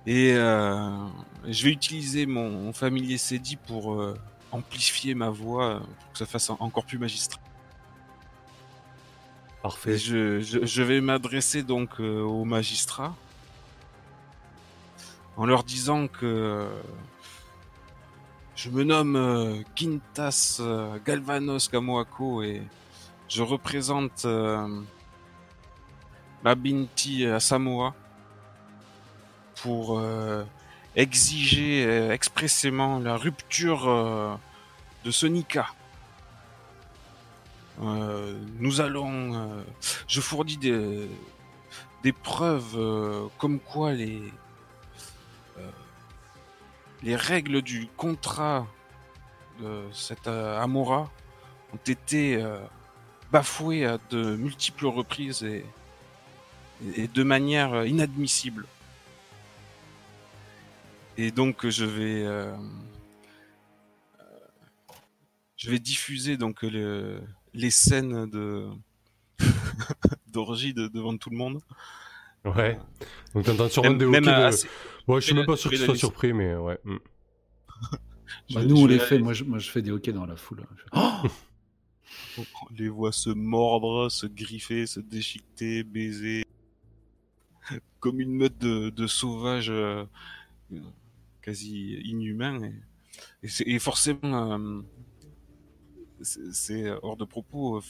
Et 0.05 0.33
euh, 0.33 0.89
je 1.47 1.63
vais 1.63 1.71
utiliser 1.71 2.25
mon, 2.25 2.49
mon 2.49 2.73
familier 2.73 3.17
Cedi 3.17 3.55
pour 3.55 3.93
euh, 3.93 4.17
amplifier 4.51 5.15
ma 5.15 5.29
voix, 5.29 5.79
pour 5.79 6.11
que 6.11 6.17
ça 6.19 6.25
fasse 6.25 6.49
en- 6.49 6.57
encore 6.59 6.83
plus 6.85 6.97
magistral. 6.97 7.39
Parfait. 9.63 9.97
je, 9.97 10.83
vais 10.83 10.99
m'adresser 10.99 11.63
donc 11.63 12.01
euh, 12.01 12.21
aux 12.21 12.43
magistrats 12.43 13.15
en 15.37 15.45
leur 15.45 15.63
disant 15.63 16.09
que 16.09 16.25
euh, 16.25 16.67
je 18.57 18.69
me 18.69 18.83
nomme 18.83 19.15
euh, 19.15 19.61
Quintas 19.73 20.59
Galvanos 21.05 21.69
Kamoako 21.69 22.43
et 22.43 22.61
je 23.29 23.41
représente 23.41 24.25
la 24.25 24.67
Binti 26.55 27.25
à 27.25 27.39
Samoa 27.39 27.95
pour 29.61 30.03
exiger 30.97 32.09
expressément 32.11 32.99
la 32.99 33.15
rupture 33.15 34.37
de 35.05 35.11
ce 35.11 35.25
Nika. 35.25 35.67
Euh, 37.81 38.39
nous 38.59 38.81
allons. 38.81 39.33
euh, 39.35 39.63
je 40.07 40.21
fournis 40.21 40.57
des, 40.57 42.11
preuves 42.11 42.75
euh, 42.75 43.27
comme 43.37 43.59
quoi 43.59 43.93
les 43.93 44.21
les 47.01 47.15
règles 47.17 47.61
du 47.61 47.87
contrat 47.97 48.65
de 49.59 49.83
cette 49.91 50.27
Amora 50.27 51.11
ont 51.73 51.79
été 51.85 52.41
bafouées 53.29 53.85
à 53.85 53.97
de 54.09 54.37
multiples 54.37 54.85
reprises 54.85 55.43
et, 55.43 55.65
de 57.07 57.23
manière 57.23 57.85
inadmissible. 57.85 58.65
Et 61.17 61.31
donc 61.31 61.67
je 61.67 61.83
vais 61.83 62.25
je 65.57 65.69
vais 65.69 65.79
diffuser 65.79 66.37
donc 66.37 66.61
le, 66.61 67.21
les 67.53 67.69
scènes 67.71 68.29
de 68.29 68.67
d'orgie 70.31 70.73
de- 70.73 70.87
devant 70.87 71.17
tout 71.17 71.29
le 71.29 71.37
monde. 71.37 71.59
Ouais. 72.45 72.77
Donc 73.33 73.45
t'entends 73.45 73.69
sûrement 73.69 73.89
Même, 73.89 73.97
des 73.99 74.05
même 74.05 74.23
de... 74.25 74.29
assez- 74.29 74.67
Ouais, 75.07 75.19
je 75.21 75.25
suis 75.27 75.35
même 75.35 75.45
pas 75.45 75.55
sûr 75.57 75.69
que 75.69 75.77
sois 75.77 75.87
liste- 75.87 75.99
surpris, 75.99 76.33
mais 76.33 76.55
ouais. 76.55 76.77
mm. 76.83 76.97
je 78.49 78.55
Bah, 78.55 78.63
nous, 78.65 78.77
je 78.77 78.81
on 78.83 78.85
les 78.87 78.99
fait. 78.99 79.19
Moi 79.19 79.33
je, 79.33 79.43
moi, 79.43 79.59
je 79.59 79.69
fais 79.69 79.81
des 79.81 79.91
hockey 79.91 80.11
dans 80.13 80.25
la 80.25 80.35
foule. 80.35 80.65
Je 82.35 82.41
fais, 82.41 82.47
On 82.61 82.73
les 82.75 82.89
voit 82.89 83.11
se 83.11 83.29
mordre, 83.29 84.09
se 84.09 84.25
griffer, 84.25 84.87
se 84.87 84.99
déchiqueter, 84.99 85.83
baiser. 85.83 86.43
Comme 87.99 88.19
une 88.19 88.33
meute 88.33 88.57
de, 88.57 88.89
de 88.89 89.07
sauvages 89.07 89.69
euh, 89.69 90.03
euh, 90.73 90.79
quasi 91.41 91.93
inhumains. 92.03 92.61
Et, 92.63 92.73
et, 93.43 93.47
c'est- 93.47 93.67
et 93.67 93.79
forcément, 93.79 94.51
euh, 94.53 94.81
c'est 96.23 96.89
hors 97.01 97.17
de 97.17 97.25
propos. 97.25 97.81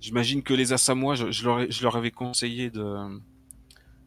J'imagine 0.00 0.42
que 0.42 0.54
les 0.54 0.72
Assamois, 0.72 1.14
je, 1.14 1.82
leur, 1.82 1.96
avais 1.96 2.10
conseillé 2.10 2.70
de 2.70 3.20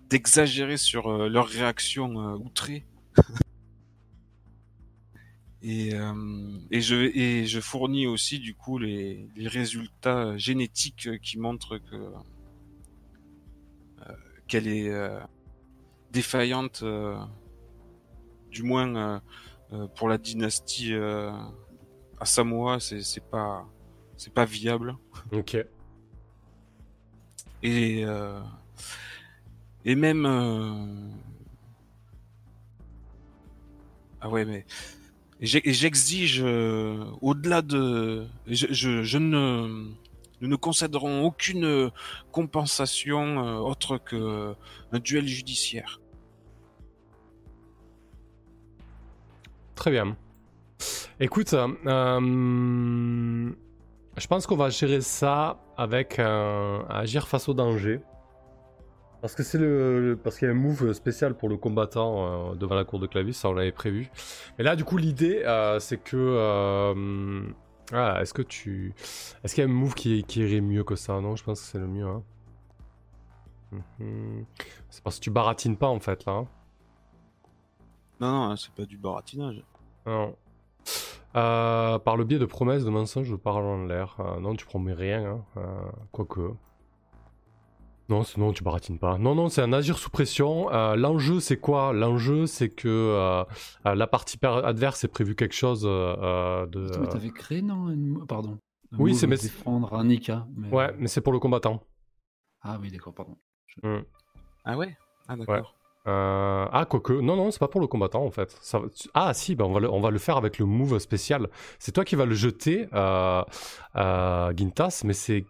d'exagérer 0.10 0.78
sur 0.78 1.08
euh, 1.08 1.30
leur 1.30 1.48
réaction 1.48 2.20
euh, 2.20 2.36
outrée. 2.38 2.86
Et, 5.66 5.94
euh, 5.94 6.60
et, 6.72 6.82
je, 6.82 7.60
fournis 7.62 8.06
aussi 8.06 8.40
du 8.40 8.54
coup 8.54 8.78
les, 8.78 9.30
les 9.38 9.48
résultats 9.48 10.36
génétiques 10.36 11.08
qui 11.22 11.40
montrent 11.40 11.78
que 11.78 12.12
qu'elle 14.46 14.68
est 14.68 14.92
défaillante, 16.12 16.84
du 18.52 18.64
moins 18.64 19.22
pour 19.96 20.10
la 20.10 20.18
dynastie 20.18 20.92
à 22.24 22.26
Samoa, 22.26 22.80
c'est 22.80 23.30
pas 23.30 23.66
c'est 24.16 24.34
pas 24.34 24.46
viable. 24.46 24.96
Ok. 25.34 25.58
Et 27.62 28.06
euh, 28.06 28.40
et 29.84 29.96
même 29.96 30.26
euh, 30.26 31.10
ah 34.22 34.30
ouais 34.30 34.46
mais 34.46 34.66
j'exige 35.42 36.42
euh, 36.42 37.04
au-delà 37.22 37.62
de 37.62 38.26
je, 38.48 38.68
je, 38.70 39.04
je 39.04 39.18
ne 39.18 39.92
nous 40.40 40.48
ne 40.48 40.56
concéderons 40.56 41.26
aucune 41.26 41.92
compensation 42.32 43.38
autre 43.66 43.98
que 43.98 44.56
un 44.94 45.00
duel 45.00 45.28
judiciaire. 45.28 46.00
Très 49.76 49.92
bien. 49.92 50.16
Écoute, 51.20 51.54
euh, 51.54 51.68
je 54.18 54.28
pense 54.28 54.46
qu'on 54.48 54.56
va 54.58 54.70
gérer 54.70 55.02
ça 55.02 55.60
avec 55.78 56.20
un- 56.20 56.86
agir 56.90 57.28
face 57.28 57.48
au 57.50 57.54
danger. 57.54 58.02
Parce 59.22 59.36
que 59.36 59.44
c'est 59.44 59.58
le, 59.58 60.02
le- 60.10 60.18
parce 60.18 60.38
qu'il 60.38 60.48
y 60.48 60.52
a 60.52 60.54
un 60.54 60.58
move 60.58 60.92
spécial 60.94 61.34
pour 61.36 61.48
le 61.48 61.56
combattant 61.56 62.52
euh, 62.52 62.56
devant 62.56 62.76
la 62.76 62.84
cour 62.84 63.00
de 63.00 63.08
clavis, 63.08 63.34
ça 63.34 63.48
on 63.50 63.54
l'avait 63.54 63.72
prévu. 63.72 64.10
Mais 64.58 64.66
là, 64.66 64.76
du 64.76 64.84
coup, 64.84 64.98
l'idée, 64.98 65.44
euh, 65.46 65.80
c'est 65.80 65.98
que, 65.98 66.18
euh, 66.18 67.44
ah, 67.94 68.18
est-ce 68.22 68.34
que 68.34 68.42
tu, 68.42 68.94
est-ce 69.44 69.56
qu'il 69.56 69.64
y 69.64 69.68
a 69.68 69.70
un 69.70 69.74
move 69.74 69.94
qui, 69.94 70.24
qui 70.26 70.42
irait 70.42 70.60
mieux 70.62 70.84
que 70.84 70.96
ça? 70.98 71.22
Non, 71.22 71.38
je 71.38 71.44
pense 71.46 71.62
que 71.62 71.68
c'est 71.68 71.80
le 71.80 71.88
mieux. 71.88 72.06
Hein. 72.06 72.22
Mhm. 74.00 74.46
C'est 74.90 75.02
parce 75.04 75.18
que 75.20 75.24
tu 75.24 75.32
baratines 75.32 75.78
pas 75.78 75.88
en 75.88 76.00
fait 76.02 76.26
là. 76.26 76.34
hein. 76.34 76.48
Non, 78.20 78.50
non, 78.50 78.56
c'est 78.58 78.72
pas 78.74 78.86
du 78.86 78.98
baratinage. 78.98 79.64
Non. 80.06 80.36
Euh, 81.36 81.98
par 81.98 82.16
le 82.16 82.26
biais 82.26 82.38
de 82.40 82.46
promesses, 82.46 82.86
de 82.86 82.90
mensonges, 82.92 83.32
de 83.32 83.36
paroles 83.36 83.66
en 83.66 83.86
l'air. 83.86 84.18
Euh, 84.20 84.40
non, 84.40 84.56
tu 84.56 84.66
promets 84.66 84.94
rien. 84.94 85.26
Hein. 85.26 85.46
Euh, 85.58 85.92
quoique. 86.12 86.42
Non, 88.10 88.22
non, 88.38 88.52
tu 88.54 88.64
baratines 88.64 89.00
pas. 89.00 89.18
Non, 89.18 89.34
non, 89.34 89.50
c'est 89.50 89.62
un 89.62 89.74
agir 89.74 89.98
sous 89.98 90.10
pression. 90.12 90.72
Euh, 90.72 90.96
L'enjeu, 90.96 91.40
c'est 91.40 91.58
quoi? 91.58 91.94
L'enjeu, 91.94 92.46
c'est 92.46 92.70
que 92.70 93.46
la 93.86 94.08
partie 94.08 94.38
adverse 94.44 95.04
est 95.06 95.08
prévu 95.08 95.36
quelque 95.36 95.56
chose 95.56 95.82
de. 95.84 96.88
Attends, 96.90 97.00
mais 97.02 97.08
t'avais 97.08 97.30
créé, 97.32 97.62
non 97.62 97.90
une- 97.90 98.26
Pardon. 98.28 98.60
Un 98.92 98.98
Oui, 99.00 99.16
c'est- 99.16 99.26
mais- 99.26 99.38
défendre 99.38 99.94
un 99.96 100.04
Nika. 100.04 100.46
mais- 100.56 100.70
Ouais, 100.70 100.94
mais 101.00 101.08
c'est 101.08 101.22
pour 101.22 101.34
le 101.34 101.40
combattant. 101.40 101.82
Ah 102.62 102.78
oui, 102.80 102.92
d'accord, 102.92 103.14
pardon. 103.16 103.38
Ah 104.66 104.78
ouais? 104.78 104.96
Ah 105.28 105.36
d'accord. 105.36 105.76
Euh, 106.08 106.66
Ah, 106.72 106.86
quoique. 106.90 107.14
Non, 107.14 107.36
non, 107.36 107.52
c'est 107.52 107.60
pas 107.60 107.68
pour 107.68 107.80
le 107.82 107.88
combattant 107.88 108.24
en 108.26 108.32
fait. 108.32 108.58
Ça... 108.62 108.82
Ah, 109.14 109.34
si, 109.34 109.56
ben, 109.56 109.66
on, 109.66 109.72
va 109.74 109.80
le... 109.80 109.90
on 109.92 110.02
va 110.02 110.10
le 110.12 110.20
faire 110.20 110.38
avec 110.38 110.58
le 110.60 110.66
move 110.66 111.00
spécial. 111.00 111.48
C'est 111.80 111.92
toi 111.94 112.04
qui 112.06 112.16
vas 112.16 112.26
le 112.26 112.36
jeter, 112.36 112.88
euh, 112.94 113.44
euh, 113.96 114.54
Gintas, 114.56 115.02
mais 115.06 115.14
c'est 115.14 115.46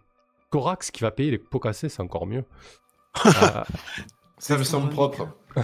Corax 0.50 0.90
qui 0.92 1.02
va 1.02 1.10
payer 1.10 1.30
les 1.32 1.38
pots 1.38 1.58
cassés, 1.58 1.88
c'est 1.88 2.02
encore 2.02 2.26
mieux. 2.26 2.44
Euh, 3.26 3.62
Ça 4.38 4.58
me 4.58 4.64
semble 4.64 4.90
propre. 4.90 5.28
Bah, 5.56 5.62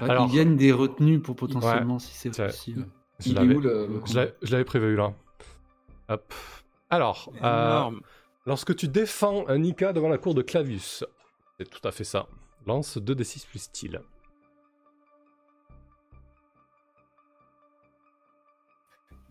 Alors- 0.00 0.28
Il 0.30 0.36
gagne 0.36 0.56
des 0.56 0.72
retenues 0.72 1.20
pour 1.20 1.34
potentiellement, 1.36 1.98
si 1.98 2.14
c'est 2.14 2.30
possible. 2.36 2.86
je 3.18 3.32
l'avais- 3.34 3.54
où 3.56 3.60
le, 3.60 3.86
le 3.86 4.00
je 4.04 4.14
l'avais- 4.14 4.34
je 4.42 4.52
l'avais 4.52 4.64
prévu 4.64 4.94
là. 4.96 5.12
Hop. 6.08 6.32
Alors, 6.90 7.30
euh, 7.42 7.90
lorsque 8.46 8.74
tu 8.76 8.88
défends 8.88 9.44
un 9.48 9.58
Nika 9.58 9.92
devant 9.92 10.08
la 10.08 10.18
cour 10.18 10.34
de 10.34 10.42
Clavius, 10.42 11.04
c'est 11.58 11.68
tout 11.68 11.86
à 11.86 11.90
fait 11.92 12.04
ça. 12.04 12.26
Lance 12.68 12.98
2d6 12.98 13.46
plus 13.46 13.60
style. 13.60 14.02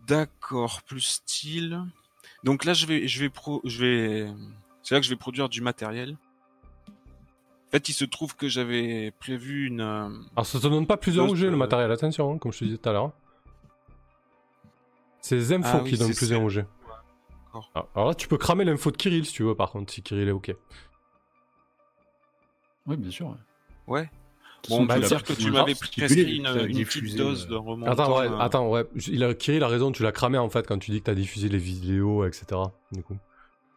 D'accord, 0.08 0.82
plus 0.82 1.00
style. 1.00 1.80
Donc 2.42 2.64
là, 2.64 2.74
je 2.74 2.86
vais, 2.86 3.06
je 3.06 3.20
vais 3.20 3.30
pro, 3.30 3.60
je 3.64 3.78
vais, 3.78 4.32
c'est 4.82 4.94
là 4.94 5.00
que 5.00 5.06
je 5.06 5.10
vais 5.10 5.16
produire 5.16 5.48
du 5.48 5.60
matériel. 5.60 6.16
En 6.88 7.70
fait, 7.70 7.88
il 7.88 7.92
se 7.92 8.04
trouve 8.04 8.34
que 8.34 8.48
j'avais 8.48 9.12
prévu 9.20 9.66
une. 9.66 9.82
Alors, 9.82 10.44
ça 10.46 10.58
te 10.58 10.66
donne 10.66 10.86
pas 10.86 10.96
plusieurs 10.96 11.30
objets 11.30 11.46
le 11.46 11.52
euh, 11.52 11.56
matériel, 11.56 11.92
attention, 11.92 12.32
hein, 12.32 12.38
comme 12.38 12.52
je 12.52 12.58
te 12.58 12.64
disais 12.64 12.78
tout 12.78 12.88
à 12.88 12.92
l'heure. 12.92 13.12
C'est 15.20 15.36
les 15.36 15.52
infos 15.52 15.78
Ah 15.82 15.88
qui 15.88 15.96
donnent 15.96 16.08
c'est 16.08 16.16
plusieurs 16.16 16.42
objets. 16.42 16.66
D'accord. 17.44 17.70
Ah, 17.74 17.86
Alors 17.94 18.08
là, 18.08 18.14
tu 18.14 18.26
peux 18.26 18.38
cramer 18.38 18.64
l'info 18.64 18.90
de 18.90 18.96
Kirill 18.96 19.26
si 19.26 19.32
tu 19.32 19.44
veux, 19.44 19.54
par 19.54 19.70
contre, 19.70 19.92
si 19.92 20.02
Kirill 20.02 20.28
est 20.28 20.32
ok. 20.32 20.56
Oui, 22.88 22.96
bien 22.96 23.10
sûr. 23.10 23.36
ouais. 23.86 24.10
De 24.64 24.70
Bon, 24.70 24.84
bah, 24.86 24.98
tu 24.98 25.06
dire 25.06 25.22
que 25.22 25.32
tu 25.34 25.42
tu 25.44 25.50
m'avais 25.52 25.74
prescrit 25.76 26.08
tu 26.08 26.36
une, 26.36 26.42
l'as 26.42 26.62
une 26.64 26.84
petite 26.84 27.16
dose 27.16 27.44
euh, 27.46 27.50
de 27.50 27.54
remontant. 27.54 27.92
Attends, 27.92 28.18
ouais, 28.18 28.26
euh, 28.26 28.38
attends, 28.40 28.68
ouais. 28.68 28.84
Il 29.06 29.22
a, 29.22 29.32
Kirill 29.32 29.62
a 29.62 29.68
raison, 29.68 29.92
tu 29.92 30.02
l'as 30.02 30.10
cramé 30.10 30.36
en 30.36 30.48
fait 30.48 30.66
quand 30.66 30.78
tu 30.78 30.90
dis 30.90 30.98
que 30.98 31.04
t'as 31.04 31.14
diffusé 31.14 31.48
les 31.48 31.58
vidéos, 31.58 32.24
etc. 32.24 32.60
Du 32.90 33.04
coup. 33.04 33.16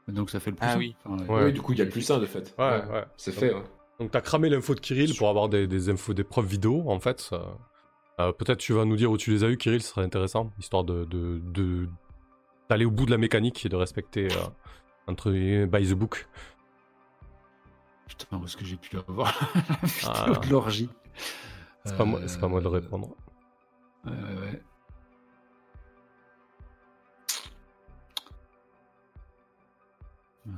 Donc 0.08 0.32
ça 0.32 0.40
fait 0.40 0.50
le 0.50 0.56
plus. 0.56 0.66
Ah 0.68 0.74
un. 0.74 0.78
oui. 0.80 0.96
Enfin, 1.06 1.24
Ouais. 1.32 1.44
Oui, 1.46 1.54
du 1.54 1.62
coup, 1.62 1.74
il 1.74 1.78
y 1.78 1.82
a 1.82 1.86
le 1.86 1.92
plus 1.92 2.10
1 2.10 2.18
de 2.18 2.26
fait. 2.26 2.56
Ouais, 2.58 2.82
ouais. 2.92 3.06
C'est 3.16 3.32
fait, 3.32 3.54
ouais. 3.54 3.62
Donc 4.00 4.10
t'as 4.10 4.22
cramé 4.22 4.50
l'info 4.50 4.74
de 4.74 4.80
Kirill 4.80 5.16
pour 5.16 5.30
avoir 5.30 5.50
des, 5.50 5.68
des 5.68 5.90
infos, 5.90 6.16
des 6.16 6.24
preuves 6.24 6.48
vidéo 6.48 6.84
en 6.88 7.00
fait. 7.00 7.20
ça- 7.22 7.46
euh, 8.20 8.32
Peut-être 8.32 8.58
tu 8.58 8.74
vas 8.74 8.84
nous 8.86 8.96
dire 8.96 9.12
où 9.12 9.18
tu 9.18 9.30
les 9.30 9.44
as 9.44 9.50
eu, 9.50 9.58
Kirill, 9.58 9.84
ce 9.84 9.90
serait 9.90 10.04
intéressant, 10.04 10.50
histoire 10.60 10.84
de 10.84 11.06
de- 11.06 11.40
de- 11.54 11.88
d'aller 12.72 12.86
au 12.86 12.92
bout 12.92 13.06
de 13.06 13.12
la 13.12 13.20
mécanique 13.20 13.64
et 13.68 13.70
de 13.70 13.76
respecter 13.76 14.26
euh, 14.32 14.36
entre 15.06 15.30
by 15.32 15.88
the 15.88 15.94
book. 15.94 16.28
Putain, 18.18 18.38
où 18.38 18.46
est-ce 18.46 18.58
que 18.58 18.66
j'ai 18.66 18.76
pu 18.78 18.98
avoir 18.98 19.34
la 19.56 19.88
vidéo 19.88 20.10
Ah. 20.36 20.40
de 20.46 20.50
l'orgie 20.50 20.90
C'est 21.86 21.92
pas, 21.98 22.06
pas 22.06 22.48
moi 22.48 22.62
de 22.62 22.68
Euh, 22.68 22.70
répondre. 22.70 23.16
Ouais, 24.06 24.12
ouais, 24.12 24.38
ouais. 24.42 24.64
Euh, 30.48 30.52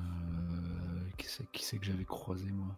qui 1.17 1.27
c'est 1.27 1.51
qui 1.51 1.79
que 1.79 1.85
j'avais 1.85 2.05
croisé 2.05 2.49
moi? 2.51 2.75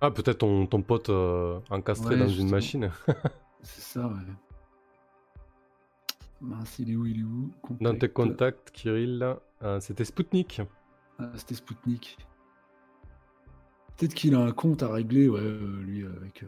Ah, 0.00 0.10
peut-être 0.10 0.38
ton, 0.38 0.66
ton 0.66 0.82
pote 0.82 1.10
euh, 1.10 1.60
encastré 1.70 2.14
Ouais, 2.14 2.20
dans 2.20 2.28
une 2.28 2.50
machine. 2.50 2.90
C'est 3.62 3.80
ça, 3.82 4.06
ouais. 4.08 4.14
Mince, 6.40 6.80
il 6.80 6.90
est 6.90 6.96
où, 6.96 7.06
il 7.06 7.20
est 7.20 7.22
où? 7.22 7.52
Dans 7.80 7.92
tes 7.96 8.08
Contact. 8.08 8.12
contacts, 8.14 8.70
Kirill, 8.72 9.36
c'était 9.78 10.04
Spoutnik. 10.04 10.60
Ah, 11.20 11.30
c'était 11.36 11.54
Spoutnik. 11.54 12.18
Peut-être 14.02 14.14
qu'il 14.14 14.34
a 14.34 14.40
un 14.40 14.50
compte 14.50 14.82
à 14.82 14.88
régler, 14.92 15.28
ouais, 15.28 15.38
euh, 15.38 15.80
lui, 15.84 16.04
avec. 16.04 16.42
euh, 16.42 16.46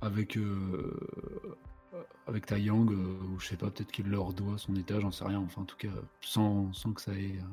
Avec. 0.00 0.38
euh, 0.38 0.98
Avec 2.26 2.46
Taeyang, 2.46 2.90
euh, 2.90 3.18
ou 3.34 3.38
je 3.38 3.46
sais 3.48 3.58
pas, 3.58 3.70
peut-être 3.70 3.92
qu'il 3.92 4.08
leur 4.08 4.32
doit 4.32 4.56
son 4.56 4.74
étage, 4.74 5.02
j'en 5.02 5.10
sais 5.10 5.26
rien. 5.26 5.38
Enfin, 5.40 5.60
en 5.60 5.64
tout 5.66 5.76
cas, 5.76 5.90
sans, 6.22 6.72
sans 6.72 6.94
que 6.94 7.02
ça 7.02 7.12
ait. 7.12 7.36
euh, 7.36 7.44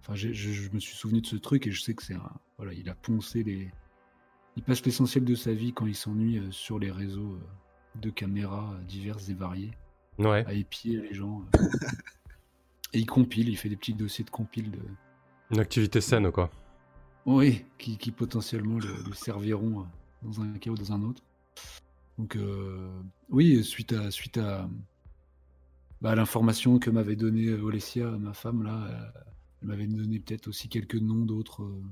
Enfin, 0.00 0.14
je, 0.14 0.32
je 0.32 0.70
me 0.72 0.80
suis 0.80 0.96
souvenu 0.96 1.20
de 1.20 1.26
ce 1.26 1.36
truc 1.36 1.66
et 1.66 1.70
je 1.70 1.82
sais 1.82 1.92
que 1.92 2.02
c'est 2.02 2.14
un. 2.14 2.32
Voilà, 2.56 2.72
il 2.72 2.88
a 2.88 2.94
poncé 2.94 3.42
les. 3.42 3.70
Il 4.56 4.62
passe 4.62 4.82
l'essentiel 4.86 5.26
de 5.26 5.34
sa 5.34 5.52
vie 5.52 5.74
quand 5.74 5.84
il 5.86 5.94
s'ennuie 5.94 6.38
euh, 6.38 6.50
sur 6.50 6.78
les 6.78 6.90
réseaux 6.90 7.34
euh, 7.34 7.98
de 8.00 8.08
caméras 8.08 8.72
euh, 8.72 8.82
diverses 8.84 9.28
et 9.28 9.34
variées 9.34 9.72
Ouais. 10.18 10.46
à 10.46 10.54
épier 10.54 10.96
les 10.96 11.12
gens. 11.12 11.42
euh. 11.60 11.68
Et 12.94 13.00
il 13.00 13.06
compile, 13.06 13.50
il 13.50 13.56
fait 13.58 13.68
des 13.68 13.76
petits 13.76 13.92
dossiers 13.92 14.24
de 14.24 14.30
compile 14.30 14.70
de. 14.70 14.80
Une 15.50 15.60
activité 15.60 16.00
saine, 16.00 16.30
quoi. 16.32 16.50
Oui, 17.26 17.64
qui, 17.78 17.96
qui 17.98 18.10
potentiellement 18.12 18.78
le, 18.78 19.12
serviront 19.14 19.80
euh, 19.82 19.84
dans 20.22 20.40
un 20.40 20.52
cas 20.58 20.70
ou 20.70 20.74
dans 20.76 20.92
un 20.92 21.02
autre. 21.02 21.22
Donc 22.18 22.36
euh, 22.36 22.90
oui, 23.30 23.64
suite 23.64 23.92
à 23.94 24.10
suite 24.10 24.38
à, 24.38 24.68
bah, 26.00 26.14
l'information 26.14 26.78
que 26.78 26.90
m'avait 26.90 27.16
donnée 27.16 27.46
euh, 27.48 27.62
Olesia, 27.62 28.06
ma 28.18 28.32
femme 28.32 28.62
là, 28.62 28.86
euh, 28.86 29.20
elle 29.62 29.68
m'avait 29.68 29.86
donné 29.86 30.18
peut-être 30.20 30.48
aussi 30.48 30.68
quelques 30.68 30.94
noms 30.96 31.24
d'autres. 31.24 31.62
euh, 31.62 31.82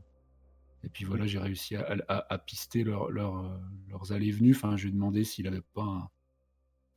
et 0.85 0.89
puis 0.91 1.05
voilà, 1.05 1.27
j'ai 1.27 1.39
réussi 1.39 1.77
à, 1.77 1.97
à- 2.09 2.39
pister 2.39 2.85
leur- 2.85 3.11
leur, 3.11 3.39
euh, 3.39 3.59
leurs 3.89 4.13
allées 4.13 4.29
et 4.29 4.33
venues. 4.33 4.55
Enfin, 4.55 4.77
je 4.77 4.85
lui 4.85 4.91
ai 4.91 4.93
demandé 4.95 5.25
s'il 5.25 5.47
avait 5.49 5.63
pas 5.75 5.83
un- 5.85 6.09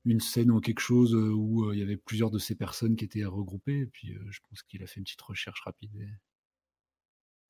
une 0.06 0.20
scène 0.22 0.52
ou 0.52 0.62
quelque 0.62 0.82
chose 0.82 1.16
euh, 1.16 1.32
où 1.34 1.66
euh, 1.66 1.76
il 1.76 1.80
y 1.80 1.84
avait 1.84 1.98
plusieurs 1.98 2.32
de 2.32 2.40
ces 2.40 2.56
personnes 2.56 2.96
qui 2.96 3.06
étaient 3.06 3.26
regroupées. 3.26 3.82
Et 3.82 3.86
puis 3.88 4.14
euh, 4.16 4.22
je 4.32 4.40
pense 4.50 4.64
qu'il 4.64 4.84
a 4.84 4.88
fait 4.88 5.00
une 5.00 5.06
petite 5.06 5.22
recherche 5.22 5.62
rapide. 5.62 5.92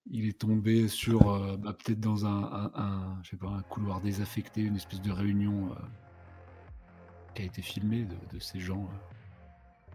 Il 0.10 0.28
est 0.28 0.38
tombé 0.40 0.88
sur 0.88 1.32
euh, 1.32 1.57
bah, 1.57 1.73
peut-être 1.73 1.99
dans 1.99 2.26
un, 2.26 2.44
un- 2.44 2.72
un- 2.76 3.19
je 3.23 3.30
sais 3.30 3.38
pas, 3.38 3.48
un 3.49 3.61
couloir 3.64 4.02
désaffecté, 4.02 4.61
une 4.61 4.76
espèce 4.76 5.02
de 5.02 5.11
réunion 5.11 5.72
euh, 5.72 5.76
qui 7.36 7.44
a 7.44 7.45
été 7.45 7.61
filmée 7.61 8.03
de, 8.06 8.15
de 8.34 8.40
ces 8.40 8.60
gens 8.60 8.82
euh, 8.84 9.94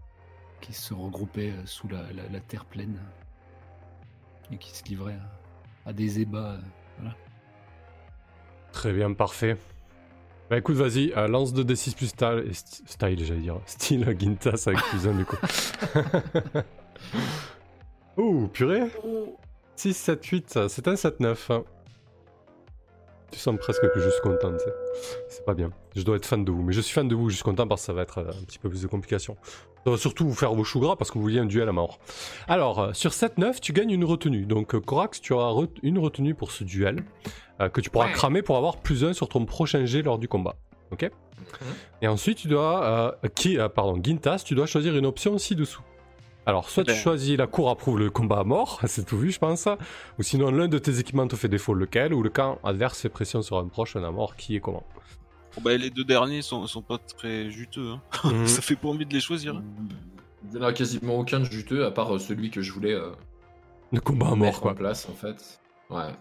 qui 0.60 0.72
se 0.72 0.94
regroupaient 0.94 1.52
sous 1.64 1.88
la, 1.88 2.02
la- 2.12 2.28
la 2.28 2.40
terre 2.40 2.64
pleine 2.64 2.98
et 4.52 4.56
qui 4.58 4.70
se 4.76 4.84
livraient 4.84 5.18
à, 5.84 5.90
à 5.90 5.92
des 5.92 6.20
ébats. 6.20 6.52
euh, 6.52 6.60
voilà. 6.98 7.16
Très 8.72 8.92
bien, 8.92 9.12
parfait. 9.12 9.56
Bah 10.48 10.58
écoute, 10.58 10.76
vas-y, 10.76 11.12
euh, 11.16 11.26
lance 11.26 11.52
2d6 11.52 11.96
plus 11.96 12.06
style, 12.06 12.48
style 12.54 13.24
j'allais 13.24 13.40
dire, 13.40 13.58
style 13.66 14.16
Gintas 14.18 14.64
avec 14.66 14.78
plus 14.84 15.08
1 15.08 15.14
du 15.16 15.24
coup. 15.24 15.36
Ouh, 18.16 18.46
purée 18.48 18.82
6, 19.76 19.94
7, 19.94 20.24
8, 20.24 20.58
c'est 20.68 20.88
un 20.88 20.94
7-9. 20.94 21.62
Tu 23.32 23.38
sens 23.40 23.58
presque 23.58 23.82
que 23.92 24.00
je 24.00 24.08
suis 24.08 24.20
content. 24.22 24.52
C'est 25.28 25.44
pas 25.44 25.54
bien. 25.54 25.70
Je 25.94 26.02
dois 26.02 26.16
être 26.16 26.24
fan 26.26 26.44
de 26.44 26.50
vous, 26.52 26.62
mais 26.62 26.72
je 26.72 26.80
suis 26.80 26.94
fan 26.94 27.08
de 27.08 27.14
vous, 27.14 27.28
je 27.28 27.34
suis 27.34 27.44
content 27.44 27.66
parce 27.66 27.82
que 27.82 27.86
ça 27.86 27.92
va 27.92 28.02
être 28.02 28.18
euh, 28.18 28.30
un 28.30 28.44
petit 28.44 28.58
peu 28.58 28.68
plus 28.70 28.82
de 28.82 28.86
complications. 28.86 29.36
Ça 29.84 29.90
va 29.90 29.96
surtout 29.98 30.26
vous 30.26 30.34
faire 30.34 30.54
vos 30.54 30.64
choux 30.64 30.80
gras 30.80 30.96
parce 30.96 31.10
que 31.10 31.14
vous 31.18 31.22
vouliez 31.22 31.40
un 31.40 31.44
duel 31.46 31.68
à 31.68 31.72
mort. 31.72 31.98
Alors, 32.48 32.78
euh, 32.80 32.92
sur 32.92 33.10
7-9, 33.10 33.60
tu 33.60 33.72
gagnes 33.72 33.90
une 33.90 34.04
retenue. 34.04 34.46
Donc, 34.46 34.74
euh, 34.74 34.80
Corax, 34.80 35.20
tu 35.20 35.32
auras 35.32 35.50
re- 35.50 35.68
une 35.82 35.98
retenue 35.98 36.34
pour 36.34 36.50
ce 36.52 36.64
duel 36.64 37.04
euh, 37.60 37.68
que 37.68 37.80
tu 37.80 37.90
pourras 37.90 38.06
Ouais. 38.06 38.12
cramer 38.12 38.42
pour 38.42 38.56
avoir 38.56 38.76
plus 38.78 39.04
1 39.04 39.12
sur 39.12 39.28
ton 39.28 39.44
prochain 39.44 39.84
jet 39.86 40.02
lors 40.02 40.18
du 40.18 40.28
combat. 40.28 40.54
Ok 40.92 41.10
Et 42.00 42.06
ensuite, 42.08 42.38
tu 42.38 42.48
dois. 42.48 42.84
euh, 43.24 43.28
qui, 43.34 43.58
euh, 43.58 43.68
pardon, 43.68 44.00
Gintas, 44.02 44.42
tu 44.46 44.54
dois 44.54 44.66
choisir 44.66 44.96
une 44.96 45.04
option 45.06 45.36
ci-dessous. 45.36 45.82
Alors, 46.46 46.70
soit 46.70 46.84
Eh 46.84 46.86
ben. 46.86 46.94
tu 46.94 47.00
choisis 47.00 47.36
la 47.36 47.46
cour 47.48 47.70
approuve 47.70 47.98
le 47.98 48.08
combat 48.08 48.38
à 48.38 48.44
mort, 48.44 48.80
c'est 48.86 49.04
tout 49.04 49.18
vu, 49.18 49.32
je 49.32 49.38
pense. 49.38 49.66
Ou 50.18 50.22
sinon, 50.22 50.50
l'un 50.50 50.68
de 50.68 50.78
tes 50.78 50.98
équipements 51.00 51.26
te 51.26 51.34
fait 51.36 51.48
défaut, 51.48 51.74
lequel, 51.74 52.14
ou 52.14 52.22
le 52.22 52.30
camp 52.30 52.58
adverse 52.64 53.00
fait 53.00 53.08
pression 53.08 53.42
sur 53.42 53.58
un 53.58 53.66
proche, 53.66 53.96
un 53.96 54.04
à 54.04 54.10
mort, 54.12 54.36
qui 54.36 54.54
est 54.56 54.60
comment? 54.60 54.84
Bon, 55.56 55.62
bah, 55.62 55.76
les 55.76 55.90
deux 55.90 56.04
derniers 56.04 56.42
sont, 56.42 56.66
sont 56.66 56.82
pas 56.82 56.98
très 56.98 57.50
juteux. 57.50 57.90
hein. 57.90 58.00
Mhm. 58.30 58.46
Ça 58.46 58.62
fait 58.62 58.76
pas 58.76 58.88
envie 58.88 59.06
de 59.06 59.12
les 59.12 59.20
choisir. 59.20 59.56
hein. 59.56 59.64
Il 60.52 60.58
n'y 60.58 60.64
en 60.64 60.68
a 60.68 60.72
quasiment 60.72 61.18
aucun 61.18 61.40
de 61.40 61.44
juteux, 61.44 61.84
à 61.84 61.90
part 61.90 62.14
euh, 62.14 62.18
celui 62.20 62.50
que 62.50 62.62
je 62.62 62.72
voulais. 62.72 62.92
euh, 62.92 63.10
Le 63.92 64.00
combat 64.00 64.26
à 64.26 64.30
mort, 64.30 64.38
mettre 64.38 64.58
en 64.58 64.62
quoi. 64.62 64.74
place 64.74 65.08
en 65.10 65.14
fait. 65.14 65.58
Ouais. 65.90 66.12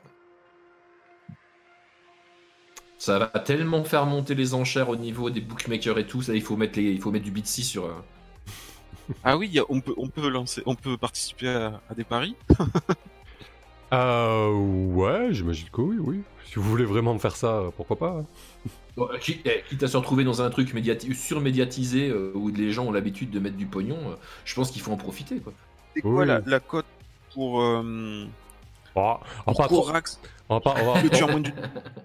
Ça 2.97 3.19
va 3.19 3.27
tellement 3.27 3.83
faire 3.83 4.05
monter 4.05 4.33
les 4.33 4.53
enchères 4.55 4.89
au 4.89 4.95
niveau 4.95 5.29
des 5.29 5.41
bookmakers 5.41 5.99
et 5.99 6.07
tout. 6.07 6.21
Ça, 6.23 6.33
il 6.33 6.41
faut 6.41 6.55
mettre 6.55 6.79
les, 6.79 6.91
il 6.91 6.99
faut 7.01 7.11
mettre 7.11 7.25
du 7.25 7.31
Bitsy 7.31 7.63
sur. 7.63 7.85
euh, 7.85 7.93
Ah 9.23 9.37
oui, 9.37 9.59
on 9.69 9.81
peut, 9.81 9.93
on 9.97 10.07
peut 10.07 10.27
lancer, 10.29 10.61
on 10.65 10.75
peut 10.75 10.97
participer 10.97 11.47
à, 11.49 11.81
à 11.89 11.93
des 11.95 12.03
paris. 12.03 12.35
Euh, 13.93 14.51
ouais, 14.93 15.29
j'imagine 15.31 15.69
que 15.69 15.81
oui, 15.81 15.97
oui. 15.99 16.21
Si 16.47 16.55
vous 16.55 16.63
voulez 16.63 16.85
vraiment 16.85 17.17
faire 17.19 17.35
ça, 17.35 17.63
pourquoi 17.75 17.97
pas. 17.97 18.09
hein. 18.19 18.25
Bon, 18.97 19.09
qui- 19.19 19.41
eh, 19.45 19.63
quitte 19.67 19.83
à 19.83 19.87
se 19.87 19.97
retrouver 19.97 20.23
dans 20.23 20.41
un 20.41 20.49
truc 20.49 20.73
médiati- 20.73 21.13
surmédiatisé 21.13 22.07
euh, 22.09 22.31
où 22.33 22.47
les 22.49 22.71
gens 22.71 22.85
ont 22.85 22.91
l'habitude 22.91 23.29
de 23.29 23.39
mettre 23.39 23.57
du 23.57 23.65
pognon, 23.65 23.97
euh, 24.07 24.15
je 24.45 24.55
pense 24.55 24.71
qu'il 24.71 24.81
faut 24.81 24.91
en 24.91 24.97
profiter. 24.97 25.39
Quoi. 25.39 25.51
C'est 25.93 26.01
quoi 26.01 26.11
Oui. 26.21 26.25
la, 26.27 26.39
la 26.45 26.59
cote 26.61 26.85
pour, 27.33 27.61
euh, 27.61 28.25
Bon, 28.95 29.01
on, 29.01 29.03
va 29.03 29.17
pour 29.45 29.57
pas 29.57 29.67
trop, 29.67 29.81
Corax 29.81 30.19
on 30.47 30.53
va 30.55 30.61
pas, 30.61 30.75
on 30.81 30.93
va- 30.93 31.01
que 31.01 31.07
tu 31.09 31.21
as 31.23 31.27
moins 31.27 31.41
du- 31.41 31.53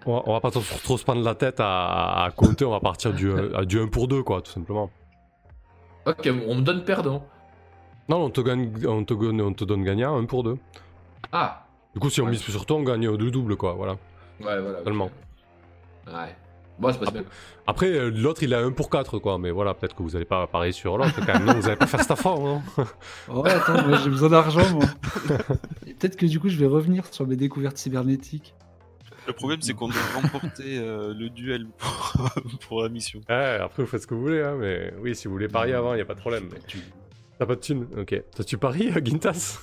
on 0.06 0.14
va- 0.16 0.22
on 0.27 0.32
va 0.32 0.40
pas 0.40 0.51
trop, 0.51 0.62
trop 0.82 0.98
se 0.98 1.05
prendre 1.05 1.22
la 1.22 1.36
tête 1.36 1.60
à, 1.60 2.24
à 2.24 2.31
compter, 2.32 2.64
on 2.64 2.70
va 2.72 2.81
partir 2.81 3.12
du, 3.14 3.31
à 3.55 3.64
du 3.64 3.78
1 3.78 3.86
pour 3.86 4.09
2, 4.09 4.24
quoi, 4.24 4.43
tout 4.43 4.51
simplement. 4.51 4.90
Ok, 6.06 6.28
on 6.48 6.55
me 6.56 6.60
donne 6.62 6.85
perdant. 6.85 7.27
Non, 8.09 8.24
on 8.24 8.31
te, 8.31 8.40
gagne, 8.40 8.70
on 8.86 9.05
te, 9.05 9.14
gagne- 9.14 9.43
on 9.43 9.52
te 9.52 9.64
donne 9.64 9.85
gagnant 9.85 10.16
1 10.18 10.24
pour 10.24 10.43
2. 10.43 10.56
Ah, 11.32 11.66
Du 11.94 12.01
coup, 12.01 12.10
si 12.10 12.20
on 12.20 12.24
Ouais. 12.24 12.31
mise 12.31 12.40
sur 12.40 12.66
toi, 12.66 12.77
on 12.78 12.82
gagne 12.82 13.09
le 13.10 13.31
double, 13.31 13.56
quoi, 13.56 13.72
voilà. 13.74 13.93
ouais, 13.93 14.60
voilà. 14.60 14.78
ok. 14.78 14.85
Tellement. 14.85 15.10
Ouais. 16.06 16.35
Bon, 16.78 16.90
c'est 16.93 16.98
pas 17.05 17.10
bien. 17.10 17.24
Après, 17.66 17.86
euh, 17.89 18.10
l'autre, 18.10 18.43
il 18.43 18.55
a 18.55 18.60
1 18.60 18.72
pour 18.72 18.89
4, 18.89 19.18
quoi, 19.18 19.39
mais 19.39 19.51
voilà, 19.51 19.74
peut-être 19.74 19.94
que 19.94 20.02
vous 20.02 20.16
allez 20.16 20.24
pas 20.24 20.47
parier 20.47 20.72
sur 20.72 20.97
l'autre, 20.97 21.14
quand 21.27 21.35
même. 21.35 21.44
Non, 21.44 21.55
vous 21.55 21.66
allez 21.66 21.77
pas 21.77 21.86
faire 21.86 22.01
cette 22.01 22.10
affaire, 22.10 22.35
non 22.39 22.62
Oh, 23.28 23.43
attends, 23.44 23.86
moi 23.86 23.98
j'ai 23.98 24.09
besoin 24.10 24.31
d'argent, 24.31 24.68
moi. 24.72 24.86
Peut-être 25.85 26.16
que 26.16 26.27
du 26.27 26.40
coup, 26.40 26.48
je 26.48 26.56
vais 26.56 26.66
revenir 26.66 27.05
sur 27.12 27.27
mes 27.27 27.36
découvertes 27.36 27.77
cybernétiques. 27.77 28.55
Le 29.26 29.32
problème, 29.32 29.60
c'est 29.62 29.74
qu'on 29.74 29.88
doit 29.88 30.01
remporter 30.14 30.78
euh, 30.78 31.12
le 31.14 31.28
duel 31.30 31.66
pour, 31.78 32.30
pour 32.68 32.82
la 32.82 32.88
mission. 32.88 33.20
Ouais, 33.28 33.59
après, 33.60 33.82
vous 33.82 33.88
faites 33.88 34.02
ce 34.02 34.06
que 34.06 34.14
vous 34.14 34.22
voulez, 34.22 34.40
hein, 34.42 34.56
mais 34.59 34.92
oui, 35.01 35.14
si 35.14 35.28
vous 35.28 35.34
voulez 35.34 35.48
parier 35.48 35.74
avant, 35.74 35.94
y 35.94 36.01
a 36.01 36.05
pas 36.05 36.14
de 36.14 36.20
problème. 36.20 36.48
mais- 36.52 36.59
T'as 37.38 37.47
pas 37.47 37.55
de 37.55 37.60
thune 37.60 37.86
Ok. 37.97 38.22
Toi, 38.34 38.44
tu 38.44 38.59
paries, 38.59 38.90
euh, 38.94 39.01
Gintas 39.05 39.60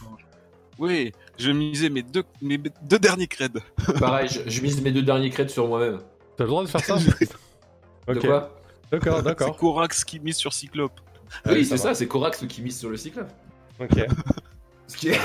Oui, 0.79 1.11
je 1.37 1.51
misais 1.51 1.89
mes 1.89 2.01
deux, 2.03 2.23
mes 2.41 2.57
deux 2.57 2.99
derniers 2.99 3.27
creds. 3.27 3.49
Pareil, 3.99 4.29
je, 4.29 4.49
je 4.49 4.61
mise 4.61 4.81
mes 4.81 4.91
deux 4.91 5.03
derniers 5.03 5.29
crêtes 5.29 5.49
sur 5.51 5.67
moi-même. 5.67 5.99
T'as 6.37 6.43
le 6.45 6.49
droit 6.49 6.63
de 6.63 6.69
faire 6.69 6.81
ça? 6.81 6.97
De 6.97 8.13
Ok. 8.15 8.25
quoi? 8.25 8.55
D'accord, 8.91 9.17
C'est 9.17 9.23
d'accord. 9.23 9.57
Corax 9.57 10.03
qui 10.05 10.19
mise 10.19 10.37
sur 10.37 10.53
Cyclope. 10.53 10.99
Oui, 11.45 11.65
c'est 11.65 11.75
ça 11.77 11.93
c'est 11.93 12.07
Corax 12.07 12.45
qui 12.47 12.61
mise 12.61 12.79
sur 12.79 12.89
le 12.89 12.95
cyclope. 12.95 13.29
Ok. 13.81 13.97
Ce 14.87 14.95
qui 14.95 15.09
est 15.09 15.19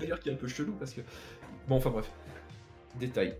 d'ailleurs 0.00 0.18
qui 0.18 0.30
est 0.30 0.32
un 0.32 0.36
peu 0.36 0.48
chelou 0.48 0.72
parce 0.78 0.92
que. 0.92 1.02
Bon, 1.68 1.76
enfin 1.76 1.90
bref. 1.90 2.10
Détail. 2.98 3.36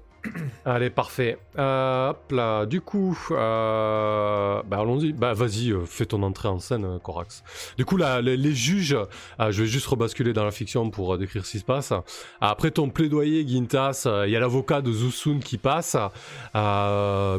Allez, 0.65 0.91
parfait. 0.91 1.39
Euh, 1.59 2.11
hop 2.11 2.33
là, 2.33 2.67
du 2.67 2.81
coup, 2.81 3.19
euh, 3.31 4.63
bah 4.67 4.79
allons-y. 4.81 5.13
Bah 5.13 5.33
vas-y, 5.33 5.71
euh, 5.71 5.85
fais 5.87 6.07
ton 6.07 6.23
entrée 6.23 6.49
en 6.49 6.59
scène, 6.59 6.85
euh, 6.85 6.99
Corax. 6.99 7.43
Du 7.79 7.85
coup, 7.85 7.97
là, 7.97 8.21
les, 8.21 8.53
juges, 8.55 8.97
je 9.39 9.63
vais 9.63 9.69
juste 9.69 9.87
rebasculer 9.87 10.33
dans 10.33 10.45
la 10.45 10.51
fiction 10.51 10.91
pour 10.91 11.17
décrire 11.17 11.47
ce 11.47 11.53
qui 11.53 11.59
se 11.59 11.65
passe. 11.65 11.93
Après 12.41 12.71
ton 12.71 12.91
plaidoyer, 12.91 13.47
Gintas, 13.47 14.07
il 14.27 14.31
y 14.31 14.37
a 14.37 14.41
l'avocat 14.41 14.83
de 14.83 14.93
Zusun 14.93 15.41
qui 15.41 15.57
passe. 15.59 15.97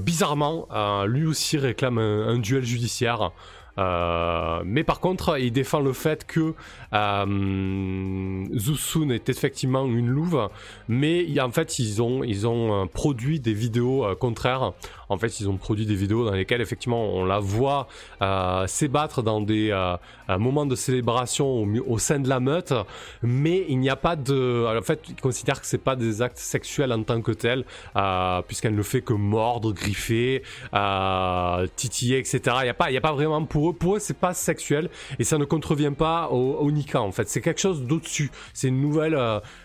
Bizarrement, 0.01 0.67
lui 1.05 1.25
aussi 1.25 1.57
réclame 1.57 1.99
un 1.99 2.39
duel 2.39 2.63
judiciaire. 2.63 3.31
Euh, 3.77 4.61
mais 4.65 4.83
par 4.83 4.99
contre, 4.99 5.39
il 5.39 5.51
défend 5.51 5.79
le 5.79 5.93
fait 5.93 6.25
que 6.25 6.53
euh, 6.93 8.45
Zusun 8.57 9.09
est 9.09 9.29
effectivement 9.29 9.85
une 9.85 10.09
louve, 10.09 10.49
mais 10.87 11.25
en 11.39 11.51
fait 11.51 11.79
ils 11.79 12.01
ont 12.01 12.23
euh, 12.23 12.85
produit 12.85 13.39
des 13.39 13.53
vidéos 13.53 14.05
contraires. 14.19 14.73
En 15.11 15.17
fait, 15.17 15.41
ils 15.41 15.49
ont 15.49 15.57
produit 15.57 15.85
des 15.85 15.95
vidéos 15.95 16.23
dans 16.23 16.31
lesquelles 16.31 16.61
effectivement 16.61 17.03
on 17.13 17.25
la 17.25 17.39
voit 17.39 17.87
euh, 18.21 18.65
s'ébattre 18.65 19.21
dans 19.21 19.41
des 19.41 19.69
euh, 19.69 19.97
euh, 20.29 20.37
moments 20.37 20.65
de 20.65 20.75
célébration 20.75 21.67
au, 21.85 21.99
sein 21.99 22.19
de 22.19 22.29
la 22.29 22.39
meute, 22.39 22.73
mais 23.21 23.65
il 23.67 23.79
n'y 23.79 23.89
a 23.89 23.97
pas 23.97 24.15
de. 24.15 24.65
En 24.77 24.81
fait, 24.81 25.01
ils 25.09 25.15
considèrent 25.15 25.59
que 25.59 25.67
c'est 25.67 25.77
pas 25.77 25.97
des 25.97 26.21
actes 26.21 26.37
sexuels 26.37 26.93
en 26.93 27.03
tant 27.03 27.21
que 27.21 27.33
tels, 27.33 27.65
puisqu'elle 28.47 28.75
ne 28.75 28.83
fait 28.83 29.01
que 29.01 29.11
mordre, 29.11 29.73
griffer, 29.73 30.43
titiller, 31.75 32.19
etc. 32.19 32.41
Il 32.61 32.63
n'y 32.63 32.69
a 32.69 32.73
pas, 32.73 32.89
il 32.89 32.93
y 32.93 32.97
a 32.97 33.01
pas 33.01 33.11
vraiment 33.11 33.43
pour 33.43 33.69
eux. 33.69 33.73
Pour 33.73 33.97
eux, 33.97 33.99
c'est 33.99 34.17
pas 34.17 34.33
sexuel 34.33 34.89
et 35.19 35.25
ça 35.25 35.37
ne 35.37 35.43
contrevient 35.43 35.93
pas 35.95 36.29
au, 36.29 36.71
Nika. 36.71 37.01
En 37.01 37.11
fait, 37.11 37.27
c'est 37.27 37.41
quelque 37.41 37.59
chose 37.59 37.83
d'au-dessus. 37.83 38.31
C'est 38.53 38.69
une 38.69 38.79
nouvelle, 38.79 39.19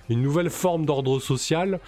une 0.08 0.22
nouvelle 0.22 0.50
forme 0.50 0.86
d'ordre 0.86 1.20
social 1.20 1.78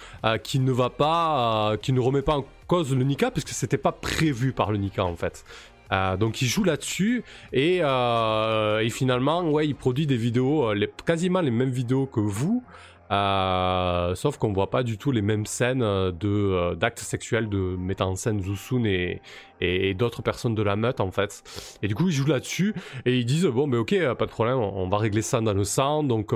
qui 0.43 0.59
ne 0.59 0.71
va 0.71 0.89
pas, 0.89 1.75
qui 1.81 1.91
ne 1.91 1.99
remet 1.99 2.21
pas 2.21 2.37
en 2.37 2.45
cause 2.69 2.95
le 2.95 3.03
Nika, 3.03 3.31
puisque 3.31 3.49
c'était 3.49 3.77
pas 3.77 3.91
prévu 3.91 4.53
par 4.53 4.71
le 4.71 4.77
Nika 4.77 5.03
en 5.03 5.15
fait. 5.15 5.43
Euh, 5.91 6.17
donc 6.17 6.41
il 6.41 6.47
joue 6.47 6.63
là-dessus 6.63 7.23
et, 7.51 7.79
euh, 7.81 8.79
et 8.79 8.89
finalement 8.91 9.41
ouais 9.49 9.67
il 9.67 9.73
produit 9.73 10.05
des 10.05 10.17
vidéos 10.17 10.69
euh, 10.69 10.75
les, 10.75 10.87
quasiment 11.03 11.41
les 11.41 11.49
mêmes 11.49 11.71
vidéos 11.71 12.05
que 12.05 12.19
vous 12.19 12.63
sauf 13.09 14.37
qu'on 14.37 14.53
voit 14.53 14.69
pas 14.69 14.83
du 14.83 14.99
tout 14.99 15.11
les 15.11 15.23
mêmes 15.23 15.47
scènes 15.47 15.79
de 15.79 16.75
d'actes 16.75 16.99
sexuels 16.99 17.49
de 17.49 17.57
mettant 17.57 18.11
en 18.11 18.15
scène 18.15 18.39
Zusun 18.39 18.85
et, 18.85 19.23
et, 19.61 19.95
d'autres 19.95 20.21
personnes 20.21 20.53
de 20.53 20.61
la 20.61 20.75
meute 20.75 20.99
en 20.99 21.09
fait 21.09 21.41
et 21.81 21.87
du 21.87 21.95
coup 21.95 22.09
ils 22.09 22.13
jouent 22.13 22.27
là-dessus 22.27 22.75
et 23.07 23.17
ils 23.17 23.25
disent 23.25 23.47
bon 23.47 23.67
ben 23.67 23.79
ok 23.79 23.95
pas 24.13 24.27
de 24.27 24.31
problème 24.31 24.59
on, 24.59 24.87
va 24.89 24.97
régler 24.99 25.23
ça 25.23 25.41
dans 25.41 25.55
le 25.55 25.63
sang 25.63 26.03
donc 26.03 26.33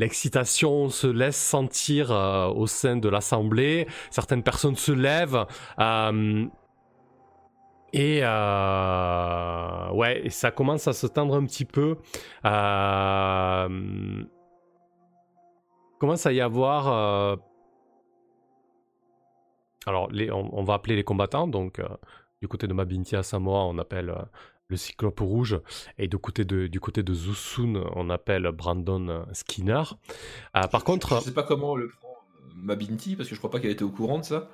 L'excitation 0.00 0.88
se 0.88 1.06
laisse 1.06 1.36
sentir 1.36 2.10
euh, 2.10 2.48
au 2.48 2.66
sein 2.66 2.96
de 2.96 3.06
l'assemblée. 3.10 3.86
Certaines 4.10 4.42
personnes 4.42 4.76
se 4.76 4.92
lèvent. 4.92 5.44
euh, 5.78 6.46
et 7.92 8.20
euh, 8.22 10.04
et 10.24 10.30
ça 10.30 10.52
commence 10.52 10.88
à 10.88 10.94
se 10.94 11.06
tendre 11.06 11.34
un 11.34 11.44
petit 11.44 11.66
peu. 11.66 11.98
Commence 15.98 16.24
à 16.24 16.32
y 16.32 16.40
avoir. 16.40 17.38
alors, 19.86 20.08
on, 20.32 20.62
va 20.62 20.74
appeler 20.74 20.96
les 20.96 21.04
combattants. 21.04 21.46
Donc, 21.46 21.82
du 22.40 22.48
côté 22.48 22.66
de 22.66 22.72
Mabinti 22.72 23.16
à 23.16 23.22
Samoa, 23.22 23.64
on 23.64 23.76
appelle 23.76 24.14
le 24.70 24.76
Cyclope 24.76 25.20
Rouge. 25.20 25.60
Et 25.98 26.08
du 26.08 26.18
côté 26.18 26.44
de, 26.44 26.66
du 26.66 26.80
côté 26.80 27.02
de 27.02 27.12
Zusun, 27.12 27.84
on 27.94 28.08
appelle 28.08 28.50
Brandon 28.52 29.26
Skinner. 29.32 29.82
Euh, 30.56 30.66
par 30.68 30.84
contre. 30.84 31.16
Je 31.18 31.24
sais 31.24 31.34
pas 31.34 31.42
comment 31.42 31.76
le 31.76 31.88
prend 31.88 32.08
Mabinti 32.56 33.16
parce 33.16 33.28
que 33.28 33.34
je 33.34 33.40
crois 33.40 33.50
pas 33.50 33.60
qu'elle 33.60 33.70
était 33.70 33.84
au 33.84 33.90
courant 33.90 34.18
de 34.18 34.24
ça. 34.24 34.48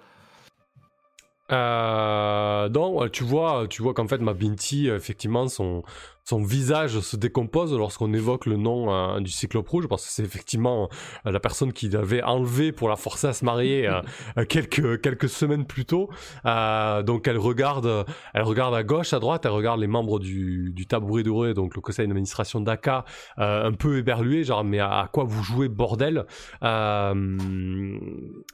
Euh, 1.53 2.69
non, 2.71 2.99
ouais, 2.99 3.11
tu 3.11 3.23
vois, 3.25 3.67
tu 3.69 3.83
vois 3.83 3.95
qu'en 3.95 4.09
fait, 4.09 4.19
Mabinti, 4.19 4.91
euh, 4.91 4.97
effectivement, 4.97 5.47
son, 5.47 5.83
son 6.25 6.43
visage 6.43 6.99
se 6.99 7.17
décompose 7.17 7.73
lorsqu'on 7.73 8.13
évoque 8.13 8.47
le 8.47 8.57
nom 8.57 8.93
euh, 8.93 9.21
du 9.21 9.31
Cyclope 9.31 9.69
Rouge, 9.69 9.87
parce 9.87 10.05
que 10.05 10.11
c'est 10.11 10.25
effectivement 10.25 10.89
euh, 11.25 11.31
la 11.31 11.39
personne 11.39 11.73
qui 11.73 11.89
l'avait 11.89 12.21
enlevé 12.25 12.73
pour 12.73 12.89
la 12.89 12.97
forcer 12.97 13.29
à 13.29 13.33
se 13.33 13.45
marier 13.45 13.87
euh, 13.87 14.01
euh, 14.39 14.45
quelques, 14.45 15.01
quelques 15.01 15.29
semaines 15.29 15.67
plus 15.67 15.85
tôt. 15.85 16.11
Euh, 16.47 17.05
donc 17.05 17.29
elle 17.29 17.39
regarde, 17.39 18.05
elle 18.35 18.43
regarde 18.43 18.75
à 18.75 18.83
gauche, 18.83 19.13
à 19.13 19.21
droite, 19.21 19.45
elle 19.45 19.53
regarde 19.53 19.79
les 19.79 19.87
membres 19.87 20.19
du, 20.19 20.73
du 20.75 20.87
tabouret 20.89 21.23
doré, 21.23 21.55
donc 21.55 21.77
le 21.77 21.81
conseil 21.81 22.09
d'administration 22.09 22.61
d'ACA, 22.61 23.05
euh, 23.39 23.67
un 23.69 23.73
peu 23.73 23.99
éberlué, 23.99 24.43
genre 24.43 24.65
mais 24.65 24.81
à, 24.81 24.99
à 25.03 25.07
quoi 25.07 25.23
vous 25.23 25.45
jouez 25.45 25.69
bordel? 25.69 26.27
Euh, 26.65 27.99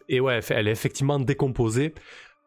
Et 0.09 0.21
ouais, 0.21 0.41
elle 0.51 0.69
est 0.69 0.73
effectivement 0.73 1.19
décomposée. 1.19 1.95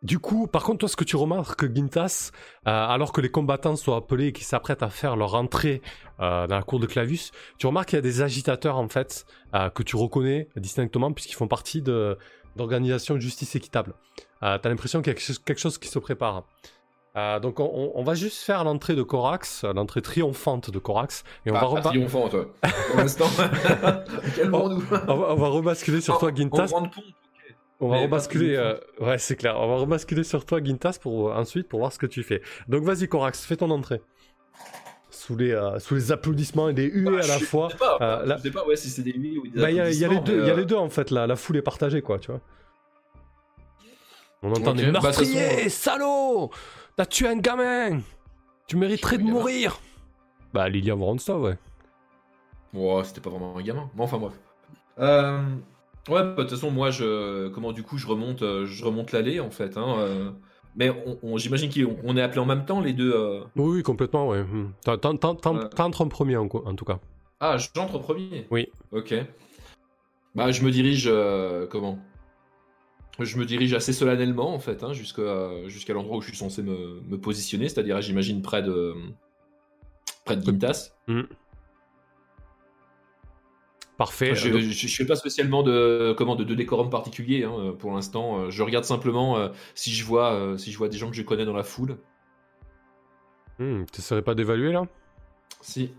Du 0.06 0.20
coup, 0.20 0.46
par 0.46 0.64
contre, 0.64 0.78
toi, 0.78 0.90
ce 0.90 0.96
que 0.96 1.04
tu 1.04 1.16
remarques, 1.16 1.66
Gintas, 1.74 2.30
euh, 2.68 2.70
alors 2.70 3.12
que 3.12 3.22
les 3.22 3.30
combattants 3.30 3.76
sont 3.76 3.96
appelés 3.96 4.28
et 4.28 4.34
qui 4.34 4.44
s'apprêtent 4.44 4.84
à 4.84 4.90
faire 4.90 5.16
leur 5.16 5.34
entrée 5.34 5.82
euh, 6.20 6.46
dans 6.46 6.58
la 6.58 6.62
cour 6.62 6.80
de 6.80 6.86
Clavus, 6.86 7.32
tu 7.58 7.66
remarques 7.66 7.90
qu'il 7.90 7.98
y 7.98 8.00
a 8.00 8.04
des 8.04 8.22
agitateurs, 8.22 8.78
en 8.78 8.88
fait, 8.88 9.26
euh, 9.56 9.72
que 9.72 9.82
tu 9.82 9.96
reconnais 9.96 10.48
distinctement, 10.58 11.12
puisqu'ils 11.12 11.34
font 11.34 11.48
partie 11.48 11.82
d'organisations 11.82 13.16
de 13.16 13.20
justice 13.20 13.56
équitable. 13.56 13.96
T'as 14.42 14.60
l'impression 14.70 15.02
qu'il 15.02 15.12
y 15.12 15.16
a 15.16 15.20
quelque 15.44 15.58
chose, 15.58 15.80
qui 15.80 15.88
se 15.88 15.98
prépare. 15.98 16.44
Euh, 17.18 17.40
donc, 17.40 17.60
on, 17.60 18.04
va 18.04 18.14
juste 18.14 18.44
faire 18.44 18.64
l'entrée 18.64 18.94
de 18.94 19.02
Corax, 19.02 19.64
l'entrée 19.64 20.04
triomphante 20.04 20.70
de 20.70 20.78
Corax, 20.78 21.24
et 21.48 21.52
on, 21.52 21.56
Ah, 21.56 21.62
va. 21.82 21.92
Pour 22.92 22.98
l'instant. 23.00 23.26
On, 24.54 24.78
va, 24.78 25.06
on 25.08 25.36
va 25.36 25.48
rebasculer 25.48 26.02
sur 26.02 26.20
toi, 26.20 26.32
Gintas. 26.36 26.72
On 27.82 27.90
va 27.90 27.96
Mais 27.98 28.04
rebasculer, 28.04 28.56
euh, 28.56 28.76
ouais, 29.02 29.18
c'est 29.18 29.36
clair. 29.36 29.60
On 29.60 29.68
va 29.68 29.76
rebasculer 29.78 30.24
sur 30.24 30.46
toi, 30.46 30.64
Gintas, 30.64 30.98
pour 31.02 31.30
euh, 31.30 31.34
ensuite 31.36 31.68
pour 31.68 31.80
voir 31.80 31.92
ce 31.92 32.00
que 32.00 32.06
tu 32.06 32.24
fais. 32.24 32.42
Donc 32.70 32.84
vas-y, 32.84 33.08
Corax, 33.08 33.44
fais 33.46 33.58
ton 33.58 33.70
entrée. 33.70 34.02
Sous 35.10 35.36
les, 35.36 35.52
euh, 35.52 35.80
sous 35.80 35.96
les 35.96 36.12
applaudissements 36.12 36.70
et 36.70 36.74
des 36.74 36.86
huées 36.90 37.04
Bah, 37.06 37.12
à 37.24 37.28
la 37.28 37.38
je 37.40 37.46
fois. 37.46 37.70
sais 37.70 37.78
pas, 37.78 37.98
euh, 38.02 38.36
je 38.38 38.42
sais 38.44 38.52
pas 38.52 38.66
ouais, 38.66 38.76
si 38.76 38.90
c'est 38.90 39.02
des 39.02 39.14
nuits 39.18 39.38
ou 39.38 39.48
des 39.48 39.60
Bah, 39.60 39.72
il 39.72 39.78
y, 39.78 39.80
a- 39.80 39.90
il 39.90 39.98
y 40.00 40.06
a 40.06 40.08
les 40.10 40.16
applaudissements, 40.16 40.38
deux, 40.38 40.42
il 40.44 40.48
y 40.48 40.52
a 40.52 40.56
les 40.56 40.66
deux 40.66 40.76
en 40.76 40.90
fait. 40.90 41.12
Là, 41.12 41.28
la 41.28 41.36
foule 41.36 41.58
est 41.58 41.62
partagée, 41.62 42.02
quoi, 42.02 42.20
tu 42.20 42.32
vois. 42.32 42.42
On 44.42 44.52
entend 44.52 44.72
Ok, 44.72 44.78
des 44.78 44.92
bah, 44.92 45.00
meurtriers, 45.02 45.66
euh, 45.66 45.70
salaud 45.70 46.52
T'as 46.96 47.06
tué 47.06 47.28
un 47.28 47.38
gamin 47.38 48.00
Tu 48.68 48.78
mériterais 48.78 49.18
de 49.18 49.24
mourir 49.24 49.80
Bah, 50.54 50.70
Lilian 50.70 50.96
Voronstov, 50.98 51.42
ouais. 51.44 51.58
ouais, 52.74 53.04
c'était 53.04 53.22
pas 53.22 53.30
vraiment 53.30 53.58
un 53.58 53.62
gamin. 53.62 53.90
Mais 53.96 54.04
enfin 54.04 54.18
bref. 54.18 54.34
Euh, 55.00 55.42
Ouais, 56.08 56.22
bah, 56.22 56.36
de 56.36 56.42
toute 56.42 56.52
façon, 56.52 56.70
moi, 56.72 56.92
je, 56.92 57.48
comment 57.50 57.72
du 57.72 57.84
coup, 57.84 57.98
je 57.98 58.06
remonte, 58.08 58.42
euh, 58.44 58.66
je 58.66 58.86
remonte 58.86 59.12
l'allée 59.12 59.40
en 59.40 59.50
fait. 59.50 59.76
Hein, 59.78 59.96
euh. 60.00 60.32
mais 60.76 60.90
on, 60.90 61.18
on- 61.24 61.38
j'imagine 61.38 61.70
qu'on 61.72 62.16
est 62.18 62.22
appelés 62.22 62.42
en 62.42 62.46
même 62.46 62.66
temps 62.66 62.80
les 62.82 62.94
deux. 62.94 63.12
euh. 63.14 63.42
Oui, 63.56 63.78
oui, 63.78 63.84
complètement, 63.84 64.28
ouais. 64.28 64.44
Hmm. 64.44 64.72
Ouais. 64.88 64.98
T'entres 65.00 66.02
en 66.02 66.08
premier, 66.08 66.38
en, 66.38 66.46
en 66.46 66.76
tout 66.76 66.86
cas. 66.86 67.00
Ah, 67.40 67.58
j'entre 67.58 67.96
en 67.96 68.00
premier? 68.00 68.48
Oui. 68.52 68.68
Ok. 68.92 69.14
Bah, 70.36 70.52
je 70.52 70.64
me 70.64 70.72
dirige, 70.72 71.06
euh, 71.08 71.66
comment? 71.68 71.98
Je 73.20 73.38
me 73.38 73.46
dirige 73.46 73.74
assez 73.74 73.94
solennellement 73.94 74.54
en 74.54 74.60
fait, 74.60 74.84
hein, 74.84 74.92
jusqu'à 74.92 75.68
jusqu'à 75.70 75.94
l'endroit 75.94 76.18
où 76.18 76.22
je 76.22 76.28
suis 76.28 76.38
censé 76.38 76.62
me, 76.62 77.00
me 77.08 77.18
positionner, 77.18 77.70
c'est-à-dire, 77.70 78.02
j'imagine 78.02 78.42
près 78.42 78.62
de 78.62 78.94
près 80.26 80.36
de 80.36 80.44
Gintas. 80.44 80.92
Parfait. 83.98 84.36
Je, 84.36 84.50
Donc- 84.50 84.60
je, 84.62 84.88
je 84.88 84.96
fais 84.96 85.06
pas 85.06 85.16
spécialement 85.16 85.64
de 85.64 86.14
comment 86.18 86.36
de, 86.36 86.44
de 86.44 86.54
décorum 86.56 86.90
particulier 86.90 87.44
hein, 87.46 87.74
pour 87.80 87.94
l'instant. 87.94 88.40
Euh, 88.40 88.50
Je 88.50 88.62
regarde 88.64 88.84
simplement 88.86 89.38
euh, 89.38 89.50
si 89.74 89.94
je 89.94 90.04
vois 90.04 90.34
euh, 90.34 90.58
si 90.58 90.72
je 90.72 90.78
vois 90.78 90.90
des 90.90 90.98
gens 90.98 91.10
que 91.10 91.16
je 91.16 91.22
connais 91.22 91.46
dans 91.46 91.56
la 91.56 91.64
foule. 91.64 91.98
Hmm, 93.60 93.84
T'essaierais 93.86 94.22
pas 94.22 94.36
d'évaluer, 94.36 94.74
là? 94.74 94.84
Si, 95.62 95.92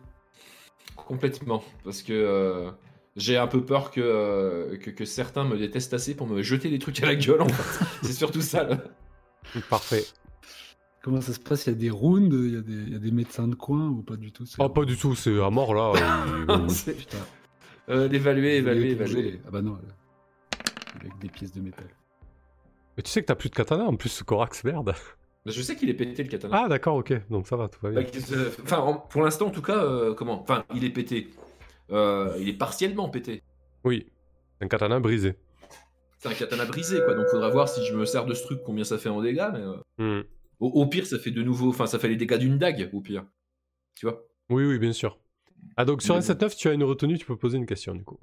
complètement, 0.95 1.65
parce 1.85 2.03
que 2.03 2.13
euh, 2.13 2.71
j'ai 3.17 3.39
un 3.39 3.47
peu 3.47 3.65
peur 3.65 3.91
que, 3.91 4.01
euh, 4.03 4.77
que 4.77 4.91
que 4.91 5.05
certains 5.07 5.45
me 5.45 5.57
détestent 5.57 5.95
assez 5.95 6.15
pour 6.15 6.27
me 6.27 6.43
jeter 6.43 6.69
des 6.69 6.79
trucs 6.79 7.03
à 7.03 7.07
la 7.07 7.15
gueule. 7.15 7.41
En 7.43 7.49
fait. 7.49 7.85
C'est 8.03 8.13
surtout 8.13 8.43
ça. 8.43 8.65
Là. 8.65 8.79
Parfait. 9.71 10.05
Comment 11.03 11.21
ça 11.23 11.33
se 11.33 11.41
passe? 11.41 11.67
Il 11.67 11.71
y 11.71 11.73
a 11.73 11.77
des 11.79 11.91
rounds, 11.91 12.35
il 12.35 12.55
y, 12.55 12.57
a 12.57 12.61
des- 12.61 12.73
il 12.73 12.93
y 12.93 12.97
a 12.97 12.99
des 12.99 13.11
médecins 13.13 13.49
de 13.49 13.55
coin 13.55 13.89
ou 13.89 14.03
pas 14.03 14.17
du 14.17 14.33
tout? 14.33 14.45
Ah, 14.59 14.69
pas 14.69 14.85
du 14.85 14.97
tout, 14.97 15.15
c'est 15.15 15.41
à 15.43 15.49
mort, 15.51 15.73
là. 15.75 15.93
et- 16.67 16.69
C'est- 16.69 16.95
Putain. 16.95 17.19
Euh, 17.89 18.09
l'évaluer, 18.09 18.57
évaluer, 18.57 18.91
évaluer. 18.91 19.41
Ah 19.47 19.51
bah 19.51 19.63
non. 19.63 19.79
Avec 21.01 21.19
des 21.19 21.29
pièces 21.29 21.53
de 21.53 21.61
métal. 21.61 21.87
Mais 22.97 23.03
tu 23.03 23.11
sais 23.11 23.21
que 23.21 23.27
t'as 23.27 23.35
plus 23.35 23.51
de 23.51 23.55
katana, 23.55 23.85
en 23.85 23.95
plus, 23.97 24.09
ce 24.09 24.25
Corax, 24.25 24.65
merde. 24.65 24.87
Bah, 25.45 25.53
Je 25.53 25.63
sais 25.63 25.77
qu'il 25.77 25.91
est 25.91 25.95
pété 25.95 26.23
le 26.23 26.29
katana. 26.29 26.63
Ah, 26.65 26.69
d'accord, 26.69 26.97
ok. 26.97 27.13
Donc 27.31 27.47
ça 27.47 27.57
va, 27.57 27.69
tout 27.69 27.79
va 27.83 27.91
bien. 27.91 28.01
Bah, 28.03 28.37
Enfin, 28.63 28.79
en- 28.79 28.95
pour 28.95 29.23
l'instant, 29.23 29.47
en 29.47 29.51
tout 29.51 29.63
cas, 29.63 29.77
euh, 29.85 30.15
comment? 30.15 30.41
Enfin, 30.43 30.65
il 30.75 30.85
est 30.85 30.91
pété. 30.91 31.31
Euh, 31.93 32.35
il 32.41 32.49
est 32.49 32.57
partiellement 32.57 33.09
pété. 33.09 33.43
Oui. 33.85 34.07
Un 34.61 34.69
katana 34.69 34.99
brisé. 34.99 35.35
C'est 36.19 36.29
un 36.31 36.35
katana 36.35 36.65
brisé, 36.65 36.99
quoi. 37.05 37.15
Donc, 37.15 37.27
faudra 37.29 37.51
voir 37.51 37.69
si 37.69 37.85
je 37.85 37.95
me 37.95 38.07
sers 38.07 38.25
de 38.25 38.33
ce 38.35 38.43
truc, 38.45 38.61
combien 38.65 38.85
ça 38.85 38.97
fait 38.99 39.11
en 39.11 39.21
dégâts. 39.21 39.49
Mais 39.53 39.61
euh, 39.61 39.75
Hmm. 39.99 40.25
au, 40.61 40.69
au 40.69 40.87
pire, 40.87 41.07
ça 41.07 41.19
fait 41.19 41.31
de 41.31 41.43
nouveau. 41.43 41.69
Enfin, 41.69 41.87
ça 41.87 41.99
fait 41.99 42.09
les 42.09 42.17
dégâts 42.17 42.39
d'une 42.39 42.59
dague, 42.59 42.89
au 42.93 43.01
pire. 43.01 43.25
Tu 43.95 44.07
vois? 44.07 44.25
Oui, 44.51 44.65
oui, 44.65 44.79
bien 44.79 44.93
sûr. 44.93 45.19
Ah, 45.77 45.85
donc 45.85 46.03
sur 46.03 46.15
un 46.17 46.21
7-9, 46.21 46.57
tu 46.57 46.69
as 46.69 46.73
une 46.73 46.85
retenue, 46.85 47.19
tu 47.19 47.27
peux 47.27 47.37
poser 47.37 47.59
une 47.59 47.67
question, 47.67 47.95
du 47.95 48.05
coup. 48.05 48.19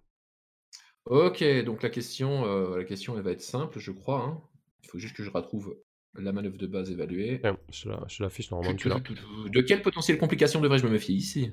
Ok, 1.05 1.43
donc 1.65 1.83
la 1.83 1.89
question, 1.89 2.45
euh, 2.45 2.77
la 2.77 2.83
question, 2.85 3.17
elle 3.17 3.23
va 3.23 3.31
être 3.31 3.41
simple, 3.41 3.79
je 3.79 3.91
crois. 3.91 4.23
hein. 4.23 4.41
Il 4.83 4.89
faut 4.89 4.99
juste 4.99 5.15
que 5.15 5.23
je 5.23 5.29
retrouve 5.29 5.75
la 6.15 6.31
manœuvre 6.31 6.57
de 6.57 6.67
base 6.67 6.91
évaluée. 6.91 7.41
Je 7.71 7.89
la- 7.89 8.03
je 8.07 8.23
l'affiche 8.23 8.51
normalement, 8.51 8.75
tu. 8.77 8.87
De 8.89 9.61
quelle 9.61 9.81
potentielle 9.81 10.17
complication 10.17 10.61
devrais-je 10.61 10.85
me 10.85 10.91
méfier 10.91 11.15
ici? 11.15 11.51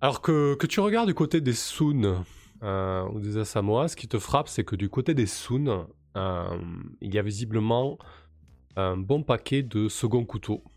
Alors 0.00 0.22
que, 0.22 0.54
que 0.54 0.66
tu 0.66 0.80
regardes 0.80 1.08
du 1.08 1.14
côté 1.14 1.40
des 1.40 1.52
Sun 1.52 2.24
euh, 2.62 3.04
ou 3.08 3.20
des 3.20 3.36
Asamoah, 3.36 3.88
ce 3.88 3.96
qui 3.96 4.08
te 4.08 4.18
frappe, 4.18 4.48
c'est 4.48 4.64
que 4.64 4.76
du 4.76 4.88
côté 4.88 5.14
des 5.14 5.26
Sun, 5.26 5.86
euh, 6.16 6.58
il 7.00 7.14
y 7.14 7.18
a 7.18 7.22
visiblement 7.22 7.98
un 8.76 8.96
bon 8.96 9.22
paquet 9.22 9.62
de 9.62 9.88
second 9.88 10.24
couteaux 10.24 10.62
euh, 10.64 10.70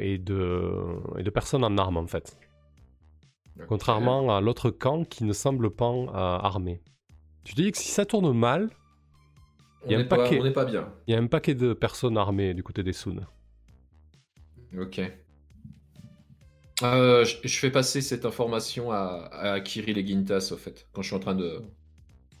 et, 0.00 0.18
de, 0.18 0.96
et 1.18 1.22
de 1.22 1.30
personnes 1.30 1.64
en 1.64 1.76
armes, 1.78 1.96
en 1.98 2.06
fait. 2.06 2.38
Contrairement 3.68 4.34
à 4.34 4.40
l'autre 4.40 4.70
camp 4.70 5.04
qui 5.04 5.24
ne 5.24 5.32
semble 5.32 5.70
pas 5.70 5.90
euh, 5.92 6.08
armé. 6.12 6.80
Tu 7.44 7.54
te 7.54 7.62
dis 7.62 7.72
que 7.72 7.78
si 7.78 7.88
ça 7.90 8.04
tourne 8.06 8.32
mal, 8.36 8.70
il 9.86 9.92
y 9.92 9.94
a 9.94 9.98
un 9.98 10.04
pas, 10.04 10.16
paquet. 10.18 10.38
on 10.40 10.44
n'est 10.44 10.52
pas 10.52 10.64
bien. 10.64 10.92
il 11.06 11.14
y 11.14 11.16
a 11.16 11.20
un 11.20 11.26
paquet 11.26 11.54
de 11.54 11.72
personnes 11.72 12.18
armées 12.18 12.54
du 12.54 12.62
côté 12.62 12.82
des 12.82 12.92
Sun. 12.92 13.26
Ok. 14.76 14.98
Euh, 16.82 17.24
je, 17.24 17.36
je 17.48 17.58
fais 17.58 17.70
passer 17.70 18.02
cette 18.02 18.26
information 18.26 18.90
à, 18.92 19.28
à 19.32 19.60
Kirill 19.60 19.96
et 19.98 20.06
Gintas, 20.06 20.50
au 20.52 20.56
fait, 20.56 20.86
quand 20.92 21.02
je 21.02 21.08
suis 21.08 21.16
en 21.16 21.20
train 21.20 21.34
de. 21.34 21.62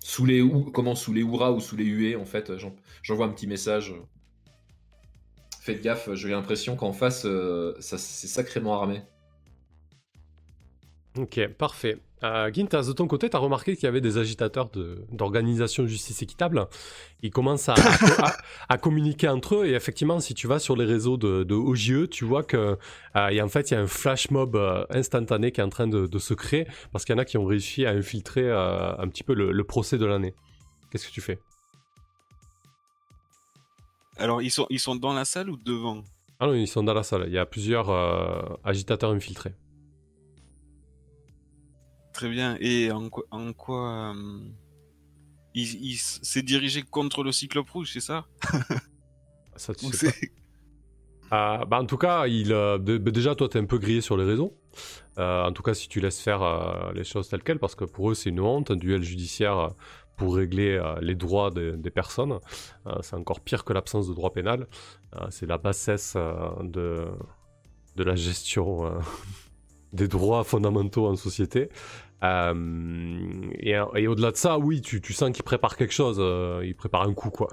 Sous 0.04 0.26
les, 0.26 0.42
ou, 0.42 0.64
comment, 0.72 0.94
sous 0.96 1.12
les 1.14 1.22
Oura 1.24 1.52
ou 1.52 1.60
sous 1.60 1.76
les 1.76 1.84
huées, 1.86 2.16
en 2.16 2.24
fait, 2.26 2.56
j'en- 2.58 2.76
j'envoie 3.02 3.26
un 3.26 3.30
petit 3.30 3.46
message. 3.48 3.94
Faites 5.66 5.82
gaffe, 5.82 6.14
j'ai 6.14 6.28
l'impression 6.28 6.76
qu'en 6.76 6.92
face, 6.92 7.24
euh, 7.24 7.74
c'est 7.80 7.98
sacrément 7.98 8.80
armé. 8.80 9.02
Ok, 11.18 11.44
parfait. 11.58 11.98
Euh, 12.22 12.52
de 12.52 12.92
ton 12.92 13.08
côté, 13.08 13.28
tu 13.28 13.34
as 13.34 13.40
remarqué 13.40 13.74
qu'il 13.74 13.82
y 13.82 13.88
avait 13.88 14.00
des 14.00 14.16
agitateurs 14.16 14.70
de- 14.70 15.04
d'organisation 15.10 15.82
de 15.82 15.88
justice 15.88 16.22
équitable. 16.22 16.68
Ils 17.24 17.32
commencent 17.32 17.68
à, 17.68 18.78
communiquer 18.78 19.26
entre 19.28 19.56
eux 19.56 19.66
et 19.66 19.74
effectivement, 19.74 20.20
si 20.20 20.34
tu 20.34 20.46
vas 20.46 20.60
sur 20.60 20.76
les 20.76 20.84
réseaux 20.84 21.16
de, 21.16 21.42
de 21.42 21.54
OJE, 21.56 22.10
tu 22.10 22.24
vois 22.24 22.44
que 22.44 22.56
euh, 22.56 22.76
a- 23.14 23.32
en 23.42 23.48
fait, 23.48 23.72
y 23.72 23.74
a 23.74 23.80
un 23.80 23.88
flash 23.88 24.30
mob 24.30 24.54
euh, 24.54 24.84
instantané 24.90 25.50
qui 25.50 25.60
est 25.60 25.64
en 25.64 25.68
train 25.68 25.88
de, 25.88 26.06
de 26.06 26.18
se 26.20 26.32
créer 26.34 26.68
parce 26.92 27.04
qu'il 27.04 27.12
y 27.12 27.18
en 27.18 27.20
a 27.20 27.24
qui 27.24 27.38
ont 27.38 27.44
réussi 27.44 27.86
à 27.86 27.90
infiltrer 27.90 28.48
euh, 28.48 28.96
un 28.96 29.08
petit 29.08 29.24
peu 29.24 29.34
le 29.34 29.64
procès 29.64 29.98
de 29.98 30.06
l'année. 30.06 30.32
Qu'est-ce 30.92 31.08
que 31.08 31.12
tu 31.12 31.20
fais? 31.20 31.40
Alors, 34.18 34.40
ils 34.42 34.50
sont, 34.50 34.66
ils 34.70 34.80
sont 34.80 34.96
dans 34.96 35.12
la 35.12 35.24
salle 35.24 35.50
ou 35.50 35.56
devant? 35.56 36.02
Ah 36.38 36.46
non, 36.46 36.54
ils 36.54 36.68
sont 36.68 36.82
dans 36.82 36.94
la 36.94 37.02
salle. 37.02 37.24
Il 37.26 37.32
y 37.32 37.38
a 37.38 37.46
plusieurs 37.46 37.90
euh, 37.90 38.42
agitateurs 38.64 39.10
infiltrés. 39.10 39.54
Très 42.12 42.28
bien. 42.28 42.56
Et 42.60 42.90
en 42.90 43.08
quoi, 43.08 43.24
en 43.30 43.52
quoi 43.52 44.14
euh, 44.14 44.40
il, 45.54 45.96
s'est 45.96 46.42
dirigé 46.42 46.82
contre 46.82 47.22
le 47.22 47.32
cyclope 47.32 47.68
rouge, 47.70 47.90
c'est 47.92 48.00
ça? 48.00 48.26
Ça, 49.56 49.74
tu 49.74 49.86
sais 49.86 50.10
pas. 50.10 50.16
Euh, 51.32 51.64
bah, 51.64 51.80
en 51.80 51.86
tout 51.86 51.96
cas, 51.96 52.26
il, 52.26 52.52
euh, 52.52 52.78
de- 52.78 52.98
déjà, 52.98 53.34
toi, 53.34 53.48
t'es 53.48 53.58
un 53.58 53.64
peu 53.64 53.78
grillé 53.78 54.00
sur 54.00 54.16
les 54.16 54.24
réseaux. 54.24 54.56
En 55.16 55.50
tout 55.52 55.62
cas, 55.62 55.72
si 55.72 55.88
tu 55.88 56.00
laisses 56.00 56.20
faire 56.20 56.92
les 56.94 57.04
choses 57.04 57.28
telles 57.28 57.42
quelles, 57.42 57.58
parce 57.58 57.74
que 57.74 57.86
pour 57.86 58.10
eux, 58.10 58.14
c'est 58.14 58.28
une 58.28 58.40
honte, 58.40 58.70
un 58.70 58.76
duel 58.76 59.02
judiciaire 59.02 59.70
pour 60.16 60.36
régler 60.36 60.72
euh, 60.72 60.98
les 61.00 61.14
droits 61.14 61.50
des, 61.50 61.90
personnes. 61.90 62.38
Euh, 62.86 62.94
c'est 63.02 63.16
encore 63.16 63.40
pire 63.40 63.64
que 63.64 63.72
l'absence 63.72 64.08
de 64.08 64.14
droit 64.14 64.32
pénal. 64.32 64.66
Euh, 65.14 65.26
c'est 65.30 65.46
la 65.46 65.58
bassesse 65.58 66.16
de, 66.62 67.06
la 67.96 68.16
gestion 68.16 69.00
des 69.92 70.08
droits 70.08 70.44
fondamentaux 70.44 71.06
en 71.06 71.16
société. 71.16 71.68
Et 72.22 73.78
au-delà 74.08 74.32
de 74.32 74.36
ça, 74.36 74.58
oui, 74.58 74.80
tu, 74.80 75.00
sens 75.12 75.30
qu'il 75.32 75.44
prépare 75.44 75.76
quelque 75.76 75.94
chose. 75.94 76.18
il 76.64 76.74
prépare 76.74 77.02
un 77.02 77.14
coup, 77.14 77.30
quoi. 77.30 77.48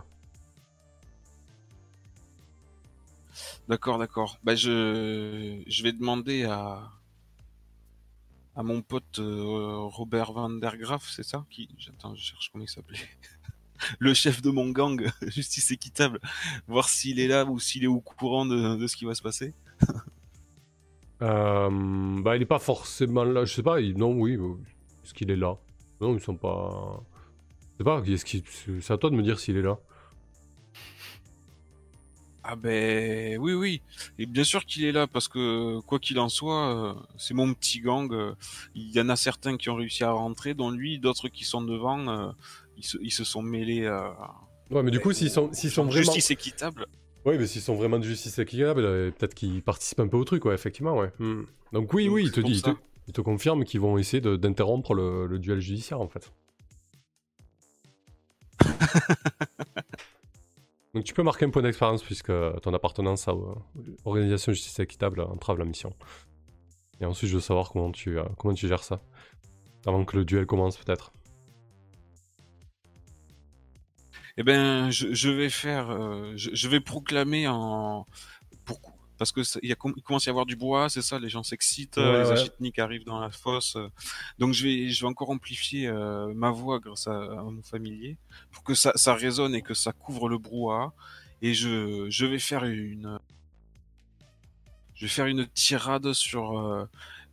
D'accord, 3.68 3.98
d'accord. 3.98 4.40
Bah, 4.44 4.56
je 4.56 5.84
vais 5.84 5.92
demander 5.94 6.46
à, 6.46 6.92
à 8.56 8.64
mon 8.64 8.82
pote 8.82 9.20
euh, 9.20 9.78
Robert 9.80 10.32
Van 10.34 10.50
der 10.50 10.78
Graaf, 10.78 11.10
c'est 11.10 11.24
ça 11.24 11.46
qui... 11.50 11.70
Attends, 11.90 12.16
je 12.16 12.22
cherche 12.24 12.50
comment 12.52 12.64
il 12.64 12.70
s'appelait. 12.70 13.00
Le 14.00 14.14
chef 14.14 14.42
de 14.42 14.50
mon 14.50 14.70
gang, 14.70 15.10
Justice 15.28 15.72
Équitable, 15.72 16.20
voir 16.68 16.88
s'il 16.88 17.20
est 17.20 17.28
là 17.28 17.46
ou 17.46 17.60
s'il 17.60 17.84
est 17.84 17.88
au 17.88 18.00
courant 18.00 18.46
de, 18.46 18.86
ce 18.88 18.96
qui 18.96 19.06
va 19.06 19.16
se 19.16 19.22
passer. 19.22 19.54
Euh, 21.22 22.22
bah, 22.22 22.36
il 22.36 22.42
est 22.42 22.46
pas 22.46 22.60
forcément 22.60 23.24
là, 23.24 23.46
je 23.46 23.54
sais 23.54 23.64
pas, 23.64 23.80
il- 23.80 23.98
non, 23.98 24.12
oui, 24.12 24.36
euh, 24.36 24.56
est-ce 25.06 25.14
qu'il 25.14 25.32
est 25.32 25.38
là? 25.38 25.58
Non, 26.02 26.14
ils 26.16 26.20
sont 26.20 26.36
pas. 26.36 27.02
Je 27.74 27.78
sais 27.78 27.84
pas, 27.86 28.02
est-ce 28.06 28.82
c'est 28.82 28.92
à 28.94 28.98
toi 28.98 29.10
de 29.10 29.16
me 29.16 29.24
dire 29.24 29.40
s'il 29.40 29.56
est 29.56 29.62
là. 29.62 29.80
Ah 32.44 32.56
ben 32.58 33.38
oui, 33.40 33.54
oui. 33.54 33.82
Et 34.20 34.26
bien 34.26 34.44
sûr 34.44 34.66
qu'il 34.66 34.84
est 34.84 34.92
là 34.92 35.08
parce 35.08 35.28
que 35.30 35.80
quoi 35.82 35.98
qu'il 36.00 36.20
en 36.20 36.28
soit, 36.30 36.76
euh, 36.76 36.94
c'est 37.18 37.34
mon 37.34 37.54
petit 37.54 37.80
gang. 37.80 38.12
euh, 38.14 38.34
Il 38.76 38.92
y 38.92 39.00
en 39.00 39.08
a 39.10 39.16
certains 39.16 39.56
qui 39.56 39.70
ont 39.70 39.76
réussi 39.76 40.04
à 40.04 40.12
rentrer, 40.12 40.54
dont 40.54 40.70
lui, 40.70 41.00
d'autres 41.00 41.30
qui 41.30 41.46
sont 41.46 41.62
devant. 41.62 42.08
euh, 42.10 42.32
Ils 42.78 42.86
se, 42.86 42.98
ils 43.02 43.12
se 43.12 43.24
sont 43.24 43.42
mêlés 43.42 43.86
à 43.88 44.14
Ouais, 44.72 44.84
mais 44.84 44.92
du 44.92 45.00
coup, 45.00 45.14
s'ils 45.14 45.30
sont, 45.30 45.54
s'ils 45.54 45.72
sont 45.72 45.84
vraiment. 45.86 46.02
justice 46.04 46.32
équitable. 46.32 46.86
Oui, 47.26 47.38
mais 47.38 47.48
s'ils 47.48 47.62
sont 47.62 47.76
vraiment 47.76 48.00
de 48.00 48.04
justice 48.04 48.38
équitable, 48.40 48.82
peut-être 49.14 49.34
qu'ils 49.36 49.62
participent 49.64 50.02
un 50.02 50.08
peu 50.10 50.18
au 50.18 50.26
truc, 50.26 50.44
ouais, 50.46 50.54
effectivement, 50.54 50.98
ouais. 50.98 51.12
Hmm. 51.20 51.44
Donc, 51.72 51.94
oui, 51.94 52.06
Donc, 52.08 52.16
oui, 52.16 52.24
il 52.26 52.32
te 52.32 52.42
dit, 52.42 52.52
il 52.54 52.62
te, 52.62 52.70
ça. 52.72 52.76
il 53.08 53.14
te 53.14 53.22
confirme 53.22 53.64
qu'ils 53.64 53.80
vont 53.80 53.98
essayer 53.98 54.20
d'interrompre 54.20 54.94
le, 54.96 55.28
le 55.28 55.40
duel 55.40 55.60
judiciaire, 55.62 56.02
en 56.02 56.08
fait. 56.10 56.34
Donc, 60.94 61.04
tu 61.06 61.14
peux 61.14 61.24
marquer 61.24 61.46
un 61.46 61.50
point 61.50 61.64
d'expérience 61.64 62.04
puisque 62.04 62.32
ton 62.62 62.74
appartenance 62.74 63.28
à 63.28 63.32
euh, 63.32 63.56
l'organisation 64.06 64.52
justice 64.52 64.78
équitable 64.80 65.22
entrave 65.22 65.58
la 65.58 65.66
mission. 65.66 65.96
Et 67.02 67.06
ensuite, 67.06 67.30
je 67.30 67.36
veux 67.36 67.42
savoir 67.42 67.72
comment 67.72 67.92
tu, 67.92 68.20
euh, 68.20 68.24
comment 68.38 68.54
tu 68.54 68.68
gères 68.68 68.84
ça. 68.84 69.02
Avant 69.86 70.06
que 70.06 70.16
le 70.16 70.24
duel 70.24 70.46
commence, 70.46 70.78
peut-être. 70.78 71.12
Eh 74.38 74.44
ben, 74.44 74.90
je, 74.90 75.30
vais 75.30 75.50
faire, 75.50 75.92
euh, 75.92 76.34
je, 76.36 76.68
vais 76.68 76.80
proclamer 76.80 77.48
en, 77.48 78.08
parce 79.18 79.32
que 79.32 79.42
il, 79.62 79.70
y 79.70 79.72
a, 79.72 79.76
com- 79.76 79.94
il 79.96 80.02
commence 80.04 80.28
à 80.28 80.30
y 80.30 80.32
avoir 80.32 80.46
du 80.46 80.56
bois, 80.56 80.90
c'est 80.90 81.02
ça, 81.02 81.20
les 81.20 81.30
gens 81.30 81.44
s'excitent, 81.44 81.98
Ouais, 81.98 82.24
les 82.24 82.28
ouais. 82.30 82.32
achitniks 82.32 82.80
arrivent 82.80 83.06
dans 83.06 83.20
la 83.20 83.30
fosse. 83.32 83.78
donc 84.40 84.54
je 84.54 84.64
vais, 84.64 84.90
je 84.90 85.02
vais 85.02 85.08
encore 85.08 85.30
amplifier 85.30 85.88
euh, 85.88 86.34
ma 86.34 86.50
voix 86.52 86.80
grâce 86.80 87.08
à, 87.08 87.14
à 87.22 87.44
mon 87.44 87.62
familier 87.62 88.18
pour 88.52 88.64
que 88.64 88.74
ça, 88.74 88.92
ça 88.96 89.14
résonne 89.14 89.54
et 89.56 89.62
que 89.62 89.74
ça 89.74 89.92
couvre 89.94 90.30
le 90.30 90.38
brouhaha. 90.38 90.94
Et 91.42 91.54
je, 91.54 92.08
je 92.10 92.26
vais 92.26 92.40
faire 92.40 92.64
une, 92.64 93.20
je 94.96 95.06
vais 95.06 95.10
faire 95.10 95.26
une 95.26 95.46
tirade 95.48 96.14
sur 96.14 96.58
euh, 96.58 96.86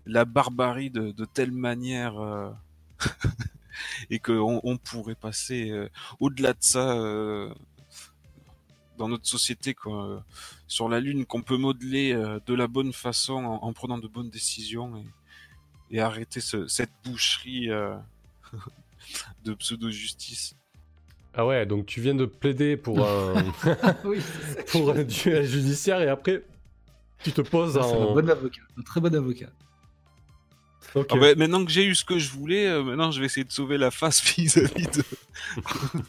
la 0.06 0.24
barbarie 0.24 0.90
de, 0.90 1.12
de 1.12 1.24
telle 1.24 1.52
manière 1.52 2.18
euh, 2.20 2.50
et 4.10 4.18
qu'on 4.18 4.60
on 4.64 4.76
pourrait 4.76 5.14
passer 5.14 5.70
euh, 5.70 5.88
au-delà 6.18 6.52
de 6.52 6.58
ça 6.60 6.92
euh, 6.98 7.52
dans 9.00 9.08
notre 9.08 9.26
société 9.26 9.72
quoi, 9.72 10.04
euh, 10.06 10.18
sur 10.66 10.86
la 10.90 11.00
lune 11.00 11.24
qu'on 11.24 11.40
peut 11.40 11.56
modeler 11.56 12.12
euh, 12.12 12.38
de 12.46 12.52
la 12.54 12.66
bonne 12.66 12.92
façon 12.92 13.32
en, 13.32 13.64
en 13.64 13.72
prenant 13.72 13.96
de 13.96 14.06
bonnes 14.06 14.28
décisions 14.28 14.94
et, 15.90 15.96
et 15.96 16.00
arrêter 16.00 16.40
ce- 16.42 16.68
cette 16.68 16.90
boucherie 17.02 17.70
euh, 17.70 17.96
de 19.44 19.54
pseudo-justice. 19.54 20.54
Ah 21.32 21.46
ouais, 21.46 21.64
donc 21.64 21.86
tu 21.86 22.02
viens 22.02 22.14
de 22.14 22.26
plaider 22.26 22.76
pour 22.76 23.00
un, 23.08 23.42
oui, 24.04 24.20
c'est 24.20 24.54
ça. 24.56 24.62
pour 24.78 24.90
un 24.90 25.02
duel 25.04 25.46
judiciaire 25.46 26.02
et 26.02 26.08
après 26.08 26.44
tu 27.24 27.32
te 27.32 27.40
poses 27.40 27.78
un 27.78 27.82
en. 27.82 28.14
bon 28.14 28.28
avocat, 28.28 28.60
un 28.78 28.82
très 28.82 29.00
bon 29.00 29.14
avocat. 29.14 29.48
Ah 30.96 31.16
bah, 31.16 31.34
maintenant 31.36 31.64
que 31.64 31.70
j'ai 31.70 31.84
eu 31.84 31.94
ce 31.94 32.04
que 32.04 32.18
je 32.18 32.30
voulais, 32.30 32.66
euh, 32.66 32.82
maintenant 32.82 33.10
je 33.10 33.20
vais 33.20 33.26
essayer 33.26 33.44
de 33.44 33.52
sauver 33.52 33.78
la 33.78 33.90
face 33.90 34.22
vis-à-vis 34.36 34.86
de 34.88 35.02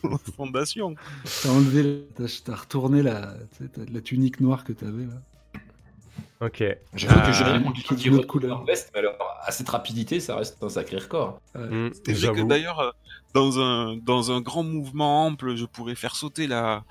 la 0.10 0.18
fondation. 0.36 0.96
T'as 1.44 1.50
enlevé, 1.50 2.08
t'as, 2.16 2.26
t'as 2.44 2.56
retourné 2.56 3.04
la, 3.04 3.34
t'as- 3.60 3.82
la 3.92 4.02
tunique 4.02 4.40
noire 4.40 4.64
que 4.64 4.74
t'avais 4.74 5.04
là. 5.06 5.22
Ok. 6.42 6.64
J'avoue 6.96 7.20
Ah, 7.20 7.28
que 7.28 7.34
j'ai 7.34 7.44
vraiment 7.44 7.72
qui 7.72 7.84
qui 7.96 8.10
couleur 8.10 8.26
couleur. 8.28 8.66
veste, 8.66 8.90
mais 8.94 9.00
alors 9.00 9.16
à 9.46 9.52
cette 9.52 9.70
rapidité, 9.70 10.20
ça 10.20 10.36
reste 10.36 10.58
un 10.64 10.70
sacré 10.70 10.98
record. 10.98 11.40
Et 12.08 12.16
j'ai 12.16 12.32
que 12.32 12.42
d'ailleurs, 12.42 12.80
euh, 12.80 12.90
dans 13.36 13.60
un, 13.60 13.96
dans 13.98 14.32
un 14.32 14.42
grand 14.42 14.64
mouvement 14.64 15.28
ample, 15.28 15.56
je 15.56 15.66
pourrais 15.66 15.94
faire 15.96 16.16
sauter 16.16 16.48
la, 16.48 16.84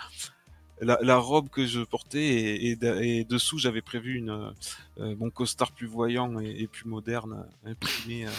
la, 0.80 0.98
la 1.02 1.16
robe 1.18 1.48
que 1.48 1.66
je 1.66 1.80
portais 1.80 2.22
et, 2.24 2.70
et, 2.70 2.76
de- 2.76 3.00
et 3.02 3.24
dessous, 3.24 3.58
j'avais 3.58 3.82
prévu 3.82 4.16
une, 4.16 4.52
euh, 4.98 5.16
mon 5.16 5.30
costard 5.30 5.72
plus 5.72 5.86
voyant 5.86 6.40
et, 6.40 6.62
et 6.62 6.66
plus 6.66 6.88
moderne, 6.88 7.46
euh, 7.66 7.70
imprimé 7.70 8.26
euh, 8.26 8.30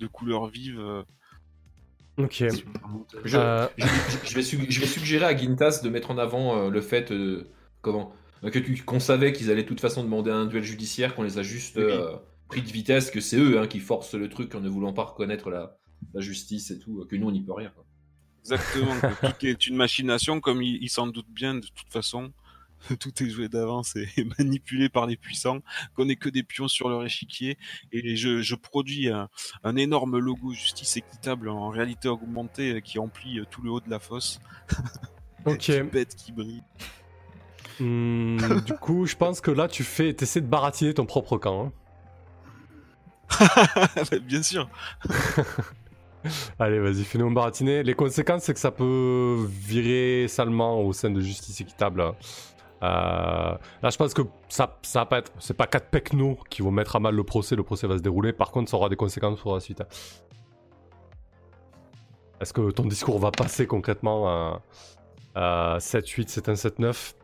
de 0.00 0.06
couleurs 0.06 0.46
vives. 0.46 0.78
euh. 0.80 1.02
Ok. 2.16 2.44
Je, 3.24 3.36
Euh, 3.36 3.66
je, 3.76 3.86
je- 3.86 4.28
je 4.30 4.34
vais, 4.34 4.42
su- 4.42 4.66
je 4.70 4.80
vais 4.80 4.86
suggérer 4.86 5.24
à 5.24 5.36
Gintas 5.36 5.80
de 5.82 5.88
mettre 5.88 6.10
en 6.10 6.18
avant 6.18 6.56
euh, 6.56 6.70
le 6.70 6.80
fait 6.80 7.10
euh, 7.10 7.48
comment 7.82 8.12
euh, 8.44 8.50
que 8.50 8.58
tu 8.60 8.80
qu'on 8.84 9.00
savait 9.00 9.32
qu'ils 9.32 9.50
allaient 9.50 9.64
de 9.64 9.68
toute 9.68 9.80
façon 9.80 10.04
demander 10.04 10.30
un 10.30 10.46
duel 10.46 10.62
judiciaire, 10.62 11.14
qu'on 11.16 11.24
les 11.24 11.38
a 11.38 11.42
juste 11.42 11.76
Oui. 11.76 11.82
euh, 11.84 12.12
pris 12.48 12.62
de 12.62 12.68
vitesse, 12.70 13.10
que 13.10 13.20
c'est 13.20 13.36
eux 13.38 13.58
hein, 13.58 13.66
qui 13.66 13.80
forcent 13.80 14.14
le 14.14 14.28
truc 14.28 14.54
en 14.54 14.60
ne 14.60 14.68
voulant 14.68 14.92
pas 14.92 15.02
reconnaître 15.04 15.50
la, 15.50 15.76
la 16.12 16.20
justice 16.20 16.70
et 16.70 16.78
tout, 16.78 17.00
euh, 17.00 17.06
que 17.06 17.16
nous 17.16 17.26
on 17.26 17.32
n'y 17.32 17.42
peut 17.42 17.52
rien. 17.52 17.70
quoi. 17.74 17.83
Exactement, 18.44 19.00
que 19.00 19.26
tout 19.32 19.46
est 19.46 19.66
une 19.66 19.76
machination, 19.76 20.40
comme 20.40 20.60
ils 20.62 20.78
il 20.82 20.90
s'en 20.90 21.06
doutent 21.06 21.30
bien 21.30 21.54
de 21.54 21.66
toute 21.66 21.90
façon. 21.90 22.32
Tout 23.00 23.22
est 23.22 23.30
joué 23.30 23.48
d'avance 23.48 23.96
et 23.96 24.08
manipulé 24.38 24.90
par 24.90 25.06
les 25.06 25.16
puissants, 25.16 25.60
qu'on 25.94 26.04
n'est 26.04 26.16
que 26.16 26.28
des 26.28 26.42
pions 26.42 26.68
sur 26.68 26.90
leur 26.90 27.02
échiquier. 27.04 27.56
Et 27.92 28.14
je, 28.16 28.42
je 28.42 28.54
produis 28.54 29.08
un, 29.08 29.30
un 29.62 29.76
énorme 29.76 30.18
logo 30.18 30.52
justice 30.52 30.98
équitable 30.98 31.48
en 31.48 31.70
réalité 31.70 32.08
augmentée 32.08 32.82
qui 32.82 32.98
emplit 32.98 33.38
euh, 33.40 33.46
tout 33.50 33.62
le 33.62 33.70
haut 33.70 33.80
de 33.80 33.88
la 33.88 34.00
fosse. 34.00 34.38
ok. 35.46 35.58
Qui 35.58 35.80
pète, 35.84 36.14
qui 36.14 36.32
brille. 36.32 36.62
Hmm, 37.80 38.60
du 38.60 38.74
coup, 38.74 39.06
je 39.06 39.16
pense 39.16 39.40
que 39.40 39.50
là, 39.50 39.66
tu 39.66 39.82
fais, 39.82 40.14
essaies 40.20 40.42
de 40.42 40.46
baratiner 40.46 40.94
ton 40.94 41.06
propre 41.06 41.38
camp. 41.38 41.66
hein. 41.66 41.72
Bien 44.22 44.42
sûr. 44.42 44.68
Allez, 46.58 46.78
vas-y, 46.78 47.04
fais-nous 47.04 47.26
un 47.26 47.30
baratiner. 47.32 47.82
Les 47.82 47.94
conséquences, 47.94 48.44
c'est 48.44 48.54
que 48.54 48.60
ça 48.60 48.70
peut 48.70 49.46
virer 49.48 50.26
salement 50.28 50.80
au 50.80 50.92
sein 50.92 51.10
de 51.10 51.20
Justice 51.20 51.60
Équitable. 51.60 52.00
Euh, 52.02 52.12
là, 52.82 53.90
je 53.90 53.96
pense 53.96 54.12
que 54.12 54.22
ça, 54.48 54.78
ça 54.82 55.00
va 55.00 55.06
pas 55.06 55.18
être. 55.18 55.32
C'est 55.38 55.56
pas 55.56 55.66
quatre 55.66 55.88
pecnos 55.88 56.36
qui 56.50 56.62
vont 56.62 56.70
mettre 56.70 56.96
à 56.96 57.00
mal 57.00 57.14
le 57.14 57.24
procès. 57.24 57.56
Le 57.56 57.62
procès 57.62 57.86
va 57.86 57.96
se 57.96 58.02
dérouler. 58.02 58.32
Par 58.32 58.50
contre, 58.50 58.70
ça 58.70 58.76
aura 58.76 58.88
des 58.88 58.96
conséquences 58.96 59.40
pour 59.40 59.54
la 59.54 59.60
suite. 59.60 59.82
Est-ce 62.40 62.52
que 62.52 62.70
ton 62.72 62.84
discours 62.84 63.18
va 63.18 63.30
passer 63.30 63.66
concrètement 63.66 64.28
à, 64.28 64.62
à 65.34 65.76
7, 65.80 66.06
8, 66.08 66.28
7, 66.28 66.48
1, 66.50 66.56
7, 66.56 66.78
9 66.78 67.14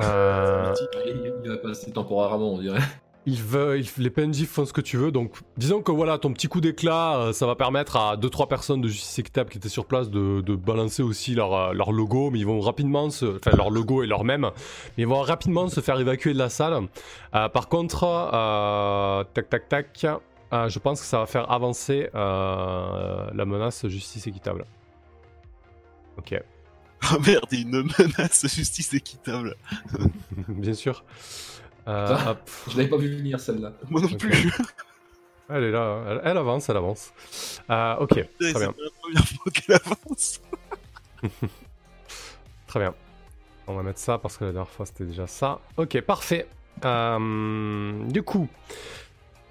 Euh, 0.00 0.72
Il, 1.06 1.34
il 1.44 1.50
va 1.50 1.56
passer 1.58 1.92
temporairement, 1.92 2.54
on 2.54 2.58
dirait. 2.58 2.80
Veulent, 3.26 3.80
ils- 3.80 4.02
les 4.02 4.10
PNJ 4.10 4.46
font 4.46 4.64
ce 4.66 4.72
que 4.72 4.80
tu 4.80 4.96
veux, 4.96 5.12
donc 5.12 5.32
disons 5.56 5.80
que 5.80 5.92
voilà, 5.92 6.18
ton 6.18 6.32
petit 6.32 6.48
coup 6.48 6.60
d'éclat, 6.60 7.16
euh, 7.18 7.32
ça 7.32 7.46
va 7.46 7.54
permettre 7.54 7.96
à 7.96 8.16
2-3 8.16 8.48
personnes 8.48 8.80
de 8.80 8.88
Justice 8.88 9.18
Équitable 9.20 9.48
qui 9.50 9.58
étaient 9.58 9.68
sur 9.68 9.86
place 9.86 10.10
de, 10.10 10.40
de 10.40 10.56
balancer 10.56 11.02
aussi 11.04 11.34
leur, 11.34 11.54
euh, 11.54 11.72
leur 11.72 11.92
logo, 11.92 12.30
mais 12.30 12.40
ils 12.40 12.46
vont 12.46 12.60
rapidement 12.60 13.10
se. 13.10 13.36
Enfin, 13.36 13.56
leur 13.56 13.70
logo 13.70 14.02
et 14.02 14.06
leur 14.06 14.24
même, 14.24 14.50
mais 14.96 15.04
ils 15.04 15.06
vont 15.06 15.20
rapidement 15.22 15.68
se 15.68 15.80
faire 15.80 16.00
évacuer 16.00 16.32
de 16.32 16.38
la 16.38 16.48
salle. 16.48 16.88
Euh, 17.34 17.48
par 17.48 17.68
contre, 17.68 18.00
tac 19.34 19.48
tac 19.48 19.68
tac, 19.68 20.06
je 20.68 20.78
pense 20.80 21.00
que 21.00 21.06
ça 21.06 21.18
va 21.18 21.26
faire 21.26 21.50
avancer 21.50 22.08
la 22.14 23.44
menace 23.46 23.86
Justice 23.86 24.26
Équitable. 24.26 24.64
Ok, 26.18 26.34
Ah 27.02 27.16
merde, 27.26 27.46
il 27.52 27.60
une 27.62 27.82
menace 27.98 28.46
justice 28.54 28.92
équitable. 28.94 29.56
bien 30.48 30.74
sûr. 30.74 31.04
Euh, 31.88 32.16
hop. 32.28 32.50
Je 32.70 32.76
l'avais 32.76 32.88
pas 32.88 32.96
vu 32.96 33.16
venir 33.16 33.40
celle-là. 33.40 33.72
Moi 33.90 34.00
non 34.00 34.08
plus. 34.08 34.52
Elle 35.48 35.64
est 35.64 35.70
là, 35.70 36.04
elle, 36.08 36.20
elle 36.24 36.38
avance, 36.38 36.68
elle 36.68 36.76
avance. 36.76 37.12
Euh, 37.68 37.96
ok, 37.96 38.08
très 38.08 38.52
bien. 38.52 38.74
la 38.78 38.90
première 39.00 39.26
fois 39.26 39.52
qu'elle 39.52 39.74
avance. 39.74 40.40
Très 42.66 42.80
bien. 42.80 42.94
On 43.66 43.74
va 43.74 43.82
mettre 43.82 43.98
ça 43.98 44.16
parce 44.18 44.38
que 44.38 44.44
la 44.44 44.52
dernière 44.52 44.70
fois 44.70 44.86
c'était 44.86 45.04
déjà 45.04 45.26
ça. 45.26 45.60
Ok, 45.76 46.00
parfait. 46.00 46.48
Euh, 46.84 48.04
du 48.08 48.22
coup, 48.22 48.48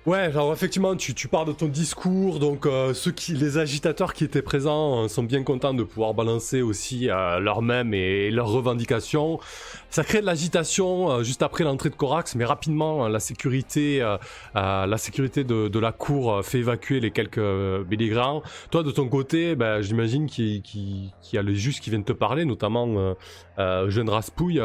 ouais, 0.06 0.18
alors 0.20 0.52
effectivement, 0.52 0.96
tu, 0.96 1.14
tu 1.14 1.28
parles 1.28 1.48
de 1.48 1.54
ton 1.54 1.68
discours, 1.68 2.40
donc 2.40 2.66
euh, 2.66 2.94
ceux 2.94 3.12
qui, 3.12 3.34
les 3.34 3.58
agitateurs 3.58 4.14
qui 4.14 4.24
étaient 4.24 4.42
présents 4.42 5.04
euh, 5.04 5.08
sont 5.08 5.24
bien 5.24 5.44
contents 5.44 5.74
de 5.74 5.84
pouvoir 5.84 6.14
balancer 6.14 6.62
aussi 6.62 7.10
euh, 7.10 7.40
leurs 7.40 7.62
mêmes 7.62 7.94
et 7.94 8.32
leurs 8.32 8.48
revendications. 8.50 9.40
Ça 9.90 10.04
crée 10.04 10.22
de 10.22 10.26
l'agitation 10.26 11.12
euh, 11.12 11.24
juste 11.24 11.44
après 11.44 11.64
l'entrée 11.66 11.90
de 11.90 11.96
Corax, 11.96 12.36
mais 12.36 12.46
rapidement, 12.46 13.06
euh, 13.06 13.10
la 13.10 13.20
sécurité, 13.20 14.02
euh, 14.02 14.18
euh, 14.56 14.86
la 14.86 14.98
sécurité 14.98 15.44
de, 15.44 15.68
de 15.68 15.80
la 15.80 15.92
cour 15.92 16.44
fait 16.44 16.60
évacuer 16.60 17.00
les 17.00 17.12
quelques 17.12 17.40
belligérants. 17.86 18.42
Toi, 18.72 18.84
de 18.84 18.92
ton 18.92 19.08
côté, 19.08 19.56
ben, 19.56 19.82
j'imagine 19.82 20.28
qu'il 20.28 20.62
qu'il- 20.62 21.12
qu'il 21.22 21.36
y 21.36 21.38
a 21.38 21.44
le 21.44 21.54
juge 21.54 21.80
qui 21.80 21.90
vient 21.90 22.00
de 22.00 22.06
te 22.06 22.14
parler, 22.14 22.46
notamment 22.46 23.16
jeune 23.88 24.10
Raspouille. 24.10 24.60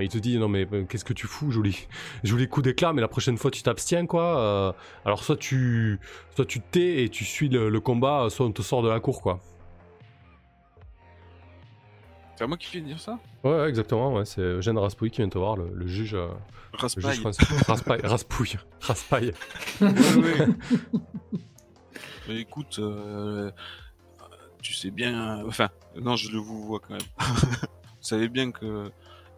il 0.00 0.08
te 0.08 0.18
dit 0.18 0.36
non 0.38 0.48
mais 0.48 0.66
qu'est-ce 0.88 1.04
que 1.04 1.12
tu 1.12 1.26
fous, 1.28 1.50
joli, 1.52 1.86
joli 2.24 2.48
coup 2.48 2.62
d'éclat, 2.62 2.92
mais 2.92 3.00
la 3.00 3.08
prochaine 3.08 3.36
fois 3.36 3.50
tu 3.50 3.62
t'abstiens 3.62 4.06
quoi. 4.06 4.74
Alors 5.04 5.22
soit 5.24 5.36
tu, 5.36 5.98
soit 6.34 6.44
tu 6.46 6.60
te 6.60 6.70
tais 6.70 7.04
et 7.04 7.08
tu 7.08 7.24
suis 7.24 7.48
le, 7.48 7.68
le 7.70 7.80
combat, 7.80 8.28
soit 8.30 8.46
on 8.46 8.52
te 8.52 8.62
sort 8.62 8.82
de 8.82 8.88
la 8.88 9.00
cour 9.00 9.20
quoi. 9.22 9.40
C'est 12.36 12.44
à 12.44 12.46
moi 12.46 12.56
qui 12.56 12.70
viens 12.72 12.80
de 12.80 12.86
dire 12.86 13.00
ça? 13.00 13.18
Ouais, 13.44 13.50
ouais, 13.52 13.68
exactement. 13.68 14.14
Ouais, 14.14 14.24
c'est 14.24 14.40
Eugène 14.40 14.78
Raspouille 14.78 15.10
qui 15.10 15.18
vient 15.18 15.28
te 15.28 15.36
voir, 15.38 15.56
le, 15.56 15.70
le 15.74 15.86
juge. 15.86 16.14
euh, 16.14 16.28
le 16.72 16.78
juge 16.78 17.04
Raspail. 17.04 17.18
français. 17.18 17.44
Raspail, 17.66 18.00
Raspouille, 18.04 18.56
Raspail. 18.80 19.32
Ouais, 19.82 19.88
ouais. 20.16 20.48
Mais 22.28 22.36
écoute, 22.40 22.78
euh, 22.78 23.50
tu 24.62 24.72
sais 24.72 24.90
bien. 24.90 25.44
Enfin, 25.46 25.68
non, 26.00 26.16
je 26.16 26.30
le 26.30 26.38
vous 26.38 26.64
vois 26.64 26.80
quand 26.80 26.94
même. 26.94 27.02
vous 27.18 27.66
savez 28.00 28.28
bien 28.28 28.52
que, 28.52 28.90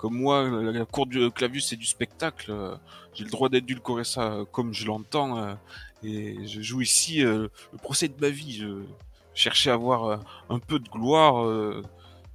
comme 0.03 0.17
moi, 0.17 0.51
la, 0.51 0.85
cour 0.85 1.07
du 1.07 1.31
Clavius, 1.31 1.69
c'est 1.69 1.77
du 1.77 1.87
spectacle. 1.87 2.51
euh, 2.51 2.75
J'ai 3.15 3.23
le 3.23 3.31
droit 3.31 3.49
d'édulcorer 3.49 4.03
ça 4.03 4.33
euh, 4.33 4.45
comme 4.45 4.75
je 4.75 4.85
l'entends. 4.85 5.39
euh, 5.39 5.55
et 6.03 6.45
je 6.49 6.61
joue 6.61 6.81
ici 6.81 7.23
le 7.23 7.49
procès 7.81 8.09
de 8.09 8.21
ma 8.21 8.29
vie. 8.29 8.59
Je 8.59 8.83
cherchais 9.33 9.71
à 9.71 9.75
avoir 9.75 10.21
un 10.51 10.59
peu 10.59 10.81
de 10.81 10.89
gloire. 10.89 11.47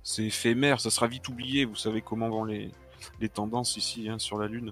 c'est 0.02 0.24
éphémère, 0.24 0.80
ça 0.80 0.90
sera 0.90 1.08
vite 1.08 1.28
oublié. 1.28 1.66
Vous 1.66 1.76
savez 1.76 2.00
comment 2.00 2.30
vont 2.30 2.46
les, 2.46 2.72
tendances 3.34 3.76
ici 3.76 4.08
hein, 4.08 4.18
sur 4.20 4.38
la 4.38 4.48
Lune. 4.48 4.72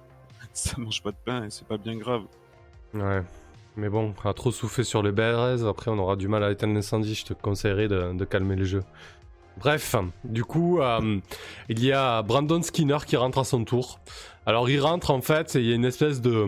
ça 0.54 0.72
mange 0.78 1.02
pas 1.02 1.10
de 1.10 1.18
pain 1.22 1.44
et 1.44 1.50
c'est 1.50 1.68
pas 1.68 1.76
bien 1.76 1.96
grave. 1.96 2.22
Ouais. 2.94 3.22
Mais 3.76 3.90
bon, 3.90 4.14
à 4.24 4.32
trop 4.32 4.50
souffler 4.50 4.84
sur 4.84 5.02
les 5.02 5.12
BRS, 5.12 5.68
après 5.68 5.90
on 5.90 5.98
aura 5.98 6.16
du 6.16 6.28
mal 6.28 6.42
à 6.42 6.50
éteindre 6.50 6.72
l'incendie. 6.72 7.14
Je 7.14 7.26
te 7.26 7.34
conseillerais 7.34 7.88
de 7.88 8.24
calmer 8.24 8.56
le 8.56 8.64
jeu. 8.64 8.82
Bref, 9.60 9.94
du 10.24 10.42
coup, 10.42 10.80
euh, 10.80 11.18
il 11.68 11.84
y 11.84 11.92
a 11.92 12.22
Brandon 12.22 12.62
Skinner 12.62 12.96
qui 13.06 13.16
rentre 13.16 13.38
à 13.38 13.44
son 13.44 13.64
tour. 13.64 14.00
Alors 14.46 14.70
il 14.70 14.80
rentre 14.80 15.10
en 15.10 15.20
fait, 15.20 15.54
et 15.54 15.60
il 15.60 15.66
y 15.66 15.72
a 15.72 15.74
une 15.74 15.84
espèce 15.84 16.22
de, 16.22 16.46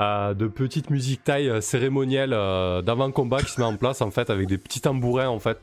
euh, 0.00 0.34
petite 0.34 0.90
musique 0.90 1.22
taille 1.22 1.48
euh, 1.48 1.60
cérémonielle 1.60 2.30
d'avant-combat 2.30 3.42
qui 3.42 3.52
se 3.52 3.60
met 3.60 3.66
en 3.66 3.76
place 3.76 4.02
en 4.02 4.10
fait 4.10 4.28
avec 4.28 4.48
des 4.48 4.58
petits 4.58 4.80
tambourins 4.80 5.28
en 5.28 5.38
fait. 5.38 5.60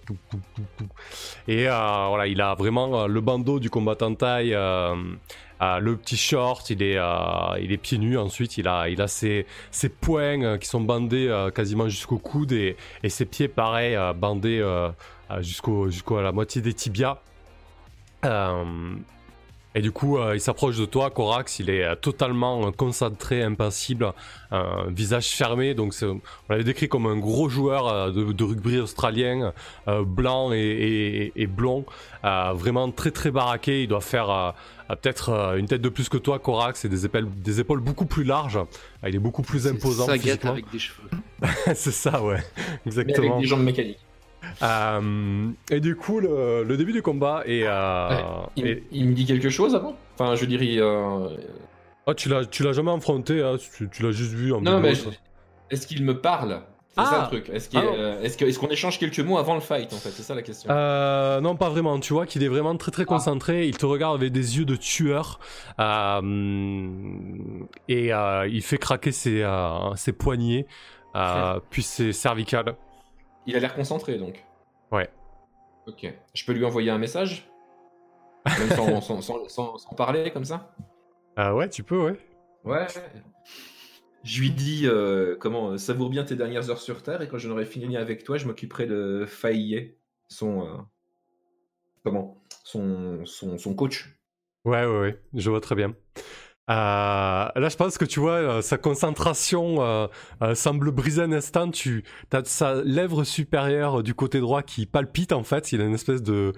Et 1.49 1.65
voilà, 1.65 2.27
il 2.27 2.39
a 2.39 2.55
vraiment 2.55 3.07
le 3.07 3.19
bandeau 3.19 3.59
du 3.59 3.69
combattant 3.69 4.15
taille 4.15 4.55
le 5.61 5.95
petit 5.95 6.17
short, 6.17 6.69
il 6.69 6.81
est, 6.81 7.77
pieds 7.81 7.97
nus. 7.97 8.17
Ensuite, 8.17 8.57
il 8.57 8.67
a, 8.67 9.07
ses, 9.07 9.45
poings 9.99 10.57
qui 10.57 10.67
sont 10.67 10.81
bandés 10.81 11.49
quasiment 11.53 11.89
jusqu'au 11.89 12.19
coude 12.19 12.53
et, 12.53 12.77
ses 13.09 13.25
pieds, 13.25 13.49
pareil, 13.49 13.97
bandés 14.15 14.61
jusqu'au, 15.41 15.89
jusqu'à 15.89 16.21
la 16.21 16.31
moitié 16.31 16.61
des 16.61 16.73
tibias. 16.73 17.17
Euh, 18.25 18.95
et 19.75 19.81
du 19.81 19.91
coup, 19.91 20.19
euh, 20.19 20.35
il 20.35 20.39
s'approche 20.39 20.77
de 20.77 20.85
toi, 20.85 21.09
Corax. 21.09 21.57
Il 21.57 21.69
est 21.71 21.83
euh, 21.83 21.95
totalement 21.95 22.67
euh, 22.67 22.71
concentré, 22.71 23.41
impassible, 23.41 24.13
un 24.51 24.85
visage 24.89 25.29
fermé. 25.29 25.73
Donc, 25.73 25.95
on 26.03 26.19
l'avait 26.49 26.63
décrit 26.63 26.87
comme 26.87 27.07
un 27.07 27.17
gros 27.17 27.49
joueur 27.49 27.87
euh, 27.87 28.11
de, 28.11 28.31
de 28.31 28.43
rugby 28.43 28.77
australien, 28.77 29.51
euh, 29.87 30.03
blanc 30.05 30.51
et, 30.53 30.57
et- 30.59 31.33
et 31.35 31.47
blond, 31.47 31.85
euh, 32.23 32.51
vraiment 32.53 32.91
très 32.91 33.09
très 33.09 33.31
baraqué. 33.31 33.81
Il 33.81 33.87
doit 33.87 34.01
faire 34.01 34.53
peut-être 34.89 35.29
euh, 35.29 35.57
une 35.57 35.65
tête 35.67 35.81
de 35.81 35.89
plus 35.89 36.07
que 36.07 36.17
toi, 36.17 36.37
Corax, 36.37 36.85
et 36.85 36.89
des 36.89 37.05
épaules, 37.07 37.27
des 37.37 37.59
épaules 37.59 37.79
beaucoup 37.79 38.05
plus 38.05 38.23
larges. 38.25 38.57
Euh, 38.57 39.09
il 39.09 39.15
est 39.15 39.19
beaucoup 39.19 39.41
plus 39.41 39.65
imposant 39.65 40.05
Sagat 40.05 40.21
physiquement. 40.21 40.51
avec 40.51 40.69
des 40.71 40.77
cheveux. 40.79 41.09
c'est 41.73 41.91
ça, 41.91 42.21
ouais, 42.23 42.37
Mais 42.85 42.91
avec 42.95 43.09
exactement. 43.09 43.39
des 43.39 43.47
jambes 43.47 43.63
mécaniques. 43.63 43.97
Euh, 44.61 45.49
et 45.71 45.79
du 45.79 45.95
coup, 45.95 46.19
le, 46.19 46.63
le 46.63 46.77
début 46.77 46.93
du 46.93 47.01
combat 47.01 47.43
est. 47.45 47.63
euh, 47.65 48.09
Ouais, 48.09 48.23
Il, 48.55 48.67
est- 48.67 48.83
il 48.91 49.07
me 49.09 49.13
dit 49.13 49.25
quelque 49.25 49.49
chose 49.49 49.75
avant? 49.75 49.95
Enfin, 50.17 50.35
je 50.35 50.45
dirais. 50.45 50.75
euh, 50.77 51.29
Ah, 52.07 52.13
tu 52.13 52.29
l'as, 52.29 52.45
tu 52.45 52.63
l'as 52.63 52.73
jamais 52.73 52.91
affronté, 52.91 53.41
hein, 53.41 53.57
tu, 53.57 53.89
tu 53.89 54.03
l'as 54.03 54.11
juste 54.11 54.33
vu 54.33 54.53
en 54.53 54.61
Non, 54.61 54.79
mais 54.79 54.93
je- 54.95 55.09
est-ce 55.71 55.87
qu'il 55.87 56.03
me 56.03 56.19
parle? 56.19 56.61
C'est 56.95 57.01
Ah 57.01 57.05
ça 57.05 57.21
le 57.21 57.27
truc. 57.27 57.49
Est-ce 57.49 57.69
qu'il- 57.69 57.79
Ah 57.79 57.85
non. 57.85 57.93
euh, 57.97 58.21
est-ce 58.21 58.37
que- 58.37 58.45
est-ce 58.45 58.59
qu'on 58.59 58.67
échange 58.67 58.99
quelques 58.99 59.19
mots 59.21 59.39
avant 59.39 59.55
le 59.55 59.61
fight 59.61 59.91
en 59.91 59.97
fait? 59.97 60.11
C'est 60.11 60.21
ça 60.21 60.35
la 60.35 60.43
question. 60.43 60.69
Euh, 60.69 61.41
non, 61.41 61.55
pas 61.55 61.69
vraiment. 61.69 61.99
Tu 61.99 62.13
vois 62.13 62.27
qu'il 62.27 62.43
est 62.43 62.47
vraiment 62.47 62.75
très 62.77 62.91
très 62.91 63.05
concentré. 63.05 63.65
Il 63.67 63.75
te 63.77 63.87
regarde 63.87 64.15
avec 64.21 64.31
des 64.31 64.57
yeux 64.59 64.65
de 64.65 64.75
tueur. 64.75 65.39
Euh, 65.79 66.87
et 67.87 68.13
euh, 68.13 68.47
il 68.47 68.61
fait 68.61 68.77
craquer 68.77 69.11
ses, 69.11 69.43
ses 69.95 70.13
poignets, 70.13 70.67
puis 71.71 71.81
ses 71.81 72.13
cervicales. 72.13 72.75
Il 73.45 73.55
a 73.55 73.59
l'air 73.59 73.75
concentré 73.75 74.17
donc. 74.17 74.43
Ouais. 74.91 75.09
Ok. 75.87 76.05
Je 76.33 76.45
peux 76.45 76.53
lui 76.53 76.65
envoyer 76.65 76.89
un 76.91 76.97
message? 76.97 77.49
Même 78.45 78.69
sans, 78.75 79.01
sans, 79.01 79.21
sans- 79.21 79.47
sans- 79.77 79.95
parler 79.95 80.31
comme 80.31 80.45
ça? 80.45 80.75
Ah 81.35 81.55
ouais, 81.55 81.69
tu 81.69 81.83
peux, 81.83 81.99
ouais. 82.05 82.17
Ouais. 82.63 82.87
Je 84.23 84.39
lui 84.41 84.51
dis 84.51 84.83
euh, 84.85 85.35
comment 85.39 85.71
euh, 85.71 85.77
savoure 85.77 86.09
bien 86.09 86.23
tes 86.23 86.35
dernières 86.35 86.69
heures 86.69 86.79
sur 86.81 87.03
Terre 87.03 87.21
et 87.21 87.27
quand 87.27 87.37
je 87.37 87.49
n'aurai 87.49 87.65
fini 87.65 87.97
avec 87.97 88.23
toi, 88.23 88.37
je 88.37 88.45
m'occuperai 88.45 88.85
de 88.85 89.25
Faillet, 89.27 89.97
son 90.29 90.65
euh, 90.65 90.77
comment 92.03 92.41
son, 92.63 93.25
son, 93.25 93.57
son 93.57 93.75
coach. 93.75 94.15
Ouais, 94.65 94.85
ouais, 94.85 94.99
ouais. 94.99 95.21
Je 95.33 95.49
vois 95.49 95.59
très 95.59 95.75
bien. 95.75 95.93
Euh, 96.69 96.73
là, 97.55 97.69
je 97.69 97.75
pense 97.75 97.97
que 97.97 98.05
tu 98.05 98.21
vois, 98.21 98.35
euh, 98.35 98.61
sa 98.61 98.77
concentration 98.77 99.81
euh, 99.81 100.07
euh, 100.41 100.55
semble 100.55 100.91
briser 100.91 101.21
un 101.21 101.31
instant. 101.33 101.69
Tu 101.71 102.05
as 102.31 102.45
sa 102.45 102.81
lèvre 102.83 103.25
supérieure 103.25 104.01
du 104.01 104.13
côté 104.13 104.39
droit 104.39 104.63
qui 104.63 104.85
palpite 104.85 105.33
en 105.33 105.43
fait. 105.43 105.73
Il 105.73 105.81
a 105.81 105.85
une 105.85 105.93
espèce 105.93 106.23
de, 106.23 106.53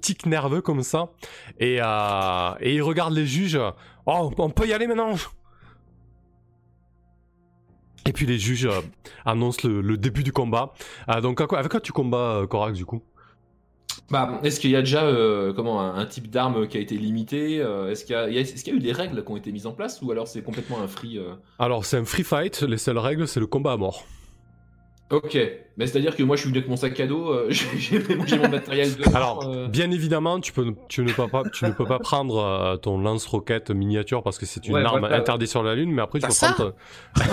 tic 0.00 0.26
nerveux 0.26 0.60
comme 0.60 0.82
ça. 0.82 1.10
Et, 1.58 1.76
il 1.78 2.82
regarde 2.82 3.12
les 3.12 3.26
juges. 3.26 3.58
Oh, 4.06 4.30
on 4.38 4.50
peut 4.50 4.68
y 4.68 4.72
aller 4.72 4.86
maintenant 4.86 5.14
Et 8.06 8.12
puis 8.12 8.26
les 8.26 8.38
juges 8.38 8.68
annoncent 9.24 9.66
le, 9.68 9.80
le 9.80 9.96
début 9.96 10.22
du 10.22 10.32
combat. 10.32 10.74
Donc, 11.22 11.40
avec 11.40 11.70
quoi 11.70 11.80
tu 11.80 11.92
combats, 11.92 12.42
Korax, 12.48 12.76
du 12.76 12.84
coup? 12.84 13.02
Bah, 14.10 14.40
est-ce 14.42 14.58
qu'il 14.58 14.70
y 14.70 14.76
a 14.76 14.80
déjà 14.80 15.04
euh, 15.04 15.52
comment 15.52 15.80
un, 15.80 15.94
un 15.96 16.06
type 16.06 16.30
d'arme 16.30 16.66
qui 16.66 16.76
a 16.76 16.80
été 16.80 16.96
limité 16.96 17.60
euh, 17.60 17.90
Est-ce 17.90 18.04
qu'il 18.04 18.14
y, 18.14 18.18
a- 18.18 18.28
y 18.28 18.70
eu 18.70 18.80
des 18.80 18.92
règles 18.92 19.22
qui 19.24 19.30
ont 19.30 19.36
été 19.36 19.52
mises 19.52 19.66
en 19.66 19.72
place 19.72 20.02
ou 20.02 20.10
alors 20.10 20.26
c'est 20.26 20.42
complètement 20.42 20.80
un 20.80 20.88
free 20.88 21.18
euh 21.18 21.34
Alors, 21.60 21.84
c'est 21.84 21.96
un 21.98 22.04
free 22.04 22.24
fight. 22.24 22.62
Les 22.62 22.78
seules 22.78 22.98
règles, 22.98 23.28
c'est 23.28 23.38
le 23.40 23.46
combat 23.46 23.72
à 23.72 23.76
mort. 23.76 24.04
Ok, 25.12 25.36
mais 25.76 25.88
c'est-à-dire 25.88 26.14
que 26.14 26.22
moi 26.22 26.36
je 26.36 26.42
suis 26.42 26.48
venu 26.50 26.58
avec 26.58 26.70
mon 26.70 26.76
sac 26.76 26.98
à 27.00 27.06
dos, 27.08 27.34
j'ai 27.50 28.38
mon 28.38 28.48
matériel 28.48 28.94
de. 28.94 29.16
Alors, 29.16 29.68
bien 29.68 29.90
évidemment, 29.90 30.38
tu, 30.38 30.52
peux, 30.52 30.72
tu, 30.88 31.02
ne 31.02 31.12
peux 31.12 31.26
pas, 31.26 31.42
tu 31.52 31.64
ne 31.64 31.72
peux 31.72 31.84
pas 31.84 31.98
prendre 31.98 32.76
ton 32.80 32.96
lance-roquette 33.00 33.72
miniature 33.72 34.22
parce 34.22 34.38
que 34.38 34.46
c'est 34.46 34.64
une 34.68 34.74
Ouais, 34.74 34.84
arme 34.84 35.00
voilà. 35.00 35.16
interdite 35.16 35.48
sur 35.48 35.64
la 35.64 35.74
Lune, 35.74 35.90
mais 35.90 36.02
après 36.02 36.20
tu 36.20 36.28
peux 36.28 36.32
prendre... 36.32 36.74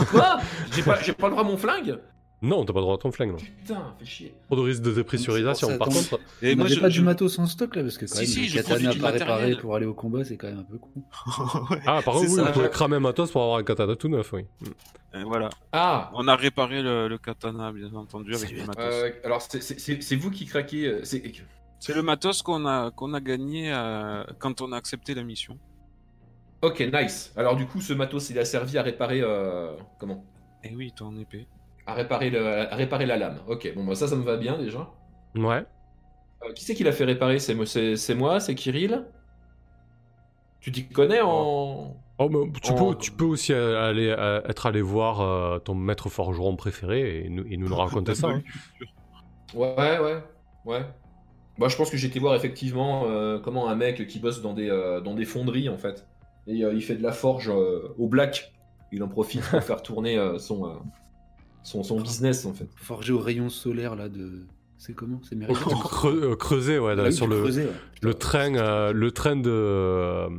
Quoi 0.10 0.38
J'ai 0.76 0.82
pas, 0.82 1.00
j'ai 1.04 1.14
pas 1.14 1.28
le 1.28 1.34
droit 1.34 1.44
à 1.44 1.48
mon 1.48 1.56
flingue 1.58 2.00
Non, 2.44 2.64
t'as 2.66 2.72
pas 2.74 2.80
le 2.80 2.84
droit 2.84 2.96
à 2.96 2.98
ton 3.00 3.12
flingue, 3.12 3.32
non. 3.32 3.38
Putain, 3.38 3.96
fais 3.98 4.06
chier. 4.06 4.34
Trop 4.46 4.56
de 4.58 4.62
risque 4.62 4.84
de 4.84 4.92
dépressurisation. 4.92 5.76
Par 5.80 5.88
contre, 5.88 6.20
Et 6.44 6.54
On 6.54 6.58
moi, 6.58 6.68
je, 6.68 6.80
pas 6.80 6.88
je- 6.90 7.00
du 7.00 7.02
matos 7.06 7.40
en 7.40 7.48
stock 7.48 7.76
là 7.76 7.82
parce 7.82 7.98
que 7.98 8.06
quand 8.06 8.14
Si, 8.14 8.40
même 8.40 8.48
si, 8.50 8.54
katana 8.56 8.94
pas 8.94 9.10
réparé 9.12 9.56
pour 9.56 9.76
aller 9.76 9.88
au 9.88 9.96
combat 9.96 10.24
c'est 10.24 10.38
quand 10.38 10.46
même 10.48 10.60
un 10.60 10.64
peu 10.64 10.78
con. 10.78 10.92
Ouais, 11.72 11.80
ah, 11.88 12.02
par 12.06 12.14
contre, 12.14 12.30
oui, 12.30 12.38
vous 12.40 12.52
pouvez 12.52 12.70
cramer 12.70 12.98
un 12.98 13.00
matos 13.00 13.32
pour 13.32 13.42
avoir 13.42 13.58
un 13.58 13.64
katana 13.64 13.96
tout 13.96 14.08
neuf, 14.08 14.32
oui. 14.34 14.46
Et 15.16 15.24
voilà. 15.24 15.50
Ah 15.72 16.12
On 16.14 16.28
a 16.28 16.36
réparé 16.36 16.84
le, 16.84 17.08
le 17.08 17.18
katana, 17.18 17.72
bien 17.72 17.92
entendu, 17.96 18.36
avec 18.36 18.50
C'est 18.50 18.56
le 18.56 18.66
matos. 18.68 18.84
euh, 18.86 19.12
Alors 19.24 19.42
c'est- 19.42 20.16
vous 20.16 20.30
qui 20.30 20.46
craquez. 20.46 20.86
euh, 20.86 21.00
c'est- 21.04 21.24
le 21.96 22.02
matos 22.04 22.44
qu'on 22.44 22.68
a, 22.68 22.92
qu'on 22.92 23.16
a 23.16 23.20
gagné 23.20 23.74
euh, 23.74 24.24
quand 24.38 24.62
on 24.62 24.74
a 24.74 24.78
accepté 24.78 25.16
la 25.16 25.24
mission. 25.24 25.58
Ok, 26.62 26.84
nice. 26.94 27.34
Alors 27.36 27.56
du 27.56 27.66
coup, 27.66 27.82
ce 27.82 27.94
matos, 27.94 28.30
il 28.30 28.38
a 28.38 28.46
servi 28.46 28.78
à 28.78 28.84
réparer. 28.84 29.22
euh, 29.22 29.74
Comment? 30.00 30.24
Et 30.64 30.76
oui, 30.76 30.92
ton 30.96 31.18
épée. 31.18 31.48
À 31.88 31.94
réparer, 31.96 32.30
le, 32.30 32.46
à 32.72 32.76
réparer 32.76 33.06
la 33.08 33.18
lame. 33.18 33.42
Ok, 33.48 33.74
bon, 33.76 33.84
bah 33.86 33.96
ça, 33.96 34.08
ça 34.08 34.16
me 34.16 34.24
va 34.24 34.38
bien 34.38 34.58
déjà. 34.60 34.90
Ouais. 35.36 35.66
Euh, 36.44 36.54
qui 36.54 36.64
c'est 36.66 36.76
qui 36.76 36.84
l'a 36.84 36.92
fait 36.92 37.06
réparer? 37.06 37.40
C'est 37.40 37.56
mo- 37.56 37.66
c'est 37.66 37.96
c'est 37.96 38.16
moi? 38.16 38.40
C'est 38.40 38.56
Kirill? 38.56 39.06
Tu 40.60 40.72
t'y 40.72 40.88
connais 40.90 41.22
en. 41.22 41.96
Oh, 42.20 42.30
mais 42.30 42.52
tu, 42.62 42.72
En- 42.72 42.94
peux, 42.94 42.96
tu 42.98 43.12
peux 43.12 43.26
aussi 43.26 43.54
euh, 43.54 43.80
aller, 43.90 44.08
euh, 44.10 44.42
être 44.48 44.66
allé 44.66 44.82
voir 44.82 45.22
euh, 45.22 45.60
ton 45.60 45.76
maître 45.76 46.10
forgeron 46.10 46.56
préféré 46.56 47.26
et 47.26 47.30
nous, 47.30 47.46
et 47.48 47.58
nous, 47.58 47.70
nous 47.70 47.76
raconter 47.76 48.16
ça. 48.16 48.30
hein. 48.30 48.42
Ouais, 49.54 50.00
ouais, 50.00 50.24
ouais. 50.66 50.82
Bah, 51.60 51.68
je 51.70 51.78
pense 51.78 51.90
que 51.92 51.98
j'ai 51.98 52.08
été 52.08 52.20
voir 52.20 52.36
effectivement 52.36 53.06
euh, 53.10 53.40
comment 53.40 53.70
un 53.70 53.76
mec 53.76 54.08
qui 54.08 54.20
bosse 54.20 54.42
dans 54.42 54.54
des, 54.54 54.70
euh, 54.70 55.02
dans 55.02 55.16
des 55.16 55.26
fonderies 55.26 55.70
en 55.70 55.78
fait. 55.78 56.08
Et 56.48 56.64
euh, 56.64 56.74
il 56.74 56.82
fait 56.84 56.96
de 56.96 57.04
la 57.04 57.12
forge 57.14 57.50
euh, 57.50 57.94
au 57.98 58.08
black. 58.08 58.54
Il 58.92 59.04
en 59.04 59.10
profite 59.10 59.44
pour 59.50 59.64
faire 59.64 59.82
tourner 59.84 60.18
euh, 60.18 60.38
son, 60.40 60.68
euh, 60.68 60.76
son, 61.68 61.84
son 61.84 62.00
business 62.00 62.46
en 62.46 62.54
fait. 62.54 62.68
Forgé 62.78 63.12
au 63.14 63.20
rayon 63.20 63.50
solaire 63.50 63.96
là 63.96 64.08
de. 64.10 64.44
C'est 64.78 64.94
comment? 64.94 65.20
C'est 65.28 65.36
mérité. 65.36 65.60
Creu- 65.60 66.24
euh, 66.32 66.36
creuser, 66.36 66.78
ouais, 66.80 66.94
Ah 66.98 67.04
oui, 67.04 67.14
sur 67.14 67.28
le, 67.28 67.44
ouais. 67.44 67.68
le 68.02 68.14
train, 68.14 68.54
euh, 68.56 68.94
le 68.94 69.12
train 69.12 69.36
de, 69.36 69.50
euh, 69.50 70.30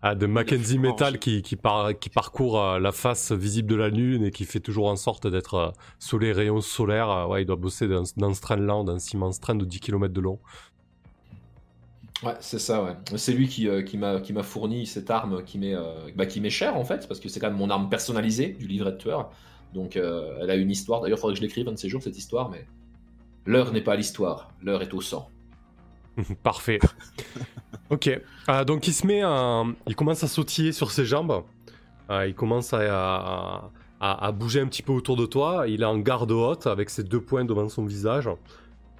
ah, 0.00 0.14
de 0.14 0.26
Mackenzie. 0.26 0.78
Metal 0.78 1.18
qui, 1.18 1.42
qui, 1.42 1.56
par- 1.56 1.98
qui 1.98 2.08
parcourt 2.08 2.60
euh, 2.60 2.78
la 2.78 2.92
face 2.92 3.32
visible 3.32 3.68
de 3.68 3.74
la 3.74 3.88
Lune 3.88 4.24
et 4.24 4.30
qui 4.30 4.44
fait 4.44 4.60
toujours 4.60 4.86
en 4.86 4.96
sorte 4.96 5.26
d'être 5.26 5.54
euh, 5.54 5.70
sous 5.98 6.18
les 6.20 6.32
rayons 6.32 6.60
solaires. 6.60 7.10
Euh, 7.10 7.26
ouais, 7.26 7.42
il 7.42 7.46
doit 7.46 7.56
bosser 7.56 7.88
dans, 7.88 8.04
dans 8.16 8.32
ce 8.32 8.40
train-là, 8.40 8.84
dans 8.84 8.98
ce 8.98 9.12
immense 9.16 9.40
train 9.40 9.56
de 9.56 9.64
10 9.64 9.80
km 9.80 10.14
de 10.14 10.20
long. 10.20 10.38
Ouais, 12.22 12.34
c'est 12.40 12.60
ça, 12.60 12.82
ouais. 12.82 12.92
C'est 13.16 13.32
lui 13.32 13.48
qui, 13.48 13.68
euh, 13.68 13.82
qui 13.82 13.98
m'a 13.98 14.20
qui 14.20 14.32
m'a 14.32 14.42
fourni 14.44 14.86
cette 14.86 15.10
arme 15.10 15.42
qui 15.44 15.58
m'est 15.58 15.74
euh, 15.74 15.94
bah, 16.16 16.26
qui 16.26 16.40
m'est 16.40 16.48
chère 16.48 16.76
en 16.76 16.84
fait, 16.84 17.06
parce 17.08 17.20
que 17.20 17.28
c'est 17.28 17.40
quand 17.40 17.48
même 17.50 17.58
mon 17.58 17.70
arme 17.70 17.88
personnalisée 17.90 18.48
du 18.58 18.66
livret 18.66 18.92
de 18.92 18.98
tueur. 18.98 19.30
Donc 19.74 19.96
euh, 19.96 20.38
elle 20.40 20.50
a 20.50 20.54
une 20.54 20.70
histoire. 20.70 21.00
D'ailleurs, 21.02 21.18
il 21.18 21.20
faudrait 21.20 21.34
que 21.34 21.38
je 21.40 21.42
l'écrive 21.44 21.68
un 21.68 21.72
de 21.72 21.76
ces 21.78 21.88
jours 21.88 22.02
cette 22.02 22.16
histoire, 22.16 22.48
mais 22.48 22.64
l'heure 23.44 23.72
n'est 23.72 23.80
pas 23.82 23.96
l'histoire, 23.96 24.50
l'heure 24.62 24.80
est 24.82 24.94
au 24.94 25.00
sang. 25.00 25.28
Parfait. 26.44 26.78
ok. 27.90 28.20
Euh, 28.48 28.64
donc 28.64 28.86
il 28.86 28.92
se 28.92 29.06
met, 29.06 29.22
à- 29.22 29.64
il 29.86 29.96
commence 29.96 30.22
à 30.22 30.28
sautiller 30.28 30.72
sur 30.72 30.90
ses 30.92 31.04
jambes. 31.04 31.42
Euh, 32.10 32.26
il 32.28 32.34
commence 32.34 32.72
à, 32.72 32.78
à, 32.80 33.70
à- 34.00 34.26
à 34.26 34.32
bouger 34.32 34.60
un 34.60 34.66
petit 34.66 34.82
peu 34.82 34.92
autour 34.92 35.16
de 35.16 35.26
toi. 35.26 35.66
Il 35.66 35.82
est 35.82 35.86
en 35.86 35.98
garde 35.98 36.30
haute 36.30 36.66
avec 36.68 36.88
ses 36.90 37.02
deux 37.02 37.20
poings 37.20 37.44
devant 37.44 37.68
son 37.68 37.84
visage. 37.84 38.28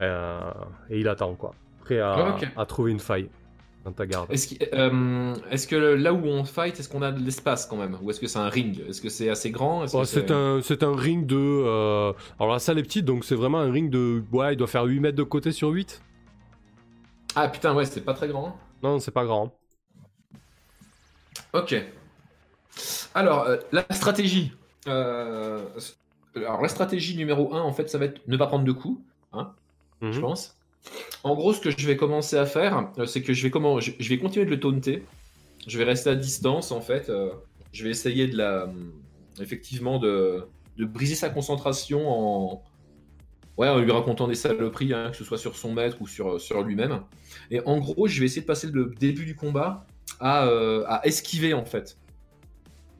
Et 0.00 0.98
il 1.00 1.08
attend 1.08 1.34
quoi. 1.34 1.54
Prêt 1.82 2.00
à, 2.00 2.64
trouver 2.66 2.90
une 2.92 2.98
faille 2.98 3.28
ta 3.92 4.06
garde. 4.06 4.30
Est-ce 4.32 4.48
qu'il- 4.48 4.68
euh, 4.72 5.34
est-ce 5.50 5.66
que 5.66 5.76
là 5.76 6.12
où 6.12 6.24
on 6.24 6.44
fight, 6.44 6.78
est-ce 6.78 6.88
qu'on 6.88 7.02
a 7.02 7.12
de 7.12 7.20
l'espace 7.22 7.66
quand 7.66 7.76
même, 7.76 7.96
ou 8.02 8.10
est-ce 8.10 8.20
que 8.20 8.26
c'est 8.26 8.38
un 8.38 8.48
ring? 8.48 8.82
Est-ce 8.88 9.00
que 9.02 9.08
c'est 9.08 9.28
assez 9.28 9.50
grand? 9.50 9.84
Oh, 9.92 10.04
c'est 10.04 10.30
un, 10.30 10.96
ring 10.96 11.26
de. 11.26 11.36
euh, 11.36 12.12
Alors 12.38 12.52
la 12.52 12.58
salle 12.58 12.78
est 12.78 12.82
petite, 12.82 13.04
donc 13.04 13.24
c'est 13.24 13.34
vraiment 13.34 13.58
un 13.58 13.70
ring 13.70 13.90
de. 13.90 14.22
Ouais, 14.32 14.54
il 14.54 14.56
doit 14.56 14.66
faire 14.66 14.84
8 14.84 15.00
mètres 15.00 15.16
de 15.16 15.22
côté 15.22 15.52
sur 15.52 15.68
8. 15.68 16.02
Ah 17.34 17.48
putain, 17.48 17.74
ouais, 17.74 17.84
c'est 17.84 18.00
pas 18.02 18.14
très 18.14 18.28
grand. 18.28 18.56
Non, 18.82 18.98
c'est 19.00 19.10
pas 19.10 19.24
grand. 19.24 19.52
Ok. 21.52 21.74
Alors, 23.14 23.44
euh, 23.44 23.56
la 23.72 23.84
stratégie. 23.90 24.52
Alors, 24.86 26.60
la 26.62 26.68
stratégie 26.68 27.16
numéro 27.16 27.54
1, 27.54 27.60
en 27.60 27.72
fait, 27.72 27.88
ça 27.88 27.98
va 27.98 28.06
être 28.06 28.20
ne 28.26 28.36
pas 28.36 28.46
prendre 28.48 28.64
de 28.64 28.72
coups, 28.72 29.00
je 30.02 30.06
Mhm. 30.06 30.20
pense. 30.20 30.56
En 31.22 31.34
gros, 31.34 31.52
ce 31.54 31.60
que 31.60 31.70
je 31.70 31.86
vais 31.86 31.96
commencer 31.96 32.36
à 32.36 32.46
faire, 32.46 32.90
euh, 32.98 33.06
c'est 33.06 33.22
que 33.22 33.32
je 33.32 33.42
vais, 33.42 33.50
comment, 33.50 33.80
je, 33.80 33.92
je 33.98 34.08
vais 34.08 34.18
continuer 34.18 34.44
de 34.44 34.50
le 34.50 34.60
taunter. 34.60 35.02
Je 35.66 35.78
vais 35.78 35.84
rester 35.84 36.10
à 36.10 36.14
distance, 36.14 36.70
en 36.72 36.80
fait. 36.80 37.08
euh, 37.08 37.30
je 37.72 37.84
vais 37.84 37.90
essayer 37.90 38.26
de 38.26 38.36
la. 38.36 38.64
hum, 38.64 38.92
Effectivement, 39.40 39.98
de, 39.98 40.46
de 40.76 40.84
briser 40.84 41.14
sa 41.16 41.28
concentration 41.30 42.08
en. 42.08 42.62
Ouais, 43.56 43.68
en 43.68 43.78
lui 43.78 43.90
racontant 43.92 44.26
des 44.28 44.34
saloperies, 44.34 44.92
hein, 44.92 45.10
que 45.10 45.16
ce 45.16 45.24
soit 45.24 45.38
sur 45.38 45.56
son 45.56 45.72
maître 45.72 45.96
ou 46.00 46.08
sur, 46.08 46.40
sur 46.40 46.62
lui-même. 46.62 47.00
Et 47.52 47.60
en 47.66 47.78
gros, 47.78 48.08
je 48.08 48.18
vais 48.20 48.26
essayer 48.26 48.42
de 48.42 48.46
passer 48.46 48.66
le 48.68 48.92
début 48.98 49.24
du 49.26 49.36
combat 49.36 49.86
à, 50.18 50.46
euh, 50.46 50.84
à 50.88 51.06
esquiver 51.06 51.54
en 51.54 51.64
fait. 51.64 51.96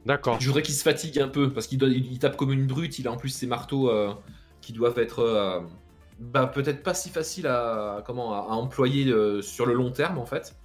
D'accord. 0.07 0.41
Je 0.41 0.47
voudrais 0.47 0.63
qu'il 0.63 0.75
se 0.75 0.83
fatigue 0.85 1.19
un 1.19 1.27
peu 1.29 1.53
parce 1.53 1.67
qu'il 1.67 1.79
doit- 1.79 1.89
il, 1.89 2.07
il 2.13 2.19
tape 2.21 2.37
comme 2.37 2.53
une 2.53 2.67
brute. 2.67 2.99
Il 3.01 3.09
a 3.09 3.13
en 3.13 3.17
plus 3.17 3.31
ses 3.31 3.47
marteaux 3.49 3.91
euh, 3.91 4.13
qui 4.61 4.73
doivent 4.73 4.99
être 4.99 5.21
euh, 5.21 5.61
bah, 6.19 6.47
peut-être 6.47 6.83
pas 6.83 6.95
si 6.95 7.11
faciles 7.11 7.47
à, 7.47 8.03
comment, 8.07 8.35
à, 8.35 8.55
employer 8.55 9.11
euh, 9.11 9.43
sur 9.43 9.67
le 9.67 9.75
long 9.75 9.91
terme 9.91 10.19
en 10.19 10.27
fait. 10.27 10.57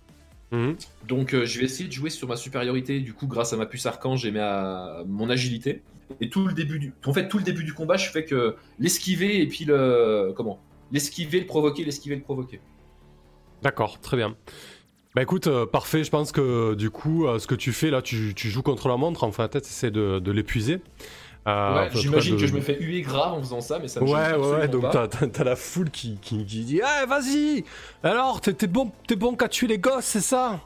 Mhm. 0.52 0.76
Donc 1.08 1.34
euh, 1.34 1.46
je 1.46 1.60
vais 1.60 1.66
essayer 1.66 1.88
de 1.88 1.94
jouer 1.94 2.10
sur 2.10 2.28
ma 2.28 2.36
supériorité 2.36 3.00
du 3.00 3.14
coup 3.14 3.28
grâce 3.28 3.54
à 3.54 3.58
ma 3.58 3.66
puce 3.66 3.86
archange 3.86 4.26
et 4.26 4.32
ma, 4.32 5.04
mon 5.08 5.30
agilité. 5.30 5.84
Et 6.22 6.30
tout 6.30 6.48
le 6.48 6.54
début 6.54 6.80
du, 6.80 6.94
en 7.06 7.14
fait 7.14 7.28
tout 7.28 7.38
le 7.38 7.44
début 7.44 7.64
du 7.64 7.74
combat, 7.74 7.98
je 7.98 8.10
fais 8.10 8.26
que 8.26 8.56
l'esquiver 8.80 9.42
et 9.42 9.48
puis 9.48 9.66
le 9.66 10.34
comment, 10.36 10.60
l'esquiver, 10.92 11.40
le 11.40 11.46
provoquer, 11.46 11.84
l'esquiver, 11.84 12.16
le 12.16 12.22
provoquer. 12.22 12.62
D'accord, 13.62 14.00
très 14.00 14.18
bien. 14.18 14.36
Bah 15.16 15.24
écoute, 15.24 15.48
euh, 15.48 15.66
parfait, 15.66 16.04
je 16.04 16.12
pense 16.12 16.32
que 16.32 16.76
du 16.76 16.92
coup, 16.92 17.26
euh, 17.26 17.40
ce 17.40 17.48
que 17.48 17.56
tu 17.56 17.74
fais 17.74 17.90
là, 17.90 18.02
tu, 18.02 18.34
tu 18.36 18.50
joues 18.50 18.62
contre 18.62 18.88
la 18.88 18.96
montre, 18.96 19.24
enfin 19.24 19.48
peut-être 19.48 19.66
essaie 19.66 19.92
de, 19.92 20.20
de 20.20 20.32
l'épuiser. 20.32 20.82
Euh, 21.48 21.76
Ouais, 21.76 21.90
J'imagine 21.94 22.38
que 22.38 22.46
je 22.46 22.54
me 22.54 22.62
fais 22.62 22.78
huer 22.80 23.02
grave 23.02 23.34
en 23.34 23.40
faisant 23.40 23.62
ça, 23.62 23.80
mais 23.80 23.88
ça 23.88 24.02
me 24.02 24.06
Ouais, 24.06 24.34
ouais, 24.36 24.60
ouais, 24.60 24.68
donc 24.68 24.86
t'as, 24.92 25.44
la 25.44 25.56
foule 25.56 25.90
qui, 25.90 26.18
qui, 26.22 26.46
qui 26.46 26.64
dit 26.64 26.82
Eh, 26.84 27.06
vas-y 27.08 27.64
Alors, 28.04 28.42
t'es, 28.42 28.68
bon, 28.68 28.92
bon 29.18 29.36
qu'à 29.36 29.48
tuer 29.48 29.68
les 29.68 29.80
gosses, 29.80 30.06
c'est 30.06 30.22
ça? 30.22 30.60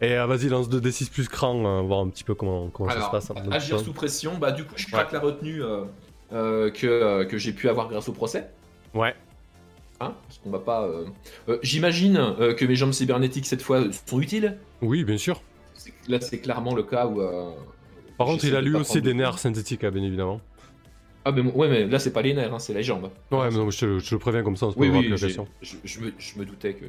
Et 0.00 0.16
euh, 0.16 0.26
vas-y, 0.26 0.48
lance 0.48 0.68
2d6 0.70 1.10
plus 1.10 1.28
cran, 1.28 1.64
euh, 1.66 1.82
voir 1.82 2.00
un 2.00 2.08
petit 2.08 2.24
peu 2.24 2.34
comment, 2.34 2.68
comment 2.68 2.88
ça 2.90 3.02
se 3.02 3.10
passe. 3.10 3.32
Agir 3.50 3.78
sous 3.80 3.92
pression, 3.92 4.38
bah 4.38 4.50
du 4.50 4.64
coup 4.64 4.72
je 4.76 4.86
craque 4.86 5.12
la 5.12 5.20
retenue 5.20 5.62
euh, 5.62 5.84
euh, 6.32 6.70
que, 6.70 7.24
que 7.24 7.36
j'ai 7.36 7.52
pu 7.52 7.68
avoir 7.68 7.88
grâce 7.88 8.08
au 8.08 8.12
procès. 8.12 8.48
Ouais, 8.94 9.14
Hein, 10.02 10.14
parce 10.26 10.38
qu'on 10.38 10.48
va 10.48 10.60
pas. 10.60 10.88
J'imagine 11.60 12.34
que 12.56 12.64
mes 12.64 12.74
jambes 12.74 12.92
cybernétiques 12.92 13.44
cette 13.44 13.60
fois 13.60 13.82
sont 14.06 14.18
utiles. 14.22 14.56
oui, 14.80 15.04
bien 15.04 15.18
sûr. 15.18 15.42
Là 16.08 16.18
c'est 16.22 16.38
clairement 16.38 16.74
le 16.74 16.82
cas 16.84 17.06
où. 17.06 17.20
Par 18.20 18.26
contre, 18.28 18.44
il 18.44 18.54
a 18.54 18.60
lui 18.60 18.74
aussi 18.74 19.00
des 19.00 19.08
de 19.08 19.14
nerfs 19.14 19.38
synthétiques, 19.38 19.82
hein, 19.82 19.90
bien 19.90 20.02
évidemment. 20.02 20.42
Ah 21.24 21.32
mais 21.32 21.40
ouais 21.40 21.68
mais 21.70 21.86
là 21.86 21.98
c'est 21.98 22.12
pas 22.12 22.20
les 22.20 22.34
nerfs, 22.34 22.52
hein, 22.52 22.58
c'est 22.58 22.74
les 22.74 22.82
jambes. 22.82 23.10
Ouais, 23.30 23.48
mais 23.50 23.56
non, 23.56 23.70
je 23.70 23.78
te, 23.78 23.98
je 23.98 24.10
te 24.10 24.14
le 24.14 24.18
préviens 24.18 24.42
comme 24.42 24.56
ça, 24.56 24.66
on 24.66 24.72
se 24.72 24.78
Oui 24.78 24.90
oui, 24.90 25.00
plus 25.00 25.08
la 25.08 25.16
question. 25.16 25.48
je, 25.62 25.76
je 25.84 26.00
me, 26.00 26.12
je 26.18 26.38
me 26.38 26.44
doutais 26.44 26.74
que 26.74 26.84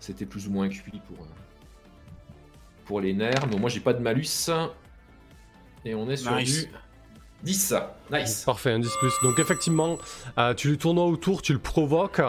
c'était 0.00 0.26
plus 0.26 0.48
ou 0.48 0.50
moins 0.50 0.68
cuit 0.68 1.00
pour 1.06 1.24
euh, 1.24 1.28
pour 2.84 3.00
les 3.00 3.12
nerfs, 3.12 3.46
mais 3.48 3.56
moi 3.60 3.70
j'ai 3.70 3.78
pas 3.78 3.92
de 3.92 4.00
malus. 4.02 4.50
Et 5.84 5.94
on 5.94 6.10
est 6.10 6.16
sur 6.16 6.34
Nice. 6.34 6.64
du 6.64 6.70
10. 7.44 7.74
Nice. 8.12 8.42
Parfait, 8.44 8.72
un 8.72 8.80
10 8.80 8.90
plus. 8.98 9.12
Donc 9.22 9.38
effectivement, 9.38 9.98
euh, 10.36 10.52
tu 10.52 10.68
lui 10.70 10.78
tournoies 10.78 11.06
autour, 11.06 11.42
tu 11.42 11.52
le 11.52 11.60
provoques, 11.60 12.20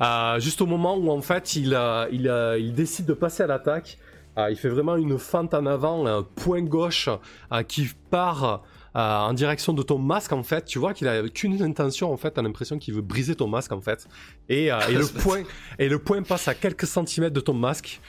euh, 0.00 0.40
juste 0.40 0.60
au 0.60 0.66
moment 0.66 0.96
où 0.96 1.10
en 1.12 1.22
fait 1.22 1.54
il, 1.54 1.74
euh, 1.74 2.08
il, 2.10 2.26
euh, 2.28 2.58
il 2.58 2.74
décide 2.74 3.06
de 3.06 3.14
passer 3.14 3.44
à 3.44 3.46
l'attaque. 3.46 3.98
Euh, 4.38 4.50
il 4.50 4.56
fait 4.56 4.68
vraiment 4.68 4.96
une 4.96 5.18
fente 5.18 5.54
en 5.54 5.66
avant, 5.66 6.06
un 6.06 6.22
point 6.22 6.62
gauche 6.62 7.08
euh, 7.52 7.62
qui 7.62 7.88
part 8.10 8.64
euh, 8.96 8.98
en 8.98 9.32
direction 9.32 9.72
de 9.72 9.82
ton 9.82 9.98
masque 9.98 10.32
en 10.32 10.42
fait. 10.42 10.64
Tu 10.64 10.78
vois 10.78 10.92
qu'il 10.94 11.08
a 11.08 11.28
qu'une 11.28 11.62
intention 11.62 12.12
en 12.12 12.16
fait, 12.16 12.32
t'as 12.32 12.42
l'impression 12.42 12.78
qu'il 12.78 12.94
veut 12.94 13.02
briser 13.02 13.34
ton 13.34 13.46
masque 13.46 13.72
en 13.72 13.80
fait. 13.80 14.08
Et, 14.48 14.66
et, 14.66 14.92
le, 14.92 15.06
point, 15.22 15.42
et 15.78 15.88
le 15.88 15.98
point 15.98 16.22
passe 16.22 16.48
à 16.48 16.54
quelques 16.54 16.86
centimètres 16.86 17.34
de 17.34 17.40
ton 17.40 17.54
masque. 17.54 18.00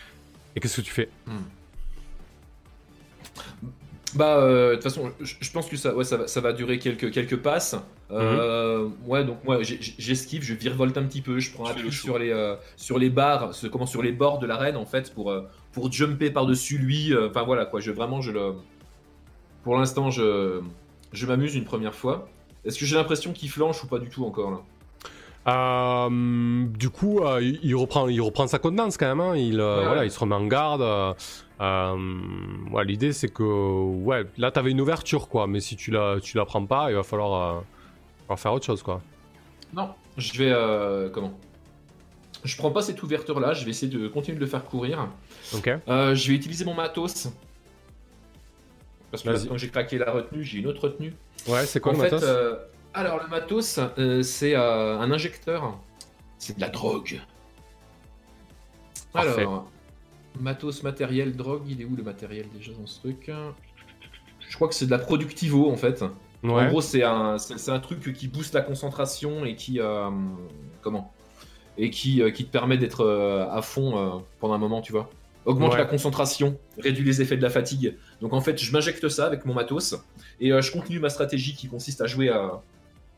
Et 0.55 0.59
qu'est-ce 0.59 0.77
que 0.77 0.81
tu 0.81 0.91
fais? 0.91 1.09
Bah, 4.15 4.37
euh, 4.37 4.69
de 4.71 4.75
toute 4.75 4.83
façon, 4.83 5.11
je, 5.19 5.51
pense 5.51 5.67
que 5.67 5.75
ça, 5.75 5.93
ouais, 5.93 6.05
ça, 6.05 6.15
va, 6.15 6.27
ça 6.27 6.39
va 6.39 6.53
durer 6.53 6.79
quelques, 6.79 7.11
quelques 7.11 7.35
passes. 7.35 7.75
Euh, 8.11 8.87
Ouais, 9.05 9.25
donc 9.25 9.43
moi, 9.43 9.59
j'esquive, 9.61 10.41
je 10.41 10.53
virevolte 10.53 10.97
un 10.97 11.03
petit 11.03 11.21
peu, 11.21 11.39
je 11.39 11.51
prends 11.51 11.65
appui 11.65 11.83
le 11.83 11.91
sur 11.91 12.17
les, 12.17 12.31
euh, 12.31 12.55
sur 12.77 12.97
les 12.97 13.09
barres, 13.09 13.51
comment, 13.71 13.85
sur 13.85 14.01
les 14.01 14.13
bords 14.13 14.39
de 14.39 14.47
l'arène 14.47 14.77
en 14.77 14.85
fait, 14.85 15.13
pour, 15.13 15.33
pour 15.75 15.91
jumper 15.91 16.31
par-dessus 16.31 16.79
lui. 16.79 17.13
euh, 17.13 17.29
Enfin 17.29 17.43
voilà, 17.43 17.65
quoi, 17.67 17.79
je 17.81 17.91
vraiment, 17.91 18.21
je 18.21 18.31
le. 18.31 18.53
Pour 19.63 19.77
l'instant, 19.77 20.09
je, 20.09 20.61
je 21.13 21.25
m'amuse 21.27 21.53
une 21.55 21.65
première 21.65 21.93
fois. 21.93 22.27
Est-ce 22.63 22.79
que 22.79 22.85
j'ai 22.85 22.95
l'impression 22.95 23.31
qu'il 23.33 23.49
flanche 23.49 23.83
ou 23.83 23.87
pas 23.87 23.99
du 23.99 24.09
tout 24.09 24.25
encore 24.25 24.49
là? 24.51 24.59
Euh, 25.47 26.65
du 26.67 26.89
coup, 26.89 27.19
euh, 27.19 27.39
il, 27.61 27.75
reprend, 27.75 28.07
il 28.07 28.19
reprend 28.21 28.47
sa 28.47 28.57
contenance 28.57 28.97
quand 28.97 29.05
même. 29.07 29.19
hein. 29.19 29.35
Il, 29.35 29.59
euh, 29.59 29.79
Ouais. 29.81 29.85
voilà, 29.85 30.05
il 30.05 30.09
se 30.11 30.19
remet 30.19 30.33
en 30.35 30.47
garde. 30.47 30.81
ouais, 31.59 32.85
L'idée, 32.85 33.13
c'est 33.13 33.27
que 33.27 33.43
ouais, 33.43 34.23
là, 34.37 34.49
t'avais 34.51 34.71
une 34.71 34.81
ouverture, 34.81 35.27
quoi. 35.27 35.45
Mais 35.45 35.59
si 35.59 35.75
tu 35.75 35.91
la, 35.91 36.17
tu 36.21 36.37
la 36.37 36.45
prends 36.45 36.65
pas, 36.65 36.89
il 36.89 36.95
va 36.95 37.03
falloir, 37.03 37.63
faire 38.37 38.53
autre 38.53 38.65
chose, 38.65 38.81
quoi. 38.81 39.01
Non, 39.73 39.89
je 40.17 40.33
vais. 40.41 41.11
comment? 41.13 41.33
Je 42.43 42.55
prends 42.57 42.69
pas 42.71 42.81
cette 42.83 43.01
ouverture 43.01 43.39
là, 43.39 43.53
je 43.53 43.65
vais 43.65 43.71
essayer 43.71 43.91
de 43.91 44.07
continuer 44.07 44.35
de 44.37 44.41
le 44.43 44.47
faire 44.49 44.63
courir. 44.65 45.07
Ok. 45.53 45.67
Euh, 45.67 46.15
je 46.15 46.27
vais 46.27 46.35
utiliser 46.35 46.65
mon 46.65 46.73
matos. 46.73 47.27
Parce 49.11 49.23
que 49.23 49.47
que 49.47 49.57
j'ai 49.57 49.69
craqué 49.69 49.97
la 49.97 50.11
retenue, 50.11 50.43
j'ai 50.43 50.59
une 50.59 50.67
autre 50.67 50.81
retenue. 50.81 51.13
Ouais, 51.47 51.65
c'est 51.65 51.79
quoi 51.79 51.93
en 51.93 51.95
le 51.95 52.01
fait, 52.01 52.11
matos 52.11 52.23
euh, 52.23 52.55
alors 52.93 53.21
le 53.21 53.27
matos, 53.29 53.79
euh, 53.97 54.23
c'est 54.23 54.55
un 54.55 55.11
injecteur. 55.11 55.77
C'est 56.37 56.55
de 56.55 56.61
la 56.61 56.69
drogue. 56.69 57.21
Parfait. 59.13 59.41
Alors, 59.41 59.69
matos, 60.39 60.83
matériel, 60.83 61.35
drogue, 61.35 61.63
il 61.67 61.81
est 61.81 61.85
où 61.85 61.95
le 61.95 62.03
matériel 62.03 62.47
déjà 62.53 62.73
dans 62.73 62.87
ce 62.87 62.99
truc? 62.99 63.31
Je 64.39 64.55
crois 64.55 64.67
que 64.67 64.75
c'est 64.75 64.85
de 64.85 64.91
la 64.91 64.99
productivo 64.99 65.71
en 65.71 65.77
fait. 65.77 66.03
En 66.03 66.09
Ouais. 66.43 66.67
gros, 66.67 66.81
c'est 66.81 67.01
un, 67.01 67.37
c'est 67.39 67.71
un 67.71 67.79
truc 67.79 68.13
qui 68.13 68.27
booste 68.27 68.53
la 68.53 68.61
concentration 68.61 69.45
et 69.45 69.55
qui, 69.55 69.79
comment? 70.81 71.13
Et 71.77 71.89
qui, 71.89 72.21
qui 72.33 72.45
te 72.45 72.51
permet 72.51 72.77
d'être 72.77 73.05
à 73.49 73.61
fond 73.61 74.23
pendant 74.39 74.53
un 74.53 74.59
moment, 74.59 74.81
tu 74.81 74.91
vois. 74.91 75.09
Augmente 75.45 75.73
Ouais. 75.73 75.77
la 75.77 75.85
concentration, 75.85 76.57
réduit 76.79 77.05
les 77.05 77.21
effets 77.21 77.37
de 77.37 77.43
la 77.43 77.49
fatigue. 77.51 77.95
Donc 78.21 78.33
en 78.33 78.41
fait, 78.41 78.61
je 78.61 78.71
m'injecte 78.71 79.07
ça 79.09 79.27
avec 79.27 79.45
mon 79.45 79.53
matos 79.53 79.95
et 80.39 80.51
euh, 80.51 80.61
je 80.61 80.71
continue 80.71 80.99
ma 80.99 81.09
stratégie 81.09 81.55
qui 81.55 81.67
consiste 81.67 82.01
à 82.01 82.07
jouer 82.07 82.29
à 82.29 82.61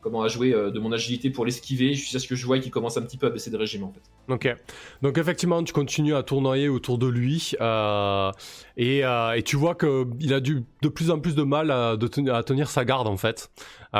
comment 0.00 0.22
à 0.22 0.28
jouer 0.28 0.52
euh, 0.54 0.70
de 0.70 0.78
mon 0.78 0.92
agilité 0.92 1.28
pour 1.30 1.44
l'esquiver 1.44 1.94
jusqu'à 1.94 2.18
ce 2.20 2.28
que 2.28 2.36
je 2.36 2.46
vois 2.46 2.58
qu'il 2.60 2.70
commence 2.70 2.96
un 2.96 3.02
petit 3.02 3.16
peu 3.16 3.26
à 3.26 3.30
baisser 3.30 3.50
de 3.50 3.56
régime 3.56 3.82
en 3.84 3.92
fait. 3.92 4.02
Ok. 4.32 4.56
Donc 5.02 5.18
effectivement, 5.18 5.62
tu 5.64 5.72
continues 5.72 6.14
à 6.14 6.22
tournoyer 6.22 6.68
autour 6.68 6.98
de 6.98 7.06
lui 7.08 7.52
euh, 7.60 8.30
et, 8.76 8.98
et 9.00 9.42
tu 9.42 9.56
vois 9.56 9.74
que 9.74 10.06
il 10.20 10.32
a 10.34 10.40
du, 10.40 10.64
de 10.82 10.88
plus 10.88 11.10
en 11.10 11.18
plus 11.18 11.34
de 11.34 11.42
mal 11.42 11.70
à, 11.70 11.96
de 11.96 12.06
tenir, 12.06 12.34
à 12.34 12.42
tenir 12.44 12.68
sa 12.68 12.84
garde 12.84 13.08
en 13.08 13.16
fait. 13.16 13.50
Il, 13.92 13.98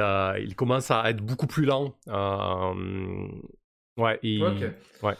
a, 0.00 0.36
il 0.38 0.54
commence 0.56 0.90
à 0.90 1.10
être 1.10 1.20
beaucoup 1.22 1.46
plus 1.48 1.64
lent. 1.64 1.94
Ouais. 3.98 4.18
ouais. 5.02 5.16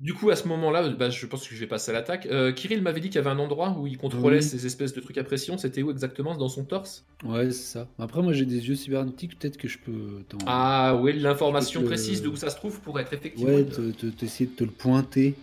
Du 0.00 0.14
coup, 0.14 0.30
à 0.30 0.36
ce 0.36 0.48
moment-là, 0.48 0.88
bah, 0.88 1.10
je 1.10 1.26
pense 1.26 1.46
que 1.46 1.54
je 1.54 1.60
vais 1.60 1.66
passer 1.66 1.90
à 1.90 1.94
l'attaque. 1.94 2.24
Euh, 2.24 2.52
Kirill 2.52 2.80
m'avait 2.80 3.00
dit 3.00 3.08
qu'il 3.10 3.16
y 3.16 3.18
avait 3.18 3.28
un 3.28 3.38
endroit 3.38 3.76
où 3.78 3.86
il 3.86 3.98
contrôlait 3.98 4.38
Oui. 4.38 4.42
ces 4.42 4.64
espèces 4.64 4.94
de 4.94 5.00
trucs 5.00 5.18
à 5.18 5.24
pression. 5.24 5.58
C'était 5.58 5.82
où 5.82 5.90
exactement? 5.90 6.34
Dans 6.34 6.48
son 6.48 6.64
torse? 6.64 7.04
Ouais, 7.22 7.50
c'est 7.50 7.72
ça. 7.78 7.86
Après, 7.98 8.22
moi, 8.22 8.32
j'ai 8.32 8.46
des 8.46 8.66
yeux 8.66 8.76
cybernétiques, 8.76 9.38
peut-être 9.38 9.58
que 9.58 9.68
je 9.68 9.76
peux. 9.78 10.22
t'en- 10.28 10.38
Ah 10.46 10.96
oui, 10.98 11.12
l'information 11.18 11.82
précise 11.82 12.22
de 12.22 12.28
où 12.28 12.36
ça 12.36 12.48
se 12.48 12.56
trouve 12.56 12.80
pourrait 12.80 13.02
être 13.02 13.12
effectivement. 13.12 13.52
Ouais, 13.52 13.64
te- 13.64 13.90
te- 13.90 14.06
t'essayer 14.06 14.48
de 14.48 14.54
te 14.56 14.64
le 14.64 14.70
pointer 14.70 15.34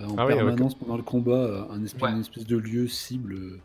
euh, 0.00 0.06
en 0.06 0.14
Ah 0.18 0.26
oui, 0.26 0.34
permanence 0.34 0.74
pendant 0.74 0.96
le 0.96 1.04
combat, 1.04 1.32
euh, 1.36 1.62
un 1.70 1.84
espèce, 1.84 2.02
Ouais. 2.02 2.10
une 2.10 2.20
espèce 2.20 2.46
de 2.46 2.56
lieu 2.56 2.88
cible. 2.88 3.34
euh. 3.34 3.60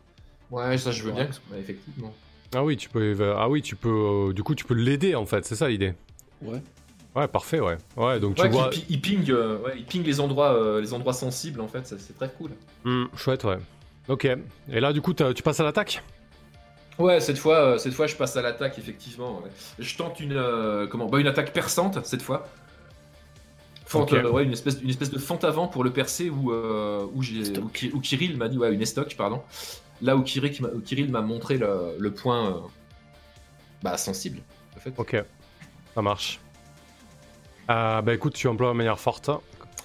Ouais, 0.52 0.78
ça 0.78 0.92
je 0.92 1.02
veux 1.02 1.10
bien. 1.12 1.28
Effectivement. 1.58 2.14
Ah 2.54 2.62
oui, 2.64 2.76
tu 2.76 2.88
peux. 2.88 3.16
Ah 3.36 3.48
oui, 3.48 3.62
tu 3.62 3.74
peux. 3.74 3.88
euh, 4.28 4.32
du 4.32 4.44
coup, 4.44 4.54
tu 4.54 4.64
peux 4.64 4.74
l'aider 4.74 5.16
en 5.16 5.26
fait. 5.26 5.44
C'est 5.44 5.56
ça 5.56 5.68
l'idée. 5.68 5.94
Ouais. 6.40 6.62
Ouais, 7.14 7.28
parfait, 7.28 7.60
ouais. 7.60 7.76
Ouais, 7.96 8.18
donc 8.18 8.36
Ouais, 8.38 8.46
tu 8.48 8.54
vois. 8.54 8.70
il, 8.88 9.00
ping, 9.00 9.30
euh, 9.30 9.58
ouais, 9.58 9.74
il 9.76 9.84
ping 9.84 10.02
les 10.02 10.18
endroits, 10.20 10.52
euh, 10.54 10.80
les 10.80 10.92
endroits 10.92 11.12
sensibles 11.12 11.60
en 11.60 11.68
fait. 11.68 11.86
C'est 11.86 12.16
très 12.16 12.28
cool. 12.30 12.50
Hmm, 12.84 13.04
chouette, 13.16 13.44
ouais. 13.44 13.58
Ok. 14.08 14.24
Et 14.24 14.80
là, 14.80 14.92
du 14.92 15.00
coup, 15.00 15.14
tu 15.14 15.42
passes 15.42 15.60
à 15.60 15.64
l'attaque? 15.64 16.02
Ouais, 16.98 17.20
cette 17.20 17.38
fois, 17.38 17.56
euh, 17.56 17.78
cette 17.78 17.94
fois, 17.94 18.06
je 18.06 18.14
passe 18.16 18.36
à 18.36 18.42
l'attaque 18.42 18.78
effectivement. 18.78 19.40
ouais. 19.42 19.50
Je 19.78 19.96
tente 19.96 20.20
une, 20.20 20.32
euh, 20.32 20.86
comment, 20.86 21.06
bah, 21.06 21.18
une 21.20 21.26
attaque 21.26 21.52
perçante 21.52 22.04
cette 22.04 22.22
fois. 22.22 22.46
Fente, 23.86 24.12
Ok. 24.12 24.18
euh, 24.18 24.30
ouais, 24.30 24.44
une 24.44 24.52
espèce, 24.52 24.80
une 24.82 24.90
espèce 24.90 25.10
de 25.10 25.18
fente 25.18 25.44
avant 25.44 25.68
pour 25.68 25.84
le 25.84 25.90
percer 25.92 26.30
où, 26.30 26.50
euh, 26.52 27.06
où, 27.14 27.20
où, 27.20 27.68
Ki- 27.68 27.90
où 27.94 28.00
Kirill 28.00 28.36
m'a 28.36 28.48
dit, 28.48 28.58
ouais, 28.58 28.72
une 28.72 28.82
estoc, 28.82 29.14
pardon. 29.16 29.42
Là 30.02 30.16
où 30.16 30.22
Kirill, 30.22 30.60
m'a- 30.62 30.68
où 30.68 30.80
Kirill 30.80 31.10
m'a 31.10 31.20
montré 31.20 31.58
le, 31.58 31.94
le 31.98 32.10
point, 32.12 32.48
euh, 32.48 32.60
bah, 33.82 33.96
sensible. 33.96 34.40
En 34.76 34.80
fait. 34.80 34.92
Ok. 34.96 35.16
Ça 35.94 36.02
marche. 36.02 36.40
Euh, 37.70 38.02
bah 38.02 38.14
écoute, 38.14 38.34
tu 38.34 38.46
emploies 38.48 38.68
la 38.68 38.74
manière 38.74 38.98
forte. 39.00 39.30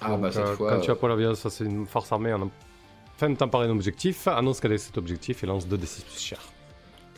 Ah 0.00 0.08
Donc, 0.10 0.20
bah 0.22 0.32
cette 0.32 0.44
euh, 0.44 0.56
fois. 0.56 0.70
Quand 0.72 0.80
tu 0.80 0.90
euh, 0.90 0.94
emploies 0.94 1.08
la 1.10 1.16
violence 1.16 1.46
à 1.60 1.64
une 1.64 1.86
force 1.86 2.10
armée 2.12 2.32
en 2.32 2.50
fin 3.16 3.30
de 3.30 3.36
t'emparer 3.36 3.66
d'un 3.66 3.72
objectif, 3.74 4.28
annonce 4.28 4.60
quel 4.60 4.72
est 4.72 4.78
cet 4.78 4.96
objectif 4.98 5.42
et 5.44 5.46
lance 5.46 5.66
2d6 5.66 6.04
plus 6.04 6.20
cher. 6.20 6.40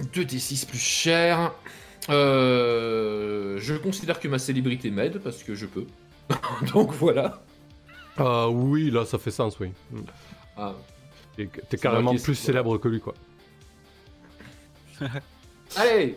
2d6 0.01 0.66
plus 0.66 0.78
cher. 0.78 1.52
Euh, 2.10 3.59
je 3.59 3.74
considère 3.74 4.18
que 4.18 4.26
ma 4.26 4.39
célébrité 4.39 4.90
m'aide 4.90 5.18
parce 5.18 5.43
que 5.43 5.55
je 5.55 5.66
peux. 5.66 5.86
Donc 6.74 6.93
voilà. 6.93 7.40
Euh, 8.18 8.47
oui, 8.48 8.90
là, 8.90 9.05
ça 9.05 9.18
fait 9.18 9.30
sens, 9.30 9.59
oui. 9.60 9.70
Hmm. 9.90 10.01
Ah. 10.56 10.74
T'es 11.36 11.48
C'est 11.70 11.80
carrément 11.80 12.10
plus 12.12 12.34
c'est- 12.34 12.47
célèbre 12.47 12.76
que 12.78 12.89
lui, 12.89 13.01
quoi. 13.01 13.14
Allez 15.76 16.16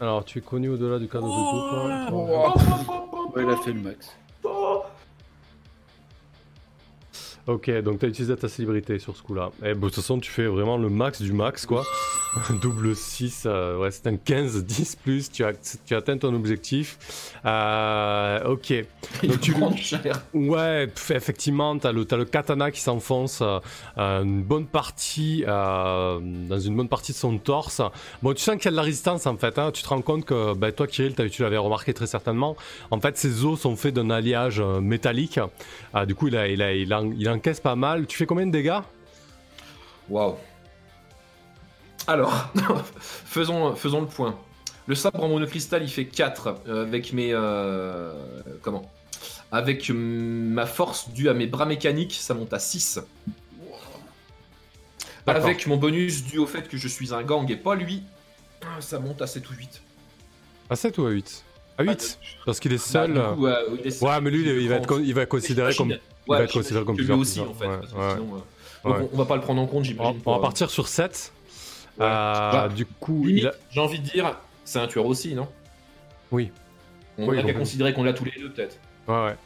Alors, 0.00 0.24
tu 0.24 0.38
es 0.38 0.42
connu 0.42 0.68
au-delà 0.68 0.98
du 0.98 1.08
cadre 1.08 1.26
Oh, 1.28 2.06
de 2.06 2.10
groupe. 2.10 2.56
hein. 2.88 3.30
Ouais, 3.34 3.42
il 3.44 3.50
a 3.50 3.56
fait 3.56 3.72
le 3.72 3.80
max. 3.80 4.14
Ok, 7.46 7.70
donc 7.82 8.00
t'as 8.00 8.08
utilisé 8.08 8.36
ta 8.36 8.48
célébrité 8.48 8.98
sur 8.98 9.16
ce 9.16 9.22
coup-là. 9.22 9.50
Et 9.62 9.74
bon, 9.74 9.82
de 9.86 9.92
toute 9.92 9.94
façon, 9.96 10.18
tu 10.18 10.30
fais 10.30 10.46
vraiment 10.46 10.76
le 10.76 10.88
max 10.90 11.22
du 11.22 11.32
max, 11.32 11.64
quoi. 11.64 11.84
Double 12.60 12.94
6, 12.94 13.44
euh, 13.46 13.78
ouais, 13.78 13.90
c'est 13.90 14.06
un 14.06 14.16
15, 14.16 14.64
10 14.64 14.96
plus, 15.02 15.30
tu 15.30 15.44
as, 15.44 15.52
tu 15.86 15.94
atteins 15.94 16.18
ton 16.18 16.34
objectif. 16.34 16.98
Euh, 17.44 18.44
ok. 18.44 18.70
Il 19.22 19.28
Donc 19.30 19.40
tu- 19.40 19.54
cher. 19.76 20.02
Ouais, 20.34 20.88
effectivement, 21.10 21.78
t'as 21.78 21.92
le, 21.92 22.04
t'as 22.04 22.16
le 22.16 22.24
katana 22.24 22.70
qui 22.70 22.80
s'enfonce 22.80 23.42
euh, 23.42 24.22
une 24.22 24.42
bonne 24.42 24.66
partie, 24.66 25.44
dans 25.46 26.58
une 26.60 26.76
bonne 26.76 26.88
partie 26.88 27.12
de 27.12 27.16
son 27.16 27.38
torse. 27.38 27.80
Bon, 28.22 28.34
tu 28.34 28.42
sens 28.42 28.56
qu'il 28.56 28.66
y 28.66 28.68
a 28.68 28.70
de 28.72 28.76
la 28.76 28.82
résistance 28.82 29.26
en 29.26 29.36
fait. 29.36 29.58
Hein. 29.58 29.70
Tu 29.72 29.82
te 29.82 29.88
rends 29.88 30.02
compte 30.02 30.24
que, 30.24 30.54
bah, 30.54 30.72
toi, 30.72 30.86
Kirill, 30.86 31.14
tu 31.30 31.42
l'avais 31.42 31.56
remarqué 31.56 31.94
très 31.94 32.06
certainement. 32.06 32.56
En 32.90 33.00
fait, 33.00 33.16
ses 33.16 33.44
os 33.44 33.58
sont 33.60 33.76
faits 33.76 33.94
d'un 33.94 34.10
alliage 34.10 34.60
métallique. 34.60 35.40
Ah, 35.94 36.04
du 36.06 36.14
coup, 36.14 36.28
il, 36.28 36.36
a, 36.36 36.48
il, 36.48 36.60
a, 36.62 36.72
il, 36.74 36.92
en- 36.92 37.10
il 37.12 37.28
encaisse 37.28 37.60
pas 37.60 37.76
mal. 37.76 38.06
Tu 38.06 38.16
fais 38.16 38.26
combien 38.26 38.46
de 38.46 38.52
dégâts? 38.52 38.80
Waouh. 40.08 40.34
Alors, 42.06 42.48
faisons, 43.00 43.74
faisons 43.74 44.00
le 44.00 44.06
point. 44.06 44.38
Le 44.86 44.94
sabre 44.94 45.22
en 45.24 45.28
monocristal, 45.28 45.82
il 45.82 45.88
fait 45.90 46.04
4 46.04 46.54
euh, 46.68 46.82
avec 46.82 47.12
mes. 47.12 47.30
euh, 47.32 48.12
comment? 48.62 48.88
Avec 49.50 49.88
hum, 49.90 49.96
ma 49.96 50.66
force 50.66 51.10
due 51.10 51.28
à 51.28 51.34
mes 51.34 51.46
bras 51.46 51.66
mécaniques, 51.66 52.14
ça 52.20 52.34
monte 52.34 52.52
à 52.52 52.58
6. 52.58 53.00
D'accord. 55.26 55.44
Avec 55.44 55.66
mon 55.66 55.76
bonus 55.76 56.24
dû 56.24 56.38
au 56.38 56.46
fait 56.46 56.68
que 56.68 56.76
je 56.76 56.86
suis 56.86 57.12
un 57.12 57.22
gang 57.22 57.50
et 57.50 57.56
pas 57.56 57.74
lui, 57.74 58.02
ça 58.80 59.00
monte 59.00 59.20
à 59.22 59.26
7 59.26 59.48
ou 59.50 59.54
8. 59.54 59.82
À 60.70 60.76
7 60.76 60.98
ou 60.98 61.06
à 61.06 61.10
8 61.10 61.44
À 61.78 61.82
8 61.82 62.18
Parce 62.44 62.60
qu'il 62.60 62.72
est 62.72 62.78
seul. 62.78 63.14
Bah, 63.14 63.30
euh, 63.30 63.34
coup, 63.34 63.46
euh, 63.46 63.76
il 63.80 63.86
est 63.88 63.90
seul. 63.90 64.08
Ouais, 64.08 64.20
mais 64.20 64.30
lui, 64.30 64.42
il, 64.42 64.62
il 64.62 64.68
va 64.68 64.76
être, 64.76 64.86
con- 64.86 65.02
il 65.04 65.14
va 65.14 65.22
être 65.22 65.28
considéré 65.28 65.74
comme. 65.74 65.90
Il 65.90 65.98
va 66.28 66.38
ouais, 66.38 66.44
être 66.44 66.52
considéré 66.52 66.84
comme 66.84 66.96
que 66.96 67.02
lui 67.02 67.12
aussi 67.12 67.40
en 67.40 67.54
fait. 67.54 67.66
ouais, 67.66 67.78
parce 67.80 67.92
que 67.92 67.98
ouais. 67.98 68.10
sinon, 68.14 68.34
euh, 68.36 68.38
Ouais. 68.88 69.00
donc 69.00 69.10
on, 69.12 69.14
on 69.14 69.18
va 69.18 69.24
pas 69.24 69.34
le 69.34 69.42
prendre 69.42 69.60
en 69.60 69.66
compte, 69.66 69.80
On, 69.80 69.82
j'imagine. 69.84 70.16
on 70.18 70.20
pour, 70.20 70.32
va 70.34 70.38
euh, 70.38 70.42
partir 70.42 70.70
sur 70.70 70.86
7. 70.86 71.32
Ouais. 71.98 72.04
Euh, 72.04 72.50
Bah, 72.52 72.68
du 72.74 72.86
coup, 72.86 73.26
a... 73.26 73.52
J'ai 73.70 73.80
envie 73.80 73.98
de 73.98 74.04
dire, 74.04 74.36
c'est 74.64 74.78
un 74.78 74.86
tueur 74.86 75.06
aussi, 75.06 75.34
non? 75.34 75.48
Oui. 76.30 76.52
On 77.18 77.28
Oui, 77.28 77.38
a 77.38 77.42
qu'à 77.42 77.54
considérer 77.54 77.92
qu'on 77.94 78.04
l'a 78.04 78.12
tous 78.12 78.24
les 78.24 78.32
deux, 78.38 78.50
peut-être. 78.50 78.78
Ouais, 79.08 79.14
ouais. 79.14 79.36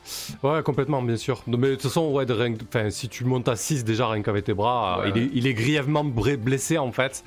Ouais, 0.50 0.62
complètement, 0.62 1.02
bien 1.02 1.16
sûr. 1.16 1.42
Mais 1.46 1.56
de 1.56 1.72
toute 1.74 1.82
façon, 1.82 2.10
ouais, 2.12 2.24
de 2.24 2.32
rien 2.32 2.54
que- 2.54 2.64
enfin, 2.66 2.88
si 2.90 3.08
tu 3.10 3.24
montes 3.24 3.46
à 3.48 3.56
6 3.56 3.84
déjà, 3.84 4.08
rien 4.08 4.22
qu'avec 4.22 4.44
tes 4.44 4.54
bras, 4.54 5.00
euh, 5.00 5.02
Ouais, 5.02 5.10
il, 5.14 5.18
est, 5.18 5.24
ouais. 5.26 5.30
il 5.34 5.46
est 5.46 5.54
grièvement 5.54 6.02
blessé 6.04 6.78
en 6.78 6.92
fait. 6.92 7.22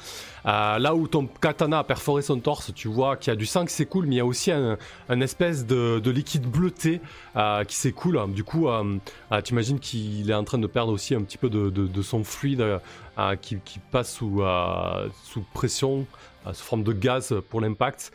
Euh, 0.45 0.77
là 0.79 0.93
où 0.95 1.07
ton 1.07 1.27
katana 1.27 1.79
a 1.79 1.83
perforé 1.83 2.21
son 2.21 2.39
torse, 2.39 2.73
tu 2.73 2.87
vois 2.87 3.15
qu'il 3.17 3.31
y 3.31 3.33
a 3.33 3.35
du 3.37 3.45
sang 3.45 3.65
qui 3.65 3.73
s'écoule, 3.73 4.05
mais 4.07 4.15
il 4.15 4.17
y 4.17 4.21
a 4.21 4.25
aussi 4.25 4.51
un, 4.51 4.77
un 5.09 5.21
espèce 5.21 5.65
de, 5.65 5.99
de 5.99 6.11
liquide 6.11 6.45
bleuté 6.49 7.01
euh, 7.37 7.63
qui 7.65 7.75
s'écoule. 7.75 8.19
Du 8.33 8.43
coup, 8.43 8.67
euh, 8.67 8.97
tu 9.43 9.53
imagines 9.53 9.79
qu'il 9.79 10.29
est 10.29 10.33
en 10.33 10.43
train 10.43 10.57
de 10.57 10.67
perdre 10.67 10.91
aussi 10.91 11.13
un 11.15 11.21
petit 11.21 11.37
peu 11.37 11.49
de, 11.49 11.69
de- 11.69 11.87
de 11.87 12.01
son 12.01 12.23
fluide 12.23 12.79
qui, 13.41 13.57
qui 13.63 13.77
passe 13.91 14.11
sous, 14.15 14.41
sous 15.23 15.45
pression, 15.53 16.05
sous 16.51 16.65
forme 16.65 16.83
de 16.83 16.93
gaz 16.93 17.33
pour 17.49 17.61
l'impact. 17.61 18.11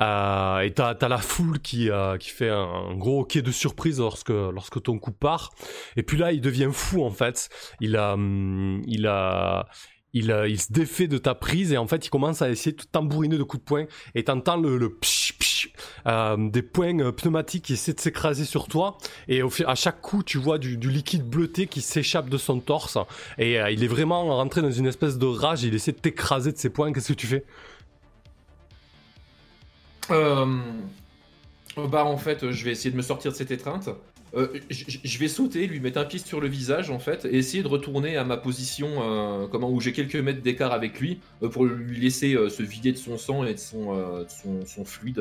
Euh, 0.00 0.60
et 0.60 0.72
t'as 0.72 0.96
as 1.00 1.08
la 1.08 1.18
foule 1.18 1.60
qui, 1.60 1.90
euh, 1.90 2.16
qui 2.16 2.30
fait 2.30 2.48
un, 2.48 2.94
gros 2.94 3.20
hoquet 3.20 3.42
de 3.42 3.50
surprise 3.50 3.98
lorsque, 3.98 4.30
lorsque 4.30 4.82
ton 4.82 4.98
coup 4.98 5.12
part. 5.12 5.52
Et 5.96 6.02
puis 6.02 6.16
là, 6.16 6.32
il 6.32 6.40
devient 6.40 6.70
fou 6.72 7.04
en 7.04 7.10
fait. 7.10 7.48
Il 7.80 7.96
a, 7.96 8.14
hum, 8.14 8.82
il 8.86 9.06
a, 9.06 9.66
il, 10.12 10.32
a- 10.32 10.46
il 10.48 10.60
se 10.60 10.72
défait 10.72 11.06
de 11.08 11.18
ta 11.18 11.34
prise 11.34 11.72
et 11.72 11.78
en 11.78 11.86
fait, 11.86 12.06
il 12.06 12.10
commence 12.10 12.42
à 12.42 12.50
essayer 12.50 12.72
de 12.74 12.82
tambouriner 12.82 13.38
de 13.38 13.42
coups 13.42 13.62
de 13.62 13.66
poing. 13.66 13.84
Et 14.14 14.24
t'entends 14.24 14.56
le, 14.56 14.76
le 14.76 14.90
psh, 14.94 15.34
psh, 15.38 15.72
euh, 16.06 16.36
des 16.50 16.62
poings 16.62 16.98
euh, 17.00 17.12
pneumatiques 17.12 17.64
qui 17.64 17.74
essaient 17.74 17.92
de 17.92 18.00
s'écraser 18.00 18.44
sur 18.44 18.68
toi. 18.68 18.98
Et 19.28 19.42
au, 19.42 19.50
à 19.66 19.74
chaque 19.74 20.00
coup, 20.00 20.22
tu 20.22 20.38
vois 20.38 20.58
du, 20.58 20.76
liquide 20.76 21.24
bleuté 21.28 21.66
qui 21.66 21.80
s'échappe 21.80 22.28
de 22.28 22.38
son 22.38 22.60
torse. 22.60 22.98
Et 23.38 23.60
euh, 23.60 23.70
il 23.70 23.84
est 23.84 23.88
vraiment 23.88 24.36
rentré 24.36 24.62
dans 24.62 24.70
une 24.70 24.86
espèce 24.86 25.18
de 25.18 25.26
rage. 25.26 25.62
Il 25.62 25.74
essaie 25.74 25.92
de 25.92 25.98
t'écraser 25.98 26.52
de 26.52 26.58
ses 26.58 26.70
poings. 26.70 26.92
Qu'est-ce 26.92 27.08
que 27.08 27.18
tu 27.18 27.26
fais? 27.26 27.44
Euh, 30.10 30.46
bah, 31.76 32.04
en 32.04 32.16
fait, 32.16 32.50
je 32.50 32.64
vais 32.64 32.72
essayer 32.72 32.90
de 32.90 32.96
me 32.96 33.02
sortir 33.02 33.30
de 33.32 33.36
cette 33.36 33.50
étreinte. 33.50 33.88
Euh, 34.36 34.46
je 34.70 35.18
vais 35.18 35.26
sauter, 35.26 35.66
lui 35.66 35.80
mettre 35.80 35.98
un 35.98 36.04
pied 36.04 36.20
sur 36.20 36.40
le 36.40 36.46
visage, 36.46 36.88
en 36.90 37.00
fait, 37.00 37.24
et 37.24 37.36
essayer 37.36 37.62
de 37.64 37.68
retourner 37.68 38.16
à 38.16 38.24
ma 38.24 38.36
position 38.36 38.88
euh, 39.02 39.46
comment, 39.48 39.68
où 39.70 39.80
j'ai 39.80 39.92
quelques 39.92 40.14
mètres 40.16 40.40
d'écart 40.42 40.72
avec 40.72 41.00
lui, 41.00 41.18
euh, 41.42 41.48
pour 41.48 41.64
lui 41.64 41.98
laisser 42.00 42.34
se 42.48 42.62
vider 42.62 42.92
de 42.92 42.96
son 42.96 43.18
sang 43.18 43.44
et 43.44 43.54
de 43.54 43.58
son, 43.58 43.96
de 43.96 44.26
son, 44.28 44.64
son 44.66 44.84
fluide, 44.84 45.20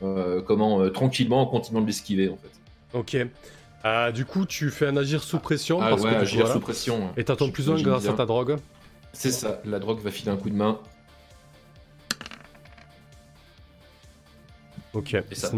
comment, 0.00 0.90
tranquillement, 0.90 1.42
en 1.42 1.46
continuant 1.46 1.82
de 1.82 1.86
l'esquiver, 1.86 2.28
en 2.28 2.36
fait. 2.36 2.50
Ok. 2.92 4.12
Du 4.14 4.24
coup, 4.24 4.44
tu 4.44 4.70
fais 4.70 4.88
un 4.88 4.96
agir 4.96 5.22
sous 5.22 5.38
pression 5.38 5.80
Ah 5.80 5.90
parce 5.90 6.02
ouais, 6.02 6.10
que 6.10 6.16
agir 6.16 6.40
voilà. 6.40 6.54
sous 6.54 6.60
pression. 6.60 7.10
Et 7.16 7.22
t'as 7.22 7.36
ton 7.36 7.46
Je- 7.46 7.52
plus 7.52 7.70
un 7.70 7.80
grâce 7.80 8.06
à 8.08 8.12
ta 8.14 8.26
drogue. 8.26 8.56
C'est 9.12 9.30
ça, 9.30 9.60
la 9.64 9.78
drogue 9.78 10.00
va 10.00 10.10
filer 10.10 10.30
un 10.32 10.36
coup 10.36 10.50
de 10.50 10.56
main, 10.56 10.80
Ok. 14.94 15.14
et 15.14 15.34
ça. 15.34 15.50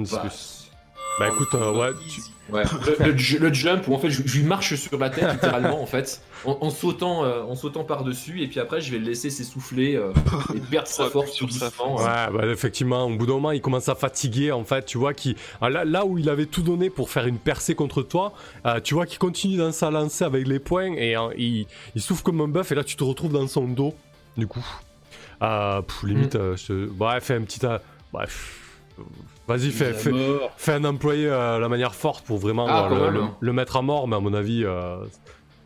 Bah 1.18 1.28
écoute, 1.28 1.54
euh, 1.54 1.72
ouais, 1.72 1.92
tu- 2.08 2.20
Ouais, 2.50 2.62
le, 3.00 3.10
le 3.12 3.16
ju- 3.18 3.38
le 3.38 3.52
jump 3.52 3.86
où 3.88 3.94
en 3.94 3.98
fait 3.98 4.08
je, 4.08 4.22
je 4.24 4.38
lui 4.38 4.44
marche 4.44 4.74
sur 4.76 4.98
la 4.98 5.10
tête 5.10 5.30
littéralement 5.34 5.82
en 5.82 5.86
fait, 5.86 6.22
en, 6.46 6.56
en 6.62 6.70
sautant, 6.70 7.22
euh, 7.22 7.42
en 7.42 7.54
sautant 7.54 7.84
par 7.84 8.04
dessus 8.04 8.40
et 8.40 8.46
puis 8.46 8.58
après 8.58 8.80
je 8.80 8.90
vais 8.90 8.98
le 8.98 9.04
laisser 9.04 9.28
s'essouffler 9.28 9.96
euh, 9.96 10.14
et 10.54 10.60
perdre 10.60 10.88
sa 10.88 11.04
force 11.10 11.32
sur 11.32 11.52
sa 11.52 11.70
force. 11.70 12.02
Ouais, 12.02 12.08
bah 12.32 12.46
effectivement, 12.46 13.04
au 13.04 13.14
bout 13.16 13.26
d'un 13.26 13.34
moment, 13.34 13.50
il 13.50 13.60
commence 13.60 13.90
à 13.90 13.94
fatiguer, 13.94 14.50
en 14.50 14.64
fait, 14.64 14.86
tu 14.86 14.96
vois, 14.96 15.12
qui 15.12 15.36
là, 15.60 15.84
là 15.84 16.06
où 16.06 16.16
il 16.16 16.30
avait 16.30 16.46
tout 16.46 16.62
donné 16.62 16.88
pour 16.88 17.10
faire 17.10 17.26
une 17.26 17.36
percée 17.38 17.74
contre 17.74 18.00
toi, 18.02 18.32
euh, 18.64 18.80
tu 18.80 18.94
vois 18.94 19.04
qu'il 19.04 19.18
continue 19.18 19.58
dans 19.58 19.72
sa 19.72 19.90
lancée 19.90 20.24
avec 20.24 20.46
les 20.48 20.58
poings 20.58 20.94
et 20.94 21.18
euh, 21.18 21.28
il, 21.36 21.66
il 21.94 22.00
souffle 22.00 22.22
comme 22.22 22.40
un 22.40 22.48
bœuf 22.48 22.72
et 22.72 22.74
là 22.74 22.82
tu 22.84 22.96
te 22.96 23.04
retrouves 23.04 23.32
dans 23.34 23.46
son 23.46 23.68
dos, 23.68 23.92
du 24.38 24.46
coup. 24.46 24.64
Euh, 25.42 25.82
pff, 25.82 26.02
limite, 26.04 26.34
Mm. 26.34 26.38
euh, 26.38 26.56
je 26.56 27.20
fais 27.20 27.34
un 27.34 27.42
petit... 27.42 27.60
euh, 27.66 27.78
Bref. 28.10 28.58
Vas-y, 29.48 29.70
fais, 29.70 29.94
fais, 29.94 30.72
un 30.72 30.84
employé 30.84 31.26
euh, 31.26 31.58
la 31.58 31.68
manière 31.68 31.94
forte 31.94 32.24
pour 32.26 32.38
vraiment 32.38 32.66
Ah, 32.68 32.88
euh, 32.92 33.06
le, 33.10 33.14
le- 33.16 33.22
hein. 33.22 33.36
le 33.40 33.52
mettre 33.54 33.76
à 33.78 33.82
mort, 33.82 34.06
mais 34.06 34.16
à 34.16 34.20
mon 34.20 34.34
avis, 34.34 34.62
euh, 34.64 34.98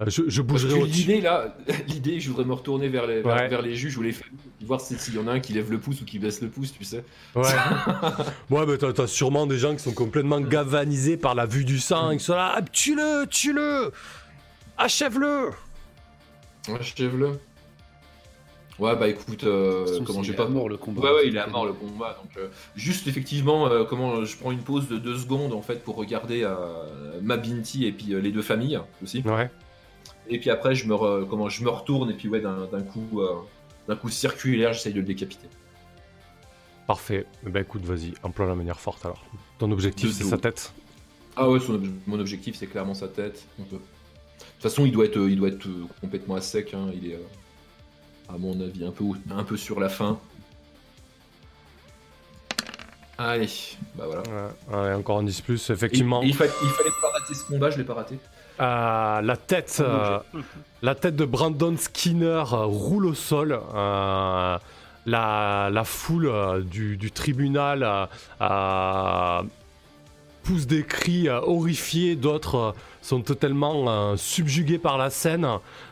je, 0.07 0.23
je 0.29 0.41
bougerai 0.41 0.75
au-dessus. 0.75 1.01
l'idée 1.01 1.21
là, 1.21 1.57
l'idée 1.89 2.21
je 2.21 2.29
voudrais 2.31 2.45
me 2.45 2.53
retourner 2.55 2.89
vers 2.89 3.07
les, 3.09 3.23
vers, 3.23 3.35
Ouais. 3.37 3.49
vers 3.49 3.61
les 3.61 3.75
juges 3.75 3.99
ou 3.99 4.03
les 4.03 4.13
familles, 4.13 4.39
voir 4.63 4.81
si- 4.81 4.97
s'il 4.99 5.15
y 5.15 5.19
en 5.19 5.27
a 5.27 5.33
un 5.33 5.41
qui 5.41 5.53
lève 5.53 5.71
le 5.71 5.79
pouce 5.79 6.01
ou 6.01 6.05
qui 6.05 6.19
baisse 6.21 6.41
le 6.41 6.49
pouce, 6.49 6.73
tu 6.73 6.85
sais. 6.85 7.05
Ouais. 7.35 7.43
ouais, 8.51 8.67
mais 8.67 8.79
t'as, 8.79 9.07
sûrement 9.09 9.47
des 9.47 9.59
gens 9.59 9.75
qui 9.75 9.83
sont 9.83 9.93
complètement 9.95 10.41
galvanisés 10.41 11.17
par 11.17 11.35
la 11.35 11.45
vue 11.47 11.65
du 11.65 11.81
sang, 11.81 12.13
qui 12.17 12.21
sont 12.25 12.35
là, 12.37 12.55
ah, 12.57 12.63
tue-le, 12.63 13.27
tue-le, 13.29 13.91
achève-le. 14.79 15.51
Achève-le. 16.73 17.41
Ouais 18.79 18.97
bah 18.97 19.07
écoute, 19.09 19.45
euh, 19.45 19.87
façon, 19.87 20.05
comment 20.05 20.21
il 20.21 20.25
j'ai 20.25 20.33
est 20.33 20.37
pas 20.37 20.45
à 20.45 20.49
mort 20.49 20.69
le 20.69 20.77
combat. 20.79 21.03
Ouais, 21.03 21.11
ouais, 21.17 21.29
il 21.29 21.37
est 21.37 21.41
à 21.41 21.47
mort 21.47 21.67
le 21.67 21.73
combat. 21.75 22.19
Donc, 22.23 22.37
euh, 22.39 22.49
juste 22.75 23.07
effectivement, 23.07 23.67
euh, 23.69 23.85
comment 23.85 24.25
je 24.25 24.37
prends 24.37 24.51
une 24.51 24.63
pause 24.63 24.89
de 24.89 24.97
deux 24.97 25.17
secondes 25.19 25.53
en 25.53 25.61
fait 25.63 25.85
pour 25.85 25.97
regarder 25.97 26.43
euh, 26.43 27.21
ma 27.23 27.37
Binti 27.37 27.85
et 27.85 27.93
puis 27.93 28.15
euh, 28.15 28.21
les 28.21 28.33
deux 28.33 28.43
familles 28.43 28.81
aussi. 29.03 29.23
Ouais. 29.27 29.51
Et 30.29 30.39
puis 30.39 30.51
après, 30.51 30.75
je 30.75 30.87
me, 30.89 30.95
re- 30.95 31.27
comment 31.29 31.49
je 31.49 31.63
me 31.65 31.69
retourne 31.69 32.11
et 32.11 32.15
puis 32.15 32.29
ouais, 32.29 32.41
d'un 32.41 32.83
coup, 32.83 33.21
euh, 33.21 33.35
d'un 33.89 33.97
coup 33.97 34.09
circulaire, 34.09 34.73
j'essaye 34.73 34.95
de 34.95 35.01
le 35.01 35.07
décapiter. 35.07 35.49
Parfait. 36.87 37.27
Ben 37.45 37.61
écoute, 37.63 37.85
vas-y, 37.85 38.15
emploie 38.23 38.47
la 38.47 38.55
manière 38.55 38.81
forte 38.81 39.05
alors. 39.05 39.25
Ton 39.59 39.71
objectif, 39.71 40.13
c'est 40.13 40.25
sa 40.25 40.39
tête? 40.39 40.73
Ah 41.37 41.49
ouais, 41.49 41.61
son 41.61 41.75
ob- 41.75 41.87
mon 42.07 42.19
objectif 42.19 42.57
c'est 42.57 42.67
clairement 42.67 42.95
sa 42.95 43.09
tête. 43.09 43.47
On 43.59 43.63
peut. 43.65 43.77
De 43.77 43.81
toute 43.81 44.63
façon, 44.63 44.85
il 44.87 44.93
doit 44.93 45.05
être, 45.05 45.19
euh, 45.19 45.31
il 45.31 45.37
doit 45.37 45.49
être 45.49 45.67
euh, 45.67 45.85
complètement 46.01 46.35
à 46.37 46.41
sec. 46.41 46.75
hein. 46.75 46.87
Il 46.95 47.11
est, 47.11 47.15
euh, 47.15 47.19
à 48.35 48.39
mon 48.39 48.61
avis, 48.61 48.85
un 48.85 48.91
peu, 48.91 49.05
un 49.31 49.45
peu 49.45 49.57
sur 49.57 49.79
la 49.81 49.89
fin. 49.89 50.19
Allez, 53.19 53.49
bah 53.95 54.05
voilà. 54.07 54.23
Ouais, 54.23 54.77
ouais, 54.89 54.95
encore 54.95 55.19
un 55.19 55.23
10 55.23 55.41
plus, 55.43 55.71
effectivement. 55.71 56.23
Il, 56.23 56.29
il 56.31 56.35
fa- 56.35 56.47
il 56.47 56.69
fallait 56.71 56.91
pas 57.01 57.11
rater 57.19 57.35
ce 57.35 57.45
combat, 57.45 57.71
je 57.71 57.79
l'ai 57.79 57.85
pas 57.85 57.95
raté. 57.95 58.19
Euh, 58.61 59.21
la 59.21 59.37
tête, 59.37 59.79
euh, 59.81 60.19
la 60.83 60.95
tête 60.95 61.15
de 61.17 61.25
Brandon 61.25 61.77
Skinner 61.77 62.43
euh, 62.53 62.65
roule 62.65 63.07
au 63.07 63.15
sol. 63.15 63.59
euh, 63.75 64.59
la, 65.05 65.69
la 65.73 65.85
foule 65.85 66.65
du, 66.65 66.97
du 66.97 67.11
tribunal 67.11 68.09
pousse 70.45 70.67
des 70.67 70.85
cris 70.85 71.29
horrifiés. 71.29 72.15
D'autres 72.17 72.75
sont 73.03 73.21
totalement 73.21 73.85
euh, 73.89 74.17
subjugués 74.17 74.79
par 74.79 74.97
la 74.97 75.11
scène. 75.11 75.47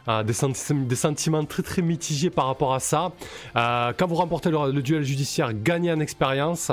euh, 0.08 0.22
des, 0.22 0.32
senti- 0.32 0.72
des 0.74 0.96
sentiments 0.96 1.44
très 1.44 1.62
très 1.62 1.82
mitigés 1.82 2.30
par 2.30 2.46
rapport 2.46 2.72
à 2.72 2.80
ça. 2.80 3.12
Euh, 3.56 3.92
quand 3.96 4.06
vous 4.06 4.14
remportez 4.14 4.50
le, 4.50 4.72
le 4.72 4.82
duel 4.82 5.02
judiciaire, 5.02 5.52
gagnez 5.52 5.92
en 5.92 6.00
expérience. 6.00 6.72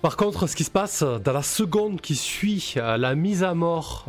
Par 0.00 0.16
contre, 0.16 0.46
ce 0.46 0.54
qui 0.54 0.62
se 0.62 0.70
passe 0.70 1.02
dans 1.02 1.32
la 1.32 1.42
seconde 1.42 2.00
qui 2.00 2.14
suit 2.14 2.74
la 2.76 3.16
mise 3.16 3.42
à 3.42 3.52
mort 3.54 4.04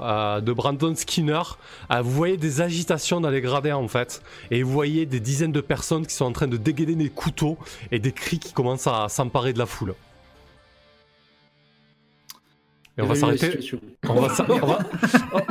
de 0.46 0.54
Brandon 0.54 0.94
Skinner, 0.96 1.42
vous 1.90 2.12
voyez 2.12 2.38
des 2.38 2.62
agitations 2.62 3.20
dans 3.20 3.32
les 3.32 3.42
gradins 3.42 3.76
en 3.76 3.88
fait, 3.88 4.22
et 4.52 4.62
vous 4.62 4.72
voyez 4.72 5.08
des 5.08 5.20
dizaines 5.20 5.52
de 5.52 5.62
personnes 5.62 6.06
qui 6.06 6.14
sont 6.14 6.26
en 6.26 6.32
train 6.32 6.46
de 6.48 6.58
dégainer 6.58 6.94
des 6.94 7.10
couteaux 7.10 7.58
et 7.92 7.98
des 7.98 8.12
cris 8.12 8.38
qui 8.38 8.54
commencent 8.54 8.86
à 8.86 9.08
s'emparer 9.10 9.52
de 9.52 9.58
la 9.58 9.66
foule. 9.66 9.96
Et 13.00 13.02
on 13.02 13.06
va 13.08 13.16
s'arrêter. 13.16 13.58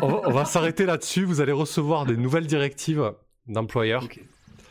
On 0.02 0.30
va, 0.30 0.44
s'arrêter 0.44 0.84
là-dessus. 0.84 1.24
Vous 1.24 1.40
allez 1.40 1.52
recevoir 1.52 2.04
des 2.04 2.16
nouvelles 2.16 2.46
directives 2.46 3.12
d'employeurs. 3.46 4.04
Ok. 4.04 4.20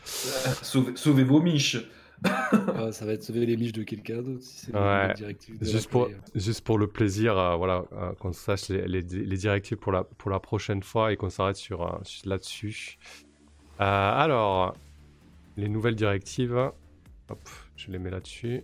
Sauvez, 0.04 0.92
sauvez 0.94 1.24
vos 1.24 1.40
miches. 1.42 1.76
Ah, 2.24 2.90
ça 2.92 3.04
va 3.04 3.12
être 3.12 3.22
sauver 3.24 3.44
les 3.46 3.56
miches 3.56 3.72
de 3.72 3.82
quelqu'un 3.82 4.22
d'autre 4.22 4.42
si 4.42 4.70
Ouais. 4.72 5.12
Juste 5.60 5.88
pour, 5.90 6.02
l'employeur. 6.02 6.24
juste 6.34 6.60
pour 6.62 6.78
le 6.78 6.86
plaisir, 6.86 7.36
euh, 7.38 7.56
voilà, 7.56 7.84
euh, 7.92 8.12
qu'on 8.14 8.32
sache 8.32 8.68
les, 8.70 8.86
les- 8.88 9.02
les 9.02 9.36
directives 9.36 9.76
pour 9.78 9.92
la, 9.92 10.04
pour 10.04 10.30
la 10.30 10.38
prochaine 10.40 10.82
fois 10.82 11.12
et 11.12 11.16
qu'on 11.16 11.30
s'arrête 11.30 11.56
sur, 11.56 11.82
euh, 11.82 11.98
là-dessus. 12.24 12.98
Euh, 13.80 13.84
alors, 13.84 14.74
les 15.56 15.68
nouvelles 15.68 15.94
directives, 15.96 16.56
hop, 17.28 17.48
je 17.76 17.90
les 17.90 17.98
mets 17.98 18.10
là-dessus. 18.10 18.62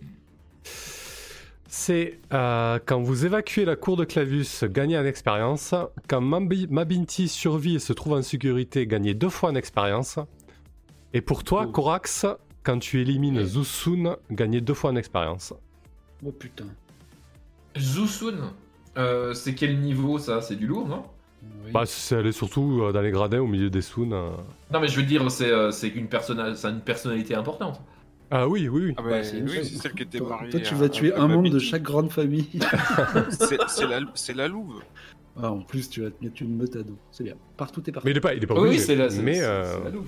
C'est 1.77 2.19
euh, 2.33 2.79
quand 2.85 3.01
vous 3.01 3.25
évacuez 3.25 3.65
la 3.65 3.75
cour 3.75 3.97
de 3.97 4.05
Clavus, 4.05 4.47
gagnez 4.63 4.97
en 4.97 5.03
expérience. 5.03 5.75
Quand 6.07 6.21
Mabi- 6.21 6.67
Mabinti 6.69 7.27
survit 7.27 7.75
et 7.75 7.79
se 7.79 7.91
trouve 7.91 8.13
en 8.13 8.21
sécurité, 8.21 8.87
gagnez 8.87 9.13
deux 9.13 9.27
fois 9.27 9.49
en 9.49 9.55
expérience. 9.55 10.17
Et 11.13 11.19
pour 11.19 11.43
toi, 11.43 11.65
Oh. 11.67 11.71
Korax, 11.73 12.27
quand 12.63 12.79
tu 12.79 13.01
élimines 13.01 13.39
Ouais. 13.39 13.45
Zusun, 13.45 14.15
gagnez 14.31 14.61
deux 14.61 14.73
fois 14.73 14.91
en 14.91 14.95
expérience. 14.95 15.53
Oh 16.25 16.31
putain. 16.31 16.63
Zusun, 17.77 18.53
euh, 18.97 19.33
c'est 19.33 19.53
quel 19.53 19.77
niveau 19.81 20.17
ça? 20.17 20.41
C'est 20.41 20.55
du 20.55 20.67
lourd, 20.67 20.87
non? 20.87 21.03
Oui. 21.65 21.71
Bah, 21.73 21.83
c'est 21.85 22.15
elle 22.15 22.27
est 22.27 22.31
surtout 22.31 22.83
euh, 22.83 22.93
dans 22.93 23.01
les 23.01 23.11
gradins 23.11 23.41
au 23.41 23.47
milieu 23.47 23.69
des 23.69 23.81
Soon. 23.81 24.13
euh. 24.13 24.29
Non, 24.71 24.79
mais 24.79 24.87
je 24.87 24.95
veux 24.95 25.05
dire, 25.05 25.29
c'est 25.29 25.51
euh, 25.51 25.71
c'est 25.71 25.89
une, 25.89 26.07
personna- 26.07 26.55
c'est 26.55 26.69
une 26.69 26.79
personnalité 26.79 27.35
importante. 27.35 27.81
Ah 28.31 28.47
oui, 28.47 28.67
oui, 28.67 28.85
oui. 28.87 28.93
Ah 28.97 29.01
bah, 29.01 29.09
Ouais, 29.09 29.23
c'est 29.23 29.41
oui, 29.41 29.65
celle 29.65 29.93
qui 29.93 30.03
était 30.03 30.17
toi, 30.17 30.29
mariée. 30.29 30.49
toi, 30.49 30.59
tu 30.59 30.75
vas 30.75 30.89
tuer 30.89 31.13
un 31.13 31.27
membre 31.27 31.49
de 31.49 31.59
chaque 31.59 31.83
grande 31.83 32.11
famille. 32.11 32.47
C'est 34.15 34.33
la, 34.33 34.47
louve. 34.47 34.81
Ah, 35.41 35.51
en 35.51 35.59
plus, 35.59 35.89
tu 35.89 36.01
vas 36.01 36.09
te 36.09 36.23
mettre 36.23 36.41
une 36.41 36.55
meute 36.55 36.75
à 36.75 36.83
dos. 36.83 36.97
C'est 37.11 37.23
bien. 37.23 37.35
Partout 37.57 37.81
est 37.87 37.91
partout. 37.91 38.05
Mais 38.07 38.11
il 38.11 38.17
est 38.17 38.21
pas, 38.21 38.33
il 38.33 38.43
est 38.43 38.47
pas 38.47 38.55
oui, 38.55 38.69
obligé. 38.69 38.79
c'est 38.79 38.95
la, 38.95 39.09
Mais 39.21 39.41
euh, 39.41 39.83
la 39.83 39.89
louve, 39.91 40.07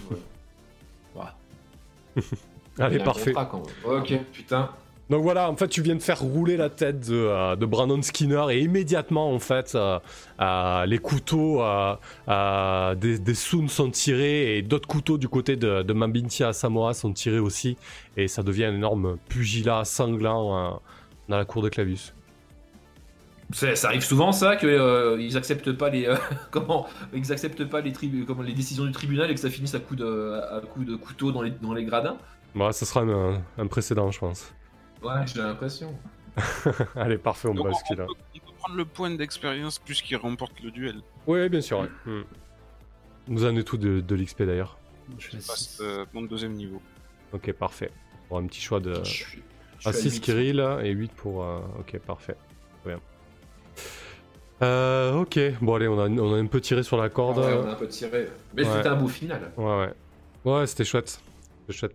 ouais. 1.15 2.23
allez, 2.79 2.99
parfait. 2.99 3.33
contrat, 3.33 3.45
quand 3.45 3.63
même. 3.85 4.01
Ok, 4.01 4.13
putain. 4.31 4.71
Donc 5.09 5.23
voilà, 5.23 5.49
en 5.49 5.55
fait, 5.55 5.69
tu 5.69 5.81
viens 5.81 5.95
de 5.95 6.01
faire 6.01 6.19
rouler 6.19 6.57
la 6.57 6.69
tête 6.69 7.07
de, 7.07 7.15
euh, 7.15 7.55
de 7.55 7.65
Brandon 7.65 8.01
Skinner 8.01 8.43
et 8.51 8.59
immédiatement, 8.59 9.31
en 9.33 9.39
fait, 9.39 9.73
euh, 9.73 9.99
euh, 10.41 10.85
les 10.85 10.97
couteaux 10.97 11.61
des, 12.27 13.17
des 13.19 13.33
Soon 13.35 13.69
sont 13.69 13.89
tirés 13.89 14.57
et 14.57 14.61
d'autres 14.61 14.87
couteaux 14.87 15.17
du 15.17 15.29
côté 15.29 15.55
de, 15.55 15.81
de 15.81 15.93
Mambinti 15.93 16.43
à 16.43 16.51
Samoa 16.51 16.93
sont 16.93 17.13
tirés 17.13 17.39
aussi. 17.39 17.77
Et 18.17 18.27
ça 18.27 18.43
devient 18.43 18.65
un 18.65 18.75
énorme 18.75 19.17
pugilat 19.29 19.85
sanglant 19.85 20.81
dans 21.29 21.37
la 21.37 21.45
cour 21.45 21.61
de 21.61 21.69
Clavus. 21.69 22.13
C'est- 23.53 23.77
Ça 23.77 23.87
arrive 23.87 24.03
souvent 24.03 24.33
ça 24.33 24.57
que 24.57 25.17
ils 25.21 25.37
acceptent 25.37 25.71
pas 25.71 25.89
les 25.89 26.05
comment 26.51 26.85
ils 27.13 27.31
acceptent 27.31 27.63
pas 27.63 27.79
les 27.79 27.93
comment 28.27 28.41
les 28.41 28.51
décisions 28.53 28.83
du 28.83 28.91
tribunal 28.91 29.31
et 29.31 29.33
que 29.35 29.39
ça 29.39 29.49
finisse 29.49 29.73
à 29.73 29.79
coup 29.79 29.95
de 29.95 30.33
à 30.51 30.59
coup 30.59 30.83
de 30.83 30.97
couteau 30.97 31.31
dans 31.31 31.41
les 31.43 31.51
dans 31.51 31.73
les 31.73 31.85
gradins. 31.85 32.17
Bon, 32.55 32.69
ça 32.73 32.85
sera 32.85 33.01
un, 33.01 33.41
un 33.57 33.67
précédent, 33.67 34.11
je 34.11 34.19
pense. 34.19 34.51
Ouais, 35.03 35.25
j'ai 35.27 35.41
l'impression. 35.41 35.93
Allez, 36.95 37.17
parfait, 37.17 37.47
on 37.47 37.53
Donc, 37.53 37.65
on, 37.67 37.69
bascule. 37.69 37.97
peut, 37.97 38.03
on 38.03 38.39
peut 38.39 38.53
prendre 38.59 38.75
le 38.75 38.85
point 38.85 39.09
d'expérience 39.11 39.79
puisqu'il 39.79 40.15
remporte 40.17 40.59
le 40.61 40.71
duel. 40.71 41.01
Oui, 41.25 41.47
bien 41.49 41.61
sûr. 41.61 41.79
ouais. 41.81 41.89
Hmm. 42.05 42.23
Vous 43.27 43.45
en 43.45 43.61
tout 43.63 43.77
de, 43.77 43.99
de 44.01 44.15
l'XP 44.15 44.43
d'ailleurs. 44.43 44.77
Je 45.17 45.31
passe 45.31 45.55
six. 45.57 45.79
euh, 45.81 46.05
mon 46.13 46.21
deuxième 46.23 46.53
niveau. 46.53 46.81
Ok, 47.33 47.51
parfait. 47.53 47.91
Bon, 48.29 48.37
un 48.37 48.45
petit 48.47 48.61
choix 48.61 48.79
de. 48.79 48.93
Je 49.03 49.09
suis- 49.09 49.25
je 49.25 49.29
suis 49.31 49.43
Ah, 49.85 49.89
à 49.89 49.93
6 49.93 50.13
huit. 50.15 50.19
Kirill 50.21 50.59
et 50.83 50.91
8 50.91 51.11
pour. 51.13 51.43
euh, 51.43 51.59
Ok, 51.79 51.97
parfait. 51.99 52.35
Très 52.83 52.91
bien. 52.93 53.01
Euh, 54.63 55.13
ok, 55.13 55.39
bon, 55.61 55.75
allez, 55.75 55.87
on 55.87 55.99
a, 55.99 56.09
on 56.09 56.33
a 56.33 56.37
un 56.37 56.45
peu 56.47 56.59
tiré 56.61 56.81
sur 56.83 56.97
la 56.97 57.03
Ah 57.05 57.09
corde. 57.09 57.37
ouais, 57.37 57.53
on 57.53 57.67
a 57.67 57.71
un 57.71 57.75
peu 57.75 57.87
tiré. 57.87 58.27
Mais 58.55 58.65
Ouais. 58.65 58.73
c'était 58.75 58.89
un 58.89 58.95
beau 58.95 59.07
final. 59.07 59.51
Ouais, 59.55 59.65
ouais. 59.79 59.93
Ouais, 60.51 60.65
c'était 60.67 60.83
chouette. 60.85 61.19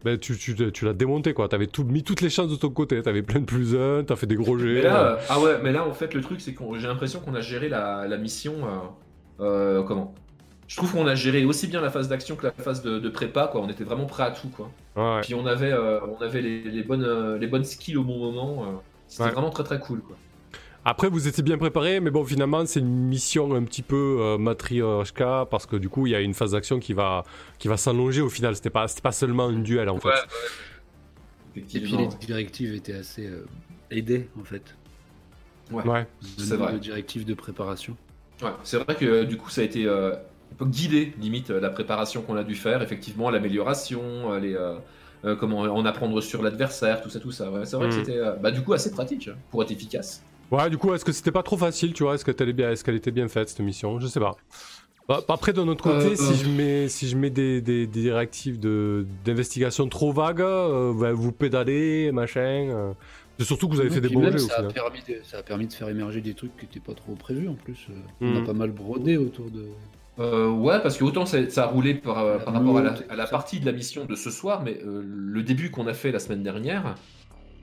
Mais 0.04 0.18
tu, 0.18 0.36
tu, 0.36 0.54
tu 0.72 0.84
l'as 0.84 0.92
démonté 0.92 1.34
quoi. 1.34 1.48
T'avais 1.48 1.66
tout, 1.66 1.84
mis 1.84 2.02
toutes 2.02 2.20
les 2.20 2.30
chances 2.30 2.50
de 2.50 2.56
ton 2.56 2.70
côté. 2.70 3.00
T'avais 3.02 3.22
plein 3.22 3.40
de 3.40 3.44
plus 3.46 3.74
1, 3.76 4.04
t'as 4.04 4.16
fait 4.16 4.26
des 4.26 4.34
gros 4.36 4.58
jets. 4.58 4.66
Mais 4.74 4.82
là, 4.82 5.12
euh, 5.12 5.16
ah 5.28 5.40
ouais, 5.40 5.58
mais 5.62 5.72
là 5.72 5.86
en 5.86 5.92
fait 5.94 6.12
le 6.14 6.20
truc 6.20 6.40
c'est 6.40 6.52
que 6.54 6.62
j'ai 6.78 6.86
l'impression 6.88 7.20
qu'on 7.20 7.34
a 7.34 7.40
géré 7.40 7.68
la, 7.68 8.06
la 8.06 8.16
mission. 8.18 8.54
euh, 9.40 9.40
euh, 9.40 9.82
comment? 9.82 10.14
Je 10.68 10.76
trouve 10.76 10.92
qu'on 10.92 11.06
a 11.06 11.14
géré 11.14 11.44
aussi 11.44 11.66
bien 11.66 11.80
la 11.80 11.90
phase 11.90 12.08
d'action 12.08 12.34
que 12.36 12.46
la 12.46 12.52
phase 12.52 12.82
de, 12.82 12.98
de 12.98 13.08
prépa. 13.08 13.48
Quoi. 13.50 13.60
On 13.60 13.68
était 13.68 13.84
vraiment 13.84 14.06
prêt 14.06 14.22
à 14.22 14.30
tout. 14.30 14.48
Quoi. 14.48 14.70
Ouais. 14.96 15.20
Puis 15.22 15.34
on 15.34 15.44
avait, 15.46 15.72
euh, 15.72 16.00
on 16.18 16.22
avait 16.22 16.40
les, 16.40 16.62
les 16.62 16.82
bonnes, 16.82 17.36
les 17.36 17.46
bonnes 17.46 17.64
skills 17.64 17.96
au 17.96 18.04
bon 18.04 18.18
moment. 18.18 18.82
C'était 19.08 19.24
Ouais. 19.24 19.30
vraiment 19.32 19.50
très 19.50 19.64
très 19.64 19.78
cool. 19.78 20.00
Quoi. 20.00 20.16
Après, 20.84 21.08
vous 21.08 21.28
étiez 21.28 21.44
bien 21.44 21.58
préparé, 21.58 22.00
mais 22.00 22.10
bon, 22.10 22.24
finalement, 22.24 22.66
c'est 22.66 22.80
une 22.80 22.88
mission 23.06 23.54
un 23.54 23.62
petit 23.62 23.82
peu 23.82 24.16
euh, 24.20 24.36
matrioshka 24.38 25.46
parce 25.50 25.64
que 25.64 25.76
du 25.76 25.88
coup, 25.88 26.06
il 26.08 26.10
y 26.10 26.14
a 26.16 26.20
une 26.20 26.34
phase 26.34 26.52
d'action 26.52 26.80
qui 26.80 26.92
va, 26.92 27.22
qui 27.58 27.68
va 27.68 27.76
s'allonger 27.76 28.20
au 28.20 28.28
final. 28.28 28.56
C'était 28.56 28.70
pas, 28.70 28.88
c'était 28.88 29.02
pas 29.02 29.12
seulement 29.12 29.48
une 29.50 29.62
duel 29.62 29.88
en 29.88 29.98
fait. 30.00 30.08
Ouais, 30.08 30.14
Et 31.56 31.60
puis 31.60 31.96
les 31.96 32.08
directives 32.20 32.74
étaient 32.74 32.94
assez 32.94 33.26
euh, 33.26 33.46
aidées 33.92 34.28
en 34.40 34.44
fait. 34.44 34.74
Ouais. 35.70 36.06
C'est 36.36 36.56
vrai. 36.56 36.72
de 36.72 36.78
directives 36.78 37.24
de 37.24 37.34
préparation. 37.34 37.96
Ouais, 38.42 38.50
c'est 38.64 38.78
vrai 38.78 38.96
que 38.96 39.04
euh, 39.06 39.24
du 39.24 39.36
coup 39.36 39.50
ça 39.50 39.60
a 39.60 39.64
été 39.64 39.86
euh, 39.86 40.12
un 40.14 40.54
peu 40.58 40.66
guidé 40.66 41.12
limite 41.20 41.50
euh, 41.50 41.60
la 41.60 41.70
préparation 41.70 42.22
qu'on 42.22 42.36
a 42.36 42.42
dû 42.42 42.56
faire, 42.56 42.82
effectivement 42.82 43.30
l'amélioration, 43.30 44.32
euh, 44.32 44.40
les 44.40 44.54
euh, 44.56 44.74
euh, 45.24 45.36
comment 45.36 45.60
en 45.60 45.84
apprendre 45.86 46.20
sur 46.20 46.42
l'adversaire, 46.42 47.00
tout 47.02 47.08
ça, 47.10 47.20
tout 47.20 47.30
ça. 47.30 47.50
Ouais, 47.52 47.64
c'est 47.64 47.76
vrai 47.76 47.86
Mm. 47.86 47.90
que 47.90 47.96
c'était 47.96 48.18
euh, 48.18 48.32
bah, 48.34 48.50
du 48.50 48.62
coup 48.62 48.72
assez 48.72 48.90
pratique 48.90 49.28
hein, 49.28 49.36
pour 49.52 49.62
être 49.62 49.70
efficace. 49.70 50.22
Ouais, 50.50 50.68
du 50.68 50.76
coup, 50.76 50.92
est-ce 50.92 51.04
que 51.04 51.12
c'était 51.12 51.32
pas 51.32 51.42
trop 51.42 51.56
facile, 51.56 51.92
tu 51.94 52.02
vois? 52.02 52.14
Est-ce 52.14 52.24
qu'elle 52.24 52.52
bien, 52.52 52.72
était 52.72 53.10
bien 53.10 53.28
faite 53.28 53.48
cette 53.48 53.60
mission? 53.60 53.98
Je 54.00 54.06
sais 54.06 54.20
pas. 54.20 54.36
Bah, 55.08 55.20
Après, 55.28 55.52
de 55.52 55.62
notre 55.62 55.82
côté, 55.82 56.12
Euh, 56.12 56.16
si 56.16 56.32
euh. 56.32 56.34
je 56.44 56.48
mets, 56.48 56.88
si 56.88 57.08
je 57.08 57.16
mets 57.16 57.30
des, 57.30 57.60
des, 57.60 57.86
des 57.86 58.00
directives 58.02 58.60
de 58.60 59.06
d'investigation 59.24 59.88
trop 59.88 60.12
vagues, 60.12 60.42
euh, 60.42 60.92
bah, 60.94 61.12
vous 61.12 61.32
pédalez, 61.32 62.12
machin. 62.12 62.40
euh. 62.70 62.92
C'est 63.38 63.46
surtout 63.46 63.66
que 63.68 63.74
vous 63.74 63.80
avez 63.80 63.90
fait 63.90 64.00
des 64.02 64.08
jets 64.10 64.34
au 64.34 64.38
ça, 64.38 64.58
a 64.58 64.62
permis 64.64 65.00
de, 65.08 65.16
ça 65.24 65.38
a 65.38 65.42
permis 65.42 65.66
de 65.66 65.72
faire 65.72 65.88
émerger 65.88 66.20
des 66.20 66.34
trucs 66.34 66.54
qui 66.56 66.66
n'étaient 66.66 66.80
pas 66.80 66.94
trop 66.94 67.14
prévus 67.14 67.48
en 67.48 67.54
plus. 67.54 67.88
On 68.20 68.36
a 68.36 68.42
pas 68.44 68.52
mal 68.52 68.70
brodé 68.70 69.16
autour 69.16 69.50
de. 69.50 69.64
Euh, 70.18 70.50
ouais, 70.50 70.80
parce 70.82 70.98
que 70.98 71.04
autant 71.04 71.24
ça, 71.24 71.48
ça 71.48 71.64
a 71.64 71.66
roulé 71.66 71.94
par, 71.94 72.22
La 72.24 72.38
par 72.38 72.52
rapport 72.52 72.76
à 72.78 72.82
la, 72.82 72.94
à 73.08 73.16
la 73.16 73.26
partie 73.26 73.58
de 73.58 73.64
la 73.66 73.72
mission 73.72 74.04
de 74.04 74.14
ce 74.14 74.30
soir, 74.30 74.62
mais 74.62 74.78
euh, 74.84 75.02
le 75.04 75.42
début 75.42 75.70
qu'on 75.70 75.86
a 75.86 75.94
fait 75.94 76.12
la 76.12 76.18
semaine 76.18 76.42
dernière, 76.42 76.94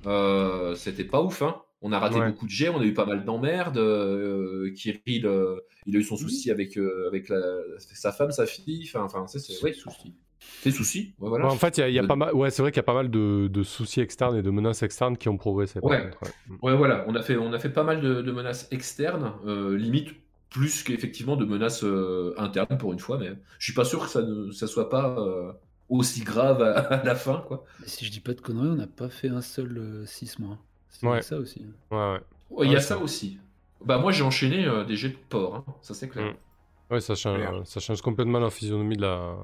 euh, 0.07 0.73
c'était 0.75 1.03
pas 1.03 1.21
ouf. 1.21 1.43
Hein. 1.43 1.55
On 1.81 1.91
a 1.93 1.99
raté 1.99 2.19
Ouais. 2.19 2.27
beaucoup 2.27 2.45
de 2.45 2.51
jets, 2.51 2.69
on 2.69 2.79
a 2.79 2.85
eu 2.85 2.93
pas 2.93 3.05
mal 3.05 3.23
d'emmerdes. 3.23 3.77
Euh, 3.77 4.71
Kirill, 4.73 5.25
euh, 5.25 5.55
il 5.85 5.95
a 5.95 5.99
eu 5.99 6.03
son 6.03 6.17
souci 6.17 6.51
avec, 6.51 6.77
euh, 6.77 7.07
avec 7.07 7.29
la- 7.29 7.39
sa 7.77 8.11
femme, 8.11 8.31
sa 8.31 8.45
fille. 8.45 8.83
Enfin, 8.85 9.03
enfin 9.03 9.25
c'est 9.27 9.39
c'est- 9.39 9.63
ouais, 9.63 9.73
souci. 9.73 11.13
Ouais, 11.19 11.29
voilà. 11.29 11.45
Ouais, 11.45 11.51
en 11.51 11.55
fait, 11.55 11.77
il 11.77 11.81
y 11.81 11.83
a, 11.83 11.89
y 11.89 11.99
a 11.99 12.03
pas 12.03 12.15
mal. 12.15 12.33
Ouais, 12.33 12.49
c'est 12.51 12.61
vrai 12.61 12.71
qu'il 12.71 12.77
y 12.77 12.79
a 12.81 12.83
pas 12.83 12.93
mal 12.93 13.09
de, 13.09 13.47
de 13.47 13.63
soucis 13.63 14.01
externes 14.01 14.35
et 14.37 14.41
de 14.41 14.49
menaces 14.49 14.83
externes 14.83 15.17
qui 15.17 15.29
ont 15.29 15.37
progressé. 15.37 15.79
par 15.81 15.89
Ouais. 15.89 16.09
Mm. 16.47 16.55
Ouais, 16.61 16.75
voilà, 16.75 17.05
on 17.07 17.15
a 17.15 17.21
fait, 17.21 17.37
on 17.37 17.53
a 17.53 17.59
fait 17.59 17.69
pas 17.69 17.83
mal 17.83 18.01
de, 18.01 18.21
de 18.21 18.31
menaces 18.31 18.67
externes, 18.71 19.33
euh, 19.45 19.77
limite 19.77 20.09
plus 20.49 20.83
qu'effectivement 20.83 21.35
de 21.35 21.45
menaces 21.45 21.83
euh, 21.83 22.33
internes 22.37 22.77
pour 22.77 22.91
une 22.93 22.99
fois, 22.99 23.17
mais 23.19 23.29
je 23.59 23.65
suis 23.65 23.73
pas 23.73 23.85
sûr 23.85 24.01
que 24.03 24.09
ça 24.09 24.21
ne 24.23 24.51
ça 24.51 24.65
soit 24.67 24.89
pas 24.89 25.15
euh, 25.19 25.51
aussi 25.89 26.21
grave 26.23 26.61
à, 26.61 26.71
à 26.79 27.03
la 27.03 27.15
fin, 27.15 27.43
quoi. 27.47 27.63
Mais 27.79 27.87
si 27.87 28.05
je 28.05 28.11
dis 28.11 28.19
pas 28.19 28.33
de 28.33 28.41
conneries, 28.41 28.69
on 28.69 28.75
n'a 28.75 28.87
pas 28.87 29.09
fait 29.09 29.29
un 29.29 29.41
seul 29.41 30.03
6 30.07 30.39
mois. 30.39 30.57
C'est 30.89 31.07
Ouais. 31.07 31.21
ça 31.21 31.37
aussi. 31.37 31.65
Ouais, 31.91 31.97
ouais. 31.97 32.19
Ouais, 32.49 32.65
il 32.65 32.69
y 32.69 32.71
Ouais, 32.71 32.77
a 32.77 32.81
ça- 32.81 32.95
ça 32.95 32.97
aussi. 32.97 33.39
Bah 33.83 33.97
moi 33.97 34.11
j'ai 34.11 34.23
enchaîné 34.23 34.65
euh, 34.65 34.83
des 34.83 34.95
jets 34.97 35.09
de 35.09 35.15
porc, 35.29 35.55
hein, 35.55 35.65
ça 35.81 35.93
c'est 35.93 36.09
clair. 36.09 36.33
Mm. 36.33 36.93
Ouais, 36.93 37.01
ça 37.01 37.15
change, 37.15 37.37
Clair. 37.37 37.61
ça 37.65 37.79
change 37.79 38.01
complètement 38.01 38.39
la 38.39 38.49
physionomie 38.49 38.97
de 38.97 39.01
la, 39.03 39.37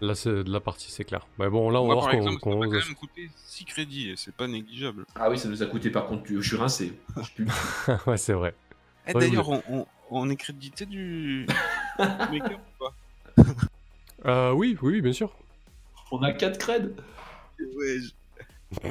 la, 0.00 0.12
de 0.14 0.50
la 0.52 0.60
partie, 0.60 0.90
c'est 0.90 1.04
clair. 1.04 1.26
Mais 1.38 1.48
bon, 1.48 1.70
là, 1.70 1.80
on 1.80 1.86
va 1.88 1.94
voir 1.94 2.10
qu'on. 2.10 2.22
ça 2.24 2.30
quand 2.42 2.56
même 2.58 2.94
coûté 2.96 3.30
6 3.46 3.64
crédits 3.64 4.10
et 4.10 4.16
c'est 4.16 4.34
pas 4.34 4.48
négligeable. 4.48 5.06
Ah 5.14 5.30
oui, 5.30 5.38
ça 5.38 5.48
nous 5.48 5.62
a 5.62 5.66
coûté 5.66 5.90
par 5.90 6.06
contre, 6.06 6.24
je 6.28 6.40
suis 6.40 6.56
rincé. 6.56 7.00
Ouais, 8.06 8.16
c'est 8.18 8.32
vrai. 8.34 8.54
Eh, 9.06 9.14
Ouais, 9.14 9.20
D'ailleurs, 9.20 9.48
on, 9.48 9.62
on, 9.70 9.86
on 10.10 10.28
est 10.28 10.36
crédité 10.36 10.84
du 10.84 11.46
du 11.46 11.54
maker 11.98 12.58
ou 12.58 12.84
pas? 12.84 12.94
Euh, 14.26 14.52
oui, 14.52 14.76
oui, 14.82 15.00
bien 15.00 15.12
sûr. 15.12 15.32
On 16.10 16.22
a 16.22 16.32
4 16.32 16.58
creds. 16.58 16.90
Ouais, 17.60 17.98
je- 18.00 18.12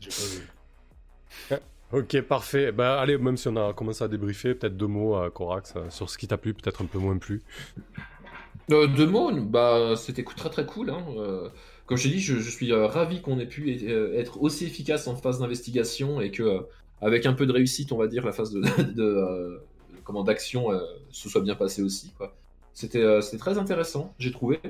J'ai 0.00 0.10
pas 0.10 0.26
vu. 0.34 0.48
Ok, 1.90 2.20
parfait. 2.20 2.70
Bah, 2.70 3.00
allez, 3.00 3.16
même 3.16 3.38
si 3.38 3.48
on 3.48 3.56
a 3.56 3.72
commencé 3.72 4.04
à 4.04 4.08
débriefer, 4.08 4.54
peut-être 4.54 4.76
deux 4.76 4.86
mots 4.86 5.16
à 5.16 5.30
Corax 5.30 5.74
sur 5.88 6.10
ce 6.10 6.18
qui 6.18 6.28
t'a 6.28 6.36
plu, 6.36 6.52
peut-être 6.52 6.82
un 6.82 6.86
peu 6.86 6.98
moins 6.98 7.16
plu. 7.16 7.42
Euh, 8.70 8.86
de 8.86 9.06
mots, 9.06 9.32
bah, 9.32 9.94
c'était 9.96 10.24
très 10.24 10.50
très 10.50 10.66
cool. 10.66 10.90
Hein. 10.90 11.04
Euh, 11.16 11.48
comme 11.86 11.96
je 11.96 12.04
t'ai 12.04 12.10
dit, 12.10 12.20
je, 12.20 12.38
suis 12.38 12.72
euh, 12.72 12.86
ravi 12.86 13.22
qu'on 13.22 13.38
ait 13.38 13.46
pu 13.46 13.72
être 14.14 14.42
aussi 14.42 14.66
efficace 14.66 15.06
en 15.06 15.16
phase 15.16 15.38
d'investigation 15.38 16.20
et 16.20 16.30
que, 16.30 16.66
avec 17.00 17.24
un 17.24 17.32
peu 17.32 17.46
de 17.46 17.52
réussite, 17.52 17.92
on 17.92 17.96
va 17.96 18.06
dire, 18.06 18.26
la 18.26 18.32
phase 18.32 18.52
de, 18.52 19.62
comment 20.04 20.22
d'action 20.22 20.68
se 21.10 21.28
soit 21.28 21.40
bien 21.40 21.54
passée 21.54 21.82
aussi. 21.82 22.12
c'était 22.74 23.38
très 23.38 23.56
intéressant, 23.56 24.14
j'ai 24.18 24.32
trouvé. 24.32 24.60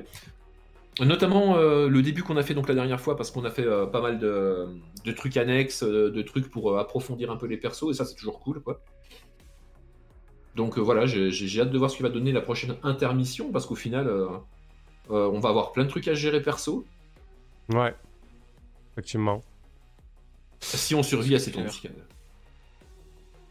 Notamment 1.05 1.55
euh, 1.57 1.87
le 1.87 2.01
début 2.01 2.23
qu'on 2.23 2.35
a 2.37 2.43
fait 2.43 2.53
donc 2.53 2.67
la 2.67 2.75
dernière 2.75 2.99
fois 2.99 3.15
parce 3.15 3.31
qu'on 3.31 3.45
a 3.45 3.51
fait 3.51 3.65
euh, 3.65 3.85
pas 3.85 4.01
mal 4.01 4.19
de, 4.19 4.67
de 5.05 5.11
trucs 5.11 5.37
annexes, 5.37 5.83
euh, 5.83 6.11
de 6.11 6.21
trucs 6.21 6.49
pour 6.49 6.71
euh, 6.73 6.79
approfondir 6.79 7.31
un 7.31 7.37
peu 7.37 7.47
les 7.47 7.57
persos 7.57 7.89
et 7.91 7.93
ça 7.93 8.03
c'est 8.05 8.15
toujours 8.15 8.39
cool 8.39 8.61
quoi. 8.61 8.81
Donc 10.55 10.77
euh, 10.77 10.81
voilà, 10.81 11.05
j'ai- 11.05 11.31
hâte 11.61 11.71
de 11.71 11.77
voir 11.77 11.89
ce 11.89 11.95
qui 11.97 12.03
va 12.03 12.09
donner 12.09 12.31
la 12.33 12.41
prochaine 12.41 12.75
intermission, 12.83 13.51
parce 13.51 13.65
qu'au 13.65 13.75
final, 13.75 14.07
euh, 14.07 14.27
euh, 15.11 15.29
on 15.31 15.39
va 15.39 15.49
avoir 15.49 15.71
plein 15.71 15.85
de 15.85 15.89
trucs 15.89 16.07
à 16.09 16.13
gérer 16.13 16.41
perso, 16.41 16.85
Ouais. 17.73 17.95
Effectivement. 18.93 19.41
si 20.59 20.95
on 20.95 21.03
survit 21.03 21.35
à 21.35 21.39
cette 21.39 21.55
embuscade. 21.57 21.93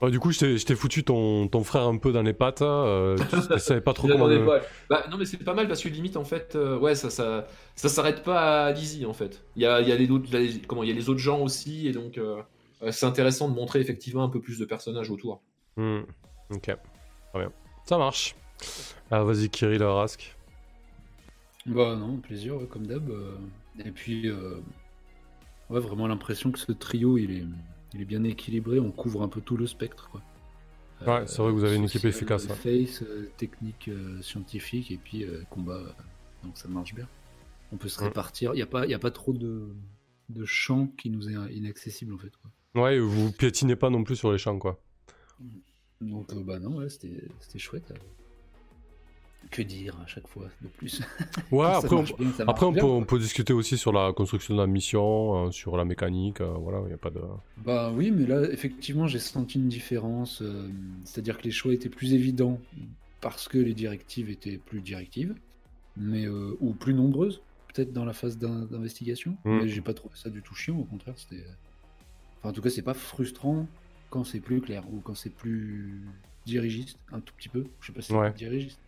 Bah, 0.01 0.11
du 0.11 0.21
coup, 0.21 0.31
je 0.31 0.57
t'ai- 0.65 0.75
foutu 0.77 1.03
ton, 1.03 1.49
ton 1.49 1.65
frère 1.65 1.83
un 1.83 1.97
peu 1.97 2.13
dans 2.13 2.23
les 2.23 2.33
pattes. 2.33 2.63
euh, 2.63 3.17
tu 3.53 3.59
savais 3.59 3.81
pas 3.81 3.93
trop 3.95 4.07
comment. 4.07 4.27
l'attendais 4.29 4.39
le- 4.39 4.47
pas. 4.47 4.61
Bah, 4.89 5.05
non 5.11 5.17
mais 5.19 5.25
c'est 5.25 5.39
pas 5.43 5.55
mal 5.55 5.67
parce 5.67 5.83
que 5.83 5.89
limite 5.89 6.17
en 6.17 6.25
fait 6.25 6.55
euh, 6.55 6.79
ouais 6.79 6.95
ça 6.95 7.11
ça 7.11 7.47
ça 7.75 7.89
s'arrête 7.89 8.23
pas 8.23 8.67
à 8.67 8.73
Lizzie 8.73 9.07
en 9.07 9.13
fait. 9.13 9.43
Il 9.57 9.63
y 9.63 9.67
a, 9.67 9.81
il 9.81 9.89
y 9.89 9.93
a 9.93 9.97
les 9.97 10.09
autres 10.11 10.29
les- 10.37 10.61
comment 10.61 10.85
il 10.85 10.89
y 10.89 10.93
a 10.93 10.95
les 10.95 11.09
autres 11.09 11.19
gens 11.19 11.41
aussi 11.41 11.89
et 11.89 11.93
donc 11.93 12.17
euh, 12.17 12.41
c'est 12.93 13.07
intéressant 13.07 13.49
de 13.49 13.55
montrer 13.57 13.81
effectivement 13.81 14.23
un 14.23 14.29
peu 14.29 14.41
plus 14.41 14.59
de 14.61 14.65
personnages 14.65 15.11
autour. 15.11 15.41
Hmm, 15.77 16.03
Ok. 16.51 16.63
Très 16.63 16.79
bien. 17.41 17.53
Ça 17.85 17.99
marche. 17.99 18.37
Ah, 19.11 19.25
vas-y, 19.25 19.49
Kirill 19.51 19.83
Rask. 19.83 20.37
Bah 21.67 21.97
non, 21.97 22.17
plaisir, 22.19 22.55
comme 22.71 22.87
d'hab. 22.87 23.11
Et 23.85 23.91
puis, 23.91 24.29
euh, 24.29 24.61
ouais, 25.71 25.81
vraiment 25.81 26.07
l'impression 26.07 26.51
que 26.51 26.59
ce 26.59 26.73
trio, 26.73 27.19
il 27.19 27.31
est, 27.31 27.45
il 27.95 28.01
est 28.03 28.05
bien 28.07 28.25
équilibré. 28.25 28.79
On 28.81 28.91
couvre 28.91 29.23
un 29.23 29.29
peu 29.29 29.41
tout 29.41 29.57
le 29.57 29.67
spectre, 29.67 30.09
quoi. 30.11 30.23
Ouais, 31.07 31.27
c'est 31.29 31.39
vrai 31.41 31.53
que 31.53 31.57
vous 31.57 31.65
avez 31.65 31.77
une 31.77 31.85
équipe 31.85 32.01
social, 32.03 32.15
efficace, 32.15 32.47
ouais. 32.49 32.55
Face, 32.87 33.03
euh, 33.03 33.31
technique, 33.37 33.89
euh, 33.89 34.21
scientifique, 34.21 34.91
et 34.91 34.97
puis 34.97 35.23
euh, 35.25 35.45
combat. 35.49 35.75
euh, 35.77 35.91
donc 36.43 36.59
ça 36.59 36.67
marche 36.69 36.93
bien. 36.95 37.07
On 37.73 37.77
peut 37.77 37.89
se 37.89 38.01
Mm. 38.01 38.05
répartir. 38.05 38.53
Il 38.55 38.57
n'y 38.57 38.63
a, 38.63 38.67
pas- 38.67 38.87
y 38.87 38.95
a 38.95 38.99
pas 38.99 39.11
trop 39.13 39.33
de, 39.33 39.69
de 40.29 40.45
champs 40.45 40.89
qui 40.99 41.11
nous 41.11 41.29
est 41.29 41.55
inaccessible, 41.55 42.13
en 42.15 42.19
fait. 42.19 42.33
Quoi. 42.43 42.83
Ouais, 42.83 42.99
vous 42.99 43.31
piétinez 43.31 43.77
pas 43.77 43.91
non 43.91 44.03
plus 44.05 44.17
sur 44.17 44.33
les 44.33 44.39
champs, 44.39 44.59
quoi. 44.59 44.81
Donc, 46.01 46.33
euh, 46.33 46.43
bah 46.43 46.59
non, 46.59 46.77
ouais, 46.79 46.89
c'était 46.89 47.23
c'était 47.41 47.59
chouette. 47.59 47.91
euh. 47.93 47.95
Que 49.51 49.63
dire 49.63 49.97
à 50.03 50.07
chaque 50.07 50.29
fois 50.29 50.47
de 50.61 50.69
plus 50.69 51.01
Ouais, 51.51 51.65
après, 51.67 51.97
on, 51.97 52.03
bien, 52.03 52.17
après 52.47 52.73
peut, 52.73 52.83
on 52.85 53.17
discuter 53.17 53.53
aussi 53.53 53.79
sur 53.79 53.93
la 53.93 54.13
construction 54.13 54.55
de 54.55 54.61
la 54.61 54.67
mission, 54.67 55.47
euh, 55.47 55.51
sur 55.51 55.77
la 55.77 55.85
mécanique, 55.85 56.41
euh, 56.41 56.53
voilà, 56.59 56.81
il 56.83 56.89
n'y 56.89 56.93
a 56.93 56.99
pas 56.99 57.11
de... 57.11 57.21
Bah 57.65 57.91
oui, 57.95 58.11
mais 58.11 58.27
là, 58.27 58.43
effectivement, 58.51 59.07
j'ai 59.07 59.19
senti 59.19 59.59
une 59.59 59.69
différence. 59.69 60.43
euh, 60.43 60.69
C'est-à-dire 61.05 61.39
que 61.39 61.45
les 61.45 61.51
choix 61.51 61.73
étaient 61.73 61.89
plus 61.89 62.13
évidents 62.15 62.61
parce 63.21 63.49
que 63.49 63.59
les 63.59 63.75
directives 63.75 64.29
étaient 64.31 64.59
plus 64.59 64.81
directives, 64.81 65.35
mais 65.97 66.27
euh, 66.27 66.57
ou 66.61 66.73
plus 66.75 66.95
nombreuses, 66.95 67.41
peut-être 67.75 67.93
dans 67.93 68.05
la 68.05 68.13
phase 68.13 68.39
d'in- 68.39 68.67
d'investigation. 68.67 69.33
Mm. 69.45 69.59
Mais 69.63 69.69
j'ai 69.69 69.81
pas 69.81 69.95
trouvé 69.95 70.15
ça 70.17 70.29
du 70.31 70.43
tout 70.43 70.55
chiant, 70.55 70.77
au 70.79 70.85
contraire, 70.85 71.15
c'était. 71.17 71.43
Enfin, 72.41 72.51
en 72.51 72.53
tout 72.53 72.61
cas, 72.63 72.71
c'est 72.71 72.83
pas 72.83 72.95
frustrant 72.95 73.67
quand 74.11 74.25
c'est 74.25 74.41
plus 74.41 74.61
clair 74.61 74.85
ou 74.93 75.01
quand 75.01 75.15
c'est 75.15 75.31
plus 75.35 76.01
dirigiste, 76.47 76.99
un 77.13 77.21
tout 77.21 77.35
petit 77.37 77.49
peu. 77.49 77.65
Je 77.81 77.87
sais 77.89 77.93
pas 77.93 78.01
si 78.03 78.13
Ouais. 78.13 78.29
c'est 78.31 78.39
dirigiste. 78.39 78.79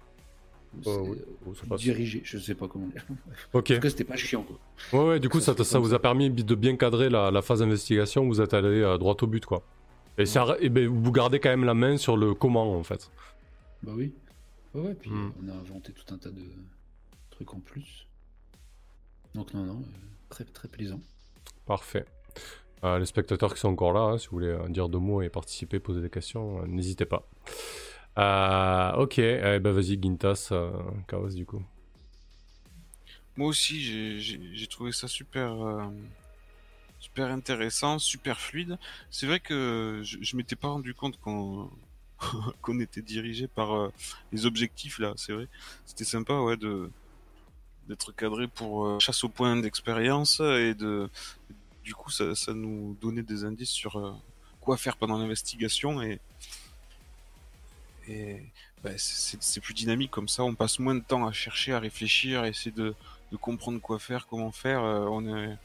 Ou 0.85 0.89
Euh, 0.91 0.99
oui, 1.01 1.19
oh, 1.71 1.77
dirigé, 1.77 2.21
je 2.25 2.39
sais 2.39 2.55
pas 2.55 2.69
comment 2.69 2.87
dire. 2.87 3.05
Ok. 3.53 3.65
Tout 3.75 3.81
cas, 3.81 3.91
c'était 3.91 4.05
pas 4.05 4.17
chiant, 4.17 4.43
quoi. 4.45 4.59
Ouais, 5.01 5.09
ouais, 5.09 5.21
du 5.21 5.29
coup, 5.29 5.41
Ça 5.41 5.55
ça, 5.65 5.79
vous 5.79 5.95
a 5.95 5.99
permis 5.99 6.31
de 6.31 6.55
bien 6.55 6.77
cadrer 6.77 7.09
la, 7.11 7.31
la 7.31 7.43
phase 7.43 7.59
d'investigation, 7.61 8.27
vous 8.27 8.41
êtes 8.41 8.55
allé 8.55 8.69
euh, 8.81 8.97
droit 8.99 9.17
au 9.21 9.27
but, 9.27 9.45
quoi. 9.45 9.63
Et, 10.19 10.27
ça, 10.27 10.57
et 10.61 10.69
ben, 10.69 10.87
vous 10.87 11.13
gardez 11.13 11.41
quand 11.41 11.49
même 11.51 11.65
la 11.65 11.75
main 11.75 11.97
sur 11.97 12.17
le 12.17 12.35
comment, 12.35 12.73
en 12.77 12.83
fait. 12.85 13.11
Bah 13.83 13.93
oui. 13.97 14.13
Ouais, 14.75 14.83
ouais, 14.83 14.95
puis 14.95 15.11
Mm. 15.11 15.27
euh, 15.27 15.31
on 15.45 15.49
a 15.49 15.55
inventé 15.55 15.93
tout 15.93 16.15
un 16.15 16.19
tas 16.19 16.31
de 16.31 16.43
trucs 17.31 17.53
en 17.55 17.59
plus. 17.61 18.07
Donc 19.35 19.53
non, 19.55 19.65
non, 19.65 19.81
euh, 19.81 19.85
très 20.29 20.45
très 20.45 20.69
plaisant. 20.69 21.01
Parfait. 21.67 22.05
Euh, 22.85 22.99
les 22.99 23.07
spectateurs 23.07 23.53
qui 23.55 23.61
sont 23.61 23.69
encore 23.69 23.93
là, 23.93 24.01
hein, 24.01 24.19
si 24.19 24.27
vous 24.29 24.33
voulez 24.39 24.57
dire 24.69 24.89
deux 24.89 24.99
mots 24.99 25.23
et 25.23 25.29
participer, 25.29 25.79
poser 25.81 26.01
des 26.01 26.11
questions, 26.11 26.65
n'hésitez 26.67 27.05
pas. 27.05 27.29
Euh, 28.19 28.93
ok, 28.95 29.19
eh 29.19 29.59
ben 29.61 29.73
vas-y, 29.73 30.01
Gintas, 30.01 30.49
euh, 30.53 30.71
du 31.35 31.47
coup. 31.47 31.63
Moi 33.37 33.49
aussi, 33.49 33.81
j'ai- 34.21 34.67
trouvé 34.67 34.93
ça 34.93 35.09
super, 35.09 35.53
euh, 35.65 35.85
super 36.99 37.31
intéressant, 37.31 37.99
super 37.99 38.41
fluide. 38.41 38.79
C'est 39.11 39.27
vrai 39.27 39.41
que 39.41 40.01
je, 40.05 40.19
je 40.21 40.37
m'étais 40.37 40.57
pas 40.57 40.69
rendu 40.69 40.95
compte 40.95 41.19
qu'on 41.21 41.71
était 42.81 43.03
dirigé 43.03 43.47
par 43.49 43.73
euh, 43.75 43.93
les 44.33 44.47
objectifs 44.47 44.99
là. 44.99 45.13
C'est 45.17 45.33
vrai, 45.33 45.49
c'était 45.87 46.05
sympa, 46.05 46.35
ouais, 46.41 46.57
d'être 47.89 48.13
cadré 48.13 48.47
pour 48.47 48.87
euh, 48.87 48.99
chasse 49.01 49.25
au 49.25 49.29
point 49.29 49.57
d'expérience 49.57 50.41
et 50.41 50.75
de 50.75 51.09
du 51.83 51.95
coup 51.95 52.11
ça, 52.11 52.35
ça 52.35 52.53
nous 52.55 52.97
donnait 53.01 53.23
des 53.23 53.45
indices 53.45 53.71
sur 53.71 54.21
quoi 54.61 54.77
faire 54.77 54.97
pendant 54.97 55.19
l'investigation 55.19 56.03
et 56.03 56.21
et 58.11 58.43
bah, 58.83 58.91
c'est 58.97 59.61
plus 59.61 59.75
dynamique 59.75 60.11
comme 60.11 60.29
ça. 60.29 60.43
On 60.45 60.55
passe 60.55 60.79
moins 60.79 60.95
de 60.95 61.01
temps 61.05 61.27
à 61.27 61.33
chercher, 61.33 61.73
à 61.73 61.79
réfléchir, 61.81 62.41
à 62.43 62.49
essayer 62.49 62.73
de 62.73 62.95
de 63.33 63.37
comprendre 63.37 63.81
quoi 63.81 64.01
faire, 64.01 64.27
comment 64.27 64.51
faire, 64.51 64.83
euh, 64.83 65.07
on 65.09 65.25
est 65.27 65.57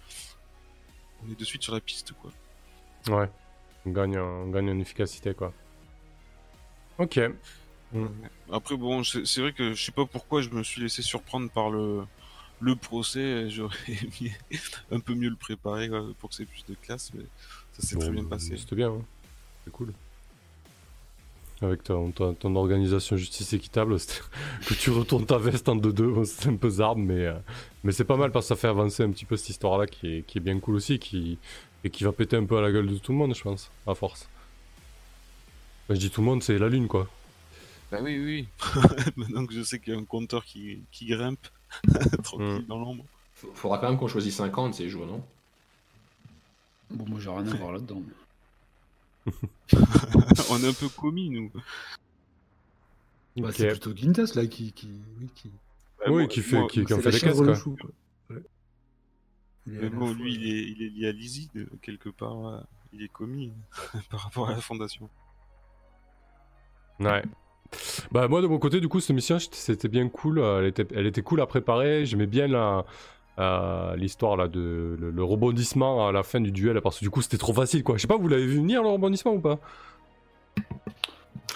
on 1.26 1.32
est 1.32 1.40
de 1.40 1.44
suite 1.46 1.64
sur 1.64 1.74
la 1.74 1.82
piste 1.82 2.14
quoi. 2.14 2.32
Ouais, 3.08 3.30
on 3.86 3.92
gagne, 3.92 4.18
en- 4.20 4.44
on 4.44 4.50
gagne 4.50 4.70
en 4.70 4.80
efficacité, 4.80 5.34
quoi. 5.34 5.52
Ok. 6.98 7.20
Mm. 7.92 8.06
Après 8.52 8.76
bon, 8.78 9.04
c'est 9.04 9.40
vrai 9.42 9.54
que 9.54 9.74
je 9.74 9.84
sais 9.84 9.92
pas 9.92 10.06
pourquoi 10.06 10.42
je 10.42 10.50
me 10.50 10.64
suis 10.64 10.82
laissé 10.82 11.02
surprendre 11.02 11.50
par 11.50 11.70
le 11.70 12.04
le 12.62 12.76
procès, 12.76 13.50
j'aurais 13.50 13.76
aimé 13.88 14.32
un 14.92 15.00
peu 15.00 15.14
mieux 15.14 15.30
le 15.30 15.36
préparer 15.36 15.90
quoi, 15.90 16.06
pour 16.20 16.30
que 16.30 16.36
c'est 16.36 16.46
plus 16.46 16.66
de 16.66 16.76
classe, 16.76 17.12
mais 17.14 17.24
ça 17.74 17.82
s'est 17.88 17.96
très 17.98 18.12
bien 18.12 18.24
passé. 18.24 18.56
C'était 18.58 18.76
bien, 18.76 18.92
hein. 18.92 19.02
c'est 19.64 19.72
cool. 19.72 19.94
Avec 21.66 21.84
ton, 21.84 22.12
ton, 22.12 22.34
ton 22.34 22.56
organisation 22.56 23.18
justice 23.18 23.54
équitable, 23.54 23.98
que 24.68 24.74
tu 24.74 24.90
retournes 24.92 25.26
ta 25.26 25.38
veste 25.38 25.68
en 25.70 25.76
2-2, 25.76 26.14
bon, 26.14 26.26
c'est 26.26 26.50
un 26.50 26.56
peu 26.56 26.70
zarbe, 26.70 27.00
mais, 27.00 27.26
euh, 27.26 27.34
mais 27.84 27.92
c'est 27.92 28.04
pas 28.06 28.18
mal 28.18 28.32
parce 28.32 28.46
que 28.46 28.50
ça 28.50 28.56
fait 28.56 28.68
avancer 28.68 29.04
un 29.04 29.12
petit 29.12 29.26
peu 29.26 29.36
cette 29.38 29.50
histoire-là 29.50 29.88
qui 29.88 30.18
est, 30.18 30.22
qui 30.26 30.38
est 30.38 30.42
bien 30.42 30.60
cool 30.60 30.76
aussi 30.76 31.00
qui, 31.00 31.38
et 31.84 31.90
qui 31.90 32.04
va 32.04 32.12
péter 32.12 32.36
un 32.38 32.46
peu 32.46 32.58
à 32.58 32.62
la 32.62 32.72
gueule 32.72 32.88
de 32.88 32.98
tout 32.98 33.12
le 33.12 33.18
monde, 33.18 33.36
je 33.36 33.42
pense, 33.42 33.72
à 33.88 33.94
force. 33.96 34.28
Quand 35.88 35.96
je 35.96 36.00
dis 36.00 36.10
tout 36.10 36.22
le 36.22 36.26
monde, 36.26 36.42
c'est 36.44 36.58
la 36.58 36.70
lune, 36.70 36.88
quoi. 36.88 37.08
Bah 37.92 38.00
oui 38.02 38.18
oui. 38.20 38.48
Maintenant 39.16 39.46
que 39.46 39.54
je 39.54 39.62
sais 39.62 39.80
qu'il 39.80 39.94
y 39.94 39.96
a 39.96 40.00
un 40.00 40.06
compteur 40.06 40.44
qui 40.44 40.80
qui 40.92 41.06
grimpe 41.06 41.48
tranquille 42.24 42.64
Mm. 42.64 42.66
dans 42.68 42.80
l'ombre. 42.80 43.06
Faudra 43.54 43.78
quand 43.78 43.90
même 43.90 44.00
qu'on 44.00 44.08
choisisse 44.08 44.36
50 44.38 44.74
ces 44.74 44.90
jours, 44.90 45.06
non? 45.06 45.22
Bon, 46.90 47.06
moi 47.08 47.20
j'ai 47.20 47.30
rien 47.30 47.46
à 47.48 47.56
voir 47.56 47.74
là-dedans. 47.74 48.02
on 50.50 50.64
est 50.64 50.68
un 50.68 50.74
peu 50.74 50.90
commis 50.90 51.30
nous. 51.30 51.52
Bah, 53.38 53.50
c'est 53.52 53.68
plutôt 53.70 53.96
Gintas 53.96 54.32
là 54.36 54.46
qui. 54.48 54.72
qui, 54.74 54.90
oui, 55.20 55.30
qui... 55.36 55.50
Bah, 56.00 56.06
Oui, 56.08 56.14
moi- 56.24 56.28
qui 56.28 56.42
fait, 56.42 56.58
moi- 56.60 56.68
qui, 56.70 56.86
qui 56.86 56.94
en 56.94 56.98
c'est 56.98 57.04
fait 57.04 57.12
la 57.12 57.18
des 57.20 57.26
caisses, 57.28 57.42
quoi. 57.42 57.56
chou, 57.56 57.76
quoi. 57.80 57.90
Ouais. 58.30 58.44
Mais 59.66 59.90
bon, 59.90 60.14
lui, 60.14 60.36
il 60.36 60.46
est, 60.48 60.64
il 60.72 60.82
est 60.84 60.90
lié 60.90 61.08
à 61.08 61.12
Lizzie, 61.12 61.50
de, 61.56 61.68
quelque 61.82 62.10
part. 62.10 62.48
euh, 62.48 62.60
Il 62.94 63.02
est 63.04 63.10
commis 63.12 63.52
par 64.10 64.22
rapport 64.22 64.48
à 64.50 64.54
la 64.54 64.62
fondation. 64.62 65.10
Ouais. 67.00 67.24
Bah 68.12 68.28
moi 68.30 68.42
de 68.42 68.48
mon 68.48 68.58
côté 68.60 68.80
du 68.80 68.88
coup 68.88 69.00
cette 69.02 69.16
mission 69.16 69.38
c'était 69.40 69.90
bien 69.90 70.08
cool, 70.08 70.40
euh, 70.40 70.60
elle 70.60 70.68
était, 70.68 70.88
elle 70.96 71.08
était 71.08 71.24
cool 71.24 71.42
à 71.42 71.46
préparer, 71.48 72.06
j'aimais 72.06 72.28
bien 72.28 72.48
la 72.48 72.86
euh, 73.40 73.96
l'histoire 73.96 74.38
là 74.38 74.48
de 74.48 74.96
le, 75.00 75.12
le 75.12 75.24
rebondissement 75.24 76.08
à 76.08 76.12
la 76.12 76.24
fin 76.24 76.40
du 76.42 76.52
duel 76.52 76.82
parce 76.82 77.00
que 77.00 77.04
du 77.06 77.10
coup 77.10 77.22
c'était 77.22 77.38
trop 77.38 77.54
facile 77.54 77.84
quoi. 77.84 77.98
Je 77.98 78.02
sais 78.02 78.08
pas 78.08 78.18
vous 78.18 78.28
l'avez 78.28 78.46
vu 78.46 78.58
venir 78.58 78.82
le 78.84 78.90
rebondissement 78.90 79.34
ou 79.34 79.40
pas? 79.42 79.60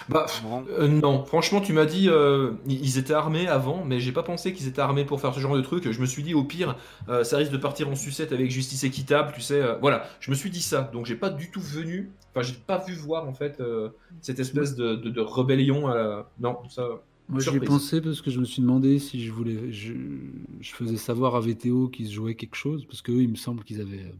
Bah 0.08 0.26
Non. 0.42 0.64
euh, 0.70 0.88
non, 0.88 1.24
franchement 1.24 1.60
tu 1.60 1.72
m'as 1.72 1.84
dit 1.84 2.08
euh, 2.08 2.52
ils 2.66 2.98
étaient 2.98 3.12
armés 3.12 3.46
avant, 3.48 3.84
mais 3.84 4.00
j'ai 4.00 4.12
pas 4.12 4.22
pensé 4.22 4.52
qu'ils 4.52 4.66
étaient 4.66 4.80
armés 4.80 5.04
pour 5.04 5.20
faire 5.20 5.34
ce 5.34 5.40
genre 5.40 5.54
de 5.56 5.60
truc. 5.60 5.90
Je 5.90 6.00
me 6.00 6.06
suis 6.06 6.22
dit 6.22 6.34
au 6.34 6.42
pire 6.42 6.76
euh, 7.08 7.22
ça 7.22 7.36
risque 7.36 7.52
de 7.52 7.56
partir 7.58 7.88
en 7.88 7.94
sucette 7.94 8.32
avec 8.32 8.50
justice 8.50 8.82
équitable, 8.84 9.32
tu 9.34 9.40
sais. 9.40 9.60
euh, 9.60 9.76
voilà, 9.80 10.04
je 10.20 10.30
me 10.30 10.36
suis 10.36 10.50
dit 10.50 10.62
ça, 10.62 10.82
donc 10.92 11.06
j'ai 11.06 11.16
pas 11.16 11.30
du 11.30 11.50
tout 11.50 11.60
venu, 11.60 12.10
enfin 12.34 12.42
j'ai 12.42 12.54
pas 12.54 12.78
vu 12.78 12.94
voir 12.94 13.28
en 13.28 13.34
fait 13.34 13.60
euh, 13.60 13.90
cette 14.20 14.40
espèce 14.40 14.74
de, 14.74 14.96
de- 14.96 15.10
de 15.10 15.20
rébellion. 15.20 15.88
à 15.88 15.94
la- 15.94 16.26
Non, 16.40 16.58
ça. 16.68 16.82
Moi 17.30 17.40
j'y 17.40 17.56
ai 17.56 17.60
pensé 17.60 18.00
parce 18.00 18.20
que 18.22 18.30
je 18.30 18.40
me 18.40 18.44
suis 18.44 18.60
demandé 18.62 18.98
si 18.98 19.24
je 19.24 19.32
voulais. 19.32 19.72
Je, 19.72 19.94
je 20.60 20.72
faisais 20.72 20.96
savoir 20.96 21.36
à 21.36 21.40
VTO 21.40 21.88
qu'ils 21.88 22.08
se 22.08 22.12
jouaient 22.12 22.34
quelque 22.34 22.56
chose 22.56 22.84
parce 22.86 23.02
qu'eux 23.02 23.22
il 23.22 23.30
me 23.30 23.36
semble 23.36 23.64
qu'ils 23.64 23.80
avaient. 23.80 24.04
euh, 24.04 24.12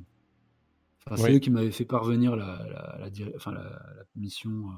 Enfin, 1.07 1.17
c'est 1.17 1.31
Oui. 1.31 1.37
eux 1.37 1.39
qui 1.39 1.51
m'avaient 1.51 1.71
fait 1.73 1.87
parvenir 1.87 2.37
la, 2.37 2.65
la, 2.69 2.99
la 3.11 3.27
enfin, 3.37 3.55
mission. 4.17 4.51
euh, 4.71 4.73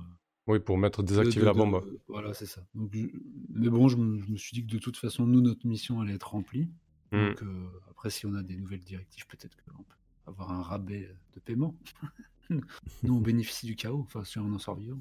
Oui 0.47 0.61
pour 0.61 0.79
mettre 0.79 1.03
désactiver 1.03 1.41
de- 1.41 1.47
la 1.47 1.53
de- 1.53 1.59
bombe. 1.59 1.85
Voilà, 2.09 2.33
c'est 2.33 2.47
ça. 2.47 2.65
Donc, 2.75 2.91
je- 2.95 3.09
Mais 3.51 3.69
bon, 3.69 3.89
je 3.89 3.97
me, 3.97 4.21
je 4.23 4.31
me 4.31 4.37
suis 4.37 4.53
dit 4.55 4.65
que 4.65 4.73
de 4.73 4.79
toute 4.79 4.97
façon, 4.97 5.27
nous, 5.27 5.41
notre 5.41 5.67
mission 5.67 6.01
allait 6.01 6.15
être 6.15 6.31
remplie. 6.31 6.69
Hmm. 7.11 7.27
Donc 7.29 7.43
euh, 7.43 7.67
après, 7.91 8.09
si 8.11 8.25
on 8.25 8.35
a 8.35 8.43
des 8.43 8.57
nouvelles 8.57 8.85
directives, 8.85 9.27
peut-être 9.27 9.57
qu'on 9.65 9.83
peut 9.83 9.95
avoir 10.27 10.53
un 10.53 10.63
rabais 10.63 11.15
de 11.35 11.41
paiement. 11.41 11.75
nous, 12.51 13.15
on 13.15 13.21
bénéficie 13.21 13.67
du 13.67 13.75
chaos, 13.77 14.01
enfin, 14.07 14.25
si 14.25 14.39
on 14.39 14.53
en 14.55 14.59
sort 14.59 14.77
vivant. 14.77 15.01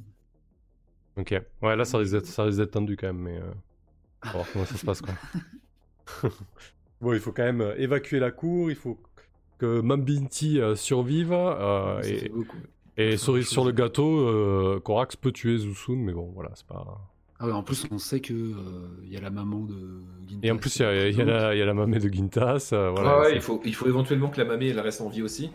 Ok. 1.17 1.35
Ouais 1.61 1.75
là 1.75 1.85
ça 1.85 1.97
risque 1.97 2.13
d'être 2.13 2.25
ça 2.25 2.43
risque 2.43 2.59
d'être 2.59 2.71
tendu 2.71 2.95
quand 2.97 3.07
même 3.07 3.19
mais 3.19 3.37
euh, 3.37 3.51
on 4.23 4.27
va 4.27 4.33
voir 4.33 4.45
comment 4.53 4.65
ça 4.65 4.75
se 4.77 4.85
passe 4.85 5.01
quoi. 5.01 5.13
bon 7.01 7.13
il 7.13 7.19
faut 7.19 7.31
quand 7.31 7.43
même 7.43 7.61
euh, 7.61 7.75
évacuer 7.77 8.19
la 8.19 8.31
cour, 8.31 8.69
il 8.69 8.75
faut 8.75 8.97
que 9.57 9.81
Mambinti 9.81 10.59
euh, 10.59 10.75
survive 10.75 11.31
euh, 11.33 12.01
et. 12.03 12.31
Et 12.97 13.17
sur, 13.17 13.33
le 13.33 13.71
gâteau, 13.71 14.19
euh, 14.27 14.79
Korax 14.83 15.15
peut 15.15 15.31
tuer 15.31 15.57
Zusun, 15.57 15.95
mais 15.95 16.11
bon, 16.11 16.29
voilà, 16.35 16.51
c'est 16.53 16.67
pas. 16.67 16.99
Ah 17.39 17.47
ouais, 17.47 17.53
en 17.53 17.63
plus, 17.63 17.87
on 17.89 17.97
sait 17.97 18.19
que 18.19 18.33
euh, 18.33 18.53
il 19.03 19.11
y 19.11 19.17
a 19.17 19.21
la 19.21 19.31
maman 19.31 19.61
de 19.61 20.01
Gintas. 20.27 20.47
Et 20.47 20.51
en 20.51 20.57
plus, 20.57 20.75
il 20.75 20.81
y 20.81 20.85
a, 20.85 21.07
y 21.07 21.13
la, 21.13 21.55
y 21.55 21.61
a 21.61 21.65
la 21.65 21.73
mamée 21.73 21.97
de 21.99 22.09
Gintas. 22.09 22.69
euh, 22.73 22.91
voilà, 22.91 23.11
Ah 23.15 23.19
ouais, 23.21 23.35
il 23.35 23.41
faut, 23.41 23.59
il 23.65 23.73
faut 23.73 23.87
éventuellement 23.87 24.29
que 24.29 24.37
la 24.39 24.45
mamie 24.45 24.67
elle 24.67 24.79
reste 24.79 25.01
en 25.01 25.09
vie 25.09 25.23
aussi. 25.23 25.49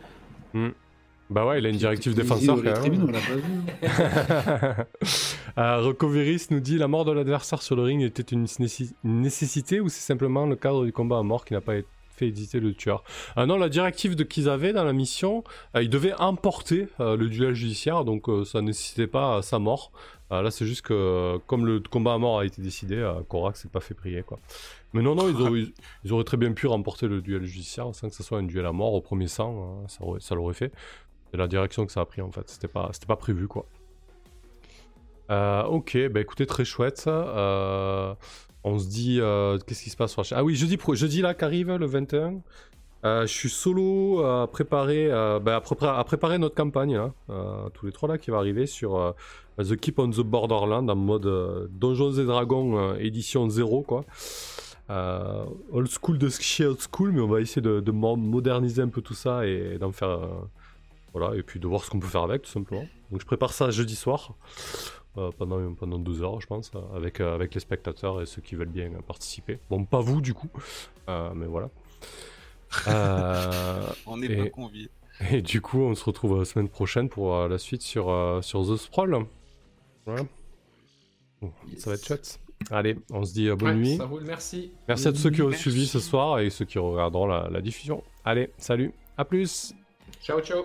Bah 1.28 1.44
ouais, 1.46 1.58
il 1.58 1.66
a 1.66 1.70
une 1.70 1.76
directive 1.76 2.14
défenseur 2.14 2.56
quand 2.62 2.82
même. 2.88 3.02
on 3.04 3.10
l'a 3.10 3.18
pas 3.18 3.34
vu. 3.34 3.52
euh, 5.58 5.80
Recoveris 5.80 6.46
nous 6.50 6.60
dit 6.60 6.78
la 6.78 6.88
mort 6.88 7.04
de 7.04 7.12
l'adversaire 7.12 7.62
sur 7.62 7.76
le 7.76 7.82
ring 7.82 8.02
était 8.02 8.22
une, 8.22 8.44
nécessi- 8.44 8.94
une 9.04 9.20
nécessité 9.22 9.80
ou 9.80 9.88
c'est 9.88 10.00
simplement 10.00 10.46
le 10.46 10.56
cadre 10.56 10.84
du 10.84 10.92
combat 10.92 11.18
à 11.18 11.22
mort 11.22 11.44
qui 11.44 11.54
n'a 11.54 11.60
pas 11.60 11.76
été- 11.76 11.88
fait 12.16 12.28
éditer 12.28 12.60
le 12.60 12.72
tueur? 12.72 13.04
Ah 13.36 13.44
non, 13.44 13.58
la 13.58 13.68
directive 13.68 14.16
de 14.16 14.24
qu'ils 14.24 14.48
avaient 14.48 14.72
dans 14.72 14.84
la 14.84 14.94
mission, 14.94 15.44
euh, 15.74 15.82
ils 15.82 15.90
devaient 15.90 16.14
emporter 16.14 16.88
euh, 16.98 17.14
le 17.14 17.28
duel 17.28 17.52
judiciaire, 17.52 18.06
donc 18.06 18.24
ça 18.46 18.62
nécessitait 18.62 19.06
pas 19.06 19.42
sa 19.42 19.58
mort. 19.58 19.92
Là, 20.30 20.50
c'est 20.50 20.64
juste 20.66 20.82
que 20.82 21.36
comme 21.46 21.66
le 21.66 21.78
combat 21.78 22.14
à 22.14 22.18
mort 22.18 22.40
a 22.40 22.44
été 22.46 22.60
décidé, 22.60 23.08
Korak 23.28 23.56
s'est 23.56 23.68
pas 23.68 23.78
fait 23.80 23.94
prier 23.94 24.22
quoi. 24.24 24.40
Mais 24.92 25.00
non, 25.02 25.14
non, 25.14 25.28
ils 25.28 25.36
auraient, 25.40 25.60
ils- 25.60 25.72
ils 26.04 26.12
auraient 26.12 26.24
très 26.24 26.36
bien 26.38 26.52
pu 26.52 26.66
remporter 26.66 27.06
le 27.06 27.20
duel 27.20 27.44
judiciaire 27.44 27.86
sans 27.92 28.08
que 28.08 28.14
ce 28.14 28.22
soit 28.24 28.38
un 28.38 28.42
duel 28.42 28.64
à 28.66 28.72
mort 28.72 28.94
au 28.94 29.00
premier 29.02 29.28
sang, 29.28 29.84
hein, 29.84 30.16
ça 30.18 30.34
l'aurait 30.34 30.54
fait. 30.54 30.72
La 31.36 31.46
direction 31.48 31.86
que 31.86 31.92
ça 31.92 32.00
a 32.00 32.04
pris 32.04 32.22
en 32.22 32.30
fait, 32.30 32.48
c'était 32.48 32.68
pas, 32.68 32.90
c'était 32.92 33.06
pas 33.06 33.16
prévu 33.16 33.46
quoi. 33.48 33.66
Euh, 35.30 35.64
ok, 35.64 35.98
bah 36.10 36.20
écoutez, 36.20 36.46
très 36.46 36.64
chouette. 36.64 37.04
Euh, 37.08 38.14
on 38.64 38.78
se 38.78 38.88
dit, 38.88 39.18
euh, 39.20 39.58
qu'est-ce 39.66 39.82
qui 39.82 39.90
se 39.90 39.96
passe 39.96 40.12
sur 40.12 40.22
Ah 40.32 40.44
oui, 40.44 40.54
jeudi, 40.54 40.78
jeudi 40.92 41.20
là 41.20 41.34
qu'arrive 41.34 41.72
le 41.72 41.86
21. 41.86 42.40
Euh, 43.04 43.22
je 43.22 43.32
suis 43.32 43.50
solo 43.50 44.24
à 44.24 44.50
préparer, 44.50 45.08
bah, 45.08 45.56
à, 45.56 45.60
prépa- 45.60 45.98
à 45.98 46.04
préparer 46.04 46.38
notre 46.38 46.54
campagne, 46.54 46.96
là, 46.96 47.12
euh, 47.30 47.68
tous 47.74 47.86
les 47.86 47.92
trois 47.92 48.08
là 48.08 48.18
qui 48.18 48.30
va 48.30 48.38
arriver 48.38 48.66
sur 48.66 49.14
The 49.58 49.76
Keep 49.76 49.98
on 49.98 50.10
the 50.10 50.20
Borderland 50.20 50.88
en 50.90 50.96
mode 50.96 51.68
Donjons 51.72 52.12
et 52.12 52.24
Dragons 52.24 52.94
édition 52.96 53.48
0 53.48 53.82
quoi. 53.82 54.04
Old 54.88 55.88
school 55.88 56.18
de 56.18 56.28
chez 56.28 56.66
old 56.66 56.78
school, 56.80 57.12
mais 57.12 57.20
on 57.20 57.28
va 57.28 57.40
essayer 57.40 57.62
de, 57.62 57.80
de 57.80 57.90
mo- 57.92 58.16
moderniser 58.16 58.82
un 58.82 58.88
peu 58.88 59.02
tout 59.02 59.14
ça 59.14 59.46
et 59.46 59.78
d'en 59.78 59.92
faire, 59.92 60.18
voilà, 61.16 61.36
et 61.36 61.42
puis 61.42 61.58
de 61.60 61.66
voir 61.66 61.82
ce 61.84 61.90
qu'on 61.90 62.00
peut 62.00 62.06
faire 62.08 62.22
avec 62.22 62.42
tout 62.42 62.50
simplement. 62.50 62.86
Donc 63.10 63.20
je 63.20 63.26
prépare 63.26 63.52
ça 63.52 63.70
jeudi 63.70 63.96
soir. 63.96 64.34
euh, 65.18 65.30
pendant, 65.38 65.72
pendant 65.74 65.98
deux 65.98 66.22
heures, 66.22 66.40
je 66.42 66.46
pense, 66.46 66.70
avec, 66.94 67.20
euh, 67.20 67.34
avec 67.34 67.54
les 67.54 67.60
spectateurs 67.60 68.20
et 68.20 68.26
ceux 68.26 68.42
qui 68.42 68.54
veulent 68.54 68.68
bien 68.68 68.90
participer. 69.06 69.58
Bon, 69.70 69.84
pas 69.86 70.00
vous, 70.00 70.20
du 70.20 70.34
coup, 70.34 70.50
euh, 71.08 71.30
mais 71.34 71.46
voilà. 71.46 71.70
Euh, 72.88 73.86
On 74.06 74.16
n'est 74.18 74.26
Et- 74.26 74.36
pas 74.36 74.50
conviés. 74.50 74.90
et 75.30 75.40
du 75.40 75.60
coup, 75.62 75.80
on 75.80 75.94
se 75.94 76.04
retrouve 76.04 76.38
la 76.38 76.44
semaine 76.44 76.68
prochaine 76.68 77.08
pour 77.08 77.34
euh, 77.34 77.48
la 77.48 77.56
suite 77.58 77.80
sur, 77.82 78.10
euh, 78.10 78.42
sur 78.42 78.62
The 78.66 78.76
Sprawl. 78.76 79.24
Voilà. 80.04 80.22
Bon, 81.40 81.50
Ça 81.78 81.90
va 81.90 81.96
être 81.96 82.04
chouette. 82.06 82.38
Allez, 82.70 82.98
on 83.10 83.24
se 83.24 83.32
dit 83.32 83.48
euh, 83.48 83.56
bonne 83.56 83.68
Ouais, 83.70 83.74
nuit. 83.76 83.96
Ça 83.96 84.04
roule, 84.04 84.24
merci. 84.24 84.72
Merci 84.88 85.08
à 85.08 85.12
tous 85.12 85.18
ceux 85.18 85.30
qui 85.30 85.40
ont 85.42 85.48
Merci. 85.48 85.62
suivi 85.62 85.86
ce 85.86 86.00
soir 86.00 86.40
et 86.40 86.50
ceux 86.50 86.64
qui 86.66 86.78
regarderont 86.78 87.26
la, 87.26 87.48
la 87.50 87.60
diffusion. 87.62 88.02
Allez, 88.24 88.50
salut, 88.58 88.92
à 89.16 89.24
plus 89.24 89.74
Ciao, 90.22 90.40
ciao. 90.40 90.64